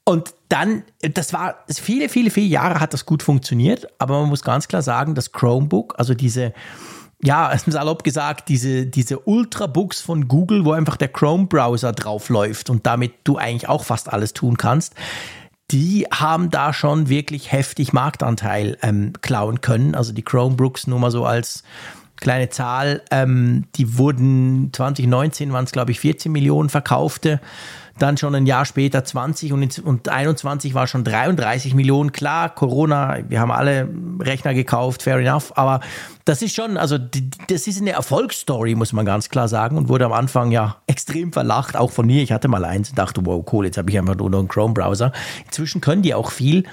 Und 0.03 0.33
dann, 0.49 0.83
das 0.99 1.31
war, 1.31 1.63
viele, 1.69 2.09
viele, 2.09 2.29
viele 2.31 2.47
Jahre 2.47 2.81
hat 2.81 2.93
das 2.93 3.05
gut 3.05 3.23
funktioniert, 3.23 3.87
aber 3.99 4.19
man 4.19 4.29
muss 4.29 4.41
ganz 4.41 4.67
klar 4.67 4.81
sagen, 4.81 5.15
das 5.15 5.31
Chromebook, 5.31 5.95
also 5.97 6.13
diese, 6.13 6.53
ja, 7.23 7.55
salopp 7.65 8.03
gesagt, 8.03 8.49
diese, 8.49 8.85
diese 8.85 9.19
Ultrabooks 9.19 10.01
von 10.01 10.27
Google, 10.27 10.65
wo 10.65 10.71
einfach 10.71 10.97
der 10.97 11.09
Chrome-Browser 11.09 11.91
drauf 11.93 12.29
läuft 12.29 12.69
und 12.69 12.85
damit 12.85 13.13
du 13.23 13.37
eigentlich 13.37 13.69
auch 13.69 13.83
fast 13.83 14.11
alles 14.11 14.33
tun 14.33 14.57
kannst, 14.57 14.95
die 15.71 16.05
haben 16.13 16.49
da 16.49 16.73
schon 16.73 17.07
wirklich 17.07 17.51
heftig 17.51 17.93
Marktanteil 17.93 18.77
ähm, 18.81 19.13
klauen 19.21 19.61
können. 19.61 19.95
Also 19.95 20.11
die 20.11 20.23
Chromebooks 20.23 20.87
nur 20.87 20.99
mal 20.99 21.11
so 21.11 21.25
als 21.25 21.63
kleine 22.17 22.49
Zahl, 22.49 23.01
ähm, 23.09 23.65
die 23.75 23.97
wurden 23.97 24.71
2019 24.73 25.53
waren 25.53 25.65
es 25.65 25.71
glaube 25.71 25.91
ich 25.91 25.99
14 25.99 26.31
Millionen 26.31 26.69
verkaufte 26.69 27.39
dann 28.01 28.17
schon 28.17 28.33
ein 28.35 28.45
Jahr 28.45 28.65
später 28.65 29.03
20 29.03 29.53
und, 29.53 29.79
und 29.79 30.09
21 30.09 30.73
war 30.73 30.87
schon 30.87 31.03
33 31.03 31.75
Millionen. 31.75 32.11
Klar, 32.11 32.49
Corona, 32.49 33.19
wir 33.27 33.39
haben 33.39 33.51
alle 33.51 33.87
Rechner 34.19 34.53
gekauft, 34.53 35.03
fair 35.03 35.17
enough, 35.17 35.53
aber 35.55 35.81
das 36.25 36.41
ist 36.41 36.55
schon, 36.55 36.77
also 36.77 36.97
das 36.97 37.67
ist 37.67 37.81
eine 37.81 37.91
Erfolgsstory, 37.91 38.75
muss 38.75 38.93
man 38.93 39.05
ganz 39.05 39.29
klar 39.29 39.47
sagen 39.47 39.77
und 39.77 39.89
wurde 39.89 40.05
am 40.05 40.13
Anfang 40.13 40.51
ja 40.51 40.77
extrem 40.87 41.33
verlacht, 41.33 41.75
auch 41.75 41.91
von 41.91 42.05
mir. 42.05 42.23
Ich 42.23 42.31
hatte 42.31 42.47
mal 42.47 42.65
eins 42.65 42.89
und 42.89 42.97
dachte, 42.97 43.25
wow, 43.25 43.45
cool, 43.51 43.65
jetzt 43.65 43.77
habe 43.77 43.89
ich 43.89 43.97
einfach 43.97 44.15
nur 44.15 44.29
noch 44.29 44.39
einen 44.39 44.47
Chrome-Browser. 44.47 45.11
Inzwischen 45.45 45.81
können 45.81 46.01
die 46.01 46.13
auch 46.13 46.31
viel 46.31 46.63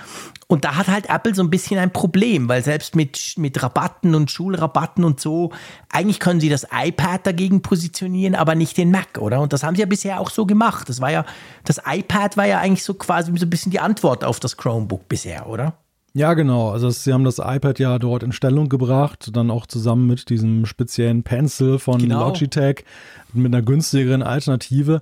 und 0.49 0.65
da 0.65 0.77
hat 0.77 0.89
halt 0.89 1.11
Apple 1.11 1.35
so 1.35 1.43
ein 1.43 1.51
bisschen 1.51 1.79
ein 1.79 1.93
Problem, 1.93 2.49
weil 2.49 2.65
selbst 2.65 2.97
mit, 2.97 3.35
mit 3.37 3.63
Rabatten 3.63 4.15
und 4.15 4.31
Schulrabatten 4.31 5.05
und 5.05 5.21
so, 5.21 5.53
eigentlich 5.91 6.21
können 6.21 6.41
sie 6.41 6.49
das 6.49 6.67
iPad 6.73 7.27
dagegen 7.27 7.61
positionieren, 7.61 8.35
aber 8.35 8.55
nicht 8.55 8.79
den 8.79 8.91
Mac, 8.91 9.19
oder? 9.19 9.43
Und 9.43 9.53
das 9.53 9.63
haben 9.63 9.75
sie 9.77 9.83
ja 9.83 9.87
bisher 9.87 10.19
auch 10.19 10.31
so 10.31 10.47
gemacht. 10.47 10.89
Das 10.89 11.03
war 11.03 11.13
ja, 11.13 11.27
das 11.65 11.83
iPad 11.87 12.39
war 12.39 12.47
ja 12.47 12.61
eigentlich 12.61 12.83
so 12.83 12.95
quasi 12.95 13.31
so 13.37 13.45
ein 13.45 13.51
bisschen 13.51 13.71
die 13.71 13.79
Antwort 13.79 14.25
auf 14.25 14.41
das 14.41 14.57
Chromebook 14.57 15.07
bisher, 15.07 15.51
oder? 15.51 15.75
Ja, 16.15 16.33
genau. 16.33 16.71
Also 16.71 16.89
sie 16.89 17.13
haben 17.13 17.25
das 17.25 17.39
iPad 17.39 17.79
ja 17.79 17.99
dort 17.99 18.23
in 18.23 18.33
Stellung 18.33 18.71
gebracht, 18.71 19.31
dann 19.35 19.51
auch 19.51 19.67
zusammen 19.67 20.07
mit 20.07 20.31
diesem 20.31 20.65
speziellen 20.65 21.25
Pencil 21.25 21.79
von 21.79 21.99
genau. 21.99 22.27
Logitech 22.27 22.87
mit 23.35 23.55
einer 23.55 23.63
günstigeren 23.63 24.23
Alternative. 24.23 25.01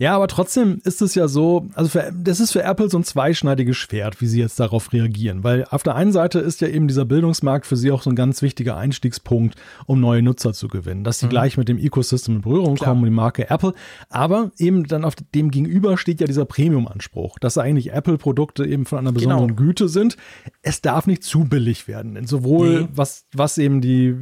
Ja, 0.00 0.16
aber 0.16 0.28
trotzdem 0.28 0.80
ist 0.84 1.02
es 1.02 1.14
ja 1.14 1.28
so, 1.28 1.68
also 1.74 1.90
für, 1.90 2.10
das 2.10 2.40
ist 2.40 2.52
für 2.52 2.62
Apple 2.62 2.88
so 2.88 2.96
ein 2.96 3.04
zweischneidiges 3.04 3.76
Schwert, 3.76 4.22
wie 4.22 4.26
sie 4.26 4.40
jetzt 4.40 4.58
darauf 4.58 4.94
reagieren. 4.94 5.44
Weil 5.44 5.66
auf 5.68 5.82
der 5.82 5.94
einen 5.94 6.10
Seite 6.10 6.38
ist 6.38 6.62
ja 6.62 6.68
eben 6.68 6.88
dieser 6.88 7.04
Bildungsmarkt 7.04 7.66
für 7.66 7.76
sie 7.76 7.92
auch 7.92 8.00
so 8.00 8.08
ein 8.08 8.16
ganz 8.16 8.40
wichtiger 8.40 8.78
Einstiegspunkt, 8.78 9.56
um 9.84 10.00
neue 10.00 10.22
Nutzer 10.22 10.54
zu 10.54 10.68
gewinnen. 10.68 11.04
Dass 11.04 11.18
sie 11.18 11.26
mhm. 11.26 11.30
gleich 11.30 11.58
mit 11.58 11.68
dem 11.68 11.76
Ecosystem 11.76 12.36
in 12.36 12.40
Berührung 12.40 12.76
Klar. 12.76 12.88
kommen, 12.88 13.04
die 13.04 13.10
Marke 13.10 13.50
Apple. 13.50 13.74
Aber 14.08 14.52
eben 14.56 14.84
dann 14.84 15.04
auf 15.04 15.16
dem 15.34 15.50
gegenüber 15.50 15.98
steht 15.98 16.22
ja 16.22 16.26
dieser 16.26 16.46
Premium-Anspruch, 16.46 17.38
dass 17.38 17.58
eigentlich 17.58 17.92
Apple-Produkte 17.92 18.64
eben 18.64 18.86
von 18.86 19.00
einer 19.00 19.12
besonderen 19.12 19.48
genau. 19.48 19.60
Güte 19.60 19.90
sind. 19.90 20.16
Es 20.62 20.80
darf 20.80 21.06
nicht 21.06 21.24
zu 21.24 21.44
billig 21.44 21.88
werden. 21.88 22.26
Sowohl 22.26 22.80
nee. 22.84 22.88
was, 22.94 23.26
was 23.34 23.58
eben 23.58 23.82
die 23.82 24.16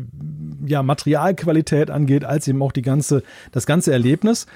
ja, 0.67 0.83
Materialqualität 0.83 1.89
angeht, 1.89 2.25
als 2.25 2.49
eben 2.49 2.63
auch 2.63 2.73
die 2.73 2.83
ganze, 2.83 3.23
das 3.53 3.65
ganze 3.65 3.93
Erlebnis. 3.93 4.49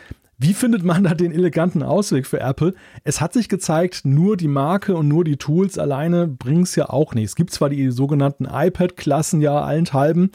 Wie 0.43 0.55
findet 0.55 0.83
man 0.83 1.05
da 1.05 1.15
den 1.15 1.31
eleganten 1.31 1.85
Ausweg 1.85 2.27
für 2.27 2.41
Apple? 2.41 2.75
Es 3.05 3.21
hat 3.21 3.33
sich 3.33 3.49
gezeigt, 3.49 4.05
nur 4.05 4.37
die 4.37 4.49
Marke 4.49 4.97
und 4.97 5.07
nur 5.07 5.23
die 5.23 5.37
Tools 5.37 5.79
alleine 5.79 6.27
bringen 6.27 6.65
es 6.65 6.75
ja 6.75 6.91
auch 6.91 7.15
nicht. 7.15 7.27
Es 7.27 7.37
gibt 7.37 7.53
zwar 7.53 7.69
die 7.69 7.93
sogenannten 7.93 8.47
iPad-Klassen 8.47 9.41
ja 9.41 9.61
allenthalben, 9.61 10.33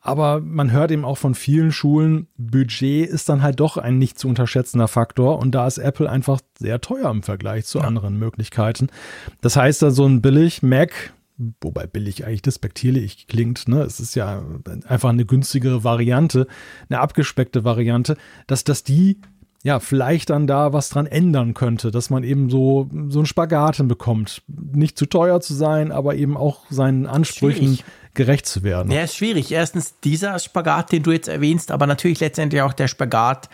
aber 0.00 0.40
man 0.40 0.72
hört 0.72 0.90
eben 0.90 1.04
auch 1.04 1.18
von 1.18 1.34
vielen 1.34 1.70
Schulen, 1.70 2.28
Budget 2.38 3.06
ist 3.06 3.28
dann 3.28 3.42
halt 3.42 3.60
doch 3.60 3.76
ein 3.76 3.98
nicht 3.98 4.18
zu 4.18 4.26
unterschätzender 4.26 4.88
Faktor 4.88 5.38
und 5.38 5.54
da 5.54 5.66
ist 5.66 5.76
Apple 5.76 6.08
einfach 6.08 6.40
sehr 6.58 6.80
teuer 6.80 7.10
im 7.10 7.22
Vergleich 7.22 7.66
zu 7.66 7.80
ja. 7.80 7.84
anderen 7.84 8.18
Möglichkeiten. 8.18 8.88
Das 9.42 9.56
heißt, 9.56 9.82
da 9.82 9.90
so 9.90 10.06
ein 10.06 10.22
billig 10.22 10.62
Mac, 10.62 11.12
wobei 11.60 11.86
billig 11.86 12.24
eigentlich 12.24 12.40
despektierlich 12.40 13.26
klingt, 13.26 13.68
ne? 13.68 13.82
Es 13.82 14.00
ist 14.00 14.14
ja 14.14 14.42
einfach 14.86 15.10
eine 15.10 15.26
günstigere 15.26 15.84
Variante, 15.84 16.46
eine 16.88 17.00
abgespeckte 17.00 17.64
Variante, 17.64 18.16
dass 18.46 18.64
das 18.64 18.84
die 18.84 19.20
ja, 19.62 19.78
vielleicht 19.78 20.30
dann 20.30 20.46
da 20.46 20.72
was 20.72 20.88
dran 20.88 21.06
ändern 21.06 21.54
könnte, 21.54 21.92
dass 21.92 22.10
man 22.10 22.24
eben 22.24 22.50
so, 22.50 22.88
so 23.08 23.20
einen 23.20 23.26
Spagat 23.26 23.86
bekommt. 23.86 24.42
Nicht 24.48 24.98
zu 24.98 25.06
teuer 25.06 25.40
zu 25.40 25.54
sein, 25.54 25.92
aber 25.92 26.16
eben 26.16 26.36
auch 26.36 26.62
seinen 26.68 27.06
Ansprüchen 27.06 27.76
schwierig. 27.76 27.84
gerecht 28.14 28.46
zu 28.46 28.64
werden. 28.64 28.90
Ja, 28.90 29.02
ist 29.02 29.16
schwierig. 29.16 29.52
Erstens 29.52 30.00
dieser 30.00 30.38
Spagat, 30.40 30.90
den 30.90 31.04
du 31.04 31.12
jetzt 31.12 31.28
erwähnst, 31.28 31.70
aber 31.70 31.86
natürlich 31.86 32.18
letztendlich 32.18 32.60
auch 32.62 32.72
der 32.72 32.88
Spagat. 32.88 33.48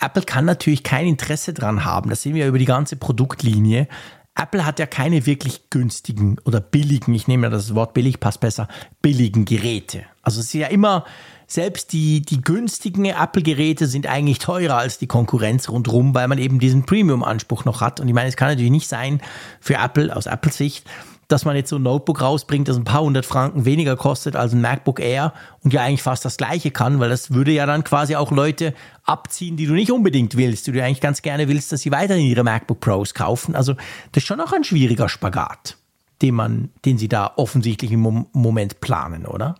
Apple 0.00 0.22
kann 0.22 0.46
natürlich 0.46 0.82
kein 0.82 1.06
Interesse 1.06 1.52
dran 1.52 1.84
haben. 1.84 2.08
Das 2.08 2.22
sehen 2.22 2.34
wir 2.34 2.48
über 2.48 2.58
die 2.58 2.64
ganze 2.64 2.96
Produktlinie. 2.96 3.86
Apple 4.34 4.64
hat 4.64 4.78
ja 4.78 4.86
keine 4.86 5.26
wirklich 5.26 5.68
günstigen 5.68 6.38
oder 6.46 6.60
billigen, 6.60 7.12
ich 7.14 7.28
nehme 7.28 7.48
ja 7.48 7.50
das 7.50 7.74
Wort 7.74 7.92
billig, 7.92 8.20
passt 8.20 8.40
besser, 8.40 8.68
billigen 9.02 9.44
Geräte. 9.44 10.04
Also 10.22 10.40
es 10.40 10.46
ist 10.46 10.52
ja 10.54 10.68
immer, 10.68 11.04
selbst 11.52 11.92
die, 11.92 12.22
die 12.22 12.40
günstigen 12.40 13.04
Apple-Geräte 13.06 13.86
sind 13.86 14.06
eigentlich 14.06 14.38
teurer 14.38 14.76
als 14.76 14.98
die 14.98 15.08
Konkurrenz 15.08 15.68
rundherum, 15.68 16.14
weil 16.14 16.28
man 16.28 16.38
eben 16.38 16.60
diesen 16.60 16.86
Premium-Anspruch 16.86 17.64
noch 17.64 17.80
hat. 17.80 17.98
Und 17.98 18.06
ich 18.06 18.14
meine, 18.14 18.28
es 18.28 18.36
kann 18.36 18.48
natürlich 18.48 18.70
nicht 18.70 18.88
sein 18.88 19.20
für 19.60 19.74
Apple, 19.74 20.14
aus 20.14 20.26
Apples 20.26 20.56
Sicht, 20.56 20.86
dass 21.26 21.44
man 21.44 21.56
jetzt 21.56 21.70
so 21.70 21.76
ein 21.76 21.82
Notebook 21.82 22.20
rausbringt, 22.20 22.68
das 22.68 22.76
ein 22.76 22.84
paar 22.84 23.02
hundert 23.02 23.26
Franken 23.26 23.64
weniger 23.64 23.96
kostet 23.96 24.36
als 24.36 24.52
ein 24.52 24.60
MacBook 24.60 25.00
Air 25.00 25.32
und 25.62 25.72
ja 25.72 25.82
eigentlich 25.82 26.02
fast 26.02 26.24
das 26.24 26.36
gleiche 26.36 26.70
kann, 26.70 27.00
weil 27.00 27.08
das 27.08 27.32
würde 27.32 27.52
ja 27.52 27.66
dann 27.66 27.84
quasi 27.84 28.16
auch 28.16 28.30
Leute 28.30 28.74
abziehen, 29.04 29.56
die 29.56 29.66
du 29.66 29.72
nicht 29.72 29.90
unbedingt 29.90 30.36
willst, 30.36 30.66
die 30.66 30.72
du 30.72 30.82
eigentlich 30.82 31.00
ganz 31.00 31.22
gerne 31.22 31.48
willst, 31.48 31.72
dass 31.72 31.80
sie 31.80 31.90
weiterhin 31.90 32.26
ihre 32.26 32.44
MacBook 32.44 32.80
Pros 32.80 33.14
kaufen. 33.14 33.56
Also 33.56 33.74
das 34.12 34.22
ist 34.22 34.26
schon 34.26 34.40
auch 34.40 34.52
ein 34.52 34.64
schwieriger 34.64 35.08
Spagat, 35.08 35.76
den 36.22 36.34
man, 36.34 36.70
den 36.84 36.98
sie 36.98 37.08
da 37.08 37.32
offensichtlich 37.36 37.90
im 37.92 38.26
Moment 38.32 38.80
planen, 38.80 39.26
oder? 39.26 39.56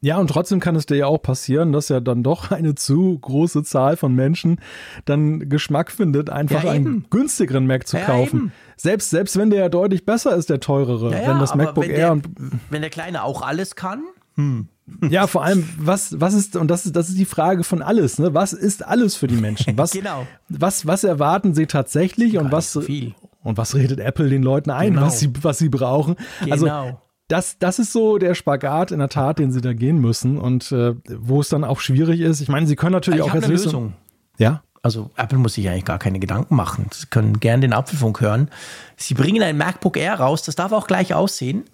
Ja, 0.00 0.18
und 0.18 0.28
trotzdem 0.28 0.60
kann 0.60 0.76
es 0.76 0.86
dir 0.86 0.96
ja 0.96 1.06
auch 1.06 1.20
passieren, 1.20 1.72
dass 1.72 1.88
ja 1.88 2.00
dann 2.00 2.22
doch 2.22 2.50
eine 2.52 2.74
zu 2.74 3.18
große 3.18 3.64
Zahl 3.64 3.96
von 3.96 4.14
Menschen 4.14 4.60
dann 5.04 5.48
Geschmack 5.48 5.90
findet, 5.90 6.30
einfach 6.30 6.64
ja, 6.64 6.70
einen 6.70 7.06
günstigeren 7.10 7.66
Mac 7.66 7.86
zu 7.86 7.96
ja, 7.96 8.04
kaufen. 8.04 8.36
Eben. 8.36 8.52
Selbst, 8.76 9.10
selbst 9.10 9.36
wenn 9.36 9.50
der 9.50 9.60
ja 9.60 9.68
deutlich 9.68 10.06
besser 10.06 10.36
ist, 10.36 10.50
der 10.50 10.60
teurere, 10.60 11.12
ja, 11.12 11.28
wenn 11.28 11.40
das 11.40 11.54
MacBook 11.54 11.84
wenn 11.84 11.90
Air. 11.90 12.16
Der, 12.16 12.50
wenn 12.70 12.80
der 12.80 12.90
Kleine 12.90 13.24
auch 13.24 13.42
alles 13.42 13.74
kann, 13.74 14.04
hm. 14.38 14.68
Ja, 15.10 15.26
vor 15.26 15.44
allem, 15.44 15.68
was, 15.78 16.18
was 16.20 16.32
ist, 16.32 16.56
und 16.56 16.68
das 16.68 16.86
ist, 16.86 16.96
das 16.96 17.08
ist 17.08 17.18
die 17.18 17.24
Frage 17.24 17.64
von 17.64 17.82
alles, 17.82 18.18
ne? 18.18 18.32
Was 18.34 18.52
ist 18.52 18.86
alles 18.86 19.16
für 19.16 19.26
die 19.26 19.36
Menschen? 19.36 19.76
Was, 19.76 19.90
genau. 19.90 20.26
was, 20.48 20.86
was 20.86 21.04
erwarten 21.04 21.54
sie 21.54 21.66
tatsächlich 21.66 22.38
und 22.38 22.50
was, 22.52 22.78
viel. 22.84 23.14
und 23.42 23.58
was 23.58 23.74
redet 23.74 24.00
Apple 24.00 24.30
den 24.30 24.42
Leuten 24.42 24.70
ein, 24.70 24.94
genau. 24.94 25.06
was 25.06 25.18
sie, 25.18 25.30
was 25.42 25.58
sie 25.58 25.68
brauchen? 25.68 26.16
Also, 26.48 26.64
genau. 26.64 26.84
Also, 26.84 26.98
das, 27.28 27.58
das 27.58 27.78
ist 27.78 27.92
so 27.92 28.18
der 28.18 28.34
Spagat 28.34 28.90
in 28.90 28.98
der 28.98 29.10
Tat, 29.10 29.38
den 29.38 29.52
sie 29.52 29.60
da 29.60 29.74
gehen 29.74 30.00
müssen 30.00 30.38
und 30.38 30.72
äh, 30.72 30.94
wo 31.08 31.40
es 31.40 31.50
dann 31.50 31.62
auch 31.62 31.80
schwierig 31.80 32.20
ist. 32.20 32.40
Ich 32.40 32.48
meine, 32.48 32.66
sie 32.66 32.74
können 32.74 32.92
natürlich 32.92 33.20
ich 33.20 33.30
auch 33.30 33.34
jetzt 33.34 33.48
Lösung. 33.48 33.94
Ja. 34.38 34.62
Also 34.80 35.10
Apple 35.16 35.38
muss 35.38 35.54
sich 35.54 35.68
eigentlich 35.68 35.84
gar 35.84 35.98
keine 35.98 36.20
Gedanken 36.20 36.54
machen. 36.54 36.86
Sie 36.92 37.06
können 37.06 37.40
gerne 37.40 37.62
den 37.62 37.72
Apfelfunk 37.72 38.20
hören. 38.20 38.48
Sie 38.96 39.14
bringen 39.14 39.42
ein 39.42 39.58
MacBook 39.58 39.96
Air 39.96 40.20
raus, 40.20 40.42
das 40.42 40.54
darf 40.54 40.72
auch 40.72 40.86
gleich 40.86 41.14
aussehen. 41.14 41.64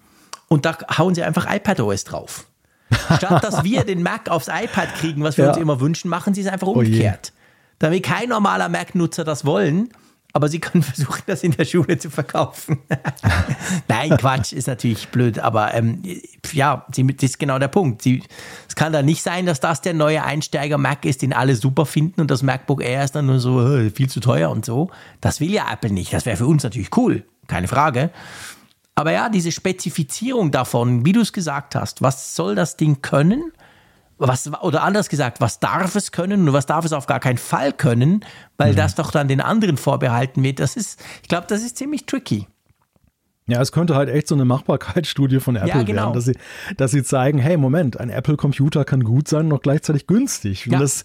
Und 0.47 0.65
da 0.65 0.77
hauen 0.97 1.15
sie 1.15 1.23
einfach 1.23 1.47
iPadOS 1.49 2.03
drauf. 2.03 2.45
Statt 3.17 3.43
dass 3.43 3.63
wir 3.63 3.83
den 3.83 4.03
Mac 4.03 4.29
aufs 4.29 4.47
iPad 4.47 4.93
kriegen, 4.95 5.23
was 5.23 5.37
wir 5.37 5.45
ja. 5.45 5.51
uns 5.51 5.59
immer 5.59 5.79
wünschen, 5.79 6.09
machen 6.09 6.33
sie 6.33 6.41
es 6.41 6.47
einfach 6.47 6.67
oh 6.67 6.73
umgekehrt. 6.73 7.31
Oh 7.33 7.75
Damit 7.79 8.03
kein 8.03 8.29
normaler 8.29 8.69
Mac-Nutzer 8.69 9.23
das 9.23 9.45
wollen, 9.45 9.89
aber 10.35 10.49
sie 10.49 10.59
können 10.59 10.83
versuchen, 10.83 11.23
das 11.27 11.43
in 11.43 11.51
der 11.51 11.63
Schule 11.63 11.97
zu 11.97 12.09
verkaufen. 12.09 12.79
Nein, 13.87 14.17
Quatsch, 14.17 14.51
ist 14.51 14.67
natürlich 14.67 15.07
blöd, 15.07 15.39
aber 15.39 15.73
ähm, 15.73 16.03
ja, 16.51 16.85
das 16.89 17.23
ist 17.23 17.39
genau 17.39 17.57
der 17.57 17.69
Punkt. 17.69 18.01
Sie, 18.01 18.21
es 18.67 18.75
kann 18.75 18.91
da 18.91 19.01
nicht 19.01 19.23
sein, 19.23 19.45
dass 19.45 19.61
das 19.61 19.79
der 19.79 19.93
neue 19.93 20.23
Einsteiger-Mac 20.23 21.05
ist, 21.05 21.21
den 21.21 21.31
alle 21.31 21.55
super 21.55 21.85
finden 21.85 22.19
und 22.19 22.29
das 22.29 22.43
MacBook 22.43 22.83
Air 22.83 23.05
ist 23.05 23.15
dann 23.15 23.27
nur 23.27 23.39
so 23.39 23.65
äh, 23.65 23.89
viel 23.89 24.09
zu 24.09 24.19
teuer 24.19 24.51
und 24.51 24.65
so. 24.65 24.89
Das 25.21 25.39
will 25.39 25.51
ja 25.51 25.71
Apple 25.71 25.91
nicht. 25.91 26.11
Das 26.11 26.25
wäre 26.25 26.35
für 26.35 26.47
uns 26.47 26.63
natürlich 26.63 26.95
cool, 26.97 27.23
keine 27.47 27.69
Frage. 27.69 28.11
Aber 28.93 29.13
ja, 29.13 29.29
diese 29.29 29.53
Spezifizierung 29.53 30.51
davon, 30.51 31.05
wie 31.05 31.13
du 31.13 31.21
es 31.21 31.31
gesagt 31.31 31.75
hast, 31.75 32.01
was 32.01 32.35
soll 32.35 32.55
das 32.55 32.75
Ding 32.75 33.01
können? 33.01 33.53
Was, 34.17 34.51
oder 34.61 34.83
anders 34.83 35.09
gesagt, 35.09 35.41
was 35.41 35.59
darf 35.59 35.95
es 35.95 36.11
können 36.11 36.47
und 36.47 36.53
was 36.53 36.65
darf 36.65 36.85
es 36.85 36.93
auf 36.93 37.05
gar 37.05 37.19
keinen 37.19 37.37
Fall 37.37 37.73
können, 37.73 38.23
weil 38.57 38.71
mhm. 38.71 38.77
das 38.77 38.95
doch 38.95 39.11
dann 39.11 39.27
den 39.27 39.41
anderen 39.41 39.77
vorbehalten 39.77 40.43
wird. 40.43 40.59
Das 40.59 40.75
ist, 40.75 40.99
ich 41.21 41.27
glaube, 41.27 41.47
das 41.47 41.61
ist 41.61 41.77
ziemlich 41.77 42.05
tricky. 42.05 42.47
Ja, 43.47 43.61
es 43.61 43.71
könnte 43.71 43.95
halt 43.95 44.09
echt 44.09 44.27
so 44.27 44.33
eine 44.33 44.43
Machbarkeitsstudie 44.43 45.39
von 45.39 45.55
Apple 45.55 45.69
ja, 45.69 45.83
genau. 45.83 46.01
werden, 46.03 46.13
dass 46.13 46.25
sie, 46.25 46.35
dass 46.77 46.89
sie 46.89 47.03
zeigen, 47.03 47.37
hey, 47.37 47.57
Moment, 47.57 47.99
ein 47.99 48.09
Apple-Computer 48.09 48.85
kann 48.85 49.03
gut 49.03 49.27
sein 49.27 49.41
und 49.41 49.49
noch 49.49 49.61
gleichzeitig 49.61 50.07
günstig. 50.07 50.65
Ja. 50.65 50.73
Und 50.73 50.81
das, 50.81 51.03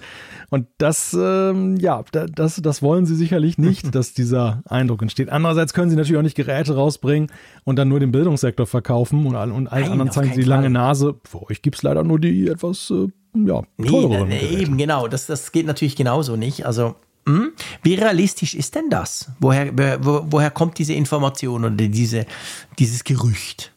und 0.48 0.66
das 0.78 1.12
ähm, 1.12 1.76
ja, 1.76 2.02
das, 2.10 2.56
das 2.56 2.80
wollen 2.80 3.04
sie 3.04 3.14
sicherlich 3.14 3.58
nicht, 3.58 3.94
dass 3.94 4.14
dieser 4.14 4.62
Eindruck 4.66 5.02
entsteht. 5.02 5.28
Andererseits 5.28 5.74
können 5.74 5.90
sie 5.90 5.96
natürlich 5.96 6.18
auch 6.18 6.22
nicht 6.22 6.34
Geräte 6.34 6.76
rausbringen 6.76 7.30
und 7.64 7.76
dann 7.76 7.88
nur 7.88 8.00
den 8.00 8.10
Bildungssektor 8.10 8.66
verkaufen 8.66 9.26
und, 9.26 9.36
und 9.36 9.68
allen 9.68 9.82
Nein, 9.82 9.92
anderen 9.92 10.10
zeigen 10.10 10.32
sie 10.32 10.40
die 10.40 10.48
lange 10.48 10.70
Nase. 10.70 11.20
Für 11.24 11.42
euch 11.50 11.60
gibt 11.60 11.76
es 11.76 11.82
leider 11.82 12.04
nur 12.04 12.18
die 12.18 12.48
etwas 12.48 12.90
äh, 12.90 13.08
ja, 13.34 13.62
teureren 13.76 14.28
nee, 14.28 14.40
nee, 14.50 14.62
Eben, 14.62 14.78
genau. 14.78 15.08
Das, 15.08 15.26
das 15.26 15.52
geht 15.52 15.66
natürlich 15.66 15.94
genauso 15.94 16.36
nicht. 16.36 16.64
Also 16.64 16.94
hm? 17.36 17.52
Wie 17.82 17.94
realistisch 17.94 18.54
ist 18.54 18.74
denn 18.74 18.90
das? 18.90 19.30
Woher, 19.40 19.76
wo, 20.04 20.26
woher 20.30 20.50
kommt 20.50 20.78
diese 20.78 20.94
Information 20.94 21.64
oder 21.64 21.74
diese, 21.88 22.26
dieses 22.78 23.04
Gerücht? 23.04 23.72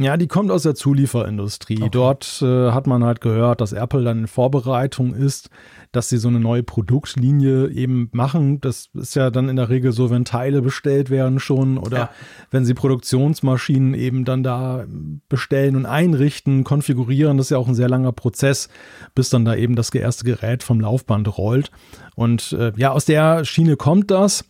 Ja, 0.00 0.16
die 0.16 0.28
kommt 0.28 0.50
aus 0.50 0.62
der 0.62 0.74
Zulieferindustrie. 0.74 1.76
Okay. 1.76 1.90
Dort 1.90 2.40
äh, 2.40 2.70
hat 2.70 2.86
man 2.86 3.04
halt 3.04 3.20
gehört, 3.20 3.60
dass 3.60 3.72
Apple 3.72 4.02
dann 4.02 4.20
in 4.20 4.26
Vorbereitung 4.28 5.14
ist, 5.14 5.50
dass 5.92 6.08
sie 6.08 6.18
so 6.18 6.28
eine 6.28 6.40
neue 6.40 6.62
Produktlinie 6.62 7.68
eben 7.68 8.08
machen. 8.12 8.60
Das 8.60 8.90
ist 8.94 9.16
ja 9.16 9.30
dann 9.30 9.48
in 9.48 9.56
der 9.56 9.68
Regel 9.68 9.92
so, 9.92 10.10
wenn 10.10 10.24
Teile 10.24 10.62
bestellt 10.62 11.10
werden 11.10 11.40
schon 11.40 11.78
oder 11.78 11.96
ja. 11.96 12.10
wenn 12.50 12.64
sie 12.64 12.74
Produktionsmaschinen 12.74 13.94
eben 13.94 14.24
dann 14.24 14.42
da 14.42 14.84
bestellen 15.28 15.76
und 15.76 15.86
einrichten, 15.86 16.64
konfigurieren. 16.64 17.36
Das 17.36 17.46
ist 17.46 17.50
ja 17.50 17.58
auch 17.58 17.68
ein 17.68 17.74
sehr 17.74 17.88
langer 17.88 18.12
Prozess, 18.12 18.68
bis 19.14 19.30
dann 19.30 19.44
da 19.44 19.54
eben 19.54 19.74
das 19.74 19.90
erste 19.90 20.24
Gerät 20.24 20.62
vom 20.62 20.80
Laufband 20.80 21.36
rollt. 21.36 21.70
Und 22.14 22.52
äh, 22.52 22.72
ja, 22.76 22.92
aus 22.92 23.04
der 23.04 23.44
Schiene 23.44 23.76
kommt 23.76 24.10
das 24.10 24.44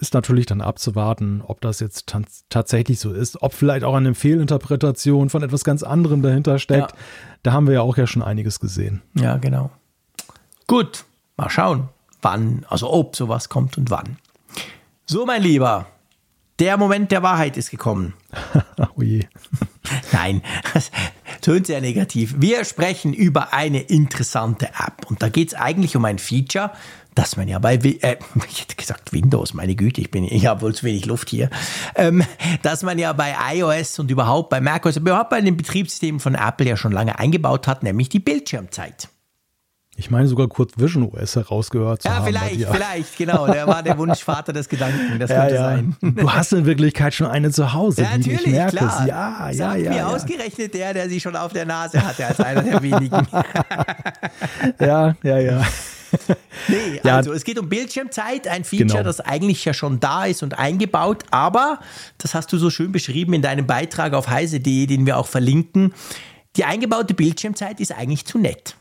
ist 0.00 0.14
natürlich 0.14 0.46
dann 0.46 0.60
abzuwarten, 0.60 1.42
ob 1.46 1.60
das 1.60 1.80
jetzt 1.80 2.12
tatsächlich 2.48 2.98
so 2.98 3.12
ist, 3.12 3.40
ob 3.42 3.52
vielleicht 3.52 3.84
auch 3.84 3.94
eine 3.94 4.14
Fehlinterpretation 4.14 5.28
von 5.30 5.42
etwas 5.42 5.64
ganz 5.64 5.82
anderem 5.82 6.22
dahinter 6.22 6.58
steckt. 6.58 6.92
Ja. 6.92 6.98
Da 7.42 7.52
haben 7.52 7.66
wir 7.66 7.74
ja 7.74 7.80
auch 7.82 7.96
ja 7.96 8.06
schon 8.06 8.22
einiges 8.22 8.58
gesehen. 8.58 9.02
Ja, 9.14 9.36
genau. 9.36 9.70
Gut, 10.66 11.04
mal 11.36 11.48
schauen, 11.48 11.88
wann, 12.22 12.66
also 12.68 12.92
ob 12.92 13.14
sowas 13.14 13.48
kommt 13.48 13.78
und 13.78 13.90
wann. 13.90 14.18
So, 15.06 15.24
mein 15.24 15.42
Lieber, 15.42 15.86
der 16.58 16.76
Moment 16.76 17.12
der 17.12 17.22
Wahrheit 17.22 17.56
ist 17.56 17.70
gekommen. 17.70 18.14
oh 18.96 19.02
je. 19.02 19.26
Nein, 20.12 20.42
das 20.74 20.90
tönt 21.40 21.68
sehr 21.68 21.80
negativ. 21.80 22.34
Wir 22.38 22.64
sprechen 22.64 23.12
über 23.12 23.52
eine 23.52 23.80
interessante 23.80 24.66
App 24.66 25.08
und 25.08 25.22
da 25.22 25.28
geht 25.28 25.48
es 25.48 25.54
eigentlich 25.54 25.94
um 25.94 26.04
ein 26.04 26.18
Feature, 26.18 26.72
dass 27.14 27.36
man 27.36 27.46
ja 27.46 27.60
bei, 27.60 27.76
äh, 27.76 28.16
ich 28.50 28.62
hätte 28.62 28.74
gesagt 28.74 29.12
Windows, 29.12 29.54
meine 29.54 29.76
Güte, 29.76 30.00
ich 30.00 30.10
bin, 30.10 30.24
ich 30.24 30.46
habe 30.46 30.62
wohl 30.62 30.74
zu 30.74 30.84
wenig 30.84 31.06
Luft 31.06 31.30
hier, 31.30 31.48
ähm, 31.94 32.24
dass 32.62 32.82
man 32.82 32.98
ja 32.98 33.12
bei 33.12 33.36
iOS 33.54 34.00
und 34.00 34.10
überhaupt 34.10 34.50
bei 34.50 34.60
macOS, 34.60 34.96
überhaupt 34.96 35.30
bei 35.30 35.40
den 35.40 35.56
Betriebssystemen 35.56 36.18
von 36.18 36.34
Apple 36.34 36.66
ja 36.66 36.76
schon 36.76 36.90
lange 36.90 37.20
eingebaut 37.20 37.68
hat, 37.68 37.84
nämlich 37.84 38.08
die 38.08 38.18
Bildschirmzeit. 38.18 39.08
Ich 39.98 40.10
meine 40.10 40.28
sogar 40.28 40.46
kurz 40.48 40.72
Vision 40.76 41.10
OS 41.10 41.36
herausgehört 41.36 42.02
zu 42.02 42.08
ja, 42.08 42.16
haben. 42.16 42.32
Ja, 42.32 42.40
vielleicht, 42.40 42.68
vielleicht, 42.68 43.16
genau. 43.16 43.46
Der 43.46 43.66
war 43.66 43.82
der 43.82 43.96
Wunschvater 43.98 44.52
des 44.52 44.68
Gedanken. 44.68 45.18
Das 45.18 45.30
ja, 45.30 45.40
könnte 45.40 45.54
ja. 45.54 45.62
sein. 45.62 45.96
Du 46.02 46.30
hast 46.30 46.52
in 46.52 46.66
Wirklichkeit 46.66 47.14
schon 47.14 47.28
eine 47.28 47.50
zu 47.50 47.72
Hause. 47.72 48.02
Ja, 48.02 48.10
natürlich, 48.16 48.46
ich 48.46 48.52
merke 48.52 48.76
klar. 48.76 49.00
Es. 49.00 49.08
Ja, 49.08 49.50
ja, 49.50 49.54
Sagt 49.54 49.80
ja. 49.80 49.90
mir 49.90 49.96
ja. 49.96 50.06
ausgerechnet 50.08 50.74
der, 50.74 50.92
der 50.92 51.08
sie 51.08 51.18
schon 51.18 51.34
auf 51.34 51.54
der 51.54 51.64
Nase 51.64 52.06
hatte, 52.06 52.26
als 52.26 52.38
einer 52.40 52.62
der 52.62 52.82
wenigen. 52.82 53.10
ja, 54.80 55.16
ja, 55.22 55.38
ja. 55.38 55.64
Nee, 56.68 57.00
ja. 57.02 57.16
also 57.16 57.32
es 57.32 57.44
geht 57.44 57.58
um 57.58 57.68
Bildschirmzeit, 57.68 58.48
ein 58.48 58.64
Feature, 58.64 58.88
genau. 58.88 59.02
das 59.02 59.20
eigentlich 59.20 59.64
ja 59.64 59.74
schon 59.74 60.00
da 60.00 60.24
ist 60.24 60.42
und 60.42 60.58
eingebaut, 60.58 61.24
aber 61.30 61.80
das 62.18 62.34
hast 62.34 62.52
du 62.52 62.58
so 62.58 62.70
schön 62.70 62.92
beschrieben 62.92 63.34
in 63.34 63.42
deinem 63.42 63.66
Beitrag 63.66 64.14
auf 64.14 64.28
heise.de, 64.28 64.86
den 64.86 65.04
wir 65.04 65.18
auch 65.18 65.26
verlinken. 65.26 65.92
Die 66.56 66.64
eingebaute 66.64 67.12
Bildschirmzeit 67.12 67.80
ist 67.80 67.92
eigentlich 67.92 68.24
zu 68.24 68.38
nett. 68.38 68.76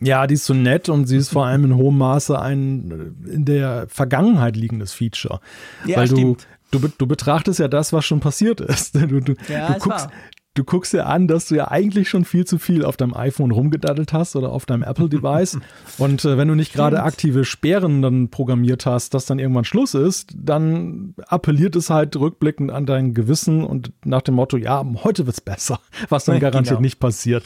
Ja, 0.00 0.26
die 0.26 0.34
ist 0.34 0.44
so 0.44 0.54
nett 0.54 0.88
und 0.88 1.06
sie 1.06 1.16
ist 1.16 1.30
vor 1.30 1.46
allem 1.46 1.64
in 1.64 1.76
hohem 1.76 1.98
Maße 1.98 2.38
ein 2.38 3.16
in 3.26 3.44
der 3.44 3.86
Vergangenheit 3.88 4.56
liegendes 4.56 4.92
Feature. 4.92 5.40
Ja, 5.86 5.98
weil 5.98 6.08
du, 6.08 6.36
du, 6.70 6.88
du 6.88 7.06
betrachtest 7.06 7.60
ja 7.60 7.68
das, 7.68 7.92
was 7.92 8.04
schon 8.04 8.20
passiert 8.20 8.60
ist. 8.60 8.96
Du, 9.06 9.20
du, 9.20 9.34
ja, 9.48 9.72
du 9.72 9.78
guckst, 9.78 10.08
du 10.56 10.64
guckst 10.64 10.92
dir 10.92 11.06
an, 11.06 11.28
dass 11.28 11.46
du 11.46 11.54
ja 11.54 11.70
eigentlich 11.70 12.08
schon 12.08 12.24
viel 12.24 12.44
zu 12.44 12.58
viel 12.58 12.84
auf 12.84 12.96
deinem 12.96 13.14
iPhone 13.14 13.50
rumgedaddelt 13.50 14.12
hast 14.12 14.36
oder 14.36 14.50
auf 14.50 14.66
deinem 14.66 14.82
Apple-Device. 14.82 15.58
und 15.98 16.24
äh, 16.24 16.36
wenn 16.36 16.48
du 16.48 16.54
nicht 16.54 16.72
gerade 16.72 17.02
aktive 17.02 17.44
Sperren 17.44 18.02
dann 18.02 18.30
programmiert 18.30 18.86
hast, 18.86 19.14
dass 19.14 19.26
dann 19.26 19.38
irgendwann 19.38 19.64
Schluss 19.64 19.94
ist, 19.94 20.34
dann 20.36 21.14
appelliert 21.26 21.76
es 21.76 21.90
halt 21.90 22.16
rückblickend 22.16 22.70
an 22.70 22.86
dein 22.86 23.14
Gewissen 23.14 23.64
und 23.64 23.92
nach 24.04 24.22
dem 24.22 24.34
Motto, 24.34 24.56
ja, 24.56 24.84
heute 25.04 25.26
wird's 25.26 25.40
besser, 25.40 25.80
was 26.08 26.24
dann 26.24 26.40
garantiert 26.40 26.76
genau. 26.76 26.80
nicht 26.80 26.98
passiert. 26.98 27.44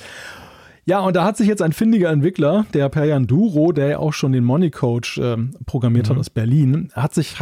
Ja, 0.85 1.01
und 1.01 1.14
da 1.14 1.24
hat 1.24 1.37
sich 1.37 1.47
jetzt 1.47 1.62
ein 1.62 1.72
findiger 1.72 2.11
Entwickler, 2.11 2.66
der 2.74 2.89
Perjan 2.89 3.26
Duro, 3.26 3.72
der 3.72 3.89
ja 3.89 3.99
auch 3.99 4.12
schon 4.12 4.33
den 4.33 4.45
Money 4.45 4.70
Coach 4.70 5.18
äh, 5.18 5.37
programmiert 5.66 6.09
mhm. 6.09 6.12
hat 6.12 6.18
aus 6.18 6.31
Berlin, 6.31 6.91
hat 6.95 7.14
sich, 7.14 7.37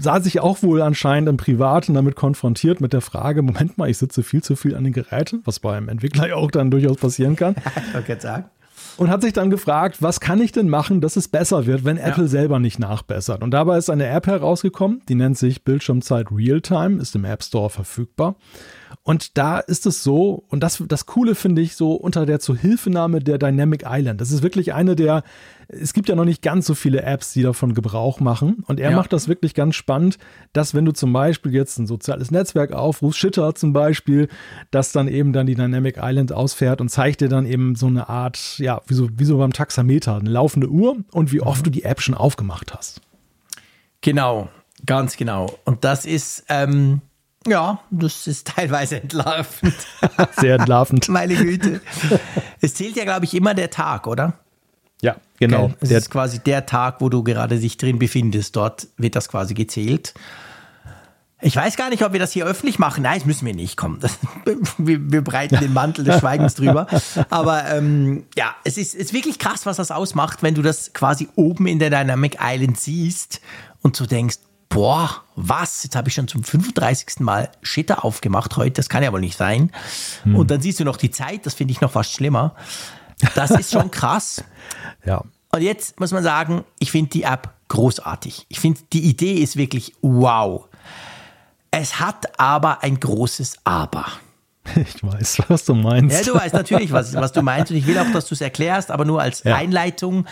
sah 0.00 0.20
sich 0.20 0.40
auch 0.40 0.62
wohl 0.62 0.82
anscheinend 0.82 1.28
im 1.28 1.36
Privaten 1.36 1.94
damit 1.94 2.16
konfrontiert 2.16 2.80
mit 2.80 2.92
der 2.92 3.00
Frage, 3.00 3.42
Moment 3.42 3.78
mal, 3.78 3.88
ich 3.88 3.98
sitze 3.98 4.22
viel 4.22 4.42
zu 4.42 4.56
viel 4.56 4.74
an 4.74 4.84
den 4.84 4.92
Geräten, 4.92 5.42
was 5.44 5.60
beim 5.60 5.88
Entwickler 5.88 6.28
ja 6.28 6.34
auch 6.36 6.50
dann 6.50 6.70
durchaus 6.70 6.96
passieren 6.96 7.36
kann. 7.36 7.54
ich 7.88 7.94
wollte 7.94 8.20
sagen 8.20 8.44
und 8.96 9.10
hat 9.10 9.22
sich 9.22 9.32
dann 9.32 9.50
gefragt, 9.50 9.96
was 10.00 10.20
kann 10.20 10.40
ich 10.40 10.52
denn 10.52 10.68
machen, 10.68 11.00
dass 11.00 11.16
es 11.16 11.28
besser 11.28 11.66
wird, 11.66 11.84
wenn 11.84 11.96
ja. 11.96 12.04
Apple 12.04 12.28
selber 12.28 12.58
nicht 12.58 12.78
nachbessert. 12.78 13.42
Und 13.42 13.50
dabei 13.50 13.78
ist 13.78 13.90
eine 13.90 14.06
App 14.06 14.26
herausgekommen, 14.26 15.02
die 15.08 15.14
nennt 15.14 15.38
sich 15.38 15.64
Bildschirmzeit 15.64 16.28
Realtime, 16.30 17.00
ist 17.00 17.14
im 17.16 17.24
App 17.24 17.42
Store 17.42 17.70
verfügbar. 17.70 18.36
Und 19.02 19.36
da 19.36 19.58
ist 19.58 19.86
es 19.86 20.02
so, 20.02 20.44
und 20.48 20.62
das, 20.62 20.82
das 20.86 21.06
Coole 21.06 21.34
finde 21.34 21.62
ich 21.62 21.76
so 21.76 21.92
unter 21.94 22.26
der 22.26 22.40
Zuhilfenahme 22.40 23.20
der 23.20 23.38
Dynamic 23.38 23.84
Island. 23.86 24.20
Das 24.20 24.30
ist 24.30 24.42
wirklich 24.42 24.72
eine 24.74 24.96
der, 24.96 25.22
es 25.68 25.92
gibt 25.92 26.08
ja 26.08 26.14
noch 26.14 26.24
nicht 26.24 26.42
ganz 26.42 26.66
so 26.66 26.74
viele 26.74 27.02
Apps, 27.02 27.32
die 27.32 27.42
davon 27.42 27.74
Gebrauch 27.74 28.20
machen. 28.20 28.64
Und 28.66 28.80
er 28.80 28.90
ja. 28.90 28.96
macht 28.96 29.12
das 29.12 29.28
wirklich 29.28 29.54
ganz 29.54 29.74
spannend, 29.74 30.18
dass 30.52 30.74
wenn 30.74 30.84
du 30.84 30.92
zum 30.92 31.12
Beispiel 31.12 31.52
jetzt 31.52 31.78
ein 31.78 31.86
soziales 31.86 32.30
Netzwerk 32.30 32.72
aufrufst, 32.72 33.18
Shitter 33.18 33.54
zum 33.54 33.72
Beispiel, 33.72 34.28
dass 34.70 34.92
dann 34.92 35.08
eben 35.08 35.32
dann 35.32 35.46
die 35.46 35.54
Dynamic 35.54 35.96
Island 36.00 36.32
ausfährt 36.32 36.80
und 36.80 36.88
zeigt 36.88 37.20
dir 37.20 37.28
dann 37.28 37.46
eben 37.46 37.74
so 37.74 37.86
eine 37.86 38.08
Art, 38.08 38.58
ja, 38.58 38.80
wie 38.86 38.94
so, 38.94 39.08
wie 39.16 39.24
so 39.24 39.38
beim 39.38 39.52
Taxameter, 39.52 40.16
eine 40.16 40.30
laufende 40.30 40.68
Uhr 40.68 40.96
und 41.12 41.32
wie 41.32 41.40
oft 41.40 41.60
mhm. 41.60 41.64
du 41.64 41.70
die 41.70 41.84
App 41.84 42.00
schon 42.00 42.14
aufgemacht 42.14 42.74
hast. 42.74 43.00
Genau, 44.00 44.48
ganz 44.84 45.16
genau. 45.16 45.46
Und 45.64 45.84
das 45.84 46.04
ist, 46.04 46.44
ähm, 46.48 47.00
ja, 47.46 47.80
das 47.90 48.26
ist 48.26 48.46
teilweise 48.56 49.00
entlarvend. 49.00 49.74
Sehr 50.40 50.56
entlarvend. 50.56 51.08
Meine 51.08 51.34
Güte. 51.36 51.80
Es 52.60 52.74
zählt 52.74 52.96
ja, 52.96 53.04
glaube 53.04 53.24
ich, 53.24 53.34
immer 53.34 53.54
der 53.54 53.70
Tag, 53.70 54.06
oder? 54.06 54.34
Ja, 55.02 55.16
genau. 55.38 55.72
Es 55.80 55.90
der 55.90 55.98
ist 55.98 56.10
quasi 56.10 56.38
der 56.38 56.66
Tag, 56.66 57.00
wo 57.00 57.08
du 57.08 57.22
gerade 57.22 57.58
dich 57.58 57.76
drin 57.76 57.98
befindest. 57.98 58.56
Dort 58.56 58.88
wird 58.96 59.16
das 59.16 59.28
quasi 59.28 59.52
gezählt. 59.54 60.14
Ich 61.42 61.54
weiß 61.54 61.76
gar 61.76 61.90
nicht, 61.90 62.02
ob 62.02 62.14
wir 62.14 62.20
das 62.20 62.32
hier 62.32 62.46
öffentlich 62.46 62.78
machen. 62.78 63.02
Nein, 63.02 63.18
das 63.18 63.26
müssen 63.26 63.44
wir 63.44 63.54
nicht. 63.54 63.76
Komm, 63.76 64.00
das, 64.00 64.18
wir, 64.78 65.12
wir, 65.12 65.22
breiten 65.22 65.60
den 65.60 65.74
Mantel 65.74 66.02
des 66.04 66.20
Schweigens 66.20 66.54
drüber. 66.54 66.86
Aber 67.28 67.66
ähm, 67.70 68.24
ja, 68.34 68.54
es 68.64 68.78
ist, 68.78 68.94
ist 68.94 69.12
wirklich 69.12 69.38
krass, 69.38 69.66
was 69.66 69.76
das 69.76 69.90
ausmacht, 69.90 70.42
wenn 70.42 70.54
du 70.54 70.62
das 70.62 70.94
quasi 70.94 71.28
oben 71.36 71.66
in 71.66 71.78
der 71.78 71.90
Dynamic 71.90 72.38
Island 72.40 72.80
siehst 72.80 73.42
und 73.82 73.94
so 73.94 74.06
denkst, 74.06 74.38
boah, 74.74 75.22
was? 75.36 75.84
Jetzt 75.84 75.96
habe 75.96 76.08
ich 76.08 76.14
schon 76.14 76.28
zum 76.28 76.42
35. 76.42 77.20
Mal 77.20 77.48
Shitter 77.62 78.04
aufgemacht 78.04 78.56
heute. 78.56 78.72
Das 78.72 78.88
kann 78.88 79.02
ja 79.02 79.12
wohl 79.12 79.20
nicht 79.20 79.38
sein. 79.38 79.70
Hm. 80.24 80.36
Und 80.36 80.50
dann 80.50 80.60
siehst 80.60 80.80
du 80.80 80.84
noch 80.84 80.96
die 80.96 81.10
Zeit. 81.10 81.46
Das 81.46 81.54
finde 81.54 81.72
ich 81.72 81.80
noch 81.80 81.92
fast 81.92 82.12
schlimmer. 82.12 82.56
Das 83.36 83.52
ist 83.52 83.72
schon 83.72 83.90
krass. 83.90 84.44
ja. 85.06 85.22
Und 85.52 85.62
jetzt 85.62 86.00
muss 86.00 86.10
man 86.10 86.24
sagen, 86.24 86.64
ich 86.80 86.90
finde 86.90 87.10
die 87.10 87.22
App 87.22 87.54
großartig. 87.68 88.46
Ich 88.48 88.58
finde, 88.58 88.80
die 88.92 89.04
Idee 89.04 89.34
ist 89.34 89.56
wirklich 89.56 89.94
wow. 90.02 90.66
Es 91.70 92.00
hat 92.00 92.38
aber 92.38 92.82
ein 92.82 92.98
großes 92.98 93.58
Aber. 93.64 94.06
Ich 94.76 95.02
weiß, 95.04 95.42
was 95.48 95.64
du 95.66 95.74
meinst. 95.74 96.26
Ja, 96.26 96.32
du 96.32 96.38
weißt 96.38 96.54
natürlich, 96.54 96.90
was, 96.90 97.14
was 97.14 97.32
du 97.32 97.42
meinst. 97.42 97.70
Und 97.70 97.76
ich 97.76 97.86
will 97.86 97.98
auch, 97.98 98.10
dass 98.12 98.26
du 98.26 98.34
es 98.34 98.40
erklärst, 98.40 98.90
aber 98.90 99.04
nur 99.04 99.20
als 99.20 99.44
ja. 99.44 99.54
Einleitung, 99.54 100.26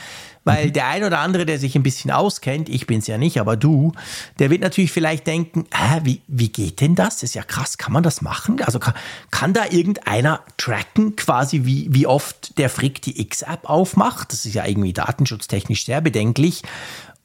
weil 0.44 0.70
der 0.70 0.88
ein 0.88 1.04
oder 1.04 1.20
andere, 1.20 1.46
der 1.46 1.58
sich 1.58 1.76
ein 1.76 1.82
bisschen 1.82 2.10
auskennt, 2.10 2.68
ich 2.68 2.86
bin 2.86 2.98
es 2.98 3.06
ja 3.06 3.18
nicht, 3.18 3.38
aber 3.38 3.56
du, 3.56 3.92
der 4.38 4.50
wird 4.50 4.62
natürlich 4.62 4.92
vielleicht 4.92 5.26
denken, 5.26 5.66
hä, 5.72 6.00
wie, 6.04 6.22
wie 6.26 6.48
geht 6.48 6.80
denn 6.80 6.94
das? 6.94 7.02
das? 7.02 7.22
Ist 7.22 7.34
ja 7.34 7.42
krass, 7.42 7.78
kann 7.78 7.92
man 7.92 8.02
das 8.02 8.22
machen? 8.22 8.60
Also 8.62 8.78
kann, 8.78 8.94
kann 9.30 9.52
da 9.52 9.64
irgendeiner 9.70 10.40
tracken, 10.56 11.16
quasi 11.16 11.64
wie, 11.64 11.88
wie 11.90 12.06
oft 12.06 12.58
der 12.58 12.70
Frick 12.70 13.02
die 13.02 13.20
X-App 13.20 13.68
aufmacht? 13.68 14.32
Das 14.32 14.44
ist 14.44 14.54
ja 14.54 14.66
irgendwie 14.66 14.92
datenschutztechnisch 14.92 15.84
sehr 15.84 16.00
bedenklich. 16.00 16.62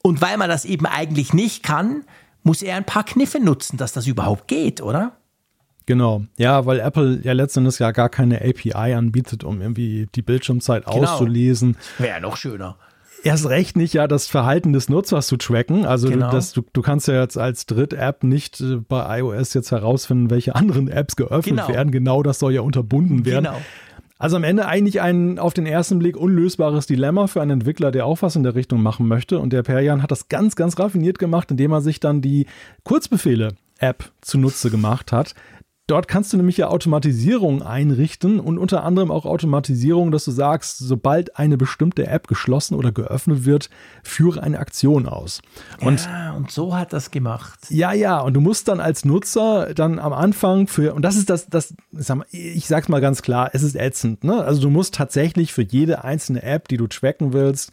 Und 0.01 0.21
weil 0.21 0.37
man 0.37 0.49
das 0.49 0.65
eben 0.65 0.85
eigentlich 0.85 1.33
nicht 1.33 1.63
kann, 1.63 2.03
muss 2.43 2.61
er 2.61 2.77
ein 2.77 2.85
paar 2.85 3.03
Kniffe 3.03 3.39
nutzen, 3.39 3.77
dass 3.77 3.93
das 3.93 4.07
überhaupt 4.07 4.47
geht, 4.47 4.81
oder? 4.81 5.13
Genau, 5.85 6.23
ja, 6.37 6.65
weil 6.65 6.79
Apple 6.79 7.21
ja 7.23 7.31
letztendlich 7.31 7.79
ja 7.79 7.91
gar 7.91 8.09
keine 8.09 8.41
API 8.41 8.93
anbietet, 8.93 9.43
um 9.43 9.61
irgendwie 9.61 10.07
die 10.13 10.21
Bildschirmzeit 10.21 10.85
genau. 10.85 11.03
auszulesen. 11.03 11.77
Wäre 11.97 12.15
ja 12.15 12.19
noch 12.19 12.35
schöner. 12.35 12.77
Erst 13.23 13.49
recht 13.49 13.77
nicht 13.77 13.93
ja 13.93 14.07
das 14.07 14.27
Verhalten 14.27 14.73
des 14.73 14.89
Nutzers 14.89 15.27
zu 15.27 15.37
tracken. 15.37 15.85
Also 15.85 16.09
genau. 16.09 16.31
das, 16.31 16.53
du, 16.53 16.61
du 16.71 16.81
kannst 16.81 17.07
ja 17.07 17.21
jetzt 17.21 17.37
als 17.37 17.65
Dritt-App 17.65 18.23
nicht 18.23 18.61
äh, 18.61 18.77
bei 18.77 19.19
iOS 19.19 19.53
jetzt 19.53 19.71
herausfinden, 19.71 20.29
welche 20.29 20.55
anderen 20.55 20.87
Apps 20.87 21.15
geöffnet 21.15 21.57
genau. 21.57 21.67
werden. 21.69 21.91
Genau 21.91 22.23
das 22.23 22.39
soll 22.39 22.53
ja 22.53 22.61
unterbunden 22.61 23.25
werden. 23.25 23.45
Genau. 23.45 23.57
Also 24.19 24.35
am 24.35 24.43
Ende 24.43 24.65
eigentlich 24.67 25.01
ein 25.01 25.37
auf 25.37 25.53
den 25.53 25.67
ersten 25.67 25.99
Blick 25.99 26.17
unlösbares 26.17 26.87
Dilemma 26.87 27.27
für 27.27 27.41
einen 27.41 27.51
Entwickler, 27.51 27.91
der 27.91 28.05
auch 28.05 28.21
was 28.21 28.35
in 28.35 28.43
der 28.43 28.55
Richtung 28.55 28.81
machen 28.81 29.07
möchte. 29.07 29.39
Und 29.39 29.53
der 29.53 29.61
Perian 29.63 30.01
hat 30.01 30.11
das 30.11 30.27
ganz, 30.27 30.55
ganz 30.55 30.77
raffiniert 30.79 31.19
gemacht, 31.19 31.51
indem 31.51 31.71
er 31.71 31.81
sich 31.81 31.99
dann 31.99 32.21
die 32.21 32.47
Kurzbefehle 32.83 33.53
App 33.79 34.11
zunutze 34.21 34.71
gemacht 34.71 35.11
hat, 35.11 35.35
Dort 35.87 36.09
kannst 36.09 36.33
du 36.33 36.37
nämlich 36.37 36.57
ja 36.57 36.67
Automatisierung 36.67 37.61
einrichten 37.61 38.41
und 38.41 38.57
unter 38.57 38.83
anderem 38.83 39.09
auch 39.09 39.25
Automatisierung, 39.25 40.11
dass 40.11 40.25
du 40.25 40.31
sagst, 40.31 40.79
sobald 40.79 41.37
eine 41.37 41.55
bestimmte 41.55 42.07
App 42.07 42.27
geschlossen 42.27 42.75
oder 42.75 42.91
geöffnet 42.91 43.45
wird, 43.45 43.69
führe 44.03 44.43
eine 44.43 44.59
Aktion 44.59 45.07
aus. 45.07 45.41
Und, 45.79 46.03
ja, 46.05 46.33
und 46.33 46.51
so 46.51 46.75
hat 46.75 46.91
das 46.91 47.09
gemacht. 47.09 47.59
Ja, 47.69 47.93
ja, 47.93 48.19
und 48.19 48.33
du 48.33 48.41
musst 48.41 48.67
dann 48.67 48.81
als 48.81 49.05
Nutzer 49.05 49.73
dann 49.73 49.97
am 49.97 50.11
Anfang 50.11 50.67
für, 50.67 50.93
und 50.93 51.03
das 51.03 51.15
ist 51.15 51.29
das, 51.29 51.47
das, 51.47 51.73
ich 52.31 52.67
sag's 52.67 52.89
mal 52.89 52.99
ganz 52.99 53.21
klar, 53.21 53.51
es 53.53 53.63
ist 53.63 53.77
ätzend, 53.77 54.25
ne? 54.25 54.43
Also 54.43 54.61
du 54.61 54.69
musst 54.69 54.93
tatsächlich 54.93 55.53
für 55.53 55.63
jede 55.63 56.03
einzelne 56.03 56.43
App, 56.43 56.67
die 56.67 56.75
du 56.75 56.87
tracken 56.87 57.31
willst, 57.31 57.71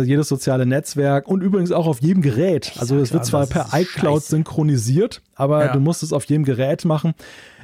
äh, 0.00 0.02
jedes 0.02 0.28
soziale 0.28 0.66
Netzwerk 0.66 1.28
und 1.28 1.42
übrigens 1.42 1.72
auch 1.72 1.86
auf 1.86 2.00
jedem 2.00 2.22
Gerät. 2.22 2.72
Also 2.78 2.96
es 2.98 3.12
wird 3.12 3.24
zwar 3.24 3.46
per 3.46 3.68
iCloud 3.72 4.22
scheiße. 4.22 4.30
synchronisiert, 4.30 5.22
aber 5.34 5.66
ja. 5.66 5.72
du 5.72 5.80
musst 5.80 6.02
es 6.02 6.12
auf 6.12 6.24
jedem 6.24 6.44
Gerät 6.44 6.84
machen, 6.84 7.14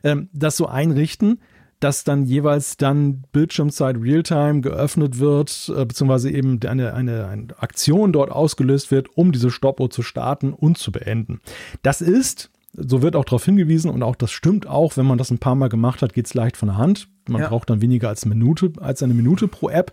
ähm, 0.04 0.28
das 0.32 0.56
so 0.56 0.66
einrichten 0.66 1.38
dass 1.80 2.04
dann 2.04 2.24
jeweils 2.24 2.76
dann 2.76 3.22
Bildschirmzeit 3.32 3.96
Realtime 4.00 4.60
geöffnet 4.60 5.18
wird, 5.18 5.72
äh, 5.74 5.84
beziehungsweise 5.84 6.30
eben 6.30 6.60
eine, 6.66 6.94
eine, 6.94 7.26
eine 7.26 7.46
Aktion 7.58 8.12
dort 8.12 8.30
ausgelöst 8.30 8.90
wird, 8.90 9.16
um 9.16 9.32
diese 9.32 9.50
Stoppuhr 9.50 9.90
zu 9.90 10.02
starten 10.02 10.52
und 10.52 10.78
zu 10.78 10.90
beenden. 10.90 11.40
Das 11.82 12.00
ist, 12.00 12.50
so 12.72 13.02
wird 13.02 13.16
auch 13.16 13.24
darauf 13.24 13.44
hingewiesen 13.44 13.90
und 13.90 14.02
auch 14.02 14.16
das 14.16 14.32
stimmt 14.32 14.66
auch, 14.66 14.96
wenn 14.96 15.06
man 15.06 15.18
das 15.18 15.30
ein 15.30 15.38
paar 15.38 15.54
Mal 15.54 15.68
gemacht 15.68 16.02
hat, 16.02 16.14
geht 16.14 16.26
es 16.26 16.34
leicht 16.34 16.56
von 16.56 16.68
der 16.68 16.78
Hand. 16.78 17.08
Man 17.28 17.42
ja. 17.42 17.48
braucht 17.48 17.70
dann 17.70 17.80
weniger 17.80 18.08
als 18.08 18.24
eine 18.24 18.34
Minute, 18.34 18.72
als 18.80 19.02
eine 19.02 19.14
Minute 19.14 19.48
pro 19.48 19.68
App. 19.68 19.92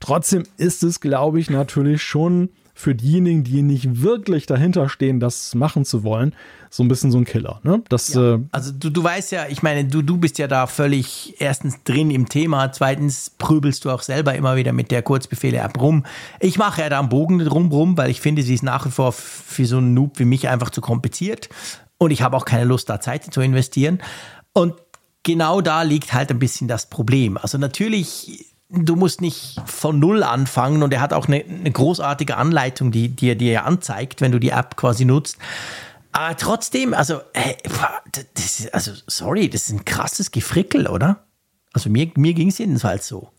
Trotzdem 0.00 0.44
ist 0.56 0.82
es, 0.82 1.00
glaube 1.00 1.40
ich, 1.40 1.50
natürlich 1.50 2.02
schon 2.02 2.50
für 2.74 2.94
diejenigen, 2.94 3.42
die 3.42 3.62
nicht 3.62 4.02
wirklich 4.02 4.44
dahinter 4.44 4.90
stehen, 4.90 5.18
das 5.18 5.54
machen 5.54 5.86
zu 5.86 6.04
wollen, 6.04 6.34
so 6.68 6.84
ein 6.84 6.88
bisschen 6.88 7.10
so 7.10 7.16
ein 7.16 7.24
Killer. 7.24 7.58
Ne? 7.62 7.82
Das, 7.88 8.12
ja, 8.12 8.34
äh, 8.34 8.40
also 8.52 8.70
du, 8.70 8.90
du 8.90 9.02
weißt 9.02 9.32
ja, 9.32 9.46
ich 9.48 9.62
meine, 9.62 9.86
du, 9.86 10.02
du 10.02 10.18
bist 10.18 10.38
ja 10.38 10.46
da 10.46 10.66
völlig 10.66 11.36
erstens 11.38 11.82
drin 11.84 12.10
im 12.10 12.28
Thema, 12.28 12.70
zweitens 12.72 13.30
prübelst 13.30 13.86
du 13.86 13.90
auch 13.90 14.02
selber 14.02 14.34
immer 14.34 14.56
wieder 14.56 14.74
mit 14.74 14.90
der 14.90 15.00
Kurzbefehle-App 15.00 15.80
rum. 15.80 16.04
Ich 16.38 16.58
mache 16.58 16.82
ja 16.82 16.90
da 16.90 16.98
einen 16.98 17.08
Bogen 17.08 17.38
drum 17.38 17.72
rum, 17.72 17.96
weil 17.96 18.10
ich 18.10 18.20
finde, 18.20 18.42
sie 18.42 18.52
ist 18.52 18.62
nach 18.62 18.84
wie 18.84 18.90
vor 18.90 19.12
für 19.12 19.64
so 19.64 19.78
einen 19.78 19.94
Noob 19.94 20.18
wie 20.18 20.26
mich 20.26 20.48
einfach 20.48 20.68
zu 20.68 20.82
kompliziert 20.82 21.48
und 21.96 22.10
ich 22.10 22.20
habe 22.20 22.36
auch 22.36 22.44
keine 22.44 22.64
Lust, 22.64 22.90
da 22.90 23.00
Zeit 23.00 23.32
zu 23.32 23.40
investieren. 23.40 24.00
Und 24.52 24.74
genau 25.26 25.60
da 25.60 25.82
liegt 25.82 26.12
halt 26.12 26.30
ein 26.30 26.38
bisschen 26.38 26.68
das 26.68 26.86
Problem. 26.86 27.36
Also 27.36 27.58
natürlich 27.58 28.46
du 28.68 28.96
musst 28.96 29.20
nicht 29.20 29.60
von 29.64 29.98
Null 29.98 30.22
anfangen 30.22 30.82
und 30.82 30.92
er 30.92 31.00
hat 31.00 31.12
auch 31.12 31.28
eine, 31.28 31.44
eine 31.44 31.70
großartige 31.70 32.36
Anleitung, 32.36 32.90
die 32.90 33.08
dir 33.08 33.36
die 33.36 33.56
anzeigt, 33.58 34.20
wenn 34.20 34.32
du 34.32 34.40
die 34.40 34.50
App 34.50 34.76
quasi 34.76 35.04
nutzt. 35.04 35.38
Aber 36.12 36.36
trotzdem, 36.36 36.94
also, 36.94 37.20
hey, 37.34 37.56
ist, 38.34 38.72
also, 38.74 38.92
sorry, 39.06 39.48
das 39.50 39.68
ist 39.68 39.72
ein 39.72 39.84
krasses 39.84 40.30
Gefrickel, 40.30 40.86
oder? 40.86 41.24
Also 41.72 41.90
mir, 41.90 42.10
mir 42.16 42.34
ging 42.34 42.48
es 42.48 42.58
jedenfalls 42.58 43.06
so. 43.06 43.30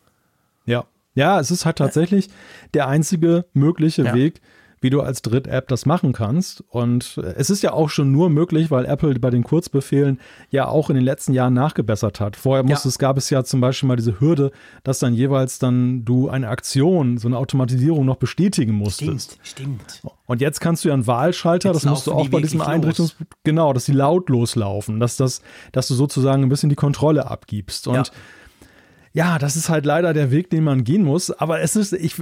Ja. 0.66 0.86
Ja, 1.16 1.40
es 1.40 1.50
ist 1.50 1.66
halt 1.66 1.78
tatsächlich 1.80 2.30
der 2.76 2.88
einzige 2.88 3.46
mögliche 3.54 4.04
ja. 4.04 4.14
Weg, 4.14 4.40
wie 4.80 4.90
du 4.90 5.02
als 5.02 5.22
Dritt-App 5.22 5.68
das 5.68 5.86
machen 5.86 6.14
kannst. 6.14 6.64
Und 6.70 7.18
es 7.36 7.50
ist 7.50 7.64
ja 7.64 7.74
auch 7.74 7.90
schon 7.90 8.12
nur 8.12 8.30
möglich, 8.30 8.70
weil 8.70 8.86
Apple 8.86 9.20
bei 9.20 9.30
den 9.30 9.44
Kurzbefehlen 9.44 10.20
ja 10.50 10.68
auch 10.68 10.90
in 10.90 10.96
den 10.96 11.04
letzten 11.04 11.34
Jahren 11.34 11.54
nachgebessert 11.54 12.20
hat. 12.20 12.36
Vorher 12.36 12.64
musste 12.64 12.88
ja. 12.88 12.90
es, 12.90 13.00
gab 13.00 13.18
es 13.18 13.30
ja 13.30 13.44
zum 13.44 13.60
Beispiel 13.60 13.88
mal 13.88 13.96
diese 13.96 14.20
Hürde, 14.20 14.52
dass 14.84 15.00
dann 15.00 15.14
jeweils 15.14 15.60
dann 15.60 16.06
du 16.06 16.30
eine 16.30 16.50
Aktion, 16.50 17.18
so 17.18 17.28
eine 17.28 17.38
Automatisierung 17.38 18.06
noch 18.06 18.18
bestätigen 18.18 18.74
musstest. 18.74 19.40
Stimmt, 19.44 19.82
stimmt. 20.02 20.14
Und 20.26 20.42
jetzt 20.42 20.60
kannst 20.60 20.84
du 20.84 20.90
ja 20.90 20.94
einen 20.94 21.08
Wahlschalter, 21.08 21.70
jetzt 21.70 21.84
das 21.84 21.90
musst 21.90 22.08
du 22.08 22.14
auch 22.14 22.28
bei 22.30 22.42
diesem 22.42 22.62
Einrichtungs, 22.62 23.16
genau, 23.44 23.74
dass 23.74 23.86
die 23.86 23.94
lautlos 23.94 24.56
laufen, 24.56 25.00
dass 25.00 25.18
das, 25.18 25.42
dass 25.72 25.88
du 25.88 25.96
sozusagen 25.96 26.44
ein 26.44 26.50
bisschen 26.50 26.70
die 26.70 26.76
Kontrolle 26.76 27.30
abgibst. 27.30 27.88
Und 27.88 27.96
ja. 27.96 28.04
Ja, 29.14 29.40
das 29.40 29.56
ist 29.56 29.70
halt 29.70 29.88
leider 29.88 30.14
der 30.14 30.30
Weg, 30.30 30.52
den 30.52 30.64
man 30.64 30.84
gehen 30.84 31.04
muss. 31.04 31.32
Aber 31.32 31.60
es 31.62 31.76
ist, 31.76 31.92
ich, 31.94 32.22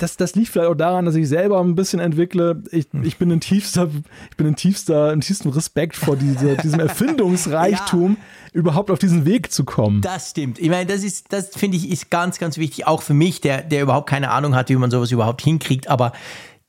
das, 0.00 0.16
das 0.16 0.34
liegt 0.34 0.48
vielleicht 0.48 0.70
auch 0.70 0.74
daran, 0.74 1.04
dass 1.04 1.14
ich 1.14 1.28
selber 1.28 1.60
ein 1.60 1.74
bisschen 1.74 2.00
entwickle. 2.00 2.62
Ich, 2.72 2.86
hm. 2.90 3.04
ich 3.04 3.18
bin 3.18 3.30
in 3.30 3.40
tiefster, 3.40 3.88
ich 4.30 4.36
bin 4.36 4.46
in 4.46 4.56
tiefster, 4.56 5.12
in 5.12 5.20
tiefstem 5.20 5.50
Respekt 5.50 5.96
vor 5.96 6.16
diese, 6.16 6.56
diesem 6.62 6.80
Erfindungsreichtum, 6.80 8.16
ja. 8.18 8.50
überhaupt 8.52 8.90
auf 8.90 8.98
diesen 8.98 9.24
Weg 9.24 9.52
zu 9.52 9.64
kommen. 9.64 10.00
Das 10.00 10.30
stimmt. 10.30 10.58
Ich 10.58 10.70
meine, 10.70 10.86
das 10.86 11.04
ist, 11.04 11.32
das 11.32 11.50
finde 11.50 11.76
ich, 11.76 11.90
ist 11.90 12.10
ganz, 12.10 12.38
ganz 12.38 12.56
wichtig, 12.56 12.86
auch 12.86 13.02
für 13.02 13.14
mich, 13.14 13.40
der, 13.40 13.62
der 13.62 13.82
überhaupt 13.82 14.08
keine 14.08 14.30
Ahnung 14.30 14.54
hat, 14.54 14.70
wie 14.70 14.76
man 14.76 14.90
sowas 14.90 15.12
überhaupt 15.12 15.42
hinkriegt. 15.42 15.88
Aber 15.88 16.12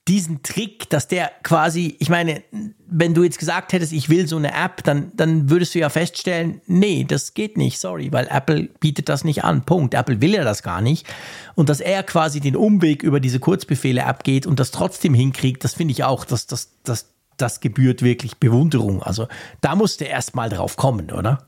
diesen 0.07 0.41
Trick, 0.41 0.89
dass 0.89 1.07
der 1.07 1.31
quasi, 1.43 1.95
ich 1.99 2.09
meine, 2.09 2.43
wenn 2.87 3.13
du 3.13 3.23
jetzt 3.23 3.37
gesagt 3.37 3.71
hättest, 3.71 3.93
ich 3.93 4.09
will 4.09 4.27
so 4.27 4.35
eine 4.35 4.51
App, 4.53 4.83
dann, 4.83 5.11
dann 5.15 5.49
würdest 5.49 5.75
du 5.75 5.79
ja 5.79 5.89
feststellen, 5.89 6.59
nee, 6.65 7.05
das 7.07 7.35
geht 7.35 7.55
nicht, 7.55 7.79
sorry, 7.79 8.11
weil 8.11 8.27
Apple 8.27 8.69
bietet 8.79 9.09
das 9.09 9.23
nicht 9.23 9.43
an. 9.43 9.63
Punkt. 9.63 9.93
Apple 9.93 10.19
will 10.19 10.33
ja 10.33 10.43
das 10.43 10.63
gar 10.63 10.81
nicht. 10.81 11.05
Und 11.53 11.69
dass 11.69 11.81
er 11.81 12.01
quasi 12.03 12.39
den 12.39 12.55
Umweg 12.55 13.03
über 13.03 13.19
diese 13.19 13.39
Kurzbefehle 13.39 14.05
abgeht 14.05 14.47
und 14.47 14.59
das 14.59 14.71
trotzdem 14.71 15.13
hinkriegt, 15.13 15.63
das 15.63 15.75
finde 15.75 15.91
ich 15.91 16.03
auch, 16.03 16.25
dass 16.25 16.47
das, 16.47 16.71
das, 16.83 17.13
das 17.37 17.59
gebührt 17.59 18.01
wirklich 18.01 18.37
Bewunderung. 18.37 19.03
Also 19.03 19.27
da 19.61 19.75
musst 19.75 20.01
du 20.01 20.05
erst 20.05 20.35
mal 20.35 20.49
drauf 20.49 20.77
kommen, 20.77 21.11
oder? 21.11 21.47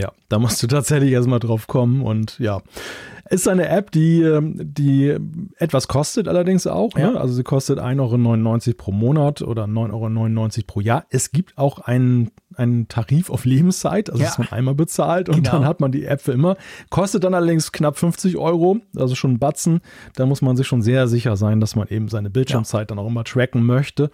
Ja, 0.00 0.12
da 0.28 0.38
musst 0.38 0.62
du 0.62 0.66
tatsächlich 0.66 1.12
erstmal 1.12 1.40
drauf 1.40 1.66
kommen 1.66 2.02
und 2.02 2.38
ja. 2.38 2.62
Ist 3.30 3.46
eine 3.46 3.68
App, 3.68 3.92
die, 3.92 4.22
ähm, 4.22 4.56
die 4.58 5.16
etwas 5.56 5.86
kostet 5.86 6.26
allerdings 6.26 6.66
auch. 6.66 6.94
Ne? 6.94 7.02
Ja. 7.02 7.10
Ne? 7.12 7.20
Also 7.20 7.34
sie 7.34 7.44
kostet 7.44 7.78
1,99 7.78 8.66
Euro 8.66 8.76
pro 8.76 8.90
Monat 8.90 9.42
oder 9.42 9.66
9,99 9.66 10.56
Euro 10.56 10.64
pro 10.66 10.80
Jahr. 10.80 11.04
Es 11.10 11.30
gibt 11.30 11.56
auch 11.56 11.78
einen, 11.78 12.32
einen 12.56 12.88
Tarif 12.88 13.30
auf 13.30 13.44
Lebenszeit, 13.44 14.10
also 14.10 14.20
ja. 14.20 14.30
dass 14.30 14.38
man 14.38 14.48
einmal 14.48 14.74
bezahlt 14.74 15.28
und 15.28 15.36
genau. 15.36 15.52
dann 15.52 15.64
hat 15.64 15.78
man 15.78 15.92
die 15.92 16.06
App 16.06 16.20
für 16.20 16.32
immer. 16.32 16.56
Kostet 16.88 17.22
dann 17.22 17.34
allerdings 17.34 17.70
knapp 17.70 17.98
50 17.98 18.36
Euro, 18.36 18.78
also 18.96 19.14
schon 19.14 19.34
ein 19.34 19.38
Batzen. 19.38 19.80
Da 20.16 20.26
muss 20.26 20.42
man 20.42 20.56
sich 20.56 20.66
schon 20.66 20.82
sehr 20.82 21.06
sicher 21.06 21.36
sein, 21.36 21.60
dass 21.60 21.76
man 21.76 21.86
eben 21.86 22.08
seine 22.08 22.30
Bildschirmzeit 22.30 22.80
ja. 22.80 22.84
dann 22.86 22.98
auch 22.98 23.06
immer 23.06 23.22
tracken 23.22 23.64
möchte. 23.64 24.10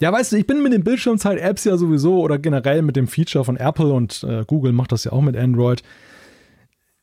Ja, 0.00 0.12
weißt 0.12 0.32
du, 0.32 0.36
ich 0.36 0.46
bin 0.46 0.62
mit 0.62 0.72
den 0.72 0.84
Bildschirmzeit-Apps 0.84 1.64
ja 1.64 1.76
sowieso 1.76 2.20
oder 2.20 2.38
generell 2.38 2.82
mit 2.82 2.94
dem 2.94 3.08
Feature 3.08 3.44
von 3.44 3.56
Apple 3.56 3.92
und 3.92 4.22
äh, 4.22 4.44
Google 4.46 4.72
macht 4.72 4.92
das 4.92 5.04
ja 5.04 5.12
auch 5.12 5.22
mit 5.22 5.36
Android. 5.36 5.82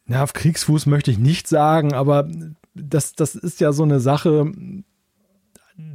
Na, 0.05 0.23
auf 0.23 0.33
Kriegsfuß 0.33 0.85
möchte 0.85 1.11
ich 1.11 1.17
nicht 1.17 1.47
sagen, 1.47 1.93
aber 1.93 2.29
das, 2.73 3.13
das 3.13 3.35
ist 3.35 3.59
ja 3.59 3.73
so 3.73 3.83
eine 3.83 3.99
Sache, 3.99 4.51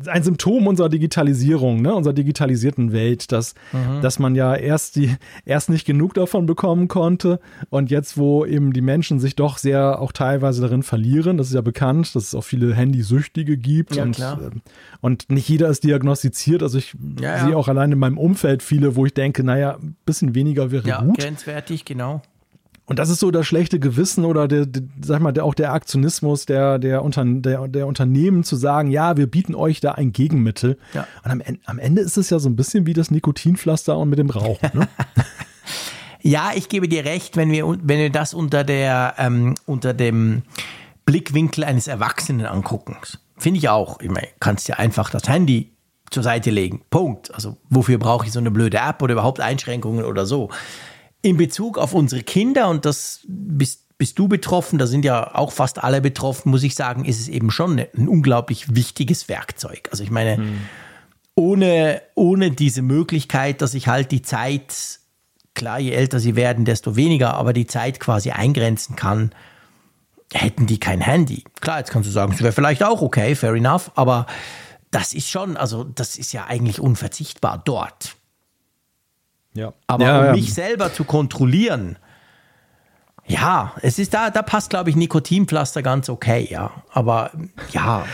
ein 0.07 0.23
Symptom 0.23 0.67
unserer 0.67 0.91
Digitalisierung, 0.91 1.81
ne, 1.81 1.95
unserer 1.95 2.13
digitalisierten 2.13 2.93
Welt, 2.93 3.33
dass, 3.33 3.55
mhm. 3.73 4.03
dass 4.03 4.19
man 4.19 4.35
ja 4.35 4.55
erst 4.55 4.97
die, 4.97 5.17
erst 5.47 5.71
nicht 5.71 5.87
genug 5.87 6.13
davon 6.15 6.45
bekommen 6.45 6.87
konnte 6.89 7.41
und 7.71 7.91
jetzt, 7.91 8.19
wo 8.19 8.45
eben 8.45 8.75
die 8.75 8.83
Menschen 8.83 9.21
sich 9.21 9.37
doch 9.37 9.57
sehr 9.57 10.01
auch 10.01 10.13
teilweise 10.13 10.61
darin 10.61 10.83
verlieren, 10.83 11.39
das 11.39 11.49
ist 11.49 11.55
ja 11.55 11.63
bekannt, 11.63 12.15
dass 12.15 12.25
es 12.25 12.35
auch 12.35 12.45
viele 12.45 12.75
Handysüchtige 12.75 13.57
gibt 13.57 13.97
ja, 13.97 14.03
und, 14.03 14.17
klar. 14.17 14.41
Ähm, 14.43 14.61
und 15.01 15.31
nicht 15.31 15.49
jeder 15.49 15.69
ist 15.69 15.83
diagnostiziert. 15.83 16.63
Also 16.63 16.77
ich 16.77 16.95
ja, 17.21 17.37
ja. 17.37 17.47
sehe 17.47 17.57
auch 17.57 17.69
allein 17.69 17.93
in 17.93 17.99
meinem 17.99 18.19
Umfeld 18.19 18.63
viele, 18.63 18.97
wo 18.97 19.07
ich 19.07 19.15
denke, 19.15 19.45
naja, 19.45 19.77
ein 19.77 19.97
bisschen 20.05 20.35
weniger 20.35 20.71
wäre 20.71 20.87
ja, 20.87 21.01
gut. 21.01 21.19
Ja, 21.19 21.25
grenzwertig, 21.25 21.87
genau. 21.87 22.21
Und 22.91 22.99
das 22.99 23.09
ist 23.09 23.21
so 23.21 23.31
das 23.31 23.47
schlechte 23.47 23.79
Gewissen 23.79 24.25
oder 24.25 24.49
der, 24.49 24.67
der 24.67 24.83
sag 25.01 25.21
mal, 25.21 25.31
der, 25.31 25.45
auch 25.45 25.55
der 25.55 25.73
Aktionismus 25.73 26.45
der, 26.45 26.81
der, 26.81 27.05
Unter, 27.05 27.25
der, 27.25 27.69
der 27.69 27.87
Unternehmen 27.87 28.43
zu 28.43 28.57
sagen, 28.57 28.91
ja, 28.91 29.17
wir 29.17 29.29
bieten 29.29 29.55
euch 29.55 29.79
da 29.79 29.93
ein 29.93 30.11
Gegenmittel. 30.11 30.77
Ja. 30.93 31.07
Und 31.23 31.31
am, 31.31 31.43
am 31.67 31.79
Ende 31.79 32.03
ist 32.03 32.17
es 32.17 32.31
ja 32.31 32.41
so 32.41 32.49
ein 32.49 32.57
bisschen 32.57 32.87
wie 32.87 32.93
das 32.93 33.13
Nikotinpflaster 33.13 33.97
und 33.97 34.09
mit 34.09 34.19
dem 34.19 34.29
Rauchen. 34.29 34.71
Ne? 34.73 34.89
ja, 36.21 36.51
ich 36.57 36.69
gebe 36.69 36.89
dir 36.89 37.05
recht, 37.05 37.37
wenn 37.37 37.53
wir, 37.53 37.65
wenn 37.69 38.01
wir 38.01 38.11
das 38.11 38.35
unter, 38.35 38.65
der, 38.65 39.15
ähm, 39.19 39.55
unter 39.67 39.95
dem 39.95 40.43
Blickwinkel 41.05 41.63
eines 41.63 41.87
Erwachsenen 41.87 42.45
angucken. 42.45 42.97
Finde 43.37 43.59
ich 43.59 43.69
auch. 43.69 44.01
Ich 44.01 44.11
meine, 44.11 44.27
kannst 44.41 44.67
ja 44.67 44.81
einfach 44.81 45.11
das 45.11 45.29
Handy 45.29 45.71
zur 46.11 46.25
Seite 46.25 46.51
legen. 46.51 46.83
Punkt. 46.91 47.33
Also 47.33 47.57
wofür 47.69 47.99
brauche 47.99 48.27
ich 48.27 48.33
so 48.33 48.41
eine 48.41 48.51
blöde 48.51 48.79
App 48.79 49.01
oder 49.01 49.13
überhaupt 49.13 49.39
Einschränkungen 49.39 50.05
oder 50.05 50.27
so? 50.27 50.51
In 51.23 51.37
Bezug 51.37 51.79
auf 51.79 51.95
unsere 51.95 52.23
Kinder, 52.23 52.69
und 52.69 52.85
das 52.85 53.21
bist, 53.27 53.99
bist 53.99 54.19
du 54.19 54.29
betroffen, 54.29 54.79
da 54.79 54.87
sind 54.87 55.05
ja 55.05 55.35
auch 55.35 55.53
fast 55.53 55.83
alle 55.83 56.01
betroffen, 56.01 56.51
muss 56.51 56.63
ich 56.63 56.75
sagen, 56.75 57.05
ist 57.05 57.21
es 57.21 57.29
eben 57.29 57.51
schon 57.51 57.79
ein 57.79 58.09
unglaublich 58.09 58.75
wichtiges 58.75 59.29
Werkzeug. 59.29 59.89
Also 59.91 60.03
ich 60.03 60.11
meine, 60.11 60.37
hm. 60.37 60.61
ohne, 61.35 62.03
ohne 62.15 62.51
diese 62.51 62.83
Möglichkeit, 62.83 63.61
dass 63.61 63.75
ich 63.75 63.89
halt 63.89 64.11
die 64.11 64.23
Zeit 64.23 65.01
klar, 65.55 65.79
je 65.79 65.93
älter 65.93 66.21
sie 66.21 66.37
werden, 66.37 66.65
desto 66.65 66.97
weniger, 66.97 67.35
aber 67.35 67.53
die 67.53 67.67
Zeit 67.67 68.01
quasi 68.01 68.31
eingrenzen 68.31 68.97
kann, 68.97 69.31
hätten 70.33 70.67
die 70.67 70.81
kein 70.81 71.01
Handy. 71.01 71.45
Klar, 71.61 71.79
jetzt 71.79 71.91
kannst 71.91 72.09
du 72.09 72.13
sagen, 72.13 72.33
es 72.33 72.41
wäre 72.41 72.53
vielleicht 72.53 72.83
auch 72.83 73.03
okay, 73.03 73.35
fair 73.35 73.55
enough, 73.55 73.91
aber 73.95 74.27
das 74.91 75.13
ist 75.13 75.29
schon, 75.29 75.57
also 75.57 75.85
das 75.85 76.17
ist 76.17 76.33
ja 76.33 76.47
eigentlich 76.47 76.81
unverzichtbar 76.81 77.61
dort. 77.65 78.17
Ja. 79.55 79.73
Aber 79.87 80.05
ja, 80.05 80.19
um 80.21 80.25
ja. 80.27 80.33
mich 80.33 80.55
selber 80.55 80.93
zu 80.93 81.05
kontrollieren, 81.05 81.97
ja, 83.27 83.73
es 83.83 83.99
ist 83.99 84.13
da, 84.15 84.31
da 84.31 84.43
passt, 84.43 84.71
glaube 84.71 84.91
ich, 84.91 84.97
Nikotinpflaster 84.97 85.83
ganz 85.83 86.09
okay, 86.09 86.49
ja. 86.51 86.71
Aber 86.93 87.31
ja, 87.73 88.05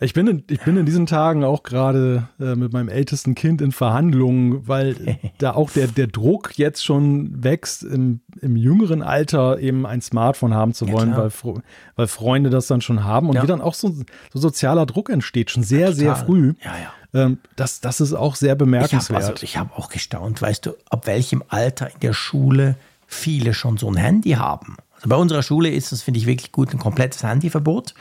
Ich 0.00 0.14
bin, 0.14 0.26
in, 0.26 0.44
ich 0.48 0.60
bin 0.60 0.76
in 0.76 0.84
diesen 0.86 1.06
Tagen 1.06 1.44
auch 1.44 1.62
gerade 1.62 2.28
äh, 2.40 2.56
mit 2.56 2.72
meinem 2.72 2.88
ältesten 2.88 3.34
Kind 3.36 3.60
in 3.62 3.70
Verhandlungen, 3.72 4.66
weil 4.66 5.18
da 5.38 5.52
auch 5.52 5.70
der, 5.70 5.86
der 5.88 6.08
Druck 6.08 6.56
jetzt 6.58 6.84
schon 6.84 7.42
wächst, 7.44 7.84
im, 7.84 8.20
im 8.40 8.56
jüngeren 8.56 9.02
Alter 9.02 9.58
eben 9.60 9.86
ein 9.86 10.00
Smartphone 10.00 10.54
haben 10.54 10.72
zu 10.74 10.86
Ja, 10.86 10.92
wollen, 10.92 11.12
klar. 11.12 11.30
weil, 11.42 11.62
weil 11.96 12.06
Freunde 12.08 12.50
das 12.50 12.66
dann 12.66 12.80
schon 12.80 13.04
haben 13.04 13.28
und 13.28 13.36
Ja. 13.36 13.42
wie 13.42 13.46
dann 13.46 13.60
auch 13.60 13.74
so, 13.74 13.90
so 14.32 14.38
sozialer 14.40 14.86
Druck 14.86 15.08
entsteht, 15.08 15.50
schon 15.50 15.62
sehr, 15.62 15.92
sehr 15.92 16.12
total. 16.14 16.26
früh. 16.26 16.54
Ja, 16.64 16.72
ja. 16.72 16.92
Ähm, 17.14 17.38
das, 17.56 17.80
das 17.80 18.00
ist 18.00 18.12
auch 18.12 18.36
sehr 18.36 18.48
Ich 18.48 18.50
habe 18.52 18.64
bemerkenswert. 18.64 19.24
also, 19.24 19.42
ich 19.42 19.56
hab 19.56 19.78
auch 19.78 19.88
gestaunt, 19.88 20.40
weißt 20.40 20.66
du, 20.66 20.72
ab 20.88 21.06
welchem 21.06 21.42
Alter 21.48 21.88
in 21.92 22.00
der 22.00 22.12
Schule 22.12 22.76
viele 23.06 23.54
schon 23.54 23.76
so 23.76 23.90
ein 23.90 23.96
Handy 23.96 24.32
haben. 24.32 24.76
Also 24.94 25.08
bei 25.08 25.16
unserer 25.16 25.42
Schule 25.42 25.68
ist 25.68 25.92
es, 25.92 26.02
finde 26.02 26.18
ich, 26.18 26.26
wirklich 26.26 26.52
gut, 26.52 26.72
ein 26.72 26.78
komplettes 26.78 27.22
Handyverbot. 27.22 27.94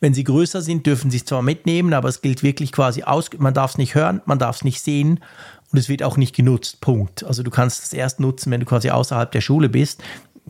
Wenn 0.00 0.14
sie 0.14 0.24
größer 0.24 0.62
sind, 0.62 0.86
dürfen 0.86 1.10
sie 1.10 1.18
es 1.18 1.24
zwar 1.24 1.42
mitnehmen, 1.42 1.92
aber 1.94 2.08
es 2.08 2.22
gilt 2.22 2.42
wirklich 2.42 2.72
quasi 2.72 3.02
aus, 3.02 3.30
man 3.38 3.54
darf 3.54 3.72
es 3.72 3.78
nicht 3.78 3.94
hören, 3.94 4.20
man 4.24 4.38
darf 4.38 4.56
es 4.56 4.64
nicht 4.64 4.80
sehen 4.82 5.20
und 5.70 5.78
es 5.78 5.88
wird 5.88 6.02
auch 6.02 6.16
nicht 6.16 6.34
genutzt. 6.34 6.80
Punkt. 6.80 7.22
Also 7.24 7.42
du 7.42 7.50
kannst 7.50 7.84
es 7.84 7.92
erst 7.92 8.18
nutzen, 8.18 8.50
wenn 8.50 8.60
du 8.60 8.66
quasi 8.66 8.90
außerhalb 8.90 9.30
der 9.30 9.40
Schule 9.40 9.68
bist. 9.68 10.02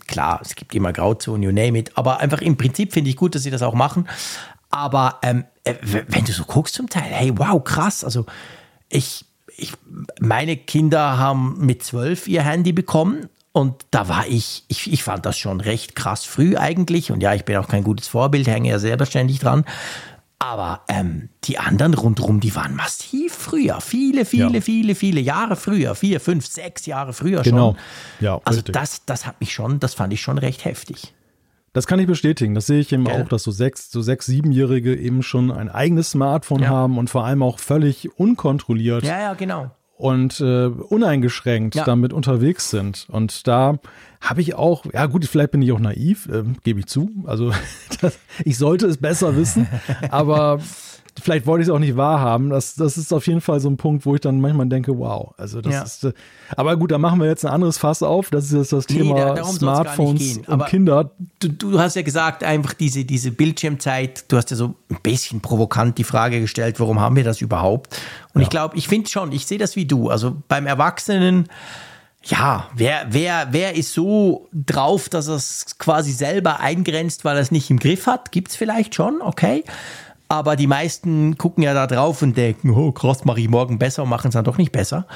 Klar, 0.07 0.41
es 0.43 0.55
gibt 0.55 0.75
immer 0.75 0.93
Grauzonen, 0.93 1.43
you 1.43 1.53
name 1.53 1.79
it, 1.79 1.93
aber 1.97 2.21
einfach 2.21 2.41
im 2.41 2.57
Prinzip 2.57 2.93
finde 2.93 3.11
ich 3.11 3.17
gut, 3.17 3.35
dass 3.35 3.43
sie 3.43 3.51
das 3.51 3.63
auch 3.63 3.75
machen. 3.75 4.09
Aber 4.71 5.19
ähm, 5.23 5.45
äh, 5.65 5.75
wenn 5.83 6.25
du 6.25 6.33
so 6.33 6.45
guckst 6.45 6.75
zum 6.75 6.89
Teil, 6.89 7.03
hey, 7.11 7.33
wow, 7.37 7.63
krass. 7.63 8.05
Also 8.05 8.25
ich, 8.89 9.25
ich, 9.57 9.73
meine 10.21 10.57
Kinder 10.57 11.19
haben 11.19 11.57
mit 11.59 11.83
zwölf 11.83 12.29
ihr 12.29 12.43
Handy 12.43 12.73
bekommen 12.73 13.29
und 13.53 13.85
da 13.91 14.09
war 14.09 14.27
ich, 14.29 14.65
ich, 14.69 14.93
ich 14.93 15.03
fand 15.03 15.27
das 15.27 15.37
schon 15.37 15.61
recht 15.61 15.97
krass 15.97 16.25
früh 16.25 16.57
eigentlich. 16.57 17.11
Und 17.11 17.21
ja, 17.21 17.35
ich 17.35 17.45
bin 17.45 17.57
auch 17.57 17.67
kein 17.69 17.83
gutes 17.83 18.07
Vorbild, 18.09 18.47
hänge 18.47 18.69
ja 18.69 18.79
selber 18.79 19.07
ständig 19.07 19.41
dran. 19.41 19.65
Aber 20.43 20.81
ähm, 20.89 21.29
die 21.45 21.59
anderen 21.59 21.93
rundherum, 21.93 22.41
die 22.41 22.55
waren 22.55 22.75
massiv 22.75 23.35
früher. 23.35 23.81
Viele, 23.83 24.25
viele, 24.25 24.55
Ja. 24.55 24.61
viele, 24.63 24.95
viele 24.95 25.21
Jahre 25.21 25.55
früher. 25.57 25.95
Vier, 25.95 26.19
fünf, 26.19 26.47
sechs 26.47 26.87
Jahre 26.87 27.13
früher 27.13 27.43
Genau. 27.43 27.73
schon. 27.73 28.25
Ja, 28.25 28.41
Also 28.45 28.59
richtig. 28.61 28.73
das, 28.73 29.05
das 29.05 29.27
hat 29.27 29.39
mich 29.41 29.53
schon, 29.53 29.81
das 29.81 29.93
fand 29.95 30.13
ich 30.15 30.23
schon 30.23 30.39
recht 30.39 30.65
heftig. 30.65 31.13
Das 31.73 31.87
kann 31.87 32.01
ich 32.01 32.07
bestätigen. 32.07 32.55
Das 32.55 32.67
sehe 32.67 32.81
ich 32.81 32.93
eben 32.93 33.05
Gell? 33.05 33.15
auch, 33.23 33.29
dass 33.29 33.45
so 33.45 33.51
sechs, 33.53 33.91
so 33.93 34.01
sechs, 34.03 34.27
siebenjährige 34.27 34.97
eben 34.97 35.23
schon 35.23 35.51
ein 35.53 35.69
eigenes 35.69 36.11
Smartphone 36.11 36.63
Ja. 36.63 36.69
haben 36.69 36.99
und 36.99 37.09
vor 37.11 37.25
allem 37.25 37.43
auch 37.43 37.59
völlig 37.61 38.19
unkontrolliert 38.19 39.05
Ja, 39.05 39.21
ja, 39.21 39.35
genau. 39.35 39.71
und 39.97 40.41
äh, 40.41 40.67
uneingeschränkt 40.67 41.77
Ja. 41.77 41.85
damit 41.85 42.13
unterwegs 42.13 42.71
sind. 42.71 43.07
Und 43.09 43.47
da 43.47 43.79
habe 44.21 44.41
ich 44.41 44.55
auch, 44.57 44.85
ja 44.93 45.07
gut, 45.07 45.25
vielleicht 45.27 45.53
bin 45.53 45.63
ich 45.63 45.71
auch 45.73 45.79
naiv, 45.79 46.29
ähm, 46.33 46.57
gebe 46.65 46.81
ich 46.81 46.87
zu. 46.87 47.11
Also 47.27 47.53
das, 48.01 48.19
ich 48.45 48.59
sollte 48.59 48.87
es 48.87 48.97
besser 48.97 49.37
wissen, 49.37 49.69
aber 50.11 50.59
vielleicht 51.21 51.47
wollte 51.47 51.63
ich 51.63 51.69
es 51.69 51.75
auch 51.75 51.79
nicht 51.79 51.97
wahrhaben. 51.97 52.51
Das, 52.51 52.75
das 52.75 52.97
ist 52.97 53.13
auf 53.13 53.27
jeden 53.27 53.41
Fall 53.41 53.61
so 53.61 53.69
ein 53.69 53.77
Punkt, 53.77 54.07
wo 54.07 54.15
ich 54.15 54.21
dann 54.21 54.41
manchmal 54.41 54.67
denke, 54.67 54.99
wow, 54.99 55.35
also 55.37 55.61
das 55.61 55.73
Ja. 55.75 55.83
ist, 55.83 56.05
äh, 56.05 56.13
aber 56.57 56.77
gut, 56.77 56.91
da 56.91 56.99
machen 56.99 57.21
wir 57.21 57.27
jetzt 57.27 57.45
ein 57.45 57.53
anderes 57.53 57.79
Fass 57.79 58.03
auf. 58.03 58.31
Das 58.31 58.45
ist 58.47 58.53
jetzt 58.53 58.73
das 58.73 58.89
Nee, 58.89 58.99
Thema 59.03 59.15
da- 59.17 59.35
gar 59.35 59.47
nicht 59.47 59.59
Smartphones 59.59 60.39
und 60.47 60.67
Kinder. 60.67 61.11
Du, 61.39 61.49
du 61.49 61.79
hast 61.79 61.97
ja 61.97 62.03
gesagt, 62.03 62.43
einfach 62.45 62.73
diese, 62.75 63.05
diese 63.05 63.31
Bildschirmzeit, 63.31 64.25
du 64.33 64.37
hast 64.37 64.51
ja 64.51 64.57
so 64.57 64.75
ein 64.91 64.99
bisschen 65.03 65.41
provokant 65.41 65.99
die 65.99 66.05
Frage 66.05 66.41
gestellt, 66.41 66.81
warum 66.81 67.01
haben 67.01 67.17
wir 67.17 67.25
das 67.25 67.41
überhaupt? 67.41 67.99
Und 68.35 68.41
ich 68.43 68.49
glaube, 68.51 68.77
ich 68.77 68.89
finde 68.89 69.09
schon, 69.11 69.33
ich 69.33 69.47
sehe 69.47 69.59
das 69.59 69.77
wie 69.77 69.87
du. 69.87 70.09
Also 70.11 70.37
beim 70.49 70.67
Erwachsenen, 70.67 71.49
ja, 72.23 72.69
wer, 72.75 73.07
wer, 73.09 73.49
wer 73.51 73.75
ist 73.77 73.95
so 73.95 74.47
drauf, 74.53 75.09
dass 75.09 75.29
er 75.29 75.37
es 75.37 75.65
quasi 75.79 76.13
selber 76.13 76.61
eingrenzt, 76.61 77.25
weil 77.25 77.37
er 77.37 77.41
es 77.43 77.51
nicht 77.51 77.71
im 77.71 77.79
Griff 77.79 78.07
hat? 78.07 78.31
Gibt 78.31 78.51
es 78.51 78.57
vielleicht 78.57 78.95
schon, 78.95 79.23
okay. 79.23 79.65
Aber 80.31 80.55
die 80.55 80.69
meisten 80.69 81.37
gucken 81.39 81.65
ja 81.65 81.75
da 81.75 81.89
drauf 81.89 82.23
und 82.23 82.37
denken, 82.37 82.71
oh 82.71 82.93
krass, 82.93 83.25
mache 83.25 83.41
ich 83.41 83.49
morgen 83.49 83.81
besser 83.81 84.05
und 84.05 84.11
machen 84.11 84.29
es 84.29 84.35
dann 84.35 84.45
doch 84.45 84.59
nicht 84.59 84.71
besser. 84.71 85.09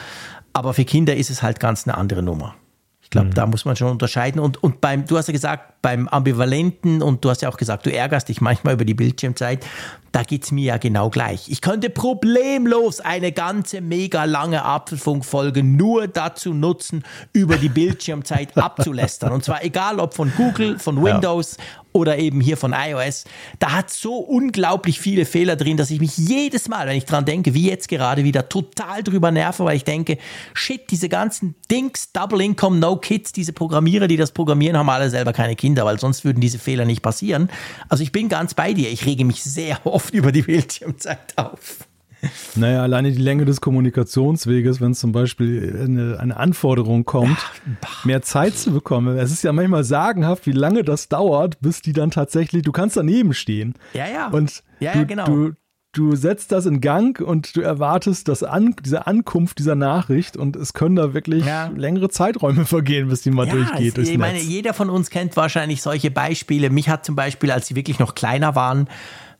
Aber 0.53 0.74
für 0.74 0.85
Kinder 0.85 1.15
ist 1.15 1.31
es 1.31 1.41
halt 1.41 1.61
ganz 1.61 1.86
eine 1.86 1.97
andere 1.97 2.20
Nummer. 2.20 2.57
Ich 3.01 3.11
glaube, 3.11 3.31
da 3.31 3.47
muss 3.47 3.65
man 3.65 3.77
schon 3.77 3.93
unterscheiden. 3.93 4.41
Und, 4.41 4.61
und 4.61 4.81
beim, 4.81 5.07
du 5.07 5.16
hast 5.16 5.28
ja 5.28 5.32
gesagt, 5.32 5.74
beim 5.85 6.09
Ambivalenten 6.09 7.02
und 7.02 7.23
du 7.23 7.28
hast 7.28 7.43
ja 7.43 7.51
auch 7.51 7.59
gesagt, 7.59 7.85
du 7.85 7.93
ärgerst 7.93 8.31
dich 8.31 8.40
manchmal 8.40 8.73
über 8.73 8.86
die 8.86 8.94
Bildschirmzeit. 8.94 9.66
Da 10.12 10.23
geht's 10.23 10.51
mir 10.51 10.65
ja 10.65 10.77
genau 10.78 11.11
gleich. 11.11 11.51
Ich 11.51 11.61
könnte 11.61 11.90
problemlos 11.90 13.01
eine 13.01 13.32
ganze 13.32 13.82
mega 13.82 14.24
lange 14.24 14.65
Apfelfunkfolge 14.65 15.62
nur 15.62 16.09
dazu 16.09 16.55
nutzen, 16.55 17.05
über 17.35 17.59
die 17.59 17.69
Bildschirmzeit 17.69 18.56
abzulästern. 18.56 19.32
Und 19.32 19.44
zwar 19.44 19.62
egal 19.62 20.01
ob 20.01 20.15
von 20.15 20.32
Google, 20.35 20.78
von 20.78 21.05
Windows 21.05 21.59
oder 21.94 22.19
eben 22.19 22.40
hier 22.40 22.56
von 22.56 22.74
iOS. 22.77 23.24
Da 23.61 23.73
hat 23.73 23.89
so 23.89 24.16
unglaublich 24.16 24.98
viele 24.98 25.24
Fehler 25.24 25.55
drin, 25.55 25.77
dass 25.77 25.90
ich 25.90 26.01
mich 26.01 26.16
jedes 26.16 26.69
Mal, 26.69 26.89
wenn 26.89 26.97
ich 26.97 27.05
dran 27.05 27.24
denke, 27.24 27.55
wie 27.55 27.69
jetzt 27.69 27.89
gerade 27.89 28.24
wieder, 28.24 28.48
total 28.48 29.05
drüber 29.05 29.31
nerve, 29.31 29.65
weil 29.65 29.77
ich 29.77 29.85
denke, 29.85 30.19
shit, 30.55 30.90
diese 30.90 31.09
ganzen 31.09 31.55
Dings, 31.70 32.11
Double 32.12 32.40
Income, 32.40 32.78
No 32.78 32.97
Kids, 32.97 33.32
diese 33.32 33.52
Programmierer, 33.52 34.09
die 34.09 34.16
das 34.16 34.32
programmieren, 34.32 34.77
haben 34.77 34.89
alle 34.89 35.09
selber 35.09 35.32
keine 35.32 35.55
Kinder, 35.55 35.74
weil 35.83 35.99
sonst 35.99 36.25
würden 36.25 36.41
diese 36.41 36.59
Fehler 36.59 36.85
nicht 36.85 37.03
passieren. 37.03 37.49
Also 37.89 38.03
ich 38.03 38.13
bin 38.13 38.29
ganz 38.29 38.55
bei 38.55 38.73
dir. 38.73 38.91
Ich 38.91 39.07
rege 39.07 39.25
mich 39.25 39.43
sehr 39.43 39.79
oft 39.87 40.15
über 40.15 40.33
die 40.33 40.43
Bildschirmzeit 40.43 41.35
auf. 41.37 41.87
Naja, 42.55 42.83
alleine 42.83 43.13
die 43.13 43.21
Länge 43.21 43.45
des 43.45 43.61
Kommunikationsweges, 43.61 44.81
wenn 44.81 44.95
zum 44.95 45.13
Beispiel 45.13 45.79
eine, 45.85 46.19
eine 46.19 46.37
Anforderung 46.37 47.05
kommt, 47.05 47.37
mehr 48.05 48.23
Zeit 48.23 48.57
zu 48.57 48.73
bekommen. 48.73 49.19
Es 49.19 49.31
ist 49.31 49.45
ja 49.45 49.53
manchmal 49.53 49.85
sagenhaft, 49.85 50.47
wie 50.47 50.53
lange 50.53 50.85
das 50.85 51.09
dauert, 51.09 51.61
bis 51.61 51.83
die 51.83 51.93
dann 51.93 52.11
tatsächlich, 52.11 52.63
du 52.63 52.73
kannst 52.73 52.97
daneben 52.97 53.35
stehen. 53.35 53.75
Ja, 53.93 54.07
ja. 54.09 54.29
Und 54.29 54.63
Ja, 54.81 54.93
du, 54.93 54.99
ja, 55.01 55.05
genau. 55.05 55.27
du, 55.27 55.53
du 55.95 56.15
setzt 56.16 56.53
das 56.53 56.66
in 56.66 56.81
Gang 56.81 57.21
und 57.21 57.57
du 57.57 57.61
erwartest 57.62 58.29
das 58.29 58.43
An 58.43 58.75
diese 58.85 59.07
Ankunft 59.07 59.59
dieser 59.59 59.75
Nachricht 59.75 60.37
und 60.37 60.57
es 60.57 60.73
können 60.75 60.97
da 60.97 61.15
wirklich 61.15 61.45
Ja. 61.45 61.71
längere 61.75 62.09
Zeiträume 62.11 62.65
vergehen, 62.66 63.09
bis 63.09 63.23
die 63.23 63.31
mal 63.31 63.49
durchgeht 63.49 63.97
es- 63.99 64.09
ich 64.09 64.19
meine, 64.19 64.35
Netz. 64.39 64.47
jeder 64.47 64.75
von 64.75 64.91
uns 64.91 65.09
kennt 65.11 65.37
wahrscheinlich 65.37 65.81
solche 65.83 66.11
Beispiele. 66.11 66.69
Mich 66.71 66.89
hat 66.89 67.05
zum 67.07 67.16
Beispiel, 67.16 67.51
als 67.51 67.66
sie 67.69 67.77
wirklich 67.77 67.99
noch 67.99 68.15
kleiner 68.15 68.55
waren, 68.55 68.89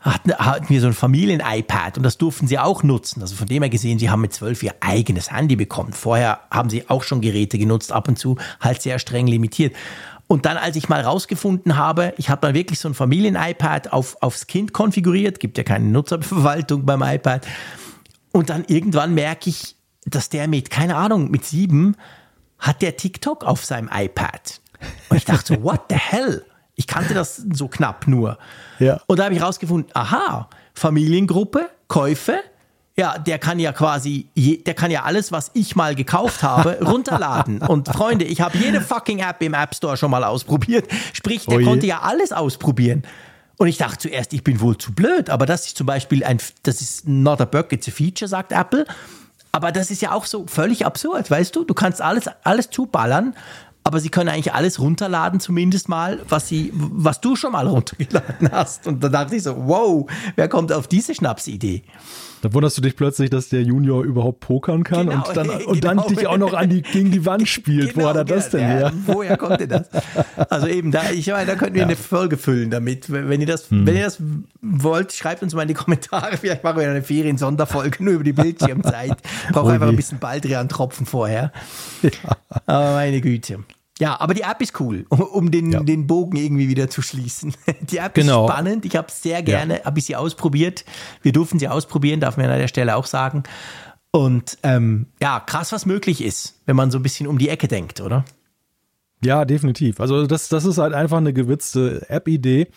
hatten, 0.01 0.35
hatten 0.35 0.69
wir 0.69 0.81
so 0.83 0.87
ein 0.87 0.93
Familien-iPad 0.93 1.97
und 1.97 2.03
das 2.05 2.19
durften 2.19 2.47
sie 2.47 2.59
auch 2.59 2.83
nutzen. 2.83 3.23
Also 3.23 3.35
von 3.37 3.47
dem 3.49 3.63
her 3.63 3.71
gesehen, 3.71 3.99
sie 3.99 4.11
haben 4.11 4.21
mit 4.21 4.35
zwölf 4.35 4.63
ihr 4.63 4.75
eigenes 4.81 5.31
Handy 5.33 5.57
bekommen. 5.57 5.93
Vorher 5.95 6.41
haben 6.51 6.69
sie 6.69 6.89
auch 6.91 7.03
schon 7.03 7.21
Geräte 7.23 7.57
genutzt, 7.59 7.91
ab 7.91 8.07
und 8.09 8.19
zu 8.19 8.37
halt 8.61 8.83
sehr 8.83 8.99
streng 8.99 9.27
limitiert. 9.27 9.75
Und 10.27 10.47
dann, 10.47 10.57
als 10.57 10.77
ich 10.77 10.89
mal 10.89 11.03
rausgefunden 11.03 11.77
habe, 11.77 12.15
ich 12.17 12.31
habe 12.31 12.41
dann 12.41 12.55
wirklich 12.55 12.79
so 12.79 12.89
ein 12.89 12.95
Familien-iPad 12.95 13.93
auf, 13.93 14.17
aufs 14.23 14.47
Kind 14.47 14.73
konfiguriert, 14.73 15.39
gibt 15.39 15.59
ja 15.59 15.65
keine 15.65 15.87
Nutzerverwaltung 15.87 16.87
beim 16.87 17.03
iPad. 17.03 17.47
Und 18.33 18.51
dann 18.51 18.65
irgendwann 18.67 19.15
merke 19.15 19.51
ich, 19.51 19.77
dass 20.07 20.29
der 20.29 20.49
mit, 20.49 20.71
keine 20.71 20.97
Ahnung, 20.97 21.31
mit 21.31 21.45
sieben 21.45 21.97
hat 22.59 22.83
der 22.83 22.97
TikTok 22.97 23.45
auf 23.45 23.65
seinem 23.65 23.91
iPad. 23.93 24.61
Und 25.09 25.17
ich 25.17 25.25
dachte 25.25 25.55
so, 25.55 25.63
what 25.63 25.83
the 25.91 25.97
hell? 25.97 26.45
Ich 26.75 26.87
kannte 26.87 27.15
das 27.15 27.37
so 27.37 27.69
knapp 27.69 28.07
nur. 28.09 28.39
Ja. 28.79 29.01
Und 29.07 29.19
da 29.19 29.25
habe 29.25 29.35
ich 29.35 29.43
rausgefunden, 29.43 29.91
aha, 29.95 30.49
Familiengruppe, 30.75 31.69
Käufe, 31.87 32.41
ja, 32.97 33.19
der 33.19 33.39
kann 33.39 33.59
ja 33.59 33.73
quasi, 33.73 34.29
je, 34.35 34.59
der 34.59 34.75
kann 34.75 34.91
ja 34.91 35.03
alles, 35.03 35.33
was 35.33 35.51
ich 35.55 35.75
mal 35.75 35.95
gekauft 35.95 36.43
habe, 36.43 36.79
runterladen. 36.85 37.61
Und 37.61 37.89
Freunde, 37.89 38.25
ich 38.25 38.41
habe 38.41 38.57
jede 38.57 38.81
fucking 38.81 39.19
App 39.19 39.43
im 39.43 39.55
App 39.55 39.75
Store 39.75 39.97
schon 39.97 40.11
mal 40.11 40.23
ausprobiert. 40.23 40.87
Sprich, 41.13 41.47
der 41.47 41.59
Oje. 41.59 41.67
konnte 41.67 41.87
ja 41.87 42.01
alles 42.03 42.33
ausprobieren. 42.33 43.03
Und 43.57 43.69
ich 43.69 43.79
dachte 43.79 43.99
zuerst, 43.99 44.33
ich 44.33 44.45
bin 44.45 44.61
wohl 44.61 44.79
zu 44.79 44.93
blöd, 44.93 45.31
aber 45.31 45.47
das 45.47 45.67
ist 45.67 45.77
zum 45.77 45.87
Beispiel 45.87 46.25
ein, 46.25 46.39
das 46.63 46.81
ist 46.81 47.07
not 47.07 47.41
a 47.41 47.45
bug, 47.45 47.73
it's 47.73 47.89
a 47.89 47.91
feature, 47.91 48.29
sagt 48.29 48.53
Apple. 48.53 48.85
Aber 49.53 49.71
das 49.71 49.91
ist 49.91 50.03
ja 50.03 50.13
auch 50.13 50.27
so 50.27 50.47
völlig 50.47 50.85
absurd, 50.85 51.31
weißt 51.31 51.55
du? 51.55 51.65
Du 51.65 51.75
kannst 51.75 52.01
alles, 52.01 52.29
alles 52.43 52.71
zuballern, 52.71 53.35
aber 53.85 54.01
sie 54.01 54.09
können 54.09 54.29
eigentlich 54.29 54.53
alles 54.53 54.81
runterladen, 54.81 55.39
zumindest 55.39 55.89
mal, 55.89 56.21
was 56.29 56.49
sie, 56.49 56.73
was 56.75 57.21
du 57.21 57.37
schon 57.37 57.53
mal 57.53 57.67
runtergeladen 57.69 58.51
hast. 58.51 58.87
Und 58.87 59.03
da 59.03 59.09
dachte 59.09 59.37
ich 59.37 59.43
so, 59.43 59.57
wow, 59.67 60.11
wer 60.37 60.49
kommt 60.49 60.73
auf 60.73 60.89
diese 60.89 61.15
Schnapsidee? 61.15 61.85
Da 62.45 62.53
wunderst 62.53 62.77
du 62.77 62.83
dich 62.83 62.95
plötzlich, 62.95 63.31
dass 63.31 63.49
der 63.49 63.63
Junior 63.63 64.05
überhaupt 64.05 64.41
pokern 64.41 64.85
kann 64.85 65.07
Genau, 65.09 65.27
und 65.27 65.35
dann, 65.35 65.49
genau. 65.49 65.65
und 65.71 65.83
dann 65.83 66.07
dich 66.09 66.27
auch 66.27 66.37
noch 66.37 66.53
an 66.53 66.69
die, 66.69 66.83
gegen 66.83 67.11
die 67.11 67.25
Wand 67.25 67.49
spielt. 67.49 67.97
Wo 67.97 68.01
Genau, 68.01 68.09
hat 68.11 68.17
er 68.17 68.25
das 68.27 68.51
denn 68.51 68.61
ja, 68.61 68.67
her? 68.67 68.93
Woher 69.07 69.39
kommt 69.39 69.61
denn 69.61 69.71
das? 69.71 69.89
Also 70.51 70.67
eben, 70.67 70.91
da, 70.91 71.11
ich 71.11 71.27
meine, 71.29 71.47
da 71.47 71.55
könnten 71.55 71.77
wir 71.77 71.85
eine 71.85 71.97
Folge 71.97 72.37
füllen 72.37 72.69
damit. 72.69 73.11
Wenn 73.11 73.41
ihr 73.41 73.47
das, 73.47 73.71
Hm. 73.71 73.87
wenn 73.87 73.97
ihr 73.97 74.05
das 74.05 74.19
wollt, 74.61 75.15
schreibt 75.15 75.43
uns 75.43 75.55
mal 75.55 75.63
in 75.63 75.69
die 75.69 75.75
Kommentare. 75.75 76.37
Vielleicht 76.37 76.63
machen 76.65 76.81
wir 76.81 76.91
eine 76.91 77.03
Ferien-Sonderfolge 77.03 78.05
nur 78.05 78.13
über 78.13 78.25
die 78.25 78.35
Bildschirmzeit. 78.35 79.17
Brauche 79.53 79.69
Oh 79.69 79.71
einfach 79.71 79.89
ein 79.89 79.97
bisschen 79.97 80.19
Baldrian-Tropfen 80.19 81.07
vorher. 81.07 81.51
Aber 82.67 82.93
meine 82.93 83.23
Güte. 83.23 83.61
Ja, 84.01 84.21
aber 84.21 84.35
die 84.35 84.43
App 84.43 84.61
ist 84.61 84.79
cool, 84.81 85.07
um, 85.09 85.21
um 85.33 85.51
den, 85.51 85.71
Ja. 85.73 85.81
den 85.81 86.07
Bogen 86.07 86.37
irgendwie 86.37 86.69
wieder 86.69 86.91
zu 86.91 87.01
schließen. 87.01 87.55
Die 87.83 87.99
App 87.99 88.15
Genau. 88.15 88.47
ist 88.47 88.53
spannend. 88.53 88.85
Ich 88.85 88.97
habe 88.97 89.11
sehr 89.11 89.43
gerne, 89.43 89.83
habe 89.85 89.99
ich 90.01 90.07
sie 90.07 90.17
ausprobiert. 90.17 90.85
Wir 91.23 91.33
durften 91.33 91.59
sie 91.61 91.69
ausprobieren, 91.69 92.19
darf 92.21 92.37
man 92.37 92.47
an 92.51 92.59
der 92.59 92.67
Stelle 92.69 92.97
auch 92.97 93.07
sagen. 93.07 93.45
Und 94.11 94.59
ähm, 94.65 95.07
ja, 95.23 95.39
krass, 95.41 95.71
was 95.73 95.87
möglich 95.87 96.23
ist, 96.25 96.61
wenn 96.67 96.75
man 96.77 96.91
so 96.91 96.99
ein 96.99 97.03
bisschen 97.03 97.27
um 97.29 97.39
die 97.39 97.49
Ecke 97.49 97.69
denkt, 97.69 98.01
oder? 98.01 98.25
Ja, 99.25 99.45
definitiv. 99.45 100.01
Also 100.01 100.27
das, 100.27 100.49
das 100.49 100.65
ist 100.65 100.79
halt 100.79 100.93
einfach 100.93 101.17
eine 101.19 101.33
gewitzte 101.33 102.09
App-Idee, 102.11 102.69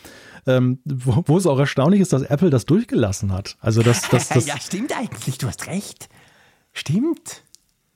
ähm, 0.45 0.79
wo, 0.85 1.23
wo 1.25 1.37
es 1.37 1.45
auch 1.45 1.59
erstaunlich 1.59 1.99
ist, 2.01 2.13
dass 2.13 2.21
Apple 2.21 2.49
das 2.51 2.65
durchgelassen 2.65 3.33
hat. 3.33 3.57
Also 3.59 3.81
das, 3.81 4.07
das, 4.09 4.29
das 4.29 4.45
ja, 4.45 4.59
stimmt 4.59 4.95
eigentlich, 4.97 5.37
du 5.39 5.47
hast 5.47 5.67
recht. 5.67 6.09
Stimmt. 6.73 7.43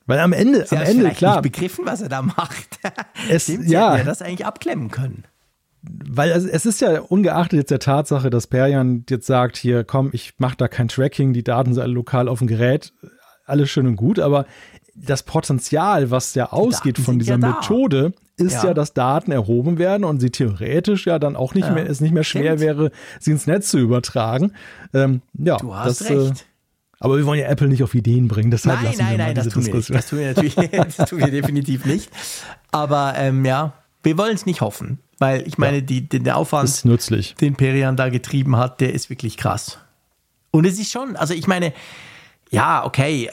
Weil 0.08 0.20
am 0.20 0.34
Ende, 0.34 0.66
Sie 0.68 0.76
am 0.76 0.84
Ende, 0.84 1.10
klar, 1.12 1.42
nicht 1.42 1.54
begriffen, 1.54 1.86
was 1.86 2.02
er 2.02 2.10
da 2.10 2.22
macht. 2.22 2.80
Es- 3.30 3.46
sie 3.46 3.60
ja. 3.72 3.96
hätten 3.96 4.08
das 4.08 4.22
eigentlich 4.22 4.46
abklemmen 4.46 4.90
können. 4.90 5.26
weil 5.84 6.32
es, 6.32 6.46
es 6.46 6.66
ist 6.66 6.82
ja 6.82 7.00
ungeachtet 7.02 7.58
jetzt 7.60 7.72
der 7.72 7.80
Tatsache, 7.80 8.30
dass 8.30 8.48
Perian 8.48 9.06
jetzt 9.10 9.28
sagt, 9.28 9.58
hier 9.58 9.84
komm, 9.84 10.10
ich 10.14 10.34
mache 10.38 10.58
da 10.58 10.68
kein 10.68 10.88
Tracking, 10.88 11.34
die 11.34 11.44
Daten 11.44 11.74
sind 11.74 11.82
alle 11.84 11.94
lokal 11.94 12.28
auf 12.28 12.40
dem 12.40 12.48
Gerät, 12.48 12.94
alles 13.46 13.70
schön 13.70 13.88
und 13.88 13.96
gut, 13.96 14.20
aber 14.20 14.46
das 14.96 15.24
Potenzial, 15.24 16.12
was 16.12 16.36
ja 16.36 16.52
ausgeht 16.52 16.98
von 17.00 17.18
dieser 17.18 17.40
ja. 17.40 17.48
Methode, 17.48 18.14
ist 18.38 18.56
Ja. 18.64 18.70
ja. 18.70 18.74
dass 18.74 18.94
Daten 18.94 19.32
erhoben 19.32 19.78
werden 19.80 20.04
und 20.04 20.20
sie 20.20 20.30
theoretisch 20.32 21.06
ja 21.08 21.18
dann 21.20 21.36
auch 21.36 21.54
nicht 21.56 21.68
Ja. 21.68 21.74
mehr, 21.74 21.90
es 21.90 22.02
nicht 22.02 22.14
mehr 22.14 22.24
schwer 22.24 22.58
Stimmt. 22.58 22.60
wäre, 22.62 22.92
sie 23.20 23.32
ins 23.32 23.48
Netz 23.48 23.70
zu 23.70 23.78
übertragen. 23.80 24.54
Ähm, 24.94 25.22
ja, 25.34 25.58
Du 25.58 25.74
hast 25.76 26.02
das, 26.02 26.10
recht. 26.10 26.42
Äh, 26.42 26.46
aber 27.02 27.18
wir 27.18 27.26
wollen 27.26 27.40
ja 27.40 27.48
Apple 27.48 27.68
nicht 27.68 27.84
auf 27.84 27.96
Ideen 27.96 28.28
bringen, 28.28 28.52
deshalb 28.52 28.78
Nein, 28.78 28.86
lassen 28.86 28.98
nein, 29.00 29.12
wir 29.12 29.18
mal 29.18 29.24
nein, 29.26 29.36
das 29.36 29.44
diese 29.46 29.54
tun 29.56 29.66
wir 29.66 29.74
nicht. 29.74 29.90
Diskussion. 29.90 29.98
Das 29.98 30.08
tun 30.08 30.20
wir 30.20 30.28
natürlich, 30.28 30.96
das 30.98 31.10
tun 31.10 31.20
wir 31.20 31.32
definitiv 31.32 31.86
nicht. 31.86 32.10
Aber 32.72 33.16
ähm, 33.18 33.44
ja, 33.44 33.74
wir 34.04 34.18
wollen 34.18 34.36
es 34.36 34.46
nicht 34.46 34.62
hoffen, 34.62 35.00
weil 35.18 35.46
ich 35.48 35.58
meine, 35.58 35.82
die, 35.82 36.08
den, 36.08 36.24
der 36.24 36.38
Aufwand, 36.38 36.84
den 37.42 37.56
Perian 37.56 37.98
da 37.98 38.10
getrieben 38.10 38.56
hat, 38.56 38.82
der 38.82 38.94
ist 38.94 39.10
wirklich 39.10 39.36
krass. 39.36 39.80
Und 40.52 40.66
es 40.66 40.80
ist 40.80 40.92
schon, 40.92 41.16
also 41.16 41.34
ich 41.34 41.48
meine, 41.48 41.74
ja, 42.52 42.86
okay, 42.86 43.32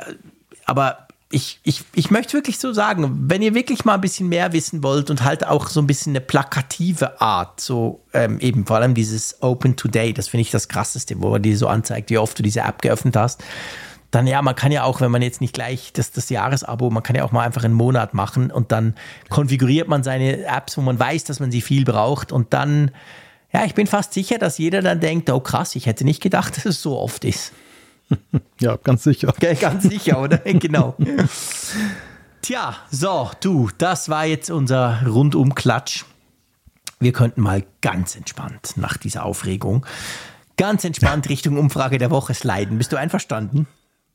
aber 0.64 1.07
ich, 1.30 1.60
ich, 1.62 1.84
ich 1.94 2.10
möchte 2.10 2.32
wirklich 2.32 2.58
so 2.58 2.72
sagen, 2.72 3.26
wenn 3.28 3.42
ihr 3.42 3.54
wirklich 3.54 3.84
mal 3.84 3.94
ein 3.94 4.00
bisschen 4.00 4.28
mehr 4.28 4.54
wissen 4.54 4.82
wollt 4.82 5.10
und 5.10 5.24
halt 5.24 5.46
auch 5.46 5.68
so 5.68 5.80
ein 5.80 5.86
bisschen 5.86 6.12
eine 6.12 6.22
plakative 6.22 7.20
Art, 7.20 7.60
so 7.60 8.00
ähm, 8.14 8.40
eben 8.40 8.64
vor 8.64 8.76
allem 8.76 8.94
dieses 8.94 9.42
Open 9.42 9.76
Today, 9.76 10.14
das 10.14 10.28
finde 10.28 10.42
ich 10.42 10.50
das 10.50 10.68
krasseste, 10.68 11.20
wo 11.20 11.34
er 11.34 11.38
dir 11.38 11.56
so 11.58 11.68
anzeigt, 11.68 12.08
wie 12.08 12.16
oft 12.16 12.38
du 12.38 12.42
diese 12.42 12.60
App 12.60 12.80
geöffnet 12.80 13.14
hast. 13.14 13.44
Dann 14.10 14.26
ja, 14.26 14.40
man 14.40 14.56
kann 14.56 14.72
ja 14.72 14.84
auch, 14.84 15.02
wenn 15.02 15.10
man 15.10 15.20
jetzt 15.20 15.42
nicht 15.42 15.52
gleich 15.52 15.92
das, 15.92 16.12
das 16.12 16.30
Jahresabo, 16.30 16.88
man 16.88 17.02
kann 17.02 17.14
ja 17.14 17.24
auch 17.24 17.32
mal 17.32 17.44
einfach 17.44 17.62
einen 17.62 17.74
Monat 17.74 18.14
machen 18.14 18.50
und 18.50 18.72
dann 18.72 18.94
konfiguriert 19.28 19.86
man 19.86 20.02
seine 20.02 20.46
Apps, 20.46 20.78
wo 20.78 20.80
man 20.80 20.98
weiß, 20.98 21.24
dass 21.24 21.40
man 21.40 21.50
sie 21.50 21.60
viel 21.60 21.84
braucht 21.84 22.32
und 22.32 22.54
dann, 22.54 22.90
ja, 23.52 23.66
ich 23.66 23.74
bin 23.74 23.86
fast 23.86 24.14
sicher, 24.14 24.38
dass 24.38 24.56
jeder 24.56 24.80
dann 24.80 25.00
denkt, 25.00 25.28
oh 25.28 25.40
krass, 25.40 25.76
ich 25.76 25.84
hätte 25.84 26.06
nicht 26.06 26.22
gedacht, 26.22 26.56
dass 26.56 26.64
es 26.64 26.80
so 26.80 26.98
oft 26.98 27.26
ist. 27.26 27.52
Ja, 28.60 28.76
ganz 28.76 29.04
sicher. 29.04 29.32
Gell, 29.38 29.54
Ganz 29.56 29.84
sicher, 29.84 30.20
oder? 30.20 30.38
genau. 30.44 30.96
Tja, 32.42 32.76
so, 32.90 33.30
du, 33.40 33.68
das 33.78 34.08
war 34.08 34.24
jetzt 34.26 34.50
unser 34.50 35.02
Rundumklatsch. 35.06 36.04
Wir 37.00 37.12
könnten 37.12 37.40
mal 37.42 37.62
ganz 37.80 38.16
entspannt 38.16 38.72
nach 38.76 38.96
dieser 38.96 39.24
Aufregung, 39.24 39.86
ganz 40.56 40.84
entspannt 40.84 41.28
Richtung 41.28 41.56
Umfrage 41.58 41.98
der 41.98 42.10
Woche 42.10 42.34
sliden. 42.34 42.78
Bist 42.78 42.92
du 42.92 42.96
einverstanden? 42.96 43.66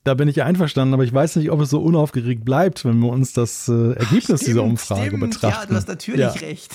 Da 0.03 0.15
bin 0.15 0.28
ich 0.28 0.44
einverstanden, 0.44 0.94
aber 0.94 1.06
ich 1.06 1.14
weiß 1.14 1.38
nicht, 1.38 1.49
ob 1.49 1.61
es 1.61 1.70
so 1.70 1.82
unaufgeregt 1.82 2.44
bleibt, 2.44 2.84
wenn 2.84 2.99
wir 2.99 3.07
uns 3.10 3.32
das 3.32 3.70
äh, 3.70 3.94
Ergebnis 3.94 4.41
dieser 4.41 4.52
Stimmt, 4.60 4.60
Umfrage 4.72 5.07
stimmt. 5.07 5.20
betrachten. 5.22 5.61
Ja, 5.61 5.65
du 5.70 5.76
hast 5.76 5.88
natürlich 5.88 6.20
Ja. 6.20 6.32
recht. 6.32 6.74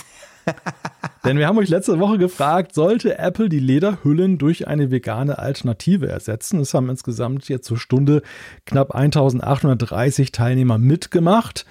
Denn 1.24 1.38
wir 1.38 1.46
haben 1.46 1.58
euch 1.58 1.68
letzte 1.68 1.98
Woche 1.98 2.18
gefragt, 2.18 2.74
sollte 2.74 3.18
Apple 3.18 3.48
die 3.48 3.58
Lederhüllen 3.58 4.38
durch 4.38 4.68
eine 4.68 4.90
vegane 4.90 5.38
Alternative 5.38 6.08
ersetzen? 6.08 6.60
Es 6.60 6.74
haben 6.74 6.88
insgesamt 6.88 7.48
jetzt 7.48 7.66
zur 7.66 7.78
Stunde 7.78 8.22
knapp 8.64 8.94
1830 8.94 10.32
Teilnehmer 10.32 10.78
mitgemacht. 10.78 11.66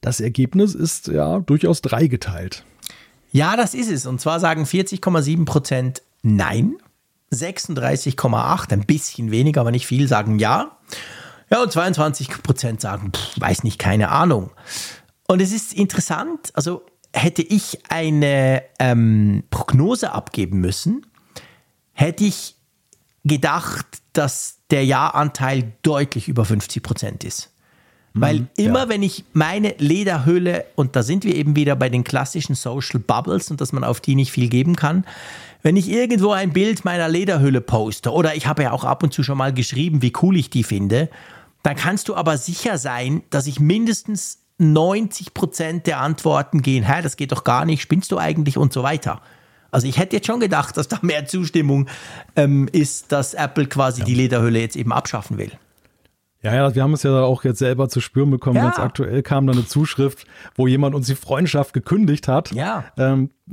Das 0.00 0.20
Ergebnis 0.20 0.74
ist 0.74 1.08
ja 1.08 1.40
durchaus 1.40 1.82
dreigeteilt. 1.82 2.64
Ja, 3.32 3.56
das 3.56 3.74
ist 3.74 3.90
es. 3.90 4.06
Und 4.06 4.20
zwar 4.20 4.40
sagen 4.40 4.64
40,7 4.64 5.44
Prozent 5.44 6.02
Nein, 6.22 6.76
36,8, 7.32 8.72
ein 8.72 8.86
bisschen 8.86 9.30
weniger, 9.30 9.60
aber 9.60 9.70
nicht 9.70 9.86
viel, 9.86 10.08
sagen 10.08 10.38
Ja. 10.38 10.78
Ja, 11.50 11.62
und 11.62 11.70
22 11.70 12.42
Prozent 12.42 12.80
sagen, 12.80 13.12
pff, 13.12 13.40
weiß 13.40 13.62
nicht, 13.62 13.78
keine 13.78 14.08
Ahnung. 14.08 14.50
Und 15.28 15.40
es 15.40 15.52
ist 15.52 15.74
interessant, 15.74 16.50
also 16.54 16.84
hätte 17.16 17.42
ich 17.42 17.78
eine 17.88 18.62
ähm, 18.78 19.42
Prognose 19.50 20.12
abgeben 20.12 20.60
müssen, 20.60 21.06
hätte 21.92 22.24
ich 22.24 22.54
gedacht, 23.24 23.86
dass 24.12 24.58
der 24.70 24.84
Ja-Anteil 24.84 25.72
deutlich 25.82 26.28
über 26.28 26.44
50 26.44 26.82
Prozent 26.82 27.24
ist. 27.24 27.52
Weil 28.18 28.46
immer, 28.56 28.88
wenn 28.88 29.02
ich 29.02 29.24
meine 29.34 29.74
Lederhülle, 29.76 30.64
und 30.74 30.96
da 30.96 31.02
sind 31.02 31.24
wir 31.24 31.34
eben 31.34 31.54
wieder 31.54 31.76
bei 31.76 31.90
den 31.90 32.02
klassischen 32.02 32.54
Social 32.54 32.98
Bubbles 32.98 33.50
und 33.50 33.60
dass 33.60 33.72
man 33.72 33.84
auf 33.84 34.00
die 34.00 34.14
nicht 34.14 34.32
viel 34.32 34.48
geben 34.48 34.74
kann, 34.74 35.04
wenn 35.62 35.76
ich 35.76 35.90
irgendwo 35.90 36.30
ein 36.30 36.52
Bild 36.52 36.84
meiner 36.86 37.08
Lederhülle 37.10 37.60
poste, 37.60 38.10
oder 38.10 38.34
ich 38.34 38.46
habe 38.46 38.62
ja 38.62 38.72
auch 38.72 38.84
ab 38.84 39.02
und 39.02 39.12
zu 39.12 39.22
schon 39.22 39.36
mal 39.36 39.52
geschrieben, 39.52 40.00
wie 40.00 40.14
cool 40.22 40.36
ich 40.36 40.48
die 40.48 40.64
finde, 40.64 41.10
dann 41.62 41.76
kannst 41.76 42.08
du 42.08 42.14
aber 42.14 42.38
sicher 42.38 42.78
sein, 42.78 43.22
dass 43.28 43.46
ich 43.46 43.60
mindestens 43.60 44.38
90 44.58 45.34
Prozent 45.34 45.86
der 45.86 46.00
Antworten 46.00 46.62
gehen, 46.62 46.84
hä, 46.84 47.02
das 47.02 47.16
geht 47.16 47.32
doch 47.32 47.44
gar 47.44 47.64
nicht, 47.64 47.82
spinnst 47.82 48.10
du 48.12 48.18
eigentlich 48.18 48.56
und 48.56 48.72
so 48.72 48.82
weiter. 48.82 49.20
Also 49.70 49.86
ich 49.86 49.98
hätte 49.98 50.16
jetzt 50.16 50.26
schon 50.26 50.40
gedacht, 50.40 50.76
dass 50.76 50.88
da 50.88 50.98
mehr 51.02 51.26
Zustimmung 51.26 51.88
ähm, 52.34 52.68
ist, 52.72 53.12
dass 53.12 53.34
Apple 53.34 53.66
quasi 53.66 54.04
die 54.04 54.14
Lederhülle 54.14 54.60
jetzt 54.60 54.76
eben 54.76 54.92
abschaffen 54.92 55.38
will. 55.38 55.52
Ja, 56.42 56.54
ja, 56.54 56.74
wir 56.74 56.82
haben 56.82 56.92
es 56.92 57.02
ja 57.02 57.22
auch 57.22 57.44
jetzt 57.44 57.58
selber 57.58 57.88
zu 57.88 58.00
spüren 58.00 58.30
bekommen. 58.30 58.56
Ja. 58.56 58.64
Ganz 58.64 58.78
aktuell 58.78 59.22
kam 59.22 59.46
da 59.46 59.52
eine 59.52 59.66
Zuschrift, 59.66 60.26
wo 60.54 60.66
jemand 60.66 60.94
uns 60.94 61.08
die 61.08 61.16
Freundschaft 61.16 61.72
gekündigt 61.72 62.28
hat. 62.28 62.52
Ja. 62.52 62.84
Ähm, 62.96 63.30
äh, 63.48 63.52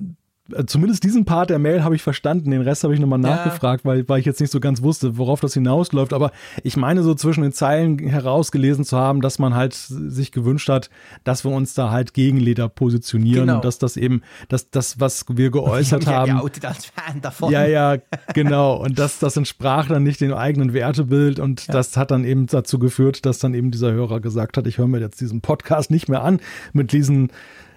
zumindest 0.68 1.04
diesen 1.04 1.24
Part 1.26 1.50
der 1.50 1.58
Mail 1.60 1.84
habe 1.84 1.96
ich 1.96 2.04
verstanden. 2.04 2.52
Den 2.52 2.62
Rest 2.62 2.84
habe 2.84 2.94
ich 2.94 3.00
nochmal 3.00 3.22
Ja. 3.22 3.30
nachgefragt, 3.36 3.86
weil, 3.86 4.08
weil 4.10 4.20
ich 4.20 4.26
jetzt 4.26 4.42
nicht 4.42 4.52
so 4.52 4.60
ganz 4.60 4.82
wusste, 4.82 5.18
worauf 5.18 5.40
das 5.40 5.54
hinausläuft. 5.54 6.12
Aber 6.14 6.32
ich 6.64 6.76
meine 6.76 7.02
so 7.02 7.16
zwischen 7.16 7.44
den 7.44 7.54
Zeilen 7.54 7.98
herausgelesen 8.00 8.84
zu 8.84 8.98
haben, 8.98 9.22
dass 9.22 9.40
man 9.40 9.54
halt 9.56 9.74
sich 9.74 10.32
gewünscht 10.34 10.68
hat, 10.70 10.90
dass 11.24 11.46
wir 11.46 11.52
uns 11.52 11.74
da 11.76 11.92
halt 11.92 12.14
gegen 12.14 12.38
Leder 12.38 12.68
positionieren 12.68 13.48
Genau. 13.48 13.56
und 13.56 13.66
dass 13.66 13.80
das 13.80 13.96
eben, 13.96 14.22
dass 14.50 14.70
das, 14.70 15.00
was 15.00 15.26
wir 15.30 15.50
geäußert 15.50 16.08
haben. 16.08 16.28
ja 16.28 16.38
geoutet 16.40 16.66
als 16.66 16.86
Fan 16.88 17.22
davon. 17.22 17.52
Ja, 17.52 17.66
ja, 17.66 17.98
genau. 18.34 18.76
Und 18.84 19.00
das, 19.00 19.20
das 19.20 19.38
entsprach 19.38 19.88
dann 19.88 20.04
nicht 20.04 20.20
dem 20.20 20.34
eigenen 20.34 20.74
Wertebild 20.74 21.40
und 21.40 21.74
das 21.74 21.96
hat 21.96 22.12
dann 22.12 22.26
eben 22.26 22.48
dazu 22.48 22.80
geführt, 22.80 23.26
dass 23.26 23.40
dann 23.40 23.54
eben 23.54 23.72
dieser 23.72 23.94
Hörer 23.94 24.20
gesagt 24.20 24.58
hat, 24.58 24.68
ich 24.68 24.78
höre 24.78 24.88
mir 24.88 25.00
jetzt 25.00 25.22
diesen 25.22 25.40
Podcast 25.42 25.90
nicht 25.90 26.10
mehr 26.10 26.22
an 26.24 26.40
mit 26.74 26.92
diesen, 26.92 27.30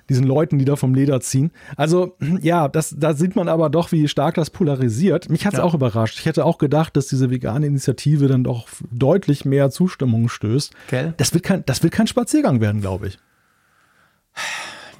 diesen 0.09 0.25
Leuten, 0.25 0.59
die 0.59 0.65
da 0.65 0.77
vom 0.77 0.95
Leder 0.95 1.21
ziehen. 1.21 1.51
Also 1.77 2.17
ja, 2.41 2.69
das, 2.69 2.95
da 2.99 3.15
sieht 3.15 3.37
man 3.37 3.49
aber 3.49 3.71
doch, 3.71 3.93
wie 3.93 4.07
stark 4.09 4.35
das 4.37 4.51
polarisiert. 4.51 5.29
Mich 5.31 5.45
hat 5.47 5.55
es 5.55 5.59
Ja. 5.59 5.65
auch 5.65 5.75
überrascht. 5.75 6.19
Ich 6.19 6.27
hätte 6.27 6.45
auch 6.45 6.59
gedacht, 6.59 6.97
dass 6.97 7.09
diese 7.09 7.31
vegane 7.31 7.67
Initiative 7.67 8.29
dann 8.29 8.45
doch 8.45 8.69
deutlich 8.91 9.45
mehr 9.45 9.71
Zustimmung 9.71 10.29
stößt. 10.29 10.73
Gell? 10.89 11.15
Das 11.17 11.35
wird 11.35 11.43
kein, 11.45 11.65
das 11.67 11.83
wird 11.83 11.93
kein 11.93 12.07
Spaziergang 12.07 12.61
werden, 12.61 12.81
glaube 12.81 13.09
ich. 13.09 13.19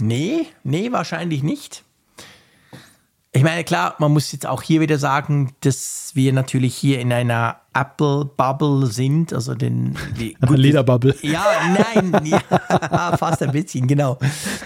Nee, 0.01 0.47
nee, 0.65 0.93
wahrscheinlich 0.93 1.43
nicht. 1.43 1.85
Ich 3.37 3.43
meine, 3.43 3.65
klar, 3.65 3.97
man 3.99 4.13
muss 4.13 4.33
jetzt 4.33 4.47
auch 4.47 4.63
hier 4.63 4.81
wieder 4.81 4.97
sagen, 4.97 5.53
dass 5.61 6.13
wir 6.15 6.33
natürlich 6.33 6.75
hier 6.75 7.01
in 7.01 7.13
einer 7.13 7.57
Apple-Bubble 7.75 8.87
sind, 8.87 9.35
also 9.35 9.55
den 9.55 9.95
Lederbubble. 10.49 11.15
Ja, 11.21 11.45
nein, 11.69 12.25
ja, 12.25 13.15
fast 13.19 13.43
ein 13.43 13.53
bisschen, 13.53 13.87
genau. 13.87 14.19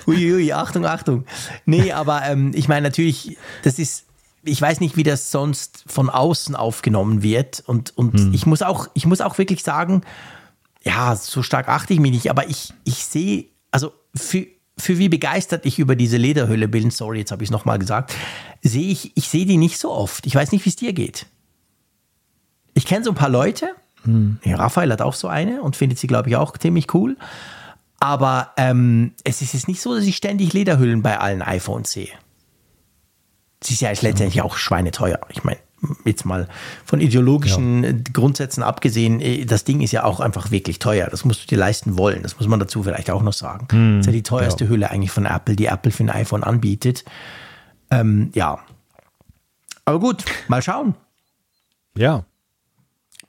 Uiui, 0.06 0.52
Achtung, 0.52 0.86
Achtung. 0.86 1.24
Nee, 1.66 1.90
aber 1.90 2.22
ähm, 2.26 2.52
ich 2.54 2.68
meine 2.68 2.86
natürlich, 2.86 3.36
das 3.64 3.80
ist, 3.80 4.06
ich 4.44 4.62
weiß 4.62 4.78
nicht, 4.78 4.96
wie 4.96 5.02
das 5.02 5.32
sonst 5.32 5.82
von 5.88 6.08
außen 6.08 6.54
aufgenommen 6.54 7.24
wird. 7.24 7.64
Und, 7.66 7.98
und 7.98 8.32
ich 8.32 8.46
muss 8.46 8.62
auch, 8.62 8.86
ich 8.94 9.04
muss 9.04 9.20
auch 9.20 9.36
wirklich 9.36 9.64
sagen, 9.64 10.02
ja, 10.84 11.16
so 11.16 11.42
stark 11.42 11.68
achte 11.68 11.92
ich 11.92 11.98
mich 11.98 12.12
nicht, 12.12 12.30
aber 12.30 12.48
ich, 12.48 12.72
ich 12.84 13.04
sehe, 13.04 13.46
also 13.72 13.92
für, 14.14 14.46
für 14.80 14.98
wie 14.98 15.08
begeistert 15.08 15.66
ich 15.66 15.78
über 15.78 15.96
diese 15.96 16.16
Lederhülle 16.16 16.68
bin, 16.68 16.90
sorry, 16.90 17.18
jetzt 17.18 17.32
habe 17.32 17.42
ich 17.42 17.48
es 17.48 17.52
nochmal 17.52 17.78
gesagt, 17.78 18.14
sehe 18.62 18.90
ich, 18.90 19.16
ich 19.16 19.28
sehe 19.28 19.46
die 19.46 19.56
nicht 19.56 19.78
so 19.78 19.90
oft. 19.90 20.26
Ich 20.26 20.34
weiß 20.34 20.52
nicht, 20.52 20.64
wie 20.64 20.70
es 20.70 20.76
dir 20.76 20.92
geht. 20.92 21.26
Ich 22.74 22.86
kenne 22.86 23.04
so 23.04 23.10
ein 23.10 23.16
paar 23.16 23.28
Leute, 23.28 23.74
Hm. 24.04 24.38
Ja, 24.44 24.56
Raphael 24.56 24.92
hat 24.92 25.02
auch 25.02 25.14
so 25.14 25.28
eine 25.28 25.62
und 25.62 25.76
findet 25.76 25.98
sie, 25.98 26.06
glaube 26.06 26.28
ich, 26.28 26.36
auch 26.36 26.56
ziemlich 26.56 26.92
cool. 26.94 27.16
Aber 27.98 28.52
ähm, 28.56 29.12
es 29.24 29.42
ist 29.42 29.52
jetzt 29.52 29.68
nicht 29.68 29.80
so, 29.80 29.94
dass 29.94 30.04
ich 30.04 30.16
ständig 30.16 30.52
Lederhüllen 30.52 31.02
bei 31.02 31.18
allen 31.18 31.42
iPhones 31.42 31.92
sehe. 31.92 32.08
Sie 33.62 33.74
ist 33.74 33.80
ja 33.80 33.90
letztendlich 33.90 34.40
auch 34.40 34.56
schweineteuer. 34.56 35.20
Ich 35.28 35.44
meine, 35.44 35.58
jetzt 36.04 36.24
mal 36.24 36.48
von 36.84 37.00
ideologischen 37.00 37.84
ja. 37.84 37.92
Grundsätzen 38.12 38.62
abgesehen, 38.62 39.20
äh, 39.20 39.44
das 39.44 39.64
Ding 39.64 39.80
ist 39.80 39.92
ja 39.92 40.04
auch 40.04 40.20
einfach 40.20 40.50
wirklich 40.50 40.78
teuer. 40.78 41.08
Das 41.10 41.24
musst 41.24 41.42
du 41.42 41.46
dir 41.46 41.58
leisten 41.58 41.96
wollen. 41.98 42.22
Das 42.22 42.38
muss 42.38 42.48
man 42.48 42.60
dazu 42.60 42.82
vielleicht 42.82 43.10
auch 43.10 43.22
noch 43.22 43.32
sagen. 43.32 43.68
Hm, 43.70 43.96
das 43.98 44.00
ist 44.00 44.06
ja 44.06 44.12
die 44.12 44.22
teuerste 44.22 44.64
ja. 44.64 44.70
Hülle 44.70 44.90
eigentlich 44.90 45.10
von 45.10 45.26
Apple, 45.26 45.56
die 45.56 45.66
Apple 45.66 45.92
für 45.92 46.04
ein 46.04 46.10
iPhone 46.10 46.44
anbietet. 46.44 47.04
Ähm, 47.90 48.30
ja. 48.34 48.58
Aber 49.84 49.98
gut, 49.98 50.24
mal 50.48 50.62
schauen. 50.62 50.94
Ja. 51.96 52.24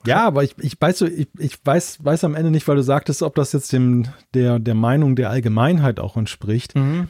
Ja, 0.05 0.25
aber 0.25 0.43
ich, 0.43 0.55
ich 0.59 0.79
weiß 0.79 0.97
so, 0.97 1.05
ich, 1.05 1.27
ich 1.37 1.59
weiß, 1.63 2.03
weiß 2.03 2.23
am 2.23 2.35
Ende 2.35 2.49
nicht, 2.49 2.67
weil 2.67 2.75
du 2.75 2.83
sagtest, 2.83 3.21
ob 3.21 3.35
das 3.35 3.53
jetzt 3.53 3.71
dem, 3.71 4.07
der, 4.33 4.57
der 4.57 4.73
Meinung 4.73 5.15
der 5.15 5.29
Allgemeinheit 5.29 5.99
auch 5.99 6.17
entspricht. 6.17 6.75
Mhm. 6.75 7.07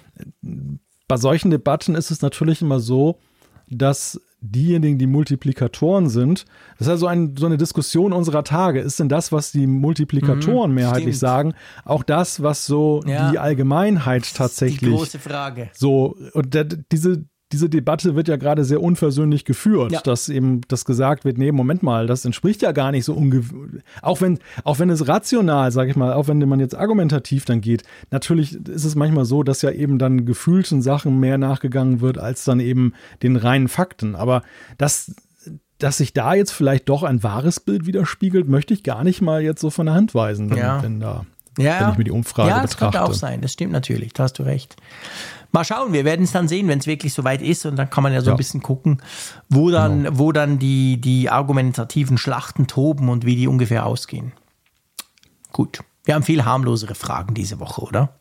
Bei 1.07 1.17
solchen 1.17 1.51
Debatten 1.51 1.95
ist 1.95 2.11
es 2.11 2.21
natürlich 2.21 2.61
immer 2.61 2.79
so, 2.79 3.17
dass 3.69 4.19
diejenigen, 4.41 4.97
die 4.97 5.07
Multiplikatoren 5.07 6.09
sind, 6.09 6.45
das 6.77 6.87
ist 6.87 6.91
also 6.91 7.07
ein, 7.07 7.35
so 7.37 7.45
eine 7.45 7.57
Diskussion 7.57 8.11
unserer 8.11 8.43
Tage. 8.43 8.79
Ist 8.79 8.99
denn 8.99 9.07
das, 9.09 9.31
was 9.31 9.51
die 9.51 9.67
Multiplikatoren 9.67 10.71
mhm, 10.71 10.75
mehrheitlich 10.75 11.15
stimmt. 11.15 11.19
sagen, 11.19 11.53
auch 11.85 12.03
das, 12.03 12.41
was 12.41 12.65
so 12.65 13.01
ja. 13.05 13.31
die 13.31 13.39
Allgemeinheit 13.39 14.33
tatsächlich. 14.35 14.79
Die 14.79 14.95
große 14.95 15.19
Frage. 15.19 15.69
So, 15.73 16.17
und 16.33 16.53
der, 16.53 16.63
diese, 16.65 17.25
diese 17.51 17.69
Debatte 17.69 18.15
wird 18.15 18.27
ja 18.27 18.37
gerade 18.37 18.63
sehr 18.63 18.81
unversöhnlich 18.81 19.45
geführt, 19.45 19.91
ja. 19.91 20.01
dass 20.01 20.29
eben 20.29 20.61
das 20.67 20.85
gesagt 20.85 21.25
wird, 21.25 21.37
nee, 21.37 21.51
Moment 21.51 21.83
mal, 21.83 22.07
das 22.07 22.25
entspricht 22.25 22.61
ja 22.61 22.71
gar 22.71 22.91
nicht 22.91 23.05
so 23.05 23.13
ungewöhnlich. 23.13 23.83
Auch 24.01 24.21
wenn, 24.21 24.39
auch 24.63 24.79
wenn 24.79 24.89
es 24.89 25.07
rational, 25.07 25.71
sage 25.71 25.91
ich 25.91 25.95
mal, 25.95 26.13
auch 26.13 26.27
wenn 26.27 26.39
man 26.47 26.59
jetzt 26.59 26.75
argumentativ 26.75 27.45
dann 27.45 27.61
geht, 27.61 27.83
natürlich 28.09 28.55
ist 28.67 28.85
es 28.85 28.95
manchmal 28.95 29.25
so, 29.25 29.43
dass 29.43 29.61
ja 29.61 29.71
eben 29.71 29.97
dann 29.97 30.25
gefühlten 30.25 30.81
Sachen 30.81 31.19
mehr 31.19 31.37
nachgegangen 31.37 32.01
wird, 32.01 32.17
als 32.17 32.43
dann 32.43 32.59
eben 32.59 32.93
den 33.23 33.35
reinen 33.35 33.67
Fakten. 33.67 34.15
Aber 34.15 34.43
das, 34.77 35.15
dass 35.77 35.97
sich 35.97 36.13
da 36.13 36.33
jetzt 36.33 36.51
vielleicht 36.51 36.89
doch 36.89 37.03
ein 37.03 37.23
wahres 37.23 37.59
Bild 37.59 37.85
widerspiegelt, 37.85 38.47
möchte 38.47 38.73
ich 38.73 38.83
gar 38.83 39.03
nicht 39.03 39.21
mal 39.21 39.41
jetzt 39.41 39.61
so 39.61 39.69
von 39.69 39.87
der 39.87 39.95
Hand 39.95 40.15
weisen, 40.15 40.49
wenn, 40.49 40.57
ja. 40.57 40.83
wenn 40.83 40.99
da, 40.99 41.25
ja. 41.57 41.81
wenn 41.81 41.91
ich 41.91 41.97
mir 41.97 42.03
die 42.05 42.11
Umfrage 42.11 42.49
ja, 42.49 42.61
das 42.61 42.71
betrachte. 42.71 42.97
Ja, 42.97 43.01
könnte 43.01 43.11
auch 43.11 43.17
sein, 43.17 43.41
das 43.41 43.53
stimmt 43.53 43.71
natürlich, 43.71 44.13
da 44.13 44.23
hast 44.23 44.39
du 44.39 44.43
recht. 44.43 44.75
Mal 45.51 45.65
schauen, 45.65 45.91
wir 45.91 46.05
werden 46.05 46.23
es 46.23 46.31
dann 46.31 46.47
sehen, 46.47 46.67
wenn 46.69 46.79
es 46.79 46.87
wirklich 46.87 47.13
soweit 47.13 47.41
ist 47.41 47.65
und 47.65 47.75
dann 47.75 47.89
kann 47.89 48.03
man 48.03 48.13
ja 48.13 48.21
so 48.21 48.27
ja. 48.27 48.33
ein 48.33 48.37
bisschen 48.37 48.61
gucken, 48.61 49.01
wo 49.49 49.69
dann, 49.69 50.03
genau. 50.03 50.19
wo 50.19 50.31
dann 50.31 50.59
die, 50.59 50.99
die 50.99 51.29
argumentativen 51.29 52.17
Schlachten 52.17 52.67
toben 52.67 53.09
und 53.09 53.25
wie 53.25 53.35
die 53.35 53.47
ungefähr 53.47 53.85
ausgehen. 53.85 54.31
Gut, 55.51 55.81
wir 56.05 56.15
haben 56.15 56.23
viel 56.23 56.45
harmlosere 56.45 56.95
Fragen 56.95 57.33
diese 57.33 57.59
Woche, 57.59 57.81
oder? 57.81 58.13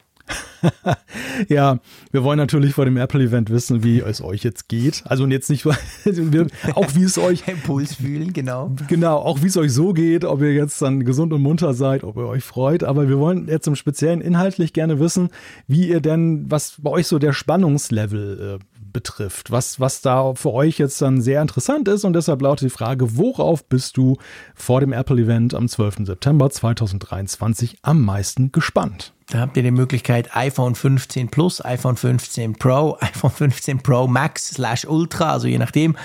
ja, 1.49 1.79
wir 2.11 2.25
wollen 2.25 2.39
natürlich 2.39 2.75
vor 2.75 2.85
dem 2.85 2.97
Apple-Event 2.97 3.51
wissen, 3.51 3.83
wie 3.83 4.01
es 4.01 4.23
euch 4.23 4.43
jetzt 4.43 4.69
geht. 4.69 5.03
Also 5.07 5.25
und 5.25 5.31
jetzt 5.31 5.51
nicht, 5.51 5.67
auch 6.75 6.95
wie 6.95 7.03
es 7.03 7.19
euch 7.19 7.45
Impuls 7.49 7.95
fühlen, 7.95 8.33
genau. 8.33 8.75
Genau, 8.89 9.17
auch 9.17 9.43
wie 9.43 9.47
es 9.47 9.57
euch 9.57 9.73
so 9.73 9.93
geht, 9.93 10.25
ob 10.25 10.41
ihr 10.43 10.53
jetzt 10.53 10.81
dann 10.83 11.05
gesund 11.05 11.33
und 11.33 11.43
munter 11.43 11.75
seid, 11.75 12.05
ob 12.05 12.17
ihr 12.17 12.27
euch 12.27 12.45
freut. 12.45 12.85
Aber 12.85 13.09
wir 13.09 13.19
wollen 13.19 13.49
jetzt 13.49 13.67
im 13.67 13.77
Speziellen 13.77 14.21
inhaltlich 14.21 14.73
gerne 14.73 15.01
wissen, 15.01 15.31
wie 15.67 15.89
ihr 15.89 16.01
denn, 16.01 16.51
was 16.51 16.77
bei 16.79 16.91
euch 16.91 17.07
so 17.07 17.19
der 17.19 17.33
Spannungslevel 17.33 18.59
äh, 18.61 18.65
betrifft, 18.93 19.51
was, 19.51 19.81
was 19.81 20.01
da 20.01 20.35
für 20.35 20.53
euch 20.53 20.79
jetzt 20.79 21.01
dann 21.03 21.21
sehr 21.21 21.43
interessant 21.43 21.89
ist. 21.89 22.05
Und 22.05 22.13
deshalb 22.15 22.43
lautet 22.43 22.67
die 22.67 22.75
Frage, 22.75 23.17
worauf 23.17 23.65
bist 23.65 23.97
du 23.97 24.17
vor 24.55 24.81
dem 24.81 24.93
Apple-Event 24.93 25.55
am 25.55 25.69
12. 25.69 26.07
September 26.07 26.51
2023 26.51 27.79
am 27.83 28.03
meisten 28.05 28.53
gespannt? 28.53 29.13
Da 29.31 29.39
habt 29.39 29.57
ihr 29.57 29.63
die 29.63 29.71
Möglichkeit 29.71 30.37
iPhone 30.37 30.75
15 30.75 31.31
Plus, 31.31 31.65
iPhone 31.65 31.97
15 31.97 32.55
Pro, 32.55 32.99
iPhone 33.01 33.31
15 33.31 33.81
Pro 33.81 34.09
Max 34.09 34.51
slash 34.51 34.85
Ultra, 34.85 35.33
also 35.33 35.47
je 35.47 35.59
nachdem. 35.59 35.97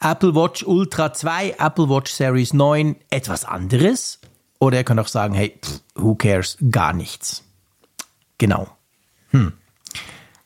Apple 0.00 0.34
Watch 0.34 0.64
Ultra 0.64 1.12
2, 1.12 1.56
Apple 1.58 1.88
Watch 1.88 2.10
Series 2.12 2.52
9, 2.52 2.96
etwas 3.10 3.44
anderes. 3.44 4.18
Oder 4.58 4.78
ihr 4.78 4.84
könnt 4.84 5.00
auch 5.00 5.08
sagen, 5.08 5.34
hey, 5.34 5.58
pff, 5.64 5.80
who 5.94 6.14
cares, 6.14 6.56
gar 6.70 6.92
nichts. 6.92 7.44
Genau. 8.38 8.68
Hm. 9.30 9.52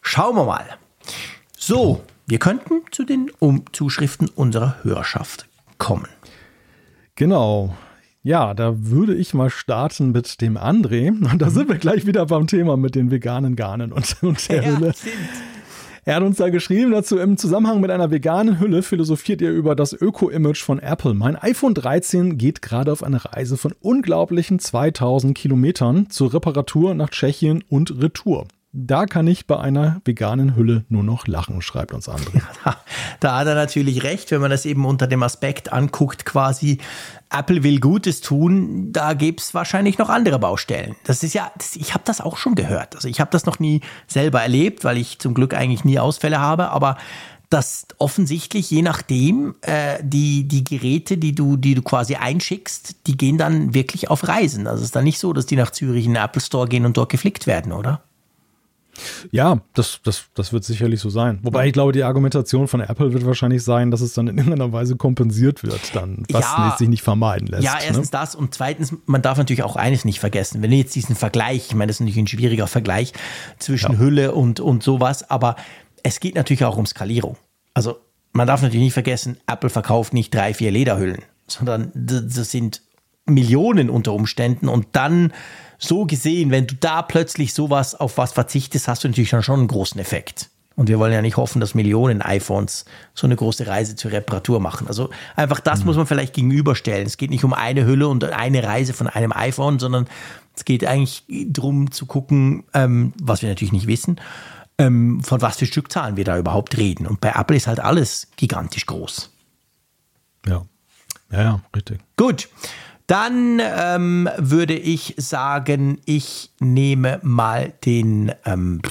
Schauen 0.03 0.37
wir 0.37 0.45
mal. 0.45 0.79
So, 1.69 2.01
wir 2.29 2.39
könnten 2.39 2.83
zu 2.93 3.03
den 3.03 3.29
um 3.41 3.65
Zuschriften 3.73 4.31
unserer 4.37 4.77
Hörerschaft 4.85 5.49
kommen. 5.79 6.07
Genau. 7.17 7.75
Ja, 8.23 8.55
da 8.55 8.87
würde 8.87 9.17
ich 9.17 9.35
mal 9.35 9.51
starten 9.51 10.13
mit 10.13 10.41
dem 10.41 10.57
André. 10.57 11.09
Und 11.09 11.43
da 11.43 11.47
mhm. 11.47 11.51
sind 11.51 11.69
wir 11.69 11.75
gleich 11.79 12.07
wieder 12.07 12.25
beim 12.27 12.47
Thema 12.47 12.77
mit 12.77 12.95
den 12.95 13.11
veganen 13.11 13.57
Garnen 13.57 13.91
und, 13.91 14.17
und 14.23 14.49
der 14.49 14.63
ja, 14.63 14.69
Hülle. 14.77 14.95
Stimmt. 14.95 15.15
Er 16.05 16.15
hat 16.15 16.23
uns 16.23 16.37
da 16.37 16.51
geschrieben 16.51 16.93
dazu, 16.93 17.19
im 17.19 17.37
Zusammenhang 17.37 17.81
mit 17.81 17.91
einer 17.91 18.13
veganen 18.13 18.61
Hülle 18.61 18.85
philosophiert 18.85 19.41
ihr 19.41 19.51
über 19.51 19.75
das 19.75 19.93
Öko-Image 19.93 20.63
von 20.63 20.79
Apple. 20.79 21.15
Mein 21.15 21.35
iPhone 21.35 21.75
13 21.75 22.39
geht 22.39 22.63
gerade 22.63 22.93
auf 22.93 23.03
eine 23.03 23.25
Reise 23.25 23.57
von 23.57 23.75
unglaublichen 23.81 24.61
2000 24.61 25.37
Kilometern 25.37 26.11
zur 26.11 26.33
Reparatur 26.33 26.95
nach 26.95 27.11
Tschechien 27.11 27.65
und 27.69 28.01
Retour. 28.01 28.47
Da 28.79 29.07
kann 29.07 29.27
ich 29.27 29.47
bei 29.47 29.59
einer 29.59 30.03
veganen 30.05 30.55
Hülle 30.55 30.85
nur 30.91 31.03
noch 31.03 31.27
lachen, 31.27 31.63
schreibt 31.63 31.95
uns 31.95 32.11
André. 32.11 32.43
Da 33.21 33.39
hat 33.39 33.47
er 33.47 33.55
natürlich 33.55 34.03
recht, 34.03 34.31
wenn 34.31 34.43
man 34.43 34.51
das 34.51 34.67
eben 34.67 34.85
unter 34.85 35.07
dem 35.07 35.23
Aspekt 35.23 35.73
anguckt, 35.73 36.27
quasi 36.27 36.79
Apple 37.31 37.63
will 37.63 37.81
Gutes 37.81 38.21
tun, 38.21 38.93
da 38.93 39.15
gäbe 39.15 39.39
es 39.39 39.55
wahrscheinlich 39.55 39.97
noch 39.97 40.11
andere 40.11 40.39
Baustellen. 40.39 40.95
Das 41.05 41.23
ist 41.23 41.33
ja, 41.33 41.51
das, 41.57 41.75
ich 41.77 41.95
habe 41.95 42.05
das 42.05 42.21
auch 42.21 42.37
schon 42.37 42.55
gehört. 42.55 42.95
Also 42.95 43.09
ich 43.09 43.19
habe 43.19 43.31
das 43.31 43.47
noch 43.47 43.59
nie 43.59 43.81
selber 44.07 44.43
erlebt, 44.43 44.85
weil 44.85 44.99
ich 44.99 45.19
zum 45.21 45.33
Glück 45.33 45.55
eigentlich 45.55 45.85
nie 45.87 45.99
Ausfälle 45.99 46.39
habe, 46.39 46.69
aber 46.69 46.99
dass 47.49 47.87
offensichtlich 47.97 48.71
je 48.71 48.83
nachdem 48.83 49.55
äh, 49.63 49.99
die, 50.03 50.47
die 50.47 50.65
Geräte, 50.65 51.17
die 51.17 51.35
du, 51.35 51.57
die 51.57 51.75
du 51.75 51.81
quasi 51.81 52.17
einschickst, 52.17 53.07
die 53.07 53.17
gehen 53.17 53.39
dann 53.39 53.73
wirklich 53.73 54.11
auf 54.11 54.29
Reisen. 54.29 54.67
Also 54.67 54.81
es 54.81 54.87
ist 54.87 54.97
dann 54.97 55.05
nicht 55.05 55.19
so, 55.19 55.33
dass 55.33 55.47
die 55.47 55.57
nach 55.57 55.71
Zürich 55.71 56.05
in 56.05 56.13
den 56.13 56.23
Apple 56.23 56.43
Store 56.43 56.69
gehen 56.69 56.85
und 56.85 56.99
dort 56.99 57.11
geflickt 57.11 57.47
werden, 57.47 57.73
oder? 57.73 58.03
Ja, 59.31 59.61
das, 59.75 60.01
das, 60.03 60.25
das 60.35 60.53
wird 60.53 60.65
sicherlich 60.65 61.01
so 61.01 61.11
sein. 61.11 61.39
Wobei 61.43 61.67
ich 61.67 61.73
glaube, 61.73 61.93
die 61.93 62.05
Argumentation 62.05 62.69
von 62.69 62.81
Apple 62.81 63.13
wird 63.13 63.27
wahrscheinlich 63.27 63.63
sein, 63.63 63.91
dass 63.91 64.01
es 64.01 64.15
dann 64.15 64.29
in 64.29 64.39
irgendeiner 64.39 64.73
Weise 64.73 64.97
kompensiert 64.97 65.63
wird, 65.63 65.95
dann, 65.95 66.25
was 66.31 66.45
ja, 66.45 66.75
sich 66.79 66.89
nicht 66.89 67.03
vermeiden 67.03 67.49
lässt. 67.49 67.65
Ja, 67.65 67.75
erstens 67.75 68.13
ne? 68.13 68.19
das 68.19 68.35
und 68.35 68.55
zweitens, 68.55 68.95
man 69.07 69.23
darf 69.23 69.39
natürlich 69.39 69.63
auch 69.63 69.77
eines 69.77 70.05
nicht 70.05 70.21
vergessen. 70.21 70.63
Wenn 70.63 70.73
jetzt 70.73 70.95
diesen 70.95 71.17
Vergleich, 71.17 71.67
ich 71.69 71.75
meine, 71.75 71.89
das 71.89 71.97
ist 71.97 72.01
natürlich 72.01 72.19
ein 72.19 72.27
schwieriger 72.27 72.67
Vergleich 72.67 73.13
zwischen 73.59 73.93
ja. 73.93 73.99
Hülle 73.99 74.33
und, 74.33 74.61
und 74.61 74.83
sowas, 74.83 75.31
aber 75.31 75.57
es 76.03 76.21
geht 76.21 76.35
natürlich 76.35 76.65
auch 76.65 76.77
um 76.77 76.87
Skalierung. 76.87 77.37
Also 77.75 77.99
man 78.33 78.47
darf 78.47 78.63
natürlich 78.63 78.85
nicht 78.85 78.93
vergessen, 78.93 79.39
Apple 79.47 79.71
verkauft 79.71 80.13
nicht 80.13 80.35
drei, 80.35 80.55
vier 80.55 80.71
Lederhüllen, 80.71 81.23
sondern 81.47 81.91
das 81.95 82.51
sind 82.51 82.83
Millionen 83.27 83.91
unter 83.91 84.13
Umständen 84.13 84.69
und 84.69 84.89
dann 84.93 85.33
so 85.79 86.07
gesehen, 86.07 86.51
wenn 86.51 86.67
du 86.67 86.75
da 86.75 87.03
plötzlich 87.03 87.55
sowas 87.55 87.95
auf 87.95 88.19
was 88.19 88.33
verzichtest, 88.33 88.89
hast 88.89 89.05
du 89.05 89.09
natürlich 89.09 89.31
dann 89.31 89.43
schon 89.43 89.61
einen 89.61 89.69
großen 89.69 90.01
Effekt. 90.01 90.51
Und 90.77 90.89
wir 90.89 90.99
wollen 90.99 91.13
ja 91.13 91.23
nicht 91.23 91.39
hoffen, 91.39 91.59
dass 91.59 91.75
Millionen 91.75 92.21
iPhones 92.21 92.85
so 93.15 93.27
eine 93.27 93.35
große 93.35 93.67
Reise 93.67 93.97
zur 93.97 94.13
Reparatur 94.13 94.61
machen. 94.61 94.87
Also 94.87 95.09
einfach 95.35 95.59
das 95.61 95.81
mhm. 95.81 95.87
muss 95.87 95.97
man 95.97 96.07
vielleicht 96.07 96.35
gegenüberstellen. 96.35 97.07
Es 97.07 97.17
geht 97.17 97.31
nicht 97.31 97.45
um 97.45 97.55
eine 97.55 97.87
Hülle 97.87 98.09
und 98.09 98.25
eine 98.25 98.63
Reise 98.63 98.93
von 98.93 99.07
einem 99.07 99.33
iPhone, 99.33 99.79
sondern 99.79 100.07
es 100.55 100.67
geht 100.67 100.85
eigentlich 100.85 101.25
darum 101.29 101.91
zu 101.91 102.05
gucken, 102.05 102.65
ähm, 102.75 103.15
was 103.23 103.41
wir 103.41 103.49
natürlich 103.49 103.73
nicht 103.73 103.87
wissen, 103.87 104.21
ähm, 104.77 105.23
von 105.23 105.41
was 105.41 105.57
für 105.57 105.67
Stückzahlen 105.67 106.17
wir 106.19 106.25
da 106.25 106.37
überhaupt 106.37 106.77
reden. 106.77 107.07
Und 107.07 107.21
bei 107.23 107.31
Apple 107.31 107.57
ist 107.57 107.67
halt 107.67 107.81
alles 107.81 108.29
gigantisch 108.37 108.85
groß. 108.85 109.31
Ja. 110.47 110.63
Ja, 111.31 111.43
ja, 111.43 111.61
richtig. 111.75 112.01
Gut. 112.17 112.49
Dann 113.07 113.61
ähm, 113.63 114.29
würde 114.37 114.75
ich 114.75 115.15
sagen, 115.17 116.01
ich 116.07 116.51
nehme 116.59 117.21
mal 117.23 117.73
den, 117.85 118.33
ähm, 118.45 118.83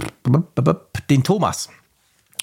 den 1.09 1.23
Thomas. 1.23 1.69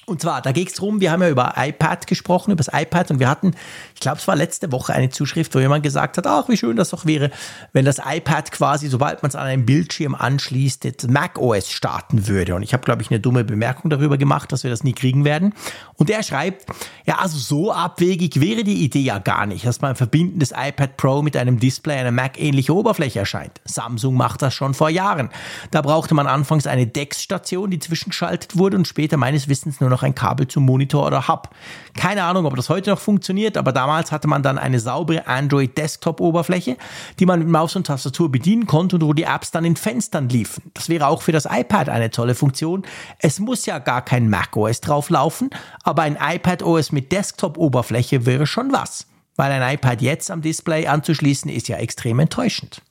Und 0.05 0.21
zwar, 0.21 0.41
da 0.41 0.51
geht 0.51 0.67
es 0.67 0.75
darum, 0.75 0.99
wir 0.99 1.11
haben 1.11 1.21
ja 1.21 1.29
über 1.29 1.53
iPad 1.57 2.05
gesprochen, 2.07 2.51
über 2.51 2.61
das 2.61 2.73
iPad 2.73 3.11
und 3.11 3.19
wir 3.19 3.29
hatten, 3.29 3.55
ich 3.93 3.99
glaube, 3.99 4.17
es 4.17 4.27
war 4.27 4.35
letzte 4.35 4.71
Woche 4.71 4.93
eine 4.93 5.09
Zuschrift, 5.09 5.53
wo 5.55 5.59
jemand 5.59 5.83
gesagt 5.83 6.17
hat, 6.17 6.27
ach, 6.27 6.49
wie 6.49 6.57
schön 6.57 6.75
das 6.75 6.89
doch 6.89 7.05
wäre, 7.05 7.31
wenn 7.71 7.85
das 7.85 7.99
iPad 8.03 8.51
quasi, 8.51 8.87
sobald 8.87 9.21
man 9.23 9.29
es 9.29 9.35
an 9.35 9.45
einen 9.45 9.65
Bildschirm 9.65 10.15
anschließt, 10.15 10.83
jetzt 10.83 11.09
Mac 11.09 11.37
OS 11.37 11.69
starten 11.69 12.27
würde. 12.27 12.55
Und 12.55 12.63
ich 12.63 12.73
habe, 12.73 12.83
glaube 12.83 13.01
ich, 13.01 13.11
eine 13.11 13.19
dumme 13.19 13.43
Bemerkung 13.43 13.89
darüber 13.89 14.17
gemacht, 14.17 14.51
dass 14.51 14.63
wir 14.63 14.71
das 14.71 14.83
nie 14.83 14.93
kriegen 14.93 15.25
werden. 15.25 15.53
Und 15.95 16.09
er 16.09 16.23
schreibt, 16.23 16.65
ja, 17.05 17.19
also 17.19 17.37
so 17.37 17.71
abwegig 17.71 18.39
wäre 18.39 18.63
die 18.63 18.83
Idee 18.83 19.01
ja 19.01 19.19
gar 19.19 19.45
nicht, 19.45 19.65
dass 19.65 19.81
man 19.81 19.91
ein 19.91 19.95
verbindendes 19.95 20.51
iPad 20.51 20.97
Pro 20.97 21.21
mit 21.21 21.37
einem 21.37 21.59
Display 21.59 21.97
einer 21.97 22.11
Mac-ähnliche 22.11 22.73
Oberfläche 22.73 23.19
erscheint. 23.19 23.61
Samsung 23.65 24.15
macht 24.15 24.41
das 24.41 24.53
schon 24.53 24.73
vor 24.73 24.89
Jahren. 24.89 25.29
Da 25.71 25.81
brauchte 25.81 26.13
man 26.13 26.27
anfangs 26.27 26.67
eine 26.67 26.87
DeX-Station, 26.87 27.69
die 27.71 27.79
zwischengeschaltet 27.79 28.57
wurde 28.57 28.77
und 28.77 28.87
später 28.87 29.17
meines 29.17 29.47
Wissens 29.47 29.79
nur 29.79 29.89
noch 29.89 30.03
ein 30.03 30.15
Kabel 30.15 30.47
zum 30.47 30.65
Monitor 30.65 31.05
oder 31.05 31.27
Hub. 31.27 31.49
Keine 31.95 32.23
Ahnung, 32.23 32.45
ob 32.45 32.55
das 32.55 32.69
heute 32.69 32.89
noch 32.89 32.99
funktioniert, 32.99 33.57
aber 33.57 33.71
damals 33.83 34.13
hatte 34.13 34.29
man 34.29 34.41
dann 34.43 34.57
eine 34.57 34.79
saubere 34.79 35.27
Android 35.27 35.77
Desktop 35.77 36.21
Oberfläche, 36.21 36.77
die 37.19 37.25
man 37.25 37.39
mit 37.39 37.49
Maus 37.49 37.75
und 37.75 37.85
Tastatur 37.85 38.31
bedienen 38.31 38.65
konnte 38.65 38.95
und 38.95 39.01
wo 39.01 39.11
die 39.11 39.23
Apps 39.23 39.51
dann 39.51 39.65
in 39.65 39.75
Fenstern 39.75 40.29
liefen. 40.29 40.71
Das 40.73 40.87
wäre 40.87 41.07
auch 41.07 41.21
für 41.21 41.33
das 41.33 41.45
iPad 41.51 41.89
eine 41.89 42.09
tolle 42.09 42.33
Funktion. 42.33 42.83
Es 43.19 43.39
muss 43.39 43.65
ja 43.65 43.79
gar 43.79 44.01
kein 44.01 44.29
Mac 44.29 44.55
OS 44.55 44.79
drauf 44.79 45.09
laufen, 45.09 45.49
aber 45.83 46.03
ein 46.03 46.17
iPad 46.17 46.63
OS 46.63 46.93
mit 46.93 47.11
Desktop 47.11 47.57
Oberfläche 47.57 48.25
wäre 48.25 48.47
schon 48.47 48.71
was. 48.71 49.05
Weil 49.35 49.51
ein 49.51 49.75
iPad 49.75 50.01
jetzt 50.01 50.31
am 50.31 50.41
Display 50.41 50.87
anzuschließen 50.87 51.51
ist 51.51 51.67
ja 51.67 51.75
extrem 51.75 52.19
enttäuschend. 52.19 52.81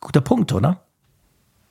Guter 0.00 0.22
Punkt, 0.22 0.54
oder? 0.54 0.80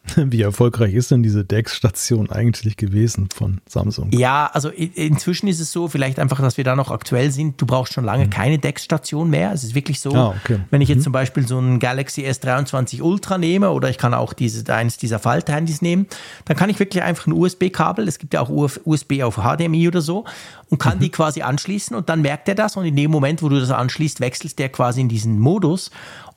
Wie 0.16 0.42
erfolgreich 0.42 0.94
ist 0.94 1.12
denn 1.12 1.24
diese 1.24 1.46
DeX-Station 1.46 2.30
eigentlich 2.30 2.76
gewesen 2.76 3.30
von 3.34 3.62
Samsung? 3.68 4.10
Ja, 4.12 4.50
also 4.52 4.70
inzwischen 4.70 5.48
ist 5.48 5.62
es 5.62 5.72
so, 5.72 5.88
vielleicht 5.88 6.20
einfach, 6.20 6.42
dass 6.42 6.58
wir 6.58 6.66
da 6.66 6.76
noch 6.76 6.92
aktuell 6.92 7.32
sind. 7.32 7.60
Du 7.62 7.66
brauchst 7.66 7.94
schon 7.94 8.04
lange 8.04 8.26
mhm. 8.26 8.30
keine 8.30 8.60
DeX-Station 8.60 9.30
mehr. 9.30 9.54
Es 9.54 9.64
ist 9.64 9.76
wirklich 9.76 10.02
so, 10.02 10.14
ah, 10.14 10.36
okay. 10.44 10.60
wenn 10.72 10.82
ich 10.82 10.90
jetzt 10.90 11.00
mhm. 11.00 11.04
zum 11.04 11.14
Beispiel 11.14 11.48
so 11.48 11.58
ein 11.58 11.80
Galaxy 11.80 12.26
S23 12.26 13.02
Ultra 13.02 13.38
nehme 13.38 13.72
oder 13.72 13.90
ich 13.90 13.98
kann 13.98 14.14
auch 14.14 14.34
diese, 14.34 14.72
eines 14.74 14.98
dieser 14.98 15.20
Falthandys 15.20 15.82
nehmen, 15.82 16.08
dann 16.46 16.58
kann 16.58 16.70
ich 16.70 16.80
wirklich 16.80 17.02
einfach 17.02 17.28
ein 17.28 17.34
USB-Kabel, 17.34 18.08
es 18.08 18.20
gibt 18.20 18.34
ja 18.34 18.42
auch 18.42 18.50
USB 18.50 19.24
auf 19.24 19.36
HDMI 19.38 19.88
oder 19.88 20.02
so, 20.02 20.26
und 20.70 20.80
kann 20.80 20.98
mhm. 20.98 21.02
die 21.02 21.10
quasi 21.10 21.44
anschließen 21.44 21.96
und 21.96 22.10
dann 22.10 22.22
merkt 22.22 22.50
er 22.50 22.56
das 22.56 22.76
und 22.76 22.86
in 22.86 22.96
dem 22.96 23.12
Moment, 23.12 23.42
wo 23.42 23.48
du 23.48 23.60
das 23.60 23.72
anschließt, 23.72 24.20
wechselst 24.20 24.60
der 24.60 24.70
quasi 24.70 25.02
in 25.02 25.08
diesen 25.08 25.40
Modus 25.40 25.92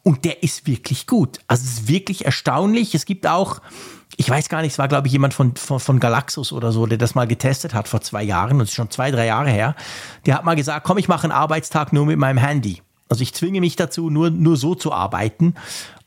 und 0.07 0.25
der 0.25 0.45
ist 0.45 0.69
wirklich 0.69 1.09
gut. 1.09 1.41
Also 1.49 1.65
es 1.65 1.81
ist 1.81 1.89
wirklich 1.89 2.27
erstaunlich. 2.27 2.95
Es 2.95 3.07
gibt 3.07 3.27
auch, 3.27 3.61
ich 4.17 4.31
weiß 4.31 4.49
gar 4.49 4.63
nicht, 4.63 4.71
es 4.71 4.79
war 4.79 4.87
glaube 4.87 5.09
ich 5.09 5.13
jemand 5.13 5.35
von, 5.35 5.57
von, 5.57 5.81
von 5.81 5.99
Galaxus 5.99 6.53
oder 6.53 6.71
so, 6.71 6.87
der 6.87 6.97
das 6.97 7.17
mal 7.17 7.27
getestet 7.27 7.75
hat 7.75 7.89
vor 7.89 8.01
zwei 8.03 8.23
Jahren, 8.23 8.61
das 8.61 8.69
ist 8.69 8.77
schon 8.77 8.89
zwei, 8.89 9.11
drei 9.11 9.27
Jahre 9.27 9.51
her. 9.51 9.75
Der 10.25 10.37
hat 10.37 10.45
mal 10.45 10.55
gesagt, 10.55 10.87
komm, 10.87 10.99
ich 10.99 11.09
mache 11.09 11.25
einen 11.25 11.33
Arbeitstag 11.33 11.93
nur 11.93 12.07
mit 12.07 12.21
meinem 12.21 12.39
Handy. 12.39 12.83
Also 13.09 13.25
ich 13.25 13.35
zwinge 13.35 13.59
mich 13.59 13.75
dazu, 13.75 14.09
nur, 14.09 14.31
nur 14.31 14.57
so 14.57 14.77
zu 14.77 14.93
arbeiten. 14.93 15.55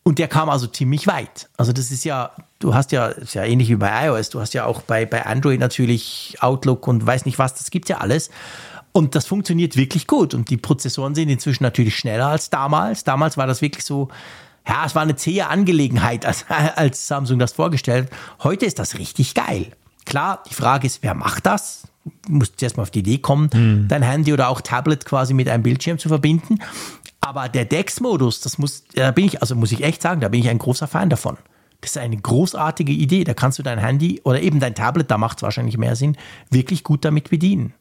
Und 0.03 0.17
der 0.17 0.30
kam 0.30 0.49
also 0.49 0.67
ziemlich 0.67 1.05
weit. 1.05 1.49
Also 1.57 1.73
das 1.73 1.91
ist 1.91 2.05
ja, 2.05 2.31
du 2.59 2.73
hast 2.73 2.93
ja, 2.93 3.07
ist 3.07 3.34
ja 3.34 3.43
ähnlich 3.43 3.67
wie 3.67 3.76
bei 3.76 4.07
iOS, 4.07 4.30
du 4.30 4.39
hast 4.39 4.53
ja 4.53 4.63
auch 4.63 4.81
bei, 4.81 5.05
bei 5.05 5.26
Android 5.26 5.59
natürlich 5.59 6.38
Outlook 6.39 6.88
und 6.88 7.05
weiß 7.05 7.26
nicht 7.26 7.38
was, 7.38 7.53
das 7.53 7.69
gibt 7.69 7.89
ja 7.89 7.97
alles. 7.97 8.30
Und 8.91 9.16
das 9.16 9.26
funktioniert 9.26 9.76
wirklich 9.76 10.07
gut. 10.07 10.34
Und 10.34 10.49
die 10.49 10.57
Prozessoren 10.57 11.16
sind 11.16 11.30
inzwischen 11.30 11.64
natürlich 11.64 11.95
schneller 11.95 12.28
als 12.28 12.49
damals. 12.49 13.03
Damals 13.03 13.38
war 13.38 13.48
das 13.48 13.61
wirklich 13.61 13.86
so, 13.86 14.10
ja, 14.68 14.86
es 14.86 14.95
war 14.95 15.03
eine 15.03 15.16
zähe 15.16 15.48
Angelegenheit, 15.48 16.26
als, 16.26 16.45
als 16.76 17.07
Samsung 17.07 17.40
das 17.40 17.53
vorgestellt 17.53 18.11
hat. 18.11 18.44
Heute 18.44 18.66
ist 18.66 18.80
das 18.80 18.98
richtig 18.98 19.34
geil. 19.34 19.68
Klar, 20.06 20.44
die 20.49 20.53
Frage 20.53 20.88
ist, 20.88 21.03
wer 21.03 21.14
macht 21.14 21.45
das? 21.45 21.84
Du 22.26 22.34
musst 22.34 22.61
erst 22.64 22.78
mal 22.78 22.84
auf 22.84 22.91
die 22.91 22.99
Idee 22.99 23.20
kommen, 23.20 23.49
hm. 23.53 23.88
dein 23.88 24.02
Handy 24.02 24.34
oder 24.34 24.49
auch 24.49 24.61
Tablet 24.61 25.06
quasi 25.06 25.34
mit 25.34 25.48
einem 25.48 25.61
Bildschirm 25.61 25.99
zu 25.99 26.07
verbinden. 26.07 26.60
Aber 27.22 27.49
der 27.49 27.66
DeX-Modus, 27.66 28.41
das 28.41 28.57
muss, 28.57 28.86
da 28.95 29.11
bin 29.11 29.26
ich, 29.26 29.41
also 29.41 29.56
muss 29.56 29.72
ich 29.72 29.84
echt 29.84 30.02
sagen, 30.02 30.22
da 30.22 30.30
bin 30.30 30.40
ich 30.40 30.49
ein 30.49 30.57
großer 30.57 30.88
Fan 30.88 31.10
davon. 31.10 31.38
Das 31.82 31.91
ist 31.91 31.98
eine 31.98 32.18
großartige 32.18 32.91
Idee. 32.91 33.24
Da 33.24 33.34
kannst 33.34 33.60
du 33.60 33.64
dein 33.64 33.78
Handy 33.78 34.22
oder 34.24 34.41
eben 34.41 34.60
dein 34.60 34.76
Tablet, 34.76 35.11
da 35.11 35.18
macht 35.18 35.38
es 35.38 35.44
wahrscheinlich 35.44 35.78
mehr 35.78 35.95
Sinn, 35.95 36.18
wirklich 36.49 36.84
gut 36.84 37.06
damit 37.06 37.30
bedienen. 37.30 37.74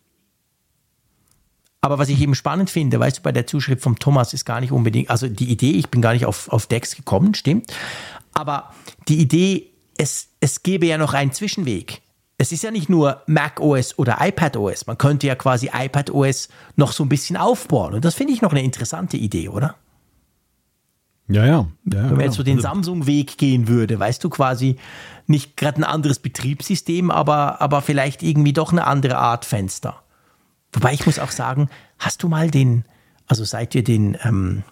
Aber 1.88 1.98
was 1.98 2.10
ich 2.10 2.20
eben 2.20 2.34
spannend 2.34 2.68
finde, 2.68 3.00
weißt 3.00 3.16
du, 3.16 3.22
bei 3.22 3.32
der 3.32 3.46
Zuschrift 3.46 3.82
vom 3.82 3.98
Thomas 3.98 4.34
ist 4.34 4.44
gar 4.44 4.60
nicht 4.60 4.72
unbedingt, 4.72 5.08
also 5.08 5.26
die 5.26 5.50
Idee, 5.50 5.70
ich 5.70 5.88
bin 5.88 6.02
gar 6.02 6.12
nicht 6.12 6.26
auf, 6.26 6.50
auf 6.50 6.66
Dex 6.66 6.94
gekommen, 6.94 7.32
stimmt. 7.32 7.72
Aber 8.34 8.74
die 9.08 9.18
Idee, 9.18 9.70
es, 9.96 10.28
es 10.38 10.62
gäbe 10.62 10.84
ja 10.84 10.98
noch 10.98 11.14
einen 11.14 11.32
Zwischenweg. 11.32 12.02
Es 12.36 12.52
ist 12.52 12.62
ja 12.62 12.70
nicht 12.70 12.90
nur 12.90 13.22
Mac 13.26 13.58
OS 13.58 13.98
oder 13.98 14.18
iPad 14.20 14.58
OS. 14.58 14.86
Man 14.86 14.98
könnte 14.98 15.26
ja 15.26 15.34
quasi 15.34 15.70
iPad 15.72 16.10
OS 16.10 16.50
noch 16.76 16.92
so 16.92 17.04
ein 17.04 17.08
bisschen 17.08 17.38
aufbauen. 17.38 17.94
Und 17.94 18.04
das 18.04 18.14
finde 18.14 18.34
ich 18.34 18.42
noch 18.42 18.50
eine 18.50 18.62
interessante 18.62 19.16
Idee, 19.16 19.48
oder? 19.48 19.74
Ja, 21.26 21.46
ja. 21.46 21.68
ja 21.86 22.10
Wenn 22.10 22.16
man 22.16 22.20
jetzt 22.20 22.34
so 22.36 22.42
den 22.42 22.58
also 22.58 22.68
Samsung-Weg 22.68 23.38
gehen 23.38 23.66
würde, 23.66 23.98
weißt 23.98 24.22
du, 24.22 24.28
quasi 24.28 24.76
nicht 25.26 25.56
gerade 25.56 25.80
ein 25.80 25.84
anderes 25.84 26.18
Betriebssystem, 26.18 27.10
aber, 27.10 27.62
aber 27.62 27.80
vielleicht 27.80 28.22
irgendwie 28.22 28.52
doch 28.52 28.72
eine 28.72 28.86
andere 28.86 29.16
Art 29.16 29.46
Fenster. 29.46 30.02
Wobei 30.72 30.92
ich 30.92 31.06
muss 31.06 31.18
auch 31.18 31.30
sagen, 31.30 31.68
hast 31.98 32.22
du 32.22 32.28
mal 32.28 32.50
den, 32.50 32.84
also 33.26 33.44
seit 33.44 33.74
wir 33.74 33.84
den 33.84 34.16
ähm, 34.22 34.62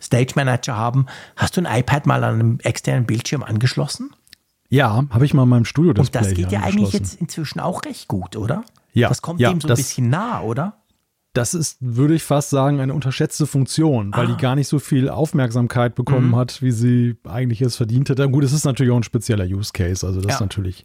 Stage 0.00 0.32
Manager 0.36 0.76
haben, 0.76 1.06
hast 1.36 1.56
du 1.56 1.64
ein 1.64 1.80
iPad 1.80 2.06
mal 2.06 2.24
an 2.24 2.34
einem 2.34 2.60
externen 2.60 3.06
Bildschirm 3.06 3.42
angeschlossen? 3.42 4.10
Ja, 4.68 5.04
habe 5.10 5.24
ich 5.24 5.32
mal 5.32 5.44
in 5.44 5.48
meinem 5.48 5.64
Studio 5.64 5.94
Und 5.98 6.14
das 6.14 6.34
geht 6.34 6.52
ja 6.52 6.60
eigentlich 6.60 6.92
jetzt 6.92 7.14
inzwischen 7.14 7.60
auch 7.60 7.84
recht 7.84 8.06
gut, 8.08 8.36
oder? 8.36 8.64
Ja. 8.92 9.08
Das 9.08 9.22
kommt 9.22 9.40
ja, 9.40 9.50
dem 9.50 9.60
so 9.60 9.68
ein 9.68 9.76
bisschen 9.76 10.10
nah, 10.10 10.42
oder? 10.42 10.76
Das 11.38 11.54
ist, 11.54 11.76
würde 11.80 12.14
ich 12.14 12.24
fast 12.24 12.50
sagen, 12.50 12.80
eine 12.80 12.92
unterschätzte 12.92 13.46
Funktion, 13.46 14.12
weil 14.12 14.26
ah. 14.26 14.34
die 14.34 14.42
gar 14.42 14.56
nicht 14.56 14.66
so 14.66 14.80
viel 14.80 15.08
Aufmerksamkeit 15.08 15.94
bekommen 15.94 16.30
mhm. 16.30 16.36
hat, 16.36 16.62
wie 16.62 16.72
sie 16.72 17.16
eigentlich 17.24 17.62
es 17.62 17.76
verdient 17.76 18.08
hätte. 18.08 18.28
Gut, 18.28 18.42
es 18.42 18.52
ist 18.52 18.64
natürlich 18.64 18.92
auch 18.92 18.96
ein 18.96 19.04
spezieller 19.04 19.44
Use 19.44 19.70
Case. 19.72 20.04
Also 20.04 20.20
das 20.20 20.30
ja. 20.30 20.34
ist 20.34 20.40
natürlich 20.40 20.84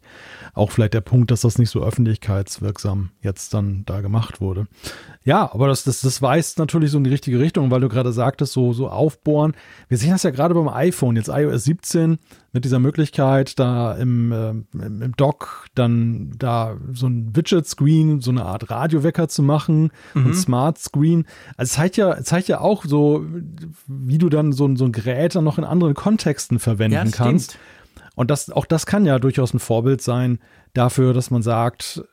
auch 0.54 0.70
vielleicht 0.70 0.94
der 0.94 1.00
Punkt, 1.00 1.32
dass 1.32 1.40
das 1.40 1.58
nicht 1.58 1.70
so 1.70 1.82
öffentlichkeitswirksam 1.82 3.10
jetzt 3.20 3.52
dann 3.52 3.82
da 3.84 4.00
gemacht 4.00 4.40
wurde. 4.40 4.68
Ja, 5.26 5.50
aber 5.54 5.68
das, 5.68 5.84
das, 5.84 6.02
das 6.02 6.20
weist 6.20 6.58
natürlich 6.58 6.90
so 6.90 6.98
in 6.98 7.04
die 7.04 7.10
richtige 7.10 7.38
Richtung, 7.38 7.70
weil 7.70 7.80
du 7.80 7.88
gerade 7.88 8.12
sagtest, 8.12 8.52
so, 8.52 8.74
so 8.74 8.88
aufbohren. 8.88 9.54
Wir 9.88 9.96
sehen 9.96 10.10
das 10.10 10.22
ja 10.22 10.30
gerade 10.30 10.52
beim 10.52 10.68
iPhone, 10.68 11.16
jetzt 11.16 11.28
iOS 11.28 11.64
17 11.64 12.18
mit 12.52 12.66
dieser 12.66 12.78
Möglichkeit, 12.78 13.58
da 13.58 13.94
im, 13.94 14.32
äh, 14.32 14.50
im 14.74 15.16
Dock 15.16 15.66
dann 15.74 16.32
da 16.38 16.76
so 16.92 17.06
ein 17.06 17.34
Widget-Screen, 17.34 18.20
so 18.20 18.32
eine 18.32 18.44
Art 18.44 18.70
Radiowecker 18.70 19.28
zu 19.28 19.42
machen, 19.42 19.92
mhm. 20.12 20.26
ein 20.26 20.34
Smart-Screen. 20.34 21.24
Also 21.56 21.70
es 21.70 21.72
zeigt 21.72 21.96
ja, 21.96 22.22
zeigt 22.22 22.48
ja 22.48 22.60
auch 22.60 22.84
so, 22.84 23.24
wie 23.86 24.18
du 24.18 24.28
dann 24.28 24.52
so, 24.52 24.76
so 24.76 24.84
ein 24.84 24.92
Gerät 24.92 25.34
dann 25.34 25.44
noch 25.44 25.56
in 25.56 25.64
anderen 25.64 25.94
Kontexten 25.94 26.58
verwenden 26.58 26.94
ja, 26.94 27.04
kannst. 27.10 27.52
Stimmt. 27.52 27.64
Und 28.14 28.30
das, 28.30 28.50
auch 28.50 28.66
das 28.66 28.86
kann 28.86 29.06
ja 29.06 29.18
durchaus 29.18 29.52
ein 29.54 29.58
Vorbild 29.58 30.00
sein 30.00 30.38
dafür, 30.72 31.12
dass 31.14 31.30
man 31.30 31.42
sagt, 31.42 32.04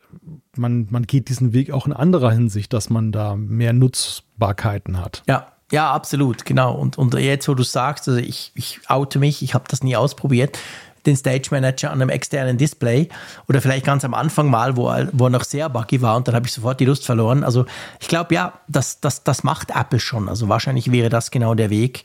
man, 0.56 0.88
man 0.90 1.04
geht 1.04 1.30
diesen 1.30 1.54
Weg 1.54 1.72
auch 1.72 1.86
in 1.86 1.94
anderer 1.94 2.32
Hinsicht, 2.32 2.74
dass 2.74 2.90
man 2.90 3.12
da 3.12 3.36
mehr 3.36 3.74
Nutzbarkeiten 3.74 5.00
hat. 5.00 5.24
Ja, 5.28 5.48
ja, 5.72 5.92
absolut, 5.92 6.46
genau. 6.46 6.74
Und, 6.76 6.98
und 6.98 7.14
jetzt, 7.14 7.48
wo 7.48 7.54
du 7.54 7.64
sagst, 7.64 8.08
also 8.10 8.20
ich, 8.20 8.52
ich 8.56 8.82
oute 8.88 9.20
mich, 9.20 9.42
ich 9.42 9.54
habe 9.54 9.66
das 9.70 9.84
nie 9.84 9.96
ausprobiert, 9.96 10.58
den 11.06 11.16
Stage 11.16 11.48
Manager 11.52 11.92
an 11.92 12.02
einem 12.02 12.10
externen 12.10 12.58
Display 12.58 13.10
oder 13.48 13.62
vielleicht 13.62 13.86
ganz 13.86 14.06
am 14.06 14.14
Anfang 14.14 14.50
mal, 14.50 14.76
wo 14.76 14.90
er, 14.90 15.10
wo 15.14 15.26
er 15.26 15.30
noch 15.30 15.44
sehr 15.44 15.70
buggy 15.70 16.02
war 16.02 16.16
und 16.16 16.28
dann 16.28 16.36
habe 16.36 16.46
ich 16.46 16.54
sofort 16.54 16.80
die 16.80 16.86
Lust 16.86 17.06
verloren. 17.06 17.44
Also 17.44 17.66
ich 18.00 18.08
glaube, 18.08 18.36
ja, 18.36 18.54
das, 18.68 19.00
das, 19.00 19.24
das 19.24 19.44
macht 19.44 19.72
Apple 19.72 20.00
schon. 20.00 20.30
Also 20.30 20.50
wahrscheinlich 20.50 20.92
wäre 20.92 21.10
das 21.10 21.32
genau 21.32 21.56
der 21.56 21.70
Weg. 21.70 22.04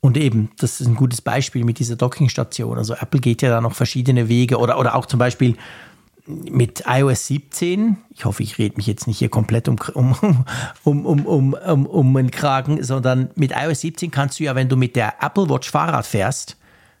Und 0.00 0.16
eben, 0.16 0.50
das 0.58 0.80
ist 0.80 0.86
ein 0.86 0.94
gutes 0.94 1.20
Beispiel 1.20 1.64
mit 1.64 1.78
dieser 1.78 1.96
Dockingstation. 1.96 2.78
Also 2.78 2.94
Apple 2.94 3.20
geht 3.20 3.42
ja 3.42 3.50
da 3.50 3.60
noch 3.60 3.74
verschiedene 3.74 4.28
Wege 4.28 4.58
oder, 4.58 4.78
oder 4.78 4.94
auch 4.94 5.06
zum 5.06 5.18
Beispiel 5.18 5.56
mit 6.28 6.84
iOS 6.86 7.26
17, 7.28 7.96
ich 8.14 8.26
hoffe, 8.26 8.42
ich 8.42 8.58
rede 8.58 8.76
mich 8.76 8.86
jetzt 8.86 9.06
nicht 9.06 9.18
hier 9.18 9.30
komplett 9.30 9.66
um, 9.68 9.78
um, 9.94 10.14
um, 10.84 11.06
um, 11.06 11.26
um, 11.26 11.54
um, 11.54 11.86
um 11.86 12.14
den 12.14 12.30
Kragen, 12.30 12.82
sondern 12.82 13.30
mit 13.34 13.52
iOS 13.52 13.80
17 13.80 14.10
kannst 14.10 14.38
du 14.38 14.44
ja, 14.44 14.54
wenn 14.54 14.68
du 14.68 14.76
mit 14.76 14.94
der 14.94 15.14
Apple 15.22 15.48
Watch 15.48 15.70
Fahrrad 15.70 16.06
fährst, 16.06 16.56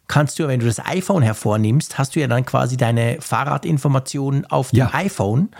kannst 0.08 0.38
du, 0.38 0.48
wenn 0.48 0.60
du 0.60 0.66
das 0.66 0.84
iPhone 0.84 1.22
hervornimmst, 1.22 1.98
hast 1.98 2.16
du 2.16 2.20
ja 2.20 2.26
dann 2.26 2.46
quasi 2.46 2.78
deine 2.78 3.18
Fahrradinformationen 3.20 4.46
auf 4.46 4.70
dem 4.70 4.78
ja. 4.78 4.90
iPhone. 4.94 5.50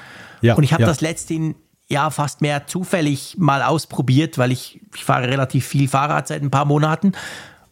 Ja, 0.40 0.54
und 0.54 0.62
ich 0.62 0.72
habe 0.72 0.82
ja. 0.82 0.88
das 0.88 1.02
letztens 1.02 1.54
ja 1.88 2.10
fast 2.10 2.40
mehr 2.40 2.66
zufällig 2.66 3.36
mal 3.38 3.62
ausprobiert, 3.62 4.38
weil 4.38 4.52
ich, 4.52 4.80
ich 4.94 5.04
fahre 5.04 5.28
relativ 5.28 5.66
viel 5.66 5.88
Fahrrad 5.88 6.28
seit 6.28 6.42
ein 6.42 6.50
paar 6.50 6.64
Monaten. 6.64 7.12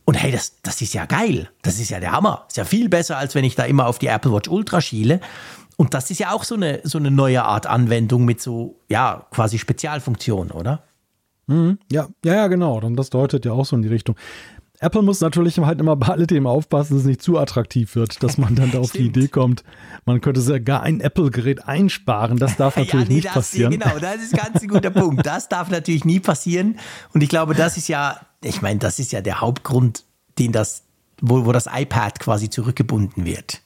Und 0.04 0.14
hey, 0.14 0.32
das, 0.32 0.60
das 0.62 0.80
ist 0.80 0.94
ja 0.94 1.04
geil. 1.04 1.50
Das 1.62 1.78
ist 1.78 1.90
ja 1.90 2.00
der 2.00 2.12
Hammer. 2.12 2.44
Ist 2.48 2.56
ja 2.56 2.64
viel 2.64 2.88
besser, 2.88 3.18
als 3.18 3.34
wenn 3.34 3.44
ich 3.44 3.56
da 3.56 3.64
immer 3.64 3.86
auf 3.86 3.98
die 3.98 4.06
Apple 4.06 4.32
Watch 4.32 4.48
Ultra 4.48 4.80
schiele. 4.80 5.20
Und 5.76 5.92
das 5.92 6.10
ist 6.10 6.20
ja 6.20 6.32
auch 6.32 6.44
so 6.44 6.54
eine, 6.54 6.80
so 6.84 6.96
eine 6.96 7.10
neue 7.10 7.44
Art 7.44 7.66
Anwendung 7.66 8.24
mit 8.24 8.40
so, 8.40 8.80
ja, 8.88 9.26
quasi 9.30 9.58
Spezialfunktionen, 9.58 10.52
oder? 10.52 10.82
Mhm, 11.48 11.78
ja, 11.90 12.08
ja, 12.24 12.34
ja, 12.34 12.46
genau. 12.46 12.78
Und 12.78 12.96
das 12.96 13.10
deutet 13.10 13.44
ja 13.44 13.52
auch 13.52 13.66
so 13.66 13.76
in 13.76 13.82
die 13.82 13.88
Richtung. 13.88 14.16
Apple 14.80 15.02
muss 15.02 15.20
natürlich 15.20 15.58
halt 15.58 15.80
immer 15.80 15.96
bei 15.96 16.08
alle 16.08 16.26
Themen 16.26 16.46
aufpassen, 16.46 16.94
dass 16.94 17.02
es 17.02 17.06
nicht 17.06 17.22
zu 17.22 17.38
attraktiv 17.38 17.94
wird, 17.96 18.22
dass 18.22 18.36
man 18.36 18.54
dann 18.54 18.70
da 18.70 18.78
auf 18.80 18.92
die 18.92 19.06
Idee 19.06 19.28
kommt, 19.28 19.64
man 20.04 20.20
könnte 20.20 20.40
sogar 20.40 20.82
ein 20.82 21.00
Apple-Gerät 21.00 21.66
einsparen. 21.66 22.38
Das 22.38 22.56
darf 22.56 22.76
natürlich 22.76 23.06
ja, 23.06 23.08
nee, 23.08 23.14
nicht 23.16 23.32
passieren. 23.32 23.70
Genau, 23.72 23.98
das 23.98 24.16
ist 24.16 24.32
ganz 24.32 24.62
ein 24.62 24.68
guter 24.68 24.90
Punkt. 24.90 25.26
Das 25.26 25.48
darf 25.48 25.70
natürlich 25.70 26.04
nie 26.04 26.20
passieren. 26.20 26.78
Und 27.12 27.22
ich 27.22 27.28
glaube, 27.28 27.54
das 27.54 27.76
ist 27.76 27.88
ja, 27.88 28.20
ich 28.42 28.60
meine, 28.62 28.78
das 28.78 28.98
ist 28.98 29.12
ja 29.12 29.20
der 29.22 29.40
Hauptgrund, 29.40 30.04
den 30.38 30.52
das, 30.52 30.82
wo, 31.20 31.46
wo 31.46 31.52
das 31.52 31.66
iPad 31.72 32.20
quasi 32.20 32.50
zurückgebunden 32.50 33.24
wird. 33.24 33.62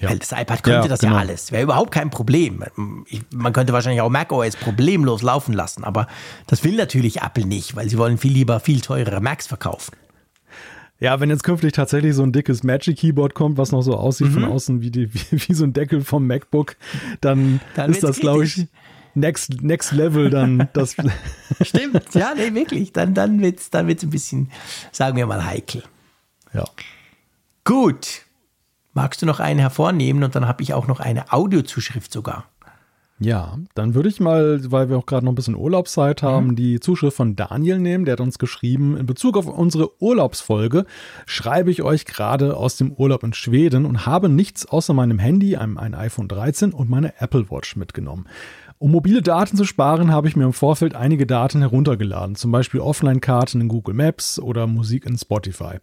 Ja. 0.00 0.10
Weil 0.10 0.18
das 0.18 0.32
iPad 0.32 0.62
könnte 0.62 0.82
ja, 0.82 0.88
das 0.88 1.00
genau. 1.00 1.14
ja 1.14 1.20
alles. 1.20 1.50
Wäre 1.50 1.62
überhaupt 1.62 1.90
kein 1.90 2.10
Problem. 2.10 2.64
man 3.30 3.52
könnte 3.52 3.72
wahrscheinlich 3.72 4.00
auch 4.00 4.10
macOS 4.10 4.56
problemlos 4.56 5.22
laufen 5.22 5.52
lassen, 5.52 5.82
aber 5.82 6.06
das 6.46 6.62
will 6.62 6.76
natürlich 6.76 7.22
Apple 7.22 7.46
nicht, 7.46 7.74
weil 7.74 7.88
sie 7.88 7.98
wollen 7.98 8.18
viel 8.18 8.32
lieber 8.32 8.60
viel 8.60 8.80
teurere 8.80 9.20
Macs 9.20 9.46
verkaufen. 9.46 9.96
Ja, 11.00 11.20
wenn 11.20 11.30
jetzt 11.30 11.44
künftig 11.44 11.72
tatsächlich 11.72 12.14
so 12.14 12.24
ein 12.24 12.32
dickes 12.32 12.64
Magic 12.64 12.98
Keyboard 12.98 13.34
kommt, 13.34 13.56
was 13.56 13.70
noch 13.70 13.82
so 13.82 13.96
aussieht 13.96 14.28
mhm. 14.28 14.32
von 14.32 14.44
außen 14.44 14.80
wie, 14.80 14.90
die, 14.90 15.14
wie, 15.14 15.48
wie, 15.48 15.54
so 15.54 15.64
ein 15.64 15.72
Deckel 15.72 16.02
vom 16.02 16.26
MacBook, 16.26 16.76
dann, 17.20 17.60
dann 17.76 17.90
ist 17.90 18.02
das, 18.02 18.18
glaube 18.18 18.44
ich, 18.44 18.66
next, 19.14 19.62
next 19.62 19.92
Level 19.92 20.30
dann. 20.30 20.68
Das 20.72 20.96
Stimmt, 21.60 22.14
ja, 22.14 22.34
nee, 22.36 22.52
wirklich. 22.52 22.92
Dann, 22.92 23.14
dann 23.14 23.40
wird 23.40 23.60
es 23.60 23.70
dann 23.70 23.86
wird's 23.86 24.02
ein 24.02 24.10
bisschen, 24.10 24.50
sagen 24.90 25.16
wir 25.16 25.26
mal, 25.26 25.44
heikel. 25.44 25.84
Ja. 26.52 26.64
Gut. 27.64 28.22
Magst 28.92 29.22
du 29.22 29.26
noch 29.26 29.38
einen 29.38 29.60
hervornehmen 29.60 30.24
und 30.24 30.34
dann 30.34 30.48
habe 30.48 30.62
ich 30.62 30.74
auch 30.74 30.88
noch 30.88 30.98
eine 30.98 31.32
Audiozuschrift 31.32 32.12
sogar. 32.12 32.46
Ja, 33.20 33.58
dann 33.74 33.94
würde 33.94 34.08
ich 34.08 34.20
mal, 34.20 34.60
weil 34.70 34.88
wir 34.88 34.96
auch 34.96 35.06
gerade 35.06 35.24
noch 35.24 35.32
ein 35.32 35.34
bisschen 35.34 35.56
Urlaubszeit 35.56 36.22
haben, 36.22 36.48
mhm. 36.48 36.56
die 36.56 36.78
Zuschrift 36.78 37.16
von 37.16 37.34
Daniel 37.34 37.78
nehmen. 37.78 38.04
Der 38.04 38.12
hat 38.12 38.20
uns 38.20 38.38
geschrieben, 38.38 38.96
in 38.96 39.06
Bezug 39.06 39.36
auf 39.36 39.46
unsere 39.46 40.00
Urlaubsfolge 40.00 40.84
schreibe 41.26 41.72
ich 41.72 41.82
euch 41.82 42.04
gerade 42.04 42.56
aus 42.56 42.76
dem 42.76 42.92
Urlaub 42.92 43.24
in 43.24 43.32
Schweden 43.32 43.86
und 43.86 44.06
habe 44.06 44.28
nichts 44.28 44.66
außer 44.66 44.94
meinem 44.94 45.18
Handy, 45.18 45.56
einem, 45.56 45.78
ein 45.78 45.94
iPhone 45.94 46.28
13 46.28 46.72
und 46.72 46.88
meine 46.88 47.20
Apple 47.20 47.50
Watch 47.50 47.74
mitgenommen. 47.74 48.26
Um 48.80 48.92
mobile 48.92 49.22
Daten 49.22 49.56
zu 49.56 49.64
sparen, 49.64 50.12
habe 50.12 50.28
ich 50.28 50.36
mir 50.36 50.44
im 50.44 50.52
Vorfeld 50.52 50.94
einige 50.94 51.26
Daten 51.26 51.62
heruntergeladen, 51.62 52.36
zum 52.36 52.52
Beispiel 52.52 52.78
Offline-Karten 52.78 53.62
in 53.62 53.66
Google 53.66 53.94
Maps 53.94 54.38
oder 54.38 54.68
Musik 54.68 55.04
in 55.04 55.18
Spotify. 55.18 55.78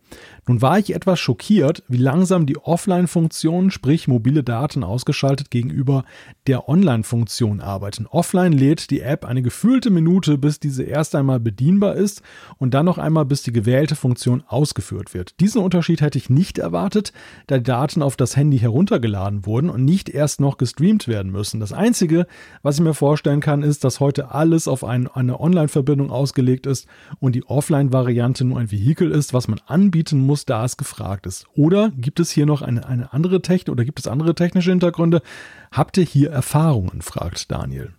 Nun 0.48 0.62
war 0.62 0.80
ich 0.80 0.96
etwas 0.96 1.20
schockiert, 1.20 1.84
wie 1.90 1.98
langsam 1.98 2.46
die 2.46 2.58
Offline-Funktion, 2.58 3.70
sprich 3.70 4.08
mobile 4.08 4.44
Daten 4.44 4.86
ausgeschaltet 4.86 5.52
gegenüber 5.52 6.06
der 6.48 6.70
Online-Funktion 6.70 7.60
arbeiten. 7.60 8.08
Offline 8.08 8.54
lädt 8.54 8.90
die 8.92 9.02
App 9.02 9.26
eine 9.26 9.42
gefühlte 9.42 9.90
Minute, 9.90 10.38
bis 10.38 10.62
diese 10.62 10.84
erst 10.84 11.16
einmal 11.16 11.42
bedienbar 11.42 11.96
ist 11.96 12.22
und 12.60 12.74
dann 12.74 12.86
noch 12.86 12.98
einmal, 12.98 13.26
bis 13.26 13.44
die 13.44 13.52
gewählte 13.52 13.98
Funktion 13.98 14.42
ausgeführt 14.48 15.14
wird. 15.14 15.42
Diesen 15.42 15.62
Unterschied 15.62 16.00
hätte 16.00 16.18
ich 16.18 16.30
nicht 16.30 16.60
erwartet, 16.60 17.12
da 17.48 17.60
Daten 17.60 18.02
auf 18.02 18.16
das 18.16 18.38
Handy 18.38 18.58
heruntergeladen 18.58 19.46
wurden 19.46 19.70
und 19.70 19.84
nicht 19.84 20.08
erst 20.08 20.40
noch 20.40 20.56
gestreamt 20.56 21.10
werden 21.10 21.30
müssen. 21.30 21.60
Das 21.60 21.74
Einzige, 21.74 22.26
was 22.64 22.78
ich 22.78 22.85
mir 22.86 22.94
vorstellen 22.94 23.42
kann, 23.42 23.64
ist, 23.64 23.84
dass 23.84 24.00
heute 24.00 24.32
alles 24.32 24.68
auf 24.68 24.84
ein, 24.84 25.08
eine 25.08 25.40
Online-Verbindung 25.40 26.10
ausgelegt 26.12 26.66
ist 26.66 26.88
und 27.20 27.36
die 27.36 27.46
Offline-Variante 27.46 28.46
nur 28.46 28.60
ein 28.60 28.72
Vehikel 28.72 29.12
ist, 29.12 29.34
was 29.34 29.48
man 29.48 29.60
anbieten 29.68 30.20
muss, 30.20 30.46
da 30.46 30.64
es 30.64 30.78
gefragt 30.78 31.26
ist. 31.26 31.46
Oder 31.56 31.92
gibt 31.98 32.20
es 32.20 32.32
hier 32.32 32.46
noch 32.46 32.62
eine, 32.62 32.88
eine 32.88 33.12
andere 33.14 33.42
Technik 33.42 33.74
oder 33.74 33.86
gibt 33.86 34.00
es 34.00 34.08
andere 34.08 34.36
technische 34.36 34.72
Hintergründe? 34.72 35.22
Habt 35.72 35.98
ihr 35.98 36.06
hier 36.06 36.32
Erfahrungen? 36.32 37.02
fragt 37.02 37.52
Daniel. 37.52 37.94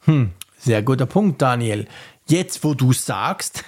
Hm, 0.00 0.30
sehr 0.56 0.82
guter 0.82 1.06
Punkt, 1.06 1.42
Daniel 1.42 1.86
jetzt, 2.30 2.64
wo 2.64 2.74
du 2.74 2.92
sagst, 2.92 3.64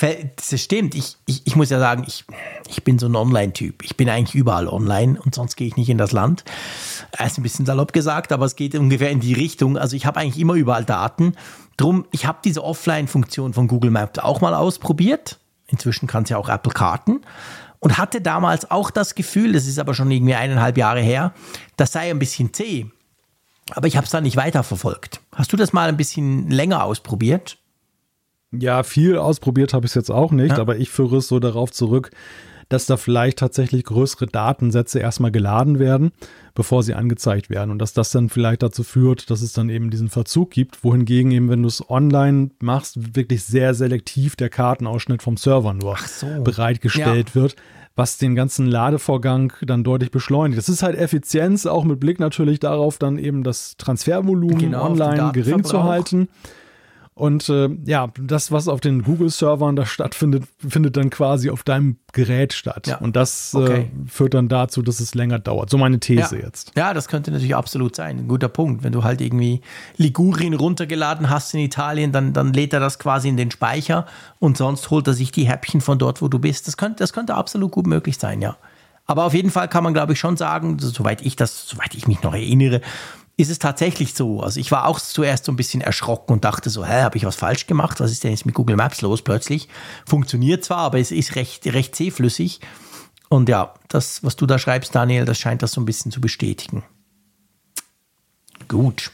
das 0.00 0.60
stimmt. 0.60 0.94
Ich, 0.94 1.16
ich, 1.26 1.42
ich 1.46 1.56
muss 1.56 1.70
ja 1.70 1.78
sagen, 1.78 2.04
ich, 2.06 2.24
ich 2.68 2.84
bin 2.84 2.98
so 2.98 3.06
ein 3.06 3.16
Online-Typ. 3.16 3.82
Ich 3.84 3.96
bin 3.96 4.08
eigentlich 4.08 4.34
überall 4.34 4.68
online 4.68 5.20
und 5.20 5.34
sonst 5.34 5.56
gehe 5.56 5.66
ich 5.66 5.76
nicht 5.76 5.88
in 5.88 5.98
das 5.98 6.12
Land. 6.12 6.44
Er 7.12 7.26
ist 7.26 7.38
ein 7.38 7.42
bisschen 7.42 7.66
salopp 7.66 7.92
gesagt, 7.92 8.32
aber 8.32 8.46
es 8.46 8.56
geht 8.56 8.74
ungefähr 8.74 9.10
in 9.10 9.20
die 9.20 9.32
Richtung. 9.32 9.76
Also 9.76 9.96
ich 9.96 10.06
habe 10.06 10.20
eigentlich 10.20 10.40
immer 10.40 10.54
überall 10.54 10.84
Daten. 10.84 11.34
Drum, 11.76 12.06
ich 12.10 12.26
habe 12.26 12.38
diese 12.44 12.62
Offline-Funktion 12.62 13.54
von 13.54 13.68
Google 13.68 13.90
Maps 13.90 14.18
auch 14.18 14.40
mal 14.40 14.54
ausprobiert. 14.54 15.38
Inzwischen 15.66 16.06
kann 16.06 16.24
es 16.24 16.30
ja 16.30 16.36
auch 16.36 16.48
Apple 16.48 16.72
Karten. 16.72 17.22
Und 17.80 17.98
hatte 17.98 18.20
damals 18.20 18.70
auch 18.70 18.92
das 18.92 19.16
Gefühl, 19.16 19.54
das 19.54 19.66
ist 19.66 19.80
aber 19.80 19.94
schon 19.94 20.10
irgendwie 20.10 20.34
eineinhalb 20.36 20.78
Jahre 20.78 21.00
her, 21.00 21.32
das 21.76 21.90
sei 21.90 22.10
ein 22.10 22.20
bisschen 22.20 22.52
zäh. 22.52 22.86
Aber 23.72 23.88
ich 23.88 23.96
habe 23.96 24.04
es 24.04 24.12
dann 24.12 24.22
nicht 24.22 24.36
weiterverfolgt. 24.36 25.20
Hast 25.34 25.52
du 25.52 25.56
das 25.56 25.72
mal 25.72 25.88
ein 25.88 25.96
bisschen 25.96 26.48
länger 26.48 26.84
ausprobiert? 26.84 27.58
Ja, 28.52 28.82
viel 28.82 29.16
ausprobiert 29.16 29.72
habe 29.72 29.86
ich 29.86 29.90
es 29.90 29.94
jetzt 29.94 30.10
auch 30.10 30.30
nicht, 30.30 30.56
ja. 30.56 30.58
aber 30.58 30.76
ich 30.76 30.90
führe 30.90 31.16
es 31.18 31.28
so 31.28 31.38
darauf 31.38 31.72
zurück, 31.72 32.10
dass 32.68 32.86
da 32.86 32.96
vielleicht 32.96 33.38
tatsächlich 33.38 33.84
größere 33.84 34.26
Datensätze 34.26 34.98
erstmal 34.98 35.30
geladen 35.30 35.78
werden, 35.78 36.12
bevor 36.54 36.82
sie 36.82 36.94
angezeigt 36.94 37.50
werden. 37.50 37.70
Und 37.70 37.78
dass 37.78 37.92
das 37.92 38.10
dann 38.10 38.30
vielleicht 38.30 38.62
dazu 38.62 38.82
führt, 38.82 39.30
dass 39.30 39.42
es 39.42 39.52
dann 39.52 39.68
eben 39.68 39.90
diesen 39.90 40.08
Verzug 40.08 40.50
gibt, 40.50 40.82
wohingegen 40.82 41.32
eben, 41.32 41.50
wenn 41.50 41.62
du 41.62 41.68
es 41.68 41.88
online 41.90 42.50
machst, 42.60 43.14
wirklich 43.14 43.44
sehr 43.44 43.74
selektiv 43.74 44.36
der 44.36 44.48
Kartenausschnitt 44.48 45.22
vom 45.22 45.36
Server 45.36 45.74
nur 45.74 45.96
so. 46.06 46.26
bereitgestellt 46.42 47.30
ja. 47.30 47.34
wird 47.34 47.56
was 47.94 48.16
den 48.16 48.34
ganzen 48.34 48.66
Ladevorgang 48.66 49.52
dann 49.66 49.84
deutlich 49.84 50.10
beschleunigt. 50.10 50.56
Das 50.56 50.68
ist 50.68 50.82
halt 50.82 50.96
Effizienz, 50.96 51.66
auch 51.66 51.84
mit 51.84 52.00
Blick 52.00 52.20
natürlich 52.20 52.58
darauf, 52.58 52.98
dann 52.98 53.18
eben 53.18 53.42
das 53.42 53.76
Transfervolumen 53.76 54.58
genau, 54.58 54.86
online 54.86 55.32
gering 55.32 55.62
zu 55.62 55.82
halten. 55.84 56.28
Und 57.14 57.50
äh, 57.50 57.68
ja, 57.84 58.08
das, 58.18 58.52
was 58.52 58.68
auf 58.68 58.80
den 58.80 59.02
Google-Servern 59.02 59.76
da 59.76 59.84
stattfindet, 59.84 60.44
findet 60.66 60.96
dann 60.96 61.10
quasi 61.10 61.50
auf 61.50 61.62
deinem 61.62 61.98
Gerät 62.12 62.54
statt. 62.54 62.86
Ja. 62.86 62.98
Und 62.98 63.16
das 63.16 63.52
äh, 63.52 63.58
okay. 63.58 63.80
äh, 63.80 64.08
führt 64.08 64.32
dann 64.32 64.48
dazu, 64.48 64.80
dass 64.80 64.98
es 64.98 65.14
länger 65.14 65.38
dauert. 65.38 65.68
So 65.68 65.76
meine 65.76 66.00
These 66.00 66.38
ja. 66.38 66.44
jetzt. 66.44 66.72
Ja, 66.74 66.94
das 66.94 67.08
könnte 67.08 67.30
natürlich 67.30 67.54
absolut 67.54 67.94
sein. 67.94 68.20
Ein 68.20 68.28
guter 68.28 68.48
Punkt. 68.48 68.82
Wenn 68.82 68.92
du 68.92 69.04
halt 69.04 69.20
irgendwie 69.20 69.60
Ligurien 69.98 70.54
runtergeladen 70.54 71.28
hast 71.28 71.52
in 71.52 71.60
Italien, 71.60 72.12
dann, 72.12 72.32
dann 72.32 72.54
lädt 72.54 72.72
er 72.72 72.80
das 72.80 72.98
quasi 72.98 73.28
in 73.28 73.36
den 73.36 73.50
Speicher 73.50 74.06
und 74.38 74.56
sonst 74.56 74.88
holt 74.88 75.06
er 75.06 75.14
sich 75.14 75.32
die 75.32 75.44
Häppchen 75.44 75.82
von 75.82 75.98
dort, 75.98 76.22
wo 76.22 76.28
du 76.28 76.38
bist. 76.38 76.66
Das 76.66 76.78
könnte, 76.78 77.00
das 77.00 77.12
könnte 77.12 77.34
absolut 77.34 77.72
gut 77.72 77.86
möglich 77.86 78.16
sein, 78.16 78.40
ja. 78.40 78.56
Aber 79.04 79.24
auf 79.24 79.34
jeden 79.34 79.50
Fall 79.50 79.68
kann 79.68 79.84
man, 79.84 79.92
glaube 79.92 80.14
ich, 80.14 80.18
schon 80.18 80.36
sagen, 80.36 80.78
soweit 80.78 81.22
ich 81.22 81.36
das, 81.36 81.66
soweit 81.66 81.94
ich 81.94 82.06
mich 82.06 82.22
noch 82.22 82.32
erinnere, 82.32 82.80
ist 83.36 83.50
es 83.50 83.58
tatsächlich 83.58 84.14
so. 84.14 84.40
Also 84.40 84.60
ich 84.60 84.70
war 84.70 84.86
auch 84.86 85.00
zuerst 85.00 85.44
so 85.44 85.52
ein 85.52 85.56
bisschen 85.56 85.80
erschrocken 85.80 86.32
und 86.32 86.44
dachte 86.44 86.70
so, 86.70 86.84
hä, 86.84 87.02
habe 87.02 87.16
ich 87.16 87.24
was 87.24 87.36
falsch 87.36 87.66
gemacht? 87.66 88.00
Was 88.00 88.12
ist 88.12 88.24
denn 88.24 88.30
jetzt 88.30 88.46
mit 88.46 88.54
Google 88.54 88.76
Maps 88.76 89.00
los 89.00 89.22
plötzlich? 89.22 89.68
Funktioniert 90.06 90.64
zwar, 90.64 90.78
aber 90.78 90.98
es 90.98 91.10
ist 91.10 91.34
recht, 91.34 91.66
recht 91.66 91.96
zähflüssig. 91.96 92.60
Und 93.28 93.48
ja, 93.48 93.74
das, 93.88 94.22
was 94.22 94.36
du 94.36 94.46
da 94.46 94.58
schreibst, 94.58 94.94
Daniel, 94.94 95.24
das 95.24 95.38
scheint 95.38 95.62
das 95.62 95.72
so 95.72 95.80
ein 95.80 95.86
bisschen 95.86 96.12
zu 96.12 96.20
bestätigen. 96.20 96.84
Gut. 98.68 99.10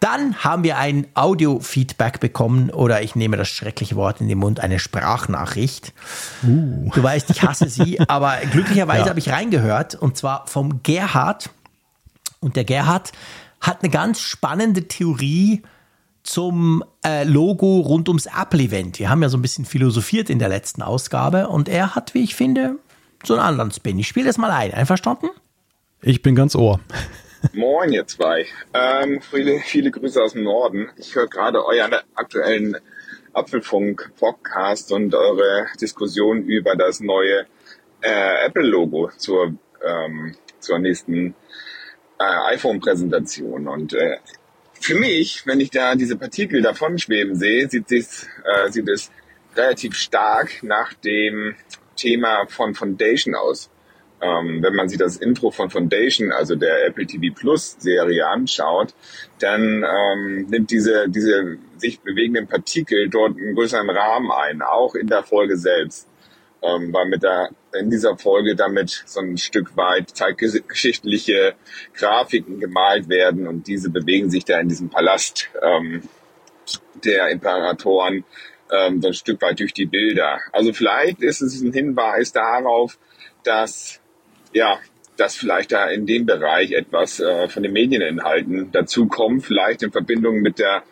Dann 0.00 0.36
haben 0.44 0.64
wir 0.64 0.76
ein 0.76 1.06
Audio-Feedback 1.14 2.20
bekommen 2.20 2.70
oder 2.70 3.00
ich 3.02 3.14
nehme 3.14 3.36
das 3.36 3.48
schreckliche 3.48 3.96
Wort 3.96 4.20
in 4.20 4.28
den 4.28 4.38
Mund, 4.38 4.60
eine 4.60 4.78
Sprachnachricht. 4.78 5.94
Uh. 6.42 6.90
Du 6.92 7.02
weißt, 7.02 7.30
ich 7.30 7.42
hasse 7.42 7.70
sie, 7.70 8.00
aber 8.08 8.36
glücklicherweise 8.50 9.04
ja. 9.04 9.08
habe 9.08 9.18
ich 9.18 9.30
reingehört 9.30 9.94
und 9.94 10.16
zwar 10.16 10.46
vom 10.46 10.82
Gerhard. 10.82 11.48
Und 12.40 12.56
der 12.56 12.64
Gerhard 12.64 13.12
hat 13.66 13.82
eine 13.82 13.90
ganz 13.90 14.20
spannende 14.20 14.86
Theorie 14.88 15.62
zum 16.22 16.84
äh, 17.04 17.24
Logo 17.24 17.80
rund 17.80 18.08
ums 18.08 18.26
Apple-Event. 18.26 18.98
Wir 18.98 19.10
haben 19.10 19.22
ja 19.22 19.28
so 19.28 19.38
ein 19.38 19.42
bisschen 19.42 19.64
philosophiert 19.64 20.30
in 20.30 20.38
der 20.38 20.48
letzten 20.48 20.82
Ausgabe 20.82 21.48
und 21.48 21.68
er 21.68 21.94
hat, 21.94 22.14
wie 22.14 22.22
ich 22.22 22.34
finde, 22.34 22.76
so 23.24 23.34
einen 23.34 23.42
anderen 23.42 23.70
Spin. 23.70 23.98
Ich 23.98 24.08
spiele 24.08 24.26
das 24.26 24.38
mal 24.38 24.50
ein. 24.50 24.72
Einverstanden? 24.72 25.28
Ich 26.02 26.22
bin 26.22 26.34
ganz 26.34 26.54
ohr. 26.54 26.80
Moin, 27.52 27.92
ihr 27.92 28.06
zwei. 28.06 28.46
Ähm, 28.72 29.20
viele, 29.20 29.60
viele 29.60 29.90
Grüße 29.90 30.22
aus 30.22 30.32
dem 30.32 30.44
Norden. 30.44 30.90
Ich 30.96 31.14
höre 31.14 31.26
gerade 31.26 31.64
euren 31.64 31.94
aktuellen 32.14 32.76
Apfelfunk-Podcast 33.32 34.92
und 34.92 35.14
eure 35.14 35.66
Diskussion 35.80 36.44
über 36.44 36.76
das 36.76 37.00
neue 37.00 37.46
äh, 38.00 38.46
Apple-Logo 38.46 39.10
zur, 39.16 39.54
ähm, 39.86 40.36
zur 40.60 40.78
nächsten 40.78 41.34
äh, 42.18 42.54
iPhone-Präsentation. 42.54 43.68
Und 43.68 43.94
äh, 43.94 44.18
für 44.80 44.94
mich, 44.94 45.46
wenn 45.46 45.60
ich 45.60 45.70
da 45.70 45.94
diese 45.94 46.16
Partikel 46.16 46.62
davon 46.62 46.98
schweben 46.98 47.36
sehe, 47.36 47.68
sieht, 47.68 47.90
es, 47.92 48.26
äh, 48.44 48.70
sieht 48.70 48.88
es 48.88 49.10
relativ 49.56 49.94
stark 49.94 50.62
nach 50.62 50.92
dem 50.94 51.54
Thema 51.96 52.46
von 52.48 52.74
Foundation 52.74 53.34
aus. 53.34 53.70
Ähm, 54.20 54.62
wenn 54.62 54.74
man 54.74 54.88
sich 54.88 54.98
das 54.98 55.16
Intro 55.16 55.50
von 55.50 55.70
Foundation, 55.70 56.32
also 56.32 56.54
der 56.54 56.86
Apple 56.86 57.06
TV 57.06 57.34
Plus 57.34 57.76
Serie 57.78 58.26
anschaut, 58.26 58.94
dann 59.38 59.84
ähm, 59.84 60.46
nimmt 60.48 60.70
diese, 60.70 61.08
diese 61.08 61.58
sich 61.76 62.00
bewegenden 62.00 62.46
Partikel 62.46 63.08
dort 63.10 63.36
einen 63.36 63.54
größeren 63.54 63.90
Rahmen 63.90 64.30
ein, 64.30 64.62
auch 64.62 64.94
in 64.94 65.08
der 65.08 65.24
Folge 65.24 65.56
selbst 65.56 66.08
ähm, 66.64 66.92
weil 66.92 67.06
mit 67.06 67.22
der, 67.22 67.50
in 67.78 67.90
dieser 67.90 68.16
Folge 68.16 68.56
damit 68.56 69.02
so 69.06 69.20
ein 69.20 69.36
Stück 69.36 69.76
weit 69.76 70.10
zeitgeschichtliche 70.10 71.54
Grafiken 71.94 72.60
gemalt 72.60 73.08
werden 73.08 73.46
und 73.46 73.66
diese 73.66 73.90
bewegen 73.90 74.30
sich 74.30 74.44
da 74.44 74.58
in 74.60 74.68
diesem 74.68 74.88
Palast 74.88 75.50
ähm, 75.62 76.02
der 77.04 77.28
Imperatoren 77.28 78.24
ähm, 78.72 79.02
so 79.02 79.08
ein 79.08 79.14
Stück 79.14 79.42
weit 79.42 79.60
durch 79.60 79.74
die 79.74 79.86
Bilder. 79.86 80.40
Also 80.52 80.72
vielleicht 80.72 81.22
ist 81.22 81.42
es 81.42 81.60
ein 81.60 81.72
Hinweis 81.72 82.32
darauf, 82.32 82.98
dass 83.42 84.00
ja, 84.52 84.78
dass 85.16 85.36
vielleicht 85.36 85.72
da 85.72 85.90
in 85.90 86.06
dem 86.06 86.26
Bereich 86.26 86.72
etwas 86.72 87.20
äh, 87.20 87.48
von 87.48 87.62
den 87.62 87.72
Medieninhalten 87.72 88.72
dazukommt, 88.72 89.44
vielleicht 89.44 89.82
in 89.82 89.92
Verbindung 89.92 90.40
mit 90.40 90.58
der 90.58 90.82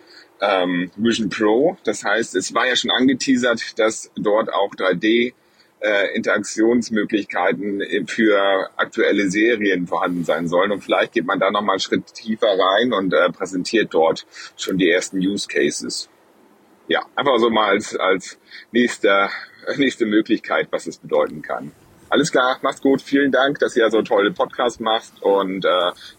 ähm, 0.40 0.90
Vision 0.96 1.28
Pro. 1.28 1.76
Das 1.84 2.04
heißt, 2.04 2.34
es 2.36 2.54
war 2.54 2.66
ja 2.66 2.76
schon 2.76 2.90
angeteasert, 2.90 3.78
dass 3.78 4.10
dort 4.16 4.52
auch 4.52 4.74
3D 4.74 5.32
äh, 5.82 6.14
Interaktionsmöglichkeiten 6.16 7.82
für 8.06 8.70
aktuelle 8.76 9.30
Serien 9.30 9.86
vorhanden 9.86 10.24
sein 10.24 10.48
sollen. 10.48 10.70
Und 10.72 10.82
vielleicht 10.82 11.12
geht 11.12 11.26
man 11.26 11.40
da 11.40 11.50
nochmal 11.50 11.74
einen 11.74 11.80
Schritt 11.80 12.14
tiefer 12.14 12.48
rein 12.48 12.92
und 12.92 13.12
äh, 13.12 13.30
präsentiert 13.30 13.92
dort 13.92 14.26
schon 14.56 14.78
die 14.78 14.90
ersten 14.90 15.18
Use 15.18 15.48
Cases. 15.48 16.08
ja, 16.88 17.04
einfach 17.16 17.38
so 17.38 17.50
mal 17.50 17.70
als, 17.70 17.96
als 17.96 18.38
nächste, 18.70 19.28
nächste 19.76 20.06
Möglichkeit, 20.06 20.68
was 20.70 20.86
es 20.86 20.98
bedeuten 20.98 21.42
kann. 21.42 21.72
Alles 22.12 22.30
klar, 22.30 22.58
mach's 22.60 22.82
gut. 22.82 23.00
Vielen 23.00 23.32
Dank, 23.32 23.58
dass 23.60 23.74
ihr 23.74 23.90
so 23.90 24.02
tolle 24.02 24.32
Podcasts 24.32 24.78
macht. 24.80 25.22
Und 25.22 25.64
äh, 25.64 25.68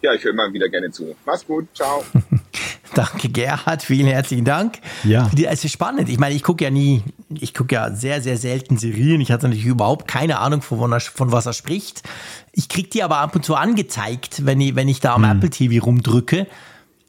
ja, 0.01 0.13
ich 0.13 0.23
höre 0.23 0.31
immer 0.31 0.51
wieder 0.51 0.67
gerne 0.67 0.89
zu. 0.89 1.15
Mach's 1.23 1.45
gut. 1.45 1.67
Ciao. 1.75 2.03
Danke, 2.95 3.29
Gerhard. 3.29 3.83
Vielen 3.83 4.07
herzlichen 4.07 4.43
Dank. 4.45 4.79
Ja. 5.03 5.29
Es 5.45 5.63
ist 5.63 5.71
spannend. 5.71 6.09
Ich 6.09 6.19
meine, 6.19 6.33
ich 6.33 6.41
gucke 6.41 6.63
ja 6.63 6.71
nie, 6.71 7.03
ich 7.41 7.53
gucke 7.53 7.75
ja 7.75 7.91
sehr, 7.91 8.21
sehr 8.21 8.37
selten 8.37 8.77
Serien. 8.77 9.21
Ich 9.21 9.31
hatte 9.31 9.47
natürlich 9.47 9.65
überhaupt 9.65 10.07
keine 10.07 10.39
Ahnung, 10.39 10.61
von, 10.61 10.91
er, 10.91 10.99
von 10.99 11.31
was 11.31 11.45
er 11.45 11.53
spricht. 11.53 12.03
Ich 12.51 12.67
kriege 12.69 12.89
die 12.89 13.03
aber 13.03 13.17
ab 13.17 13.35
und 13.35 13.45
zu 13.45 13.55
angezeigt, 13.55 14.45
wenn 14.45 14.61
ich, 14.61 14.75
wenn 14.75 14.87
ich 14.87 14.99
da 14.99 15.15
am 15.15 15.29
hm. 15.29 15.37
Apple 15.37 15.49
TV 15.49 15.83
rumdrücke. 15.83 16.47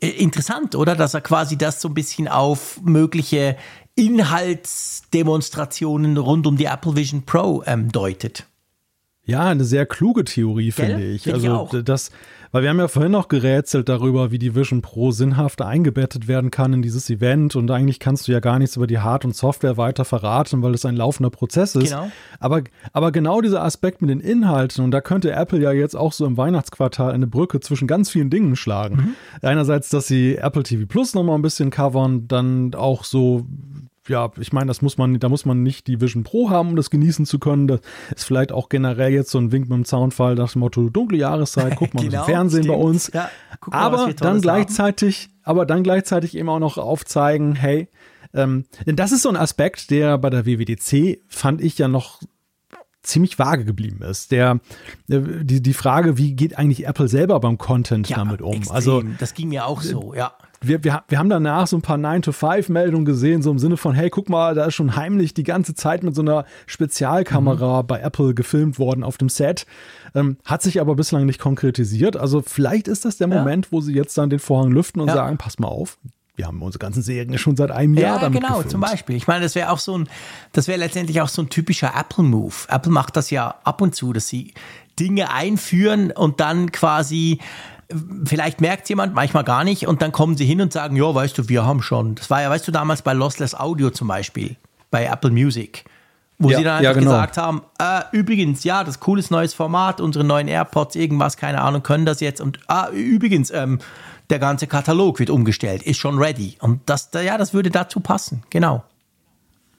Äh, 0.00 0.08
interessant, 0.08 0.74
oder? 0.74 0.96
Dass 0.96 1.14
er 1.14 1.20
quasi 1.20 1.56
das 1.56 1.80
so 1.80 1.88
ein 1.88 1.94
bisschen 1.94 2.26
auf 2.28 2.80
mögliche 2.82 3.56
Inhaltsdemonstrationen 3.96 6.16
rund 6.16 6.46
um 6.46 6.56
die 6.56 6.66
Apple 6.66 6.94
Vision 6.96 7.24
Pro 7.24 7.62
ähm, 7.66 7.92
deutet. 7.92 8.46
Ja, 9.26 9.46
eine 9.46 9.64
sehr 9.64 9.86
kluge 9.86 10.24
Theorie, 10.24 10.70
finde 10.70 11.02
ich. 11.02 11.22
Find 11.22 11.36
also 11.36 11.46
ich 11.46 11.52
auch. 11.52 11.82
das, 11.82 12.10
weil 12.54 12.62
wir 12.62 12.70
haben 12.70 12.78
ja 12.78 12.86
vorhin 12.86 13.10
noch 13.10 13.26
gerätselt 13.26 13.88
darüber, 13.88 14.30
wie 14.30 14.38
die 14.38 14.54
Vision 14.54 14.80
Pro 14.80 15.10
sinnhaft 15.10 15.60
eingebettet 15.60 16.28
werden 16.28 16.52
kann 16.52 16.72
in 16.72 16.82
dieses 16.82 17.10
Event 17.10 17.56
und 17.56 17.68
eigentlich 17.68 17.98
kannst 17.98 18.28
du 18.28 18.32
ja 18.32 18.38
gar 18.38 18.60
nichts 18.60 18.76
über 18.76 18.86
die 18.86 19.00
Hard- 19.00 19.24
und 19.24 19.34
Software 19.34 19.76
weiter 19.76 20.04
verraten, 20.04 20.62
weil 20.62 20.72
es 20.72 20.84
ein 20.84 20.94
laufender 20.94 21.30
Prozess 21.30 21.74
ist. 21.74 21.90
Genau. 21.90 22.12
Aber, 22.38 22.62
aber 22.92 23.10
genau 23.10 23.40
dieser 23.40 23.64
Aspekt 23.64 24.02
mit 24.02 24.10
den 24.10 24.20
Inhalten 24.20 24.84
und 24.84 24.92
da 24.92 25.00
könnte 25.00 25.32
Apple 25.32 25.58
ja 25.58 25.72
jetzt 25.72 25.96
auch 25.96 26.12
so 26.12 26.26
im 26.26 26.36
Weihnachtsquartal 26.36 27.10
eine 27.10 27.26
Brücke 27.26 27.58
zwischen 27.58 27.88
ganz 27.88 28.08
vielen 28.08 28.30
Dingen 28.30 28.54
schlagen. 28.54 28.94
Mhm. 28.94 29.14
Einerseits, 29.42 29.88
dass 29.88 30.06
sie 30.06 30.36
Apple 30.36 30.62
TV 30.62 30.86
Plus 30.86 31.12
nochmal 31.12 31.34
ein 31.34 31.42
bisschen 31.42 31.70
covern, 31.70 32.28
dann 32.28 32.72
auch 32.76 33.02
so 33.02 33.48
ja, 34.08 34.30
ich 34.38 34.52
meine, 34.52 34.66
das 34.66 34.82
muss 34.82 34.98
man, 34.98 35.18
da 35.18 35.28
muss 35.28 35.44
man 35.44 35.62
nicht 35.62 35.86
die 35.86 36.00
Vision 36.00 36.24
Pro 36.24 36.50
haben, 36.50 36.70
um 36.70 36.76
das 36.76 36.90
genießen 36.90 37.26
zu 37.26 37.38
können. 37.38 37.68
Das 37.68 37.80
ist 38.14 38.24
vielleicht 38.24 38.52
auch 38.52 38.68
generell 38.68 39.12
jetzt 39.12 39.30
so 39.30 39.38
ein 39.38 39.50
Wink 39.50 39.68
mit 39.68 39.76
dem 39.76 39.84
Zaunfall 39.84 40.34
nach 40.34 40.52
dem 40.52 40.60
Motto 40.60 40.90
dunkle 40.90 41.18
Jahreszeit, 41.18 41.74
guck 41.78 41.94
mal 41.94 42.04
genau, 42.04 42.20
im 42.20 42.24
Fernsehen 42.26 42.64
stimmt. 42.64 42.78
bei 42.78 42.84
uns. 42.84 43.10
Ja, 43.12 43.30
mal, 43.66 43.78
aber 43.78 44.12
dann 44.12 44.40
gleichzeitig, 44.40 45.24
haben. 45.24 45.40
aber 45.44 45.66
dann 45.66 45.82
gleichzeitig 45.82 46.36
eben 46.36 46.48
auch 46.48 46.58
noch 46.58 46.76
aufzeigen, 46.76 47.54
hey, 47.54 47.88
ähm, 48.34 48.64
denn 48.86 48.96
das 48.96 49.12
ist 49.12 49.22
so 49.22 49.28
ein 49.28 49.36
Aspekt, 49.36 49.90
der 49.90 50.18
bei 50.18 50.28
der 50.28 50.44
WWDC 50.44 51.22
fand 51.28 51.62
ich 51.62 51.78
ja 51.78 51.88
noch 51.88 52.20
ziemlich 53.02 53.38
vage 53.38 53.64
geblieben 53.64 54.02
ist. 54.02 54.32
Der, 54.32 54.60
äh, 55.08 55.20
die, 55.42 55.62
die 55.62 55.74
Frage, 55.74 56.18
wie 56.18 56.34
geht 56.34 56.58
eigentlich 56.58 56.86
Apple 56.86 57.08
selber 57.08 57.38
beim 57.40 57.58
Content 57.58 58.08
ja, 58.08 58.16
damit 58.16 58.42
um? 58.42 58.54
Extrem. 58.54 58.74
Also, 58.74 59.02
das 59.18 59.34
ging 59.34 59.50
mir 59.50 59.66
auch 59.66 59.82
so, 59.82 60.14
ja 60.14 60.32
wir, 60.66 60.84
wir, 60.84 61.02
wir 61.08 61.18
haben 61.18 61.28
danach 61.28 61.66
so 61.66 61.76
ein 61.76 61.82
paar 61.82 61.98
9-to-5-Meldungen 61.98 63.04
gesehen, 63.04 63.42
so 63.42 63.50
im 63.50 63.58
Sinne 63.58 63.76
von, 63.76 63.94
hey, 63.94 64.10
guck 64.10 64.28
mal, 64.28 64.54
da 64.54 64.66
ist 64.66 64.74
schon 64.74 64.96
heimlich 64.96 65.34
die 65.34 65.42
ganze 65.42 65.74
Zeit 65.74 66.02
mit 66.02 66.14
so 66.14 66.22
einer 66.22 66.44
Spezialkamera 66.66 67.82
mhm. 67.82 67.86
bei 67.86 68.00
Apple 68.00 68.34
gefilmt 68.34 68.78
worden 68.78 69.04
auf 69.04 69.18
dem 69.18 69.28
Set. 69.28 69.66
Ähm, 70.14 70.36
hat 70.44 70.62
sich 70.62 70.80
aber 70.80 70.94
bislang 70.94 71.26
nicht 71.26 71.40
konkretisiert. 71.40 72.16
Also 72.16 72.42
vielleicht 72.42 72.88
ist 72.88 73.04
das 73.04 73.16
der 73.16 73.28
ja. 73.28 73.38
Moment, 73.38 73.72
wo 73.72 73.80
sie 73.80 73.94
jetzt 73.94 74.16
dann 74.16 74.30
den 74.30 74.38
Vorhang 74.38 74.70
lüften 74.70 75.00
und 75.00 75.08
ja. 75.08 75.14
sagen, 75.14 75.38
pass 75.38 75.58
mal 75.58 75.68
auf, 75.68 75.98
wir 76.36 76.46
haben 76.46 76.60
unsere 76.62 76.80
ganzen 76.80 77.02
Serien 77.02 77.38
schon 77.38 77.56
seit 77.56 77.70
einem 77.70 77.94
Jahr 77.94 78.16
ja, 78.16 78.22
damit 78.22 78.40
genau, 78.40 78.54
gefilmt. 78.54 78.70
zum 78.72 78.80
Beispiel. 78.80 79.14
Ich 79.16 79.26
meine, 79.26 79.44
das 79.44 79.54
wäre 79.54 79.70
auch 79.70 79.78
so 79.78 79.96
ein, 79.96 80.08
das 80.52 80.66
wäre 80.66 80.78
letztendlich 80.78 81.20
auch 81.20 81.28
so 81.28 81.42
ein 81.42 81.48
typischer 81.48 81.92
Apple-Move. 81.96 82.54
Apple 82.68 82.90
macht 82.90 83.16
das 83.16 83.30
ja 83.30 83.54
ab 83.62 83.80
und 83.80 83.94
zu, 83.94 84.12
dass 84.12 84.28
sie 84.28 84.52
Dinge 84.98 85.30
einführen 85.30 86.10
und 86.10 86.40
dann 86.40 86.72
quasi 86.72 87.38
vielleicht 88.24 88.60
merkt 88.60 88.88
jemand, 88.88 89.14
manchmal 89.14 89.44
gar 89.44 89.64
nicht, 89.64 89.86
und 89.86 90.02
dann 90.02 90.12
kommen 90.12 90.36
sie 90.36 90.44
hin 90.44 90.60
und 90.60 90.72
sagen, 90.72 90.96
ja, 90.96 91.14
weißt 91.14 91.36
du, 91.38 91.48
wir 91.48 91.64
haben 91.64 91.82
schon. 91.82 92.14
Das 92.14 92.30
war 92.30 92.42
ja, 92.42 92.50
weißt 92.50 92.66
du, 92.66 92.72
damals 92.72 93.02
bei 93.02 93.12
Lossless 93.12 93.54
Audio 93.54 93.90
zum 93.90 94.08
Beispiel, 94.08 94.56
bei 94.90 95.04
Apple 95.04 95.30
Music, 95.30 95.84
wo 96.38 96.50
ja, 96.50 96.58
sie 96.58 96.64
dann 96.64 96.74
einfach 96.74 96.84
ja, 96.84 96.92
genau. 96.92 97.10
gesagt 97.12 97.36
haben, 97.36 97.62
äh, 97.78 98.02
übrigens, 98.12 98.64
ja, 98.64 98.84
das 98.84 99.00
cooles 99.00 99.30
neues 99.30 99.54
Format, 99.54 100.00
unsere 100.00 100.24
neuen 100.24 100.48
AirPods, 100.48 100.96
irgendwas, 100.96 101.36
keine 101.36 101.62
Ahnung, 101.62 101.82
können 101.82 102.06
das 102.06 102.20
jetzt. 102.20 102.40
Und 102.40 102.58
ah, 102.68 102.88
übrigens, 102.90 103.50
ähm, 103.50 103.78
der 104.30 104.38
ganze 104.38 104.66
Katalog 104.66 105.18
wird 105.18 105.30
umgestellt, 105.30 105.82
ist 105.82 105.98
schon 105.98 106.18
ready. 106.18 106.56
Und 106.60 106.80
das, 106.86 107.10
ja, 107.12 107.38
das 107.38 107.54
würde 107.54 107.70
dazu 107.70 108.00
passen, 108.00 108.42
genau. 108.50 108.84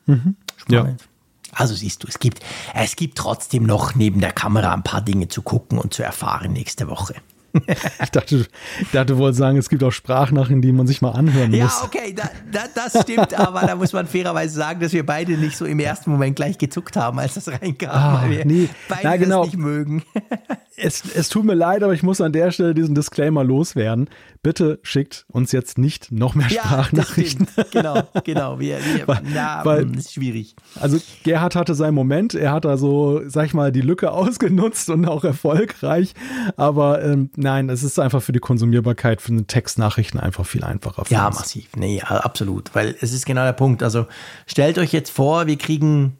Mhm. 0.05 0.35
Spannend. 0.57 1.01
Ja. 1.01 1.07
Also 1.55 1.73
siehst 1.73 2.03
du, 2.03 2.07
es 2.07 2.19
gibt, 2.19 2.41
es 2.73 2.95
gibt 2.95 3.17
trotzdem 3.17 3.63
noch 3.63 3.95
neben 3.95 4.19
der 4.19 4.33
Kamera 4.33 4.73
ein 4.73 4.83
paar 4.83 5.01
Dinge 5.01 5.29
zu 5.29 5.41
gucken 5.41 5.79
und 5.79 5.93
zu 5.93 6.03
erfahren 6.03 6.51
nächste 6.51 6.89
Woche. 6.89 7.15
ich 8.03 8.09
dachte, 8.11 8.45
ich 8.81 8.91
dachte 8.91 9.17
wohl 9.17 9.33
sagen, 9.33 9.57
es 9.57 9.69
gibt 9.69 9.83
auch 9.83 9.91
Sprachnachrichten, 9.91 10.61
die 10.61 10.71
man 10.71 10.87
sich 10.87 11.01
mal 11.01 11.11
anhören 11.11 11.51
muss. 11.51 11.59
Ja, 11.59 11.83
okay, 11.83 12.13
da, 12.13 12.29
da, 12.51 12.63
das 12.73 13.01
stimmt, 13.03 13.33
aber 13.33 13.61
da 13.61 13.75
muss 13.75 13.93
man 13.93 14.07
fairerweise 14.07 14.55
sagen, 14.55 14.79
dass 14.79 14.93
wir 14.93 15.05
beide 15.05 15.33
nicht 15.33 15.57
so 15.57 15.65
im 15.65 15.79
ersten 15.79 16.11
Moment 16.11 16.35
gleich 16.35 16.57
gezuckt 16.57 16.95
haben, 16.95 17.19
als 17.19 17.35
das 17.35 17.47
reinkam, 17.61 17.89
ah, 17.91 18.21
weil 18.21 18.31
wir 18.31 18.45
nee. 18.45 18.69
beide 18.89 19.03
Na, 19.03 19.17
genau. 19.17 19.43
das 19.43 19.53
nicht 19.53 19.61
mögen. 19.61 20.03
es, 20.77 21.03
es 21.15 21.29
tut 21.29 21.45
mir 21.45 21.53
leid, 21.53 21.83
aber 21.83 21.93
ich 21.93 22.03
muss 22.03 22.21
an 22.21 22.33
der 22.33 22.51
Stelle 22.51 22.73
diesen 22.73 22.95
Disclaimer 22.95 23.43
loswerden. 23.43 24.09
Bitte 24.43 24.79
schickt 24.83 25.25
uns 25.29 25.51
jetzt 25.51 25.77
nicht 25.77 26.11
noch 26.11 26.35
mehr 26.35 26.49
Sprachnachrichten. 26.49 27.47
Ja, 27.55 27.63
genau, 27.71 28.03
genau. 28.23 28.59
Wir, 28.59 28.77
wir, 28.79 29.07
weil, 29.07 29.21
na, 29.33 29.63
weil, 29.63 29.95
ist 29.95 30.13
schwierig. 30.13 30.55
Also 30.79 30.99
Gerhard 31.23 31.55
hatte 31.55 31.75
seinen 31.75 31.95
Moment, 31.95 32.35
er 32.35 32.51
hat 32.51 32.65
da 32.65 32.77
so, 32.77 33.21
sag 33.27 33.45
ich 33.45 33.53
mal, 33.53 33.71
die 33.71 33.81
Lücke 33.81 34.11
ausgenutzt 34.15 34.89
und 34.89 35.07
auch 35.07 35.23
erfolgreich. 35.23 36.13
Aber 36.57 37.03
ähm, 37.03 37.29
nein, 37.35 37.69
es 37.69 37.83
ist 37.83 37.99
einfach 37.99 38.21
für 38.21 38.33
die 38.33 38.39
Konsumierbarkeit 38.39 39.21
für 39.21 39.35
Textnachrichten 39.45 40.19
einfach 40.19 40.45
viel 40.45 40.63
einfacher. 40.63 41.03
ja, 41.09 41.27
uns. 41.27 41.39
massiv. 41.39 41.69
Nee, 41.75 42.01
absolut. 42.01 42.73
Weil 42.73 42.95
es 43.01 43.13
ist 43.13 43.25
genau 43.25 43.43
der 43.43 43.53
Punkt. 43.53 43.83
Also 43.83 44.07
stellt 44.45 44.77
euch 44.77 44.91
jetzt 44.91 45.09
vor, 45.09 45.47
wir 45.47 45.57
kriegen 45.57 46.17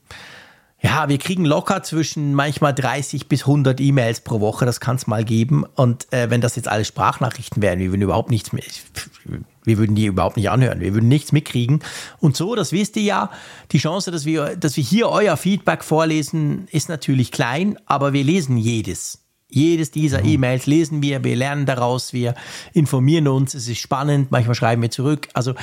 ja, 0.85 1.09
wir 1.09 1.17
kriegen 1.17 1.45
locker 1.45 1.81
zwischen 1.81 2.35
manchmal 2.35 2.71
30 2.71 3.27
bis 3.27 3.41
100 3.41 3.81
E-Mails 3.81 4.21
pro 4.21 4.39
Woche, 4.39 4.67
das 4.67 4.79
kann 4.79 4.97
es 4.97 5.07
mal 5.07 5.25
geben. 5.25 5.65
Und 5.73 6.13
äh, 6.13 6.29
wenn 6.29 6.41
das 6.41 6.55
jetzt 6.55 6.67
alles 6.67 6.87
Sprachnachrichten 6.87 7.63
wären, 7.63 7.79
wir 7.79 7.91
würden 7.91 8.03
überhaupt 8.03 8.29
nichts 8.29 8.53
mehr, 8.53 8.63
wir 9.63 9.77
würden 9.79 9.95
die 9.95 10.05
überhaupt 10.05 10.37
nicht 10.37 10.51
anhören, 10.51 10.81
wir 10.81 10.93
würden 10.93 11.07
nichts 11.07 11.31
mitkriegen. 11.31 11.79
Und 12.19 12.37
so, 12.37 12.53
das 12.53 12.71
wisst 12.71 12.97
ihr 12.97 13.01
ja, 13.01 13.31
die 13.71 13.79
Chance, 13.79 14.11
dass 14.11 14.25
wir, 14.25 14.55
dass 14.57 14.77
wir 14.77 14.83
hier 14.83 15.09
euer 15.09 15.37
Feedback 15.37 15.83
vorlesen, 15.83 16.67
ist 16.69 16.87
natürlich 16.87 17.31
klein, 17.31 17.79
aber 17.87 18.13
wir 18.13 18.23
lesen 18.23 18.55
jedes. 18.55 19.23
Jedes 19.49 19.89
dieser 19.89 20.21
mhm. 20.21 20.29
E-Mails 20.29 20.67
lesen 20.67 21.01
wir, 21.01 21.23
wir 21.23 21.35
lernen 21.35 21.65
daraus, 21.65 22.13
wir 22.13 22.35
informieren 22.73 23.27
uns, 23.27 23.55
es 23.55 23.67
ist 23.67 23.79
spannend, 23.79 24.29
manchmal 24.29 24.53
schreiben 24.53 24.83
wir 24.83 24.91
zurück. 24.91 25.29
Also 25.33 25.55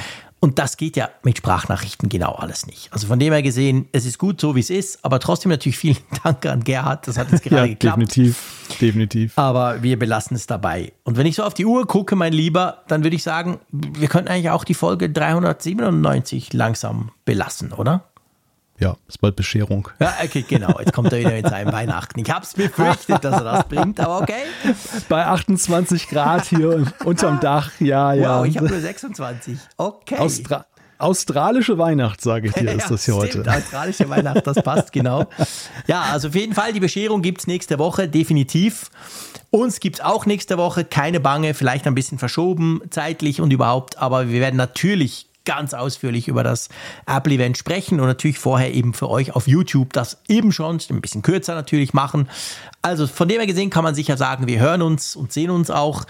und 0.43 0.59
das 0.59 0.77
geht 0.77 0.97
ja 0.97 1.09
mit 1.23 1.39
Sprachnachrichten 1.39 2.09
genau 2.09 2.33
alles 2.33 2.67
nicht. 2.67 2.93
Also 2.93 3.07
von 3.07 3.21
dem 3.21 3.33
her 3.33 3.43
gesehen, 3.43 3.89
es 3.93 4.05
ist 4.05 4.19
gut 4.19 4.41
so, 4.41 4.57
wie 4.57 4.61
es 4.61 4.71
ist, 4.71 5.05
aber 5.05 5.21
trotzdem 5.21 5.51
natürlich 5.51 5.79
vielen 5.79 5.99
Dank 6.25 6.45
an 6.47 6.65
Gerhard, 6.65 7.07
das 7.07 7.17
hat 7.17 7.31
jetzt 7.31 7.43
gerade 7.45 7.69
ja, 7.69 7.75
geklappt. 7.75 8.01
Definitiv, 8.01 8.77
definitiv. 8.81 9.39
Aber 9.39 9.85
wir 9.85 9.97
belassen 9.97 10.35
es 10.35 10.49
dabei. 10.49 10.93
Und 11.05 11.17
wenn 11.17 11.27
ich 11.27 11.37
so 11.37 11.45
auf 11.45 11.55
die 11.55 11.65
Uhr 11.65 11.87
gucke, 11.87 12.17
mein 12.17 12.33
Lieber, 12.33 12.83
dann 12.89 13.05
würde 13.05 13.15
ich 13.15 13.23
sagen, 13.23 13.61
wir 13.71 14.09
könnten 14.09 14.31
eigentlich 14.31 14.51
auch 14.51 14.65
die 14.65 14.75
Folge 14.75 15.11
397 15.11 16.53
langsam 16.53 17.13
belassen, 17.25 17.73
oder? 17.73 18.12
Ja, 18.83 18.97
ist 19.07 19.21
bald 19.21 19.37
Bescherung. 19.37 19.89
Ja, 20.01 20.13
okay, 20.25 20.45
genau. 20.47 20.77
Jetzt 20.81 20.93
kommt 20.93 21.13
er 21.13 21.21
wieder 21.21 21.31
mit 21.31 21.47
seinem 21.47 21.73
Weihnachten. 21.73 22.19
Ich 22.19 22.29
habe 22.29 22.45
es 22.45 22.53
befürchtet, 22.53 23.23
dass 23.23 23.41
er 23.41 23.45
das 23.45 23.69
bringt, 23.69 24.01
aber 24.01 24.21
okay. 24.21 24.43
Bei 25.09 25.25
28 25.25 26.09
Grad 26.09 26.47
hier 26.47 26.85
unterm 27.05 27.39
Dach, 27.39 27.71
ja, 27.79 28.13
ja. 28.13 28.41
Wow, 28.41 28.47
ich 28.47 28.57
habe 28.57 28.69
nur 28.69 28.81
26. 28.81 29.57
Okay. 29.77 30.19
Austra 30.19 30.67
Australische 30.99 31.79
Weihnacht, 31.79 32.21
sage 32.21 32.49
ich 32.49 32.55
dir, 32.55 32.73
ist 32.77 32.91
das 32.91 33.05
hier 33.05 33.15
stimmt, 33.27 33.47
heute. 33.47 33.57
Australische 33.57 34.09
Weihnacht, 34.09 34.47
das 34.47 34.63
passt 34.63 34.93
genau. 34.93 35.27
Ja, 35.87 36.03
also 36.03 36.29
auf 36.29 36.35
jeden 36.35 36.55
Fall, 36.55 36.73
die 36.73 36.81
Bescherung 36.81 37.23
gibt 37.23 37.41
es 37.41 37.47
nächste 37.47 37.79
Woche, 37.79 38.09
definitiv. 38.09 38.91
Uns 39.51 39.79
gibt 39.81 39.97
es 39.97 40.05
auch 40.05 40.27
nächste 40.27 40.59
Woche, 40.59 40.85
keine 40.85 41.21
Bange, 41.21 41.55
vielleicht 41.55 41.87
ein 41.87 41.95
bisschen 41.95 42.19
verschoben 42.19 42.83
zeitlich 42.91 43.41
und 43.41 43.53
überhaupt, 43.53 43.99
aber 43.99 44.29
wir 44.29 44.41
werden 44.41 44.57
natürlich 44.57 45.27
ganz 45.45 45.75
ausführlich 45.75 46.29
über 46.29 46.43
das 46.43 46.69
Apple-Event 47.07 47.59
sprechen 47.59 48.01
und 48.01 48.07
natürlich 48.07 48.39
vorher 48.39 48.75
eben 48.75 48.95
für 48.95 49.11
euch 49.11 49.35
auf 49.35 49.47
YouTube 49.49 49.93
das 49.93 50.19
eben 50.29 50.53
schon, 50.53 50.81
ein 50.91 51.01
bisschen 51.01 51.23
kürzer 51.23 51.55
natürlich 51.55 51.93
machen. 51.95 52.29
Also 52.81 53.07
von 53.07 53.29
dem 53.29 53.39
her 53.39 53.47
gesehen 53.47 53.71
kann 53.71 53.85
man 53.85 53.95
sicher 53.95 54.17
sagen, 54.17 54.47
wir 54.47 54.61
hören 54.61 54.83
uns 54.83 55.17
und 55.17 55.33
sehen 55.33 55.51
uns 55.51 55.71
auch. 55.71 56.05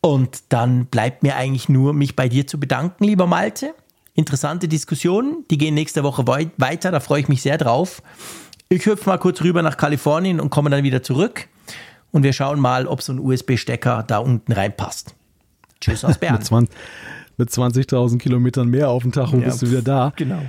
Und 0.00 0.44
dann 0.50 0.86
bleibt 0.86 1.22
mir 1.22 1.36
eigentlich 1.36 1.68
nur, 1.68 1.92
mich 1.92 2.14
bei 2.14 2.28
dir 2.28 2.46
zu 2.46 2.60
bedanken, 2.60 3.04
lieber 3.04 3.26
Malte. 3.26 3.74
Interessante 4.14 4.68
Diskussionen, 4.68 5.44
die 5.50 5.58
gehen 5.58 5.74
nächste 5.74 6.02
Woche 6.02 6.26
weiter, 6.26 6.90
da 6.90 7.00
freue 7.00 7.20
ich 7.20 7.28
mich 7.28 7.42
sehr 7.42 7.58
drauf. 7.58 8.02
Ich 8.68 8.86
hüpfe 8.86 9.08
mal 9.08 9.18
kurz 9.18 9.42
rüber 9.42 9.62
nach 9.62 9.76
Kalifornien 9.76 10.40
und 10.40 10.50
komme 10.50 10.70
dann 10.70 10.84
wieder 10.84 11.02
zurück. 11.02 11.48
Und 12.12 12.22
wir 12.22 12.32
schauen 12.32 12.58
mal, 12.58 12.86
ob 12.86 13.02
so 13.02 13.12
ein 13.12 13.18
USB-Stecker 13.18 14.04
da 14.06 14.18
unten 14.18 14.52
reinpasst. 14.52 15.14
Tschüss 15.80 16.04
aus 16.04 16.18
Bern 16.20 16.42
mit 17.36 17.50
20.000 17.50 18.18
Kilometern 18.18 18.68
mehr 18.68 18.90
auf 18.90 19.02
dem 19.02 19.12
Tacho 19.12 19.38
ja, 19.38 19.44
bist 19.46 19.62
du 19.62 19.70
wieder 19.70 19.82
da. 19.82 20.12
Genau. 20.16 20.42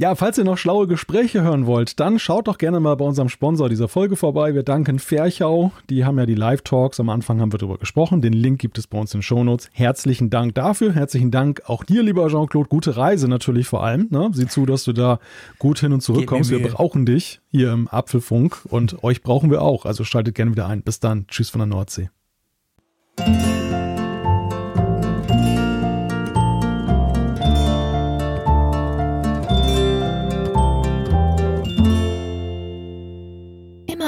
Ja, 0.00 0.14
falls 0.14 0.38
ihr 0.38 0.44
noch 0.44 0.56
schlaue 0.56 0.86
Gespräche 0.86 1.42
hören 1.42 1.66
wollt, 1.66 2.00
dann 2.00 2.18
schaut 2.18 2.48
doch 2.48 2.56
gerne 2.56 2.80
mal 2.80 2.96
bei 2.96 3.04
unserem 3.04 3.28
Sponsor 3.28 3.68
dieser 3.68 3.86
Folge 3.86 4.16
vorbei. 4.16 4.54
Wir 4.54 4.62
danken 4.62 4.98
Ferchau. 4.98 5.72
Die 5.90 6.06
haben 6.06 6.18
ja 6.18 6.24
die 6.24 6.34
Live-Talks. 6.34 7.00
Am 7.00 7.10
Anfang 7.10 7.38
haben 7.38 7.52
wir 7.52 7.58
darüber 7.58 7.76
gesprochen. 7.76 8.22
Den 8.22 8.32
Link 8.32 8.58
gibt 8.60 8.78
es 8.78 8.86
bei 8.86 8.98
uns 8.98 9.12
in 9.12 9.18
den 9.18 9.24
Shownotes. 9.24 9.68
Herzlichen 9.74 10.30
Dank 10.30 10.54
dafür. 10.54 10.94
Herzlichen 10.94 11.30
Dank 11.30 11.60
auch 11.66 11.84
dir, 11.84 12.02
lieber 12.02 12.28
Jean-Claude. 12.28 12.70
Gute 12.70 12.96
Reise 12.96 13.28
natürlich 13.28 13.68
vor 13.68 13.84
allem. 13.84 14.06
Ne? 14.08 14.30
Sieh 14.32 14.46
zu, 14.46 14.64
dass 14.64 14.84
du 14.84 14.94
da 14.94 15.18
gut 15.58 15.80
hin 15.80 15.92
und 15.92 16.00
zurück 16.00 16.24
kommst. 16.26 16.50
Wir 16.50 16.62
brauchen 16.66 17.04
dich 17.04 17.42
hier 17.50 17.70
im 17.70 17.86
Apfelfunk 17.86 18.62
und 18.70 19.04
euch 19.04 19.22
brauchen 19.22 19.50
wir 19.50 19.60
auch. 19.60 19.84
Also 19.84 20.04
schaltet 20.04 20.34
gerne 20.34 20.52
wieder 20.52 20.66
ein. 20.66 20.80
Bis 20.80 21.00
dann. 21.00 21.26
Tschüss 21.26 21.50
von 21.50 21.58
der 21.58 21.66
Nordsee. 21.66 22.08